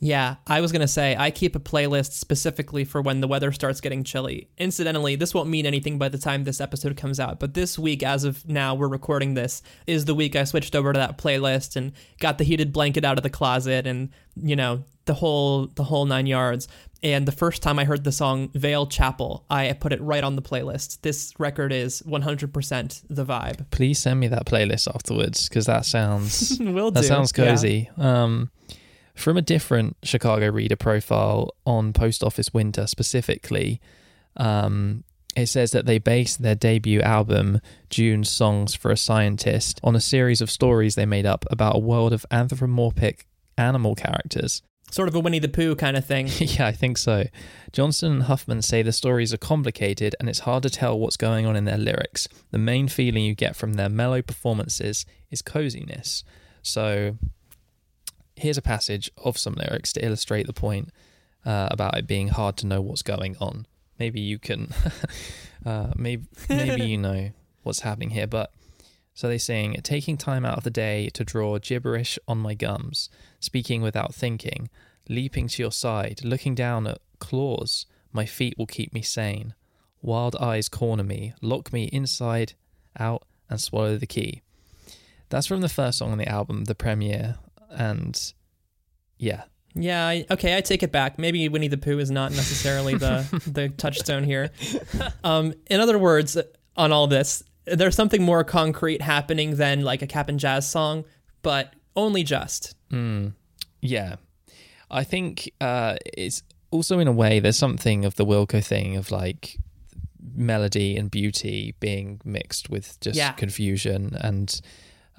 Yeah, 0.02 0.36
I 0.48 0.62
was 0.62 0.72
going 0.72 0.82
to 0.82 0.88
say, 0.88 1.16
I 1.18 1.30
keep 1.30 1.56
a 1.56 1.60
playlist 1.60 2.14
specifically 2.14 2.86
for 2.86 3.02
when 3.02 3.20
the 3.20 3.28
weather 3.28 3.52
starts 3.52 3.82
getting 3.82 4.04
chilly. 4.06 4.48
Incidentally, 4.58 5.16
this 5.18 5.34
won't 5.34 5.50
mean 5.50 5.66
anything 5.66 5.98
by 5.98 6.08
the 6.08 6.18
time 6.18 6.46
this 6.46 6.62
episode 6.62 6.96
comes 6.96 7.20
out, 7.20 7.40
but 7.40 7.54
this 7.54 7.78
week, 7.78 8.02
as 8.02 8.24
of 8.24 8.48
now, 8.48 8.76
we're 8.76 8.88
recording 8.88 9.34
this, 9.34 9.62
is 9.88 10.06
the 10.06 10.16
week 10.16 10.36
I 10.38 10.46
switched 10.46 10.74
over 10.76 10.94
to 10.94 11.00
that 11.00 11.18
playlist 11.18 11.76
and 11.76 11.92
got 12.20 12.38
the 12.38 12.46
heated 12.46 12.72
blanket 12.72 13.04
out 13.04 13.18
of 13.18 13.24
the 13.24 13.30
closet 13.30 13.86
and, 13.86 14.10
you 14.42 14.56
know, 14.56 14.86
the 15.06 15.14
whole 15.16 15.66
the 15.68 15.84
whole 15.84 16.06
nine 16.06 16.28
yards. 16.28 16.68
And 17.02 17.26
the 17.28 17.32
first 17.32 17.62
time 17.64 17.80
I 17.80 17.86
heard 17.86 18.04
the 18.04 18.12
song 18.12 18.50
Vale 18.54 18.86
Chapel, 18.86 19.44
I 19.50 19.74
put 19.74 19.92
it 19.92 20.00
right 20.02 20.24
on 20.24 20.36
the 20.36 20.42
playlist. 20.42 21.02
This 21.02 21.34
record 21.40 21.72
is 21.74 22.02
100% 22.04 23.04
the 23.10 23.26
vibe. 23.26 23.66
please 23.72 24.00
send 24.00 24.20
me 24.20 24.28
that 24.28 24.46
playlist 24.46 24.88
afterwards 24.94 25.50
because 25.50 25.66
that 25.66 25.86
sounds 25.86 26.58
Will 26.62 26.92
do. 26.92 27.02
That 27.02 27.06
sounds 27.08 27.34
Yeah. 27.36 27.46
cozy. 27.46 27.90
Um, 27.98 28.52
from 29.20 29.38
a 29.38 29.42
different 29.42 29.98
Chicago 30.04 30.50
reader 30.50 30.76
profile 30.76 31.54
on 31.66 31.94
Post 31.94 32.24
Office 32.24 32.54
Winter 32.54 32.88
specifically, 32.88 33.82
um, 34.38 35.04
it 35.36 35.48
says 35.48 35.72
that 35.72 35.86
they 35.86 36.00
based 36.00 36.42
their 36.42 36.56
debut 36.56 37.02
album, 37.02 37.62
June's 37.90 38.30
Songs 38.30 38.76
for 38.76 38.92
a 38.92 38.98
Scientist, 38.98 39.80
on 39.84 39.96
a 39.96 40.02
series 40.02 40.42
of 40.42 40.50
stories 40.50 40.96
they 40.96 41.06
made 41.06 41.26
up 41.26 41.46
about 41.52 41.76
a 41.76 41.80
world 41.80 42.14
of 42.14 42.26
anthropomorphic 42.32 43.28
animal 43.58 43.96
characters. 43.96 44.62
Sort 44.92 45.08
of 45.08 45.14
a 45.14 45.20
Winnie 45.20 45.40
the 45.40 45.48
Pooh 45.48 45.76
kind 45.76 45.96
of 45.96 46.06
thing. 46.06 46.28
yeah, 46.40 46.66
I 46.66 46.72
think 46.72 46.98
so. 46.98 47.26
Johnson 47.72 48.12
and 48.12 48.24
Huffman 48.24 48.64
say 48.64 48.82
the 48.82 48.92
stories 48.92 49.32
are 49.34 49.38
complicated 49.38 50.16
and 50.20 50.28
it's 50.28 50.40
hard 50.40 50.64
to 50.64 50.70
tell 50.70 50.98
what's 50.98 51.18
going 51.18 51.46
on 51.46 51.56
in 51.56 51.66
their 51.66 51.78
lyrics. 51.78 52.28
The 52.50 52.58
main 52.58 52.88
feeling 52.88 53.24
you 53.24 53.36
get 53.36 53.56
from 53.56 53.74
their 53.74 53.90
mellow 53.90 54.24
performances 54.24 55.06
is 55.30 55.44
coziness. 55.44 56.24
So 56.64 57.18
here's 58.40 58.58
a 58.58 58.62
passage 58.62 59.12
of 59.18 59.38
some 59.38 59.54
lyrics 59.54 59.94
to 59.94 60.06
illustrate 60.06 60.48
the 60.48 60.54
point 60.54 60.90
uh, 61.46 61.68
about 61.72 61.98
it 61.98 62.08
being 62.08 62.30
hard 62.30 62.58
to 62.58 62.68
know 62.68 62.82
what's 62.82 63.02
going 63.02 63.36
on. 63.40 63.66
Maybe 64.00 64.20
you 64.20 64.40
can, 64.40 64.74
uh, 65.66 65.92
maybe 65.96 66.26
maybe 66.48 66.86
you 66.86 66.98
know 67.08 67.32
what's 67.64 67.82
happening 67.82 68.12
here, 68.12 68.28
but. 68.28 68.52
So 69.16 69.28
they 69.28 69.38
sing, 69.38 69.74
taking 69.84 70.16
time 70.16 70.46
out 70.46 70.60
of 70.60 70.64
the 70.64 70.70
day 70.70 71.10
to 71.10 71.26
draw 71.26 71.60
gibberish 71.60 72.18
on 72.26 72.38
my 72.38 72.54
gums, 72.54 73.10
speaking 73.42 73.82
without 73.82 74.16
thinking, 74.16 74.70
leaping 75.10 75.50
to 75.50 75.62
your 75.62 75.74
side, 75.74 76.22
looking 76.24 76.56
down 76.56 76.88
at 76.88 77.00
claws. 77.20 77.86
My 78.14 78.26
feet 78.26 78.56
will 78.58 78.66
keep 78.66 78.94
me 78.94 79.02
sane. 79.02 79.56
Wild 80.02 80.38
eyes 80.38 80.70
corner 80.70 81.04
me, 81.04 81.34
lock 81.42 81.74
me 81.74 81.90
inside, 81.92 82.54
out, 82.98 83.24
and 83.50 83.60
swallow 83.60 83.98
the 83.98 84.08
key. 84.08 84.42
That's 85.28 85.48
from 85.48 85.62
the 85.62 85.70
first 85.70 85.98
song 85.98 86.12
on 86.12 86.18
the 86.18 86.30
album, 86.30 86.66
the 86.66 86.76
premiere, 86.76 87.38
and 87.70 88.34
yeah, 89.18 89.44
Yeah, 89.76 90.08
I, 90.08 90.26
okay, 90.32 90.58
I 90.58 90.62
take 90.62 90.84
it 90.84 90.92
back. 90.92 91.20
Maybe 91.20 91.48
Winnie 91.50 91.68
the 91.68 91.78
Pooh 91.78 92.00
is 92.00 92.10
not 92.12 92.32
necessarily 92.32 92.96
the 92.96 93.26
the 93.52 93.70
touchstone 93.70 94.24
here. 94.24 94.50
Um, 95.24 95.54
in 95.70 95.80
other 95.80 95.98
words, 96.00 96.38
on 96.76 96.92
all 96.92 97.08
this, 97.08 97.44
there's 97.66 97.96
something 97.96 98.24
more 98.24 98.44
concrete 98.44 99.02
happening 99.02 99.56
than 99.58 99.84
like 99.84 100.02
a 100.02 100.08
Cap'n 100.08 100.38
Jazz 100.38 100.68
song, 100.70 101.06
but 101.42 101.74
only 101.96 102.24
just. 102.24 102.76
Mm, 102.92 103.34
yeah. 103.82 104.16
I 104.90 105.04
think 105.04 105.52
uh, 105.62 105.98
it's 106.18 106.42
also 106.72 106.98
in 107.00 107.08
a 107.08 107.12
way 107.12 107.40
there's 107.40 107.58
something 107.58 108.06
of 108.06 108.16
the 108.16 108.26
Wilco 108.26 108.64
thing 108.64 108.96
of 108.96 109.12
like 109.12 109.58
melody 110.36 110.96
and 110.98 111.12
beauty 111.12 111.76
being 111.80 112.22
mixed 112.24 112.70
with 112.70 113.00
just 113.02 113.18
Yeah. 113.18 113.34
confusion 113.34 114.16
and 114.20 114.60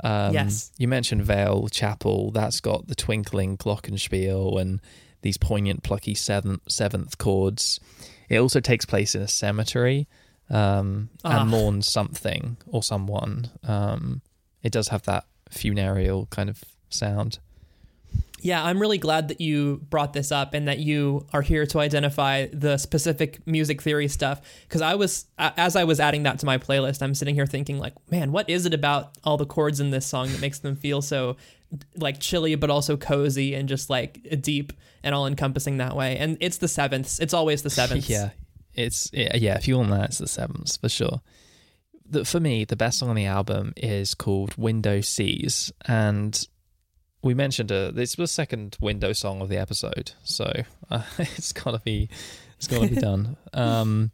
um, 0.02 0.32
Yes. 0.34 0.72
you 0.78 0.88
mentioned 0.88 1.22
Vale 1.22 1.68
Chapel 1.68 2.30
that's 2.30 2.60
got 2.60 2.86
the 2.88 2.94
twinkling 2.94 3.56
glockenspiel 3.56 4.60
and 4.60 4.80
these 5.22 5.36
poignant 5.36 5.82
plucky 5.82 6.14
seventh 6.14 6.62
seventh 6.68 7.18
chords 7.18 7.80
it 8.28 8.38
also 8.38 8.60
takes 8.60 8.84
place 8.86 9.14
in 9.14 9.22
a 9.22 9.28
cemetery 9.28 10.08
um, 10.48 11.10
Ah. 11.24 11.40
and 11.42 11.50
mourns 11.50 11.90
something 11.90 12.56
or 12.66 12.82
someone 12.82 13.50
um, 13.64 14.22
it 14.62 14.72
does 14.72 14.88
have 14.88 15.02
that 15.02 15.24
funereal 15.50 16.26
kind 16.30 16.48
of 16.48 16.64
sound 16.88 17.38
Yeah, 18.42 18.64
I'm 18.64 18.80
really 18.80 18.98
glad 18.98 19.28
that 19.28 19.40
you 19.40 19.84
brought 19.90 20.12
this 20.12 20.32
up 20.32 20.54
and 20.54 20.68
that 20.68 20.78
you 20.78 21.26
are 21.32 21.42
here 21.42 21.66
to 21.66 21.78
identify 21.78 22.46
the 22.52 22.78
specific 22.78 23.46
music 23.46 23.82
theory 23.82 24.08
stuff. 24.08 24.40
Because 24.62 24.80
I 24.80 24.94
was, 24.94 25.26
as 25.38 25.76
I 25.76 25.84
was 25.84 26.00
adding 26.00 26.22
that 26.24 26.38
to 26.40 26.46
my 26.46 26.58
playlist, 26.58 27.02
I'm 27.02 27.14
sitting 27.14 27.34
here 27.34 27.46
thinking, 27.46 27.78
like, 27.78 27.94
man, 28.10 28.32
what 28.32 28.48
is 28.48 28.66
it 28.66 28.74
about 28.74 29.18
all 29.24 29.36
the 29.36 29.46
chords 29.46 29.80
in 29.80 29.90
this 29.90 30.06
song 30.06 30.28
that 30.28 30.40
makes 30.40 30.60
them 30.60 30.76
feel 30.76 31.02
so, 31.02 31.36
like, 31.96 32.18
chilly, 32.20 32.54
but 32.54 32.70
also 32.70 32.96
cozy 32.96 33.54
and 33.54 33.68
just 33.68 33.90
like 33.90 34.40
deep 34.40 34.72
and 35.02 35.14
all 35.14 35.26
encompassing 35.26 35.76
that 35.76 35.94
way? 35.94 36.16
And 36.16 36.36
it's 36.40 36.58
the 36.58 36.68
sevenths. 36.68 37.18
It's 37.18 37.34
always 37.34 37.62
the 37.62 37.70
sevenths. 37.70 38.08
Yeah, 38.10 38.30
it's 38.74 39.10
yeah. 39.12 39.56
If 39.56 39.68
you 39.68 39.76
want 39.76 39.90
that, 39.90 40.06
it's 40.06 40.18
the 40.18 40.28
sevenths 40.28 40.76
for 40.76 40.88
sure. 40.88 41.20
For 42.24 42.40
me, 42.40 42.64
the 42.64 42.76
best 42.76 42.98
song 42.98 43.10
on 43.10 43.16
the 43.16 43.26
album 43.26 43.72
is 43.76 44.14
called 44.14 44.56
"Window 44.56 45.00
Seas," 45.00 45.72
and 45.86 46.46
we 47.22 47.34
mentioned 47.34 47.70
uh, 47.70 47.90
this 47.90 48.16
was 48.16 48.30
the 48.30 48.34
second 48.34 48.76
window 48.80 49.12
song 49.12 49.40
of 49.42 49.48
the 49.48 49.56
episode, 49.58 50.12
so 50.22 50.52
uh, 50.90 51.02
it's 51.18 51.52
gotta 51.52 51.80
be 51.80 52.08
it's 52.56 52.66
gotta 52.66 52.88
be 52.88 52.96
done. 53.00 53.36
Um, 53.52 54.10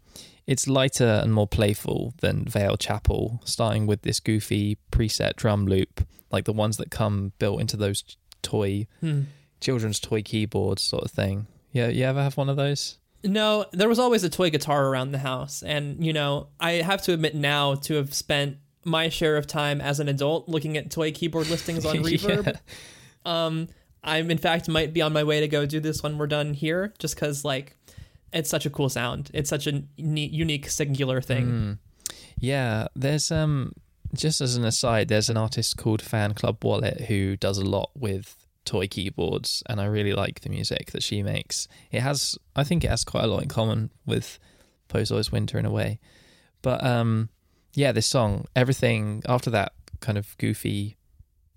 it's 0.46 0.68
lighter 0.68 1.20
and 1.22 1.32
more 1.34 1.46
playful 1.48 2.14
than 2.20 2.44
Vale 2.44 2.76
Chapel, 2.76 3.40
starting 3.44 3.86
with 3.86 4.02
this 4.02 4.20
goofy 4.20 4.78
preset 4.92 5.36
drum 5.36 5.66
loop, 5.66 6.06
like 6.30 6.44
the 6.44 6.52
ones 6.52 6.76
that 6.76 6.90
come 6.90 7.32
built 7.38 7.60
into 7.60 7.76
those 7.76 8.04
toy 8.42 8.86
Hmm. 9.00 9.22
children's 9.60 9.98
toy 9.98 10.22
keyboards, 10.22 10.82
sort 10.82 11.04
of 11.04 11.10
thing. 11.10 11.46
Yeah, 11.72 11.88
you 11.88 12.04
ever 12.04 12.22
have 12.22 12.36
one 12.36 12.48
of 12.48 12.56
those? 12.56 12.98
No, 13.24 13.66
there 13.72 13.88
was 13.88 13.98
always 13.98 14.22
a 14.22 14.30
toy 14.30 14.50
guitar 14.50 14.86
around 14.86 15.10
the 15.10 15.18
house. 15.18 15.62
And, 15.64 16.04
you 16.04 16.12
know, 16.12 16.46
I 16.60 16.72
have 16.74 17.02
to 17.02 17.12
admit 17.12 17.34
now 17.34 17.74
to 17.74 17.94
have 17.94 18.14
spent 18.14 18.58
my 18.84 19.08
share 19.08 19.36
of 19.36 19.48
time 19.48 19.80
as 19.80 19.98
an 19.98 20.08
adult 20.08 20.48
looking 20.48 20.76
at 20.76 20.92
toy 20.92 21.10
keyboard 21.10 21.48
listings 21.50 21.84
on 21.84 21.96
Reverb. 22.04 22.46
Yeah. 22.46 22.52
Um, 23.26 23.68
I'm 24.02 24.30
in 24.30 24.38
fact 24.38 24.68
might 24.68 24.92
be 24.92 25.02
on 25.02 25.12
my 25.12 25.24
way 25.24 25.40
to 25.40 25.48
go 25.48 25.66
do 25.66 25.80
this 25.80 26.02
when 26.02 26.16
we're 26.16 26.28
done 26.28 26.54
here, 26.54 26.94
just 26.98 27.16
because 27.16 27.44
like 27.44 27.76
it's 28.32 28.48
such 28.48 28.64
a 28.64 28.70
cool 28.70 28.88
sound. 28.88 29.30
It's 29.34 29.50
such 29.50 29.66
a 29.66 29.82
unique, 29.96 30.70
singular 30.70 31.20
thing. 31.20 31.46
Mm. 31.46 31.78
Yeah, 32.38 32.86
there's 32.94 33.30
um 33.30 33.72
just 34.14 34.40
as 34.40 34.56
an 34.56 34.64
aside, 34.64 35.08
there's 35.08 35.28
an 35.28 35.36
artist 35.36 35.76
called 35.76 36.00
Fan 36.00 36.34
Club 36.34 36.64
Wallet 36.64 37.02
who 37.02 37.36
does 37.36 37.58
a 37.58 37.64
lot 37.64 37.90
with 37.94 38.46
toy 38.64 38.86
keyboards 38.86 39.62
and 39.66 39.80
I 39.80 39.84
really 39.86 40.12
like 40.12 40.40
the 40.40 40.48
music 40.48 40.92
that 40.92 41.02
she 41.02 41.22
makes. 41.22 41.66
It 41.90 42.00
has 42.00 42.38
I 42.54 42.62
think 42.62 42.84
it 42.84 42.90
has 42.90 43.04
quite 43.04 43.24
a 43.24 43.28
lot 43.28 43.42
in 43.42 43.48
common 43.48 43.90
with 44.06 44.38
Always 44.94 45.32
Winter 45.32 45.58
in 45.58 45.66
a 45.66 45.70
way. 45.70 45.98
But 46.62 46.84
um 46.84 47.30
yeah, 47.74 47.92
this 47.92 48.06
song, 48.06 48.46
everything 48.54 49.22
after 49.28 49.50
that 49.50 49.72
kind 50.00 50.16
of 50.16 50.36
goofy 50.38 50.96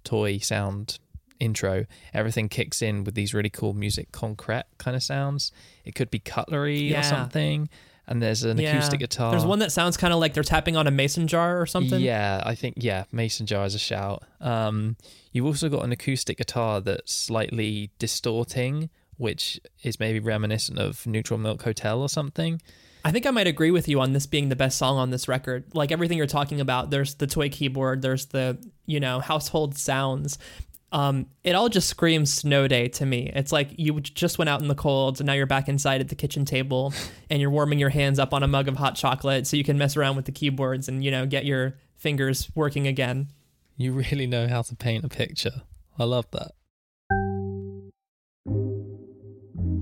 toy 0.03 0.39
sound 0.39 0.99
intro, 1.39 1.85
everything 2.13 2.49
kicks 2.49 2.81
in 2.81 3.03
with 3.03 3.15
these 3.15 3.33
really 3.33 3.49
cool 3.49 3.73
musique 3.73 4.11
concrète 4.11 4.63
kind 4.77 4.95
of 4.95 5.03
sounds. 5.03 5.51
It 5.85 5.95
could 5.95 6.11
be 6.11 6.19
cutlery 6.19 6.79
Yeah. 6.91 6.99
or 6.99 7.03
something. 7.03 7.69
and 8.11 8.23
there's 8.23 8.43
an 8.43 8.57
Yeah. 8.57 8.71
acoustic 8.71 8.99
guitar. 9.01 9.29
There's 9.29 9.45
one 9.45 9.59
that 9.59 9.71
sounds 9.71 9.95
kind 9.95 10.11
of 10.11 10.19
like 10.19 10.33
they're 10.33 10.41
tapping 10.41 10.75
on 10.75 10.87
a 10.87 10.91
mason 10.91 11.27
jar 11.27 11.61
or 11.61 11.67
something. 11.67 12.01
Yeah, 12.01 12.41
I 12.43 12.55
think 12.55 12.77
yeah, 12.79 13.03
mason 13.11 13.45
jar 13.45 13.67
is 13.67 13.75
a 13.75 13.79
shout. 13.79 14.23
Um, 14.41 14.95
you've 15.31 15.45
also 15.45 15.69
got 15.69 15.83
an 15.83 15.91
acoustic 15.91 16.39
guitar 16.39 16.81
that's 16.81 17.13
slightly 17.13 17.91
distorting, 17.99 18.89
which 19.17 19.59
is 19.83 19.99
maybe 19.99 20.19
reminiscent 20.19 20.79
of 20.79 21.05
Neutral 21.05 21.37
Milk 21.39 21.61
Hotel 21.61 22.01
or 22.01 22.09
something. 22.09 22.59
I 23.05 23.11
think 23.11 23.27
I 23.27 23.31
might 23.31 23.45
agree 23.47 23.69
with 23.71 23.87
you 23.87 24.01
on 24.01 24.13
this 24.13 24.25
being 24.25 24.49
the 24.49 24.55
best 24.55 24.77
song 24.79 24.97
on 24.97 25.11
this 25.11 25.27
record. 25.27 25.65
Like 25.73 25.91
everything 25.91 26.17
you're 26.17 26.25
talking 26.27 26.59
about, 26.59 26.89
there's 26.89 27.13
the 27.13 27.27
toy 27.27 27.49
keyboard, 27.49 28.01
there's 28.01 28.25
the, 28.25 28.57
you 28.87 28.99
know, 28.99 29.19
household 29.19 29.77
sounds. 29.77 30.37
Um, 30.91 31.27
it 31.43 31.53
all 31.53 31.69
just 31.69 31.87
screams 31.87 32.33
snow 32.33 32.67
day 32.67 32.87
to 32.89 33.05
me. 33.05 33.31
It's 33.35 33.51
like 33.51 33.69
you 33.77 33.99
just 33.99 34.37
went 34.37 34.49
out 34.49 34.61
in 34.61 34.67
the 34.67 34.75
cold 34.75 35.19
and 35.19 35.27
now 35.27 35.33
you're 35.33 35.45
back 35.45 35.69
inside 35.69 36.01
at 36.01 36.09
the 36.09 36.15
kitchen 36.15 36.45
table 36.45 36.93
and 37.29 37.39
you're 37.39 37.51
warming 37.51 37.79
your 37.79 37.89
hands 37.89 38.17
up 38.17 38.33
on 38.33 38.41
a 38.41 38.47
mug 38.47 38.67
of 38.67 38.75
hot 38.75 38.95
chocolate 38.95 39.45
so 39.45 39.55
you 39.55 39.63
can 39.63 39.77
mess 39.77 39.95
around 39.95 40.15
with 40.15 40.25
the 40.25 40.31
keyboards 40.31 40.87
and, 40.87 41.03
you 41.03 41.11
know, 41.11 41.25
get 41.25 41.45
your 41.45 41.75
fingers 41.95 42.49
working 42.55 42.87
again. 42.87 43.27
You 43.77 43.93
really 43.93 44.27
know 44.27 44.47
how 44.47 44.63
to 44.63 44.75
paint 44.75 45.05
a 45.05 45.09
picture. 45.09 45.61
I 45.97 46.05
love 46.05 46.25
that. 46.31 46.51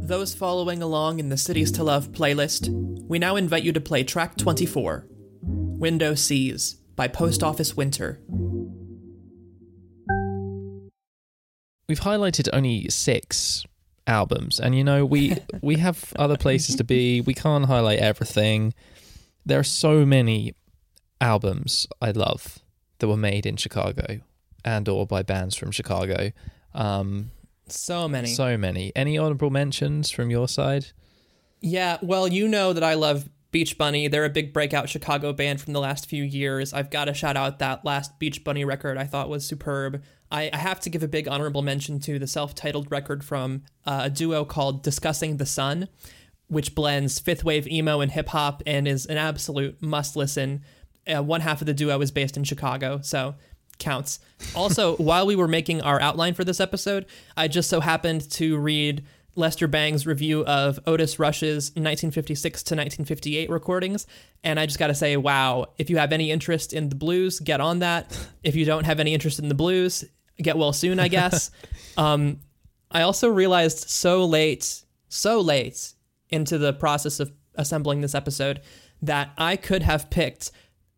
Those 0.08 0.34
following 0.34 0.82
along 0.82 1.20
in 1.20 1.30
the 1.30 1.38
Cities 1.38 1.72
to 1.74 1.84
Love 1.84 2.12
playlist, 2.12 2.70
we 3.08 3.20
now 3.20 3.36
invite 3.36 3.64
you 3.64 3.74
to 3.74 3.82
play 3.82 4.04
track 4.04 4.38
24 4.38 5.08
Window 5.42 6.16
Seas 6.16 6.76
by 6.96 7.08
Post 7.08 7.44
Office 7.44 7.76
Winter. 7.76 8.22
We've 11.88 12.00
highlighted 12.00 12.50
only 12.52 12.90
six 12.90 13.66
albums, 14.06 14.60
and 14.60 14.76
you 14.76 14.84
know 14.84 15.06
we 15.06 15.38
we 15.62 15.78
have 15.78 16.14
other 16.18 16.38
places 16.38 16.76
to 16.76 16.84
be. 16.84 17.22
We 17.22 17.34
can't 17.34 17.66
highlight 17.66 18.00
everything. 18.00 18.74
There 19.46 19.60
are 19.60 19.64
so 19.64 20.06
many 20.06 20.54
albums 21.22 21.88
I 22.02 22.12
love 22.12 22.60
that 23.00 23.08
were 23.08 23.18
made 23.18 23.46
in 23.46 23.56
Chicago 23.58 24.20
and 24.66 24.90
or 24.90 25.08
by 25.08 25.24
bands 25.24 25.56
from 25.56 25.72
Chicago. 25.72 26.32
Um, 26.74 27.32
So 27.68 28.08
many. 28.10 28.28
so 28.28 28.58
many. 28.58 28.92
Any 28.96 29.18
honorable 29.18 29.50
mentions 29.50 30.12
from 30.12 30.30
your 30.30 30.48
side? 30.50 30.88
Yeah, 31.62 31.98
well, 32.02 32.28
you 32.28 32.48
know 32.48 32.74
that 32.74 32.84
I 32.84 32.96
love 32.96 33.30
Beach 33.52 33.78
Bunny. 33.78 34.08
They're 34.10 34.26
a 34.26 34.30
big 34.30 34.52
breakout 34.52 34.90
Chicago 34.90 35.32
band 35.32 35.62
from 35.62 35.74
the 35.74 35.80
last 35.80 36.08
few 36.08 36.24
years. 36.24 36.74
I've 36.74 36.90
got 36.92 37.06
to 37.06 37.14
shout 37.14 37.38
out 37.38 37.60
that 37.60 37.86
last 37.86 38.20
Beach 38.20 38.44
Bunny 38.44 38.66
record 38.66 38.98
I 38.98 39.06
thought 39.06 39.30
was 39.30 39.46
superb. 39.46 40.04
I, 40.32 40.50
I 40.52 40.58
have 40.58 40.80
to 40.82 40.90
give 40.90 41.04
a 41.04 41.08
big 41.08 41.28
honorable 41.28 41.62
mention 41.62 42.00
to 42.02 42.20
the 42.20 42.28
self 42.28 42.54
titled 42.56 42.92
record 42.92 43.24
from 43.24 43.64
uh, 43.86 44.02
a 44.06 44.10
duo 44.10 44.46
called 44.46 44.84
Discussing 44.84 45.38
the 45.38 45.46
Sun, 45.46 45.88
which 46.48 46.76
blends 46.76 47.20
fifth 47.20 47.44
wave 47.44 47.68
emo 47.68 48.02
and 48.02 48.12
hip 48.12 48.30
hop 48.30 48.62
and 48.66 48.88
is 48.88 49.06
an 49.06 49.18
absolute 49.18 49.82
must 49.82 50.16
listen. 50.16 50.64
Uh, 51.08 51.24
one 51.24 51.42
half 51.42 51.62
of 51.62 51.68
the 51.68 51.74
duo 51.74 52.00
is 52.02 52.12
based 52.12 52.36
in 52.36 52.44
Chicago, 52.44 53.00
so 53.02 53.36
counts. 53.80 54.20
Also, 54.56 54.96
while 54.98 55.26
we 55.26 55.36
were 55.36 55.48
making 55.48 55.82
our 55.82 56.02
outline 56.02 56.34
for 56.34 56.44
this 56.44 56.60
episode, 56.60 57.06
I 57.36 57.48
just 57.48 57.70
so 57.70 57.80
happened 57.80 58.30
to 58.32 58.58
read 58.58 59.06
Lester 59.36 59.68
Bangs' 59.68 60.08
review 60.08 60.44
of 60.46 60.80
Otis 60.88 61.20
Rush's 61.20 61.70
1956 61.76 62.64
to 62.64 62.74
1958 62.74 63.50
recordings, 63.50 64.08
and 64.44 64.60
I 64.60 64.66
just 64.66 64.80
got 64.80 64.88
to 64.88 64.96
say, 64.96 65.16
wow! 65.16 65.68
If 65.78 65.92
you 65.92 65.98
have 65.98 66.12
any 66.12 66.32
interest 66.32 66.74
in 66.74 66.90
the 66.90 66.96
blues, 66.96 67.40
get 67.40 67.62
on 67.62 67.80
that. 67.80 68.18
If 68.44 68.56
you 68.56 68.66
don't 68.66 68.86
have 68.86 69.00
any 69.00 69.14
interest 69.14 69.38
in 69.38 69.48
the 69.48 69.56
blues, 69.56 70.04
get 70.42 70.58
well 70.58 70.74
soon, 70.74 71.00
I 71.00 71.08
guess. 71.08 71.52
um, 71.98 72.40
I 72.92 73.02
also 73.02 73.30
realized 73.30 73.90
so 73.90 74.26
late, 74.26 74.84
so 75.10 75.42
late 75.42 75.94
into 76.30 76.58
the 76.58 76.74
process 76.74 77.20
of 77.20 77.32
assembling 77.56 78.02
this 78.02 78.16
episode 78.16 78.62
that 79.02 79.32
I 79.38 79.56
could 79.56 79.84
have 79.84 80.10
picked 80.10 80.52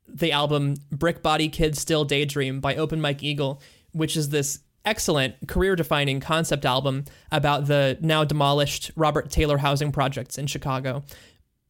the 0.07 0.31
album 0.31 0.75
Brick 0.91 1.21
Body 1.21 1.49
Kid 1.49 1.77
Still 1.77 2.05
Daydream 2.05 2.59
by 2.59 2.75
Open 2.75 2.99
Mike 2.99 3.23
Eagle, 3.23 3.61
which 3.91 4.17
is 4.17 4.29
this 4.29 4.59
excellent 4.85 5.35
career 5.47 5.75
defining 5.75 6.19
concept 6.19 6.65
album 6.65 7.05
about 7.31 7.67
the 7.67 7.97
now 8.01 8.23
demolished 8.23 8.91
Robert 8.95 9.29
Taylor 9.29 9.57
housing 9.57 9.91
projects 9.91 10.37
in 10.37 10.47
Chicago. 10.47 11.03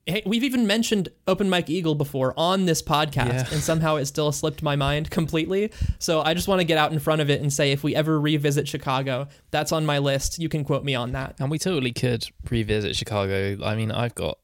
Hey, 0.09 0.23
we've 0.25 0.43
even 0.43 0.65
mentioned 0.67 1.09
Open 1.27 1.49
Mike 1.49 1.69
Eagle 1.69 1.95
before 1.95 2.33
on 2.37 2.65
this 2.65 2.81
podcast, 2.81 3.33
Yeah. 3.33 3.47
and 3.51 3.61
somehow 3.61 3.95
it 3.97 4.05
still 4.05 4.31
slipped 4.31 4.61
my 4.63 4.75
mind 4.75 5.09
completely. 5.11 5.71
So 5.99 6.21
I 6.21 6.33
just 6.33 6.47
want 6.47 6.59
to 6.59 6.65
get 6.65 6.77
out 6.77 6.91
in 6.91 6.99
front 6.99 7.21
of 7.21 7.29
it 7.29 7.41
and 7.41 7.51
say 7.53 7.71
if 7.71 7.83
we 7.83 7.95
ever 7.95 8.19
revisit 8.19 8.67
Chicago, 8.67 9.27
that's 9.51 9.71
on 9.71 9.85
my 9.85 9.99
list. 9.99 10.39
You 10.39 10.49
can 10.49 10.63
quote 10.63 10.83
me 10.83 10.95
on 10.95 11.11
that. 11.13 11.35
And 11.39 11.49
we 11.51 11.59
totally 11.59 11.91
could 11.91 12.27
revisit 12.49 12.95
Chicago. 12.95 13.57
I 13.63 13.75
mean, 13.75 13.91
I've 13.91 14.15
got 14.15 14.37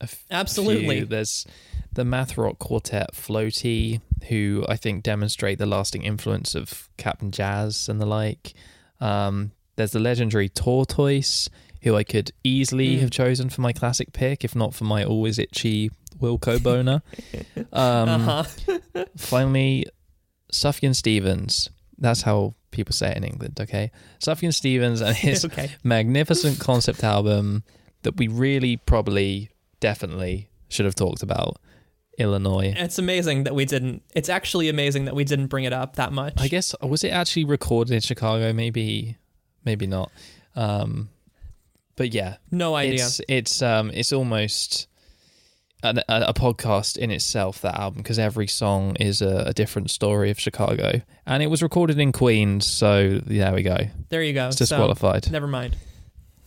f- 0.00 0.24
Absolutely. 0.30 0.98
few. 0.98 1.06
There's 1.06 1.46
the 1.92 2.04
math 2.04 2.38
rock 2.38 2.58
quartet 2.58 3.12
Floaty, 3.14 4.00
who 4.28 4.64
I 4.68 4.76
think 4.76 5.02
demonstrate 5.02 5.58
the 5.58 5.66
lasting 5.66 6.02
influence 6.04 6.54
of 6.54 6.88
Cap'n 6.96 7.30
Jazz 7.32 7.88
and 7.88 8.00
the 8.00 8.06
like. 8.06 8.52
Um, 9.00 9.52
there's 9.76 9.92
the 9.92 10.00
legendary 10.00 10.48
Tortoise, 10.48 11.48
who 11.82 11.94
I 11.96 12.04
could 12.04 12.32
easily 12.44 12.96
Mm. 12.96 13.00
have 13.00 13.10
chosen 13.10 13.48
for 13.50 13.60
my 13.60 13.72
classic 13.72 14.12
pick, 14.12 14.44
if 14.44 14.54
not 14.56 14.74
for 14.74 14.84
my 14.84 15.04
always 15.04 15.38
itchy 15.38 15.90
Wilco 16.20 16.62
boner. 16.62 17.02
um, 17.72 18.08
Uh-huh. 18.08 19.04
Finally, 19.16 19.86
Sufjan 20.52 20.94
Stevens. 20.94 21.70
That's 21.98 22.22
how 22.22 22.54
people 22.70 22.92
say 22.92 23.10
it 23.10 23.16
in 23.16 23.24
England, 23.24 23.58
okay? 23.60 23.90
Sufjan 24.20 24.52
Stevens 24.54 25.00
and 25.00 25.16
his 25.16 25.44
okay. 25.46 25.70
magnificent 25.84 26.58
concept 26.58 27.02
album 27.04 27.62
that 28.02 28.16
we 28.16 28.28
really, 28.28 28.76
probably, 28.76 29.50
definitely 29.80 30.48
should 30.68 30.84
have 30.84 30.94
talked 30.94 31.22
about. 31.22 31.58
Illinois. 32.18 32.74
It's 32.76 32.98
amazing 32.98 33.44
that 33.44 33.54
we 33.54 33.64
didn't. 33.64 34.02
It's 34.12 34.28
actually 34.28 34.68
amazing 34.68 35.04
that 35.04 35.14
we 35.14 35.22
didn't 35.22 35.46
bring 35.46 35.62
it 35.64 35.72
up 35.72 35.94
that 35.96 36.12
much. 36.12 36.34
I 36.38 36.48
guess 36.48 36.74
was 36.82 37.04
it 37.04 37.10
actually 37.10 37.44
recorded 37.44 37.94
in 37.94 38.00
Chicago? 38.00 38.52
Maybe, 38.52 39.16
maybe 39.64 39.86
not. 39.86 40.10
Um, 40.56 41.10
but 41.98 42.14
yeah, 42.14 42.36
no 42.50 42.74
idea. 42.74 43.04
it's 43.04 43.20
it's 43.28 43.60
um 43.60 43.90
it's 43.92 44.12
almost 44.12 44.88
a, 45.82 46.02
a, 46.08 46.34
podcast 46.34 46.96
in 46.96 47.10
itself. 47.10 47.60
That 47.60 47.74
album 47.74 48.02
because 48.02 48.18
every 48.18 48.46
song 48.46 48.96
is 48.96 49.20
a, 49.20 49.44
a 49.48 49.52
different 49.52 49.90
story 49.90 50.30
of 50.30 50.40
Chicago, 50.40 51.02
and 51.26 51.42
it 51.42 51.48
was 51.48 51.62
recorded 51.62 51.98
in 51.98 52.12
Queens. 52.12 52.66
So 52.66 53.20
there 53.26 53.52
we 53.52 53.62
go. 53.62 53.76
there 54.08 54.22
you 54.22 54.32
go. 54.32 54.48
It's 54.48 54.56
So, 54.56 54.64
disqualified. 54.64 55.30
never 55.30 55.46
mind. 55.46 55.76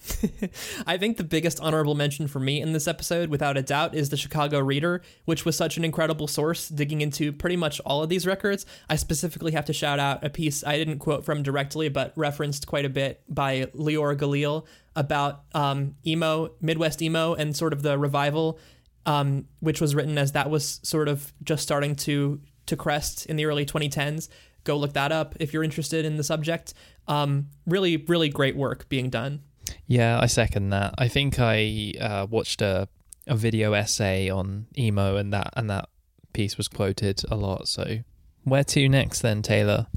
I 0.88 0.98
think 0.98 1.18
the 1.18 1.24
biggest 1.24 1.60
honorable 1.60 1.94
mention 1.94 2.28
for 2.28 2.40
me 2.40 2.60
in 2.60 2.74
this 2.74 2.88
episode, 2.88 3.30
without 3.30 3.56
a 3.56 3.62
doubt, 3.62 3.94
is 3.94 4.10
the 4.10 4.18
Chicago 4.18 4.60
Reader, 4.60 5.02
which 5.26 5.46
was 5.46 5.56
such 5.56 5.78
an 5.78 5.86
incredible 5.86 6.28
source 6.28 6.68
digging 6.70 7.02
into 7.02 7.32
pretty 7.32 7.56
much 7.56 7.80
all 7.82 8.02
of 8.02 8.10
these 8.10 8.26
records. 8.26 8.66
I 8.90 8.96
specifically 8.96 9.52
have 9.52 9.66
to 9.66 9.74
shout 9.74 10.00
out 10.00 10.24
a 10.24 10.30
piece 10.30 10.64
I 10.64 10.78
didn't 10.78 11.00
quote 11.00 11.24
from 11.24 11.44
directly, 11.44 11.90
but 11.90 12.14
referenced 12.16 12.68
quite 12.68 12.86
a 12.86 12.90
bit 12.90 13.22
by 13.30 13.66
Leor 13.76 14.18
Galil 14.18 14.66
about 14.96 15.44
um, 15.54 15.96
emo, 16.06 16.52
Midwest 16.62 17.02
emo, 17.02 17.34
and 17.34 17.56
sort 17.56 17.74
of 17.74 17.82
the 17.82 17.98
revival, 17.98 18.60
um, 19.06 19.46
which 19.60 19.82
was 19.82 19.96
written 19.96 20.18
as 20.18 20.34
that 20.34 20.50
was 20.50 20.80
sort 20.84 21.08
of 21.08 21.34
just 21.44 21.64
starting 21.64 21.96
to 21.96 22.42
to 22.68 22.78
crest 22.78 23.26
in 23.26 23.36
the 23.36 23.46
early 23.46 23.66
2010s. 23.66 24.30
Go 24.64 24.78
look 24.78 24.94
that 24.94 25.12
up 25.12 25.36
if 25.40 25.54
you're 25.54 25.64
interested 25.64 26.06
in 26.06 26.18
the 26.18 26.24
subject. 26.24 26.74
Um, 27.08 27.48
really, 27.66 27.98
really 27.98 28.30
great 28.30 28.56
work 28.56 28.88
being 28.90 29.10
done. 29.10 29.42
Yeah, 29.88 30.20
I 30.22 30.28
second 30.28 30.70
that. 30.70 30.94
I 30.98 31.08
think 31.08 31.40
I 31.40 31.94
uh, 32.00 32.28
watched 32.30 32.62
a 32.62 32.88
a 33.28 33.36
video 33.36 33.74
essay 33.74 34.30
on 34.30 34.68
emo, 34.78 35.16
and 35.16 35.32
that 35.34 35.54
and 35.56 35.70
that 35.70 35.90
piece 36.34 36.58
was 36.58 36.68
quoted 36.68 37.24
a 37.30 37.36
lot. 37.36 37.68
So, 37.68 38.00
where 38.44 38.64
to 38.64 38.90
next 38.90 39.22
then, 39.22 39.42
Taylor? 39.42 39.88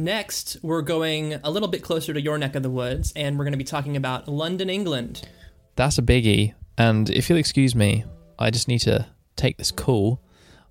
Next, 0.00 0.56
we're 0.62 0.80
going 0.80 1.34
a 1.44 1.50
little 1.50 1.68
bit 1.68 1.82
closer 1.82 2.14
to 2.14 2.20
your 2.20 2.38
neck 2.38 2.54
of 2.54 2.62
the 2.62 2.70
woods, 2.70 3.12
and 3.14 3.38
we're 3.38 3.44
going 3.44 3.52
to 3.52 3.58
be 3.58 3.64
talking 3.64 3.98
about 3.98 4.26
London, 4.28 4.70
England. 4.70 5.28
That's 5.76 5.98
a 5.98 6.02
biggie. 6.02 6.54
And 6.78 7.10
if 7.10 7.28
you'll 7.28 7.38
excuse 7.38 7.74
me, 7.74 8.04
I 8.38 8.50
just 8.50 8.66
need 8.66 8.78
to 8.80 9.06
take 9.36 9.58
this 9.58 9.70
call. 9.70 10.22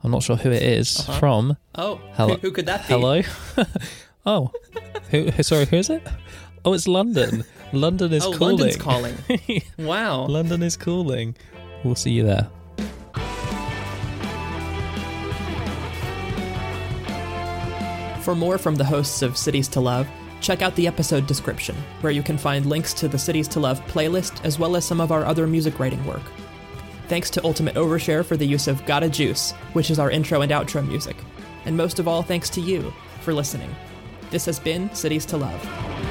I'm 0.04 0.10
not 0.10 0.24
sure 0.24 0.36
who 0.36 0.50
it 0.50 0.64
is 0.64 1.00
Uh-huh. 1.02 1.20
from. 1.20 1.58
Oh, 1.76 2.02
Hello- 2.14 2.36
Who, 2.38 2.48
who 2.48 2.52
could 2.52 2.66
that 2.66 2.88
be? 2.88 2.94
Hello. 2.94 3.22
oh, 4.26 4.52
who? 5.12 5.32
Sorry, 5.44 5.66
who 5.66 5.76
is 5.78 5.92
it? 5.92 6.02
Oh, 6.66 6.74
it's 6.74 6.88
London. 6.88 7.44
London 7.72 8.12
is 8.12 8.26
oh, 8.26 8.34
calling. 8.34 8.58
London's 8.58 8.78
calling. 8.78 9.16
Wow. 9.78 10.26
London 10.26 10.64
is 10.64 10.76
calling. 10.76 11.36
We'll 11.84 11.94
see 11.96 12.12
you 12.12 12.24
there. 12.24 12.50
For 18.30 18.36
more 18.36 18.60
from 18.60 18.76
the 18.76 18.86
hosts 18.86 19.24
of 19.24 19.36
Cities 19.36 19.68
to 19.70 19.80
Love, 19.80 20.08
check 20.40 20.62
out 20.62 20.76
the 20.76 20.86
episode 20.86 21.26
description, 21.26 21.76
where 22.02 22.14
you 22.14 22.22
can 22.22 22.38
find 22.38 22.68
links 22.68 22.94
to 22.94 23.08
the 23.08 23.18
Cities 23.18 23.48
to 23.48 23.60
Love 23.60 23.84
playlist 23.88 24.46
as 24.46 24.60
well 24.60 24.76
as 24.76 24.86
some 24.86 25.02
of 25.02 25.12
our 25.12 25.26
other 25.26 25.48
music 25.48 25.80
writing 25.80 26.06
work. 26.06 26.22
Thanks 27.08 27.32
to 27.32 27.44
Ultimate 27.44 27.74
Overshare 27.74 28.24
for 28.24 28.38
the 28.38 28.46
use 28.46 28.68
of 28.68 28.86
Gotta 28.86 29.10
Juice, 29.10 29.54
which 29.74 29.90
is 29.90 29.98
our 29.98 30.12
intro 30.12 30.42
and 30.42 30.52
outro 30.52 30.88
music. 30.88 31.16
And 31.66 31.76
most 31.76 31.98
of 31.98 32.08
all, 32.08 32.22
thanks 32.22 32.52
to 32.52 32.62
you 32.62 32.94
for 33.22 33.34
listening. 33.34 33.76
This 34.30 34.46
has 34.46 34.60
been 34.60 34.94
Cities 34.94 35.26
to 35.26 35.38
Love. 35.38 36.09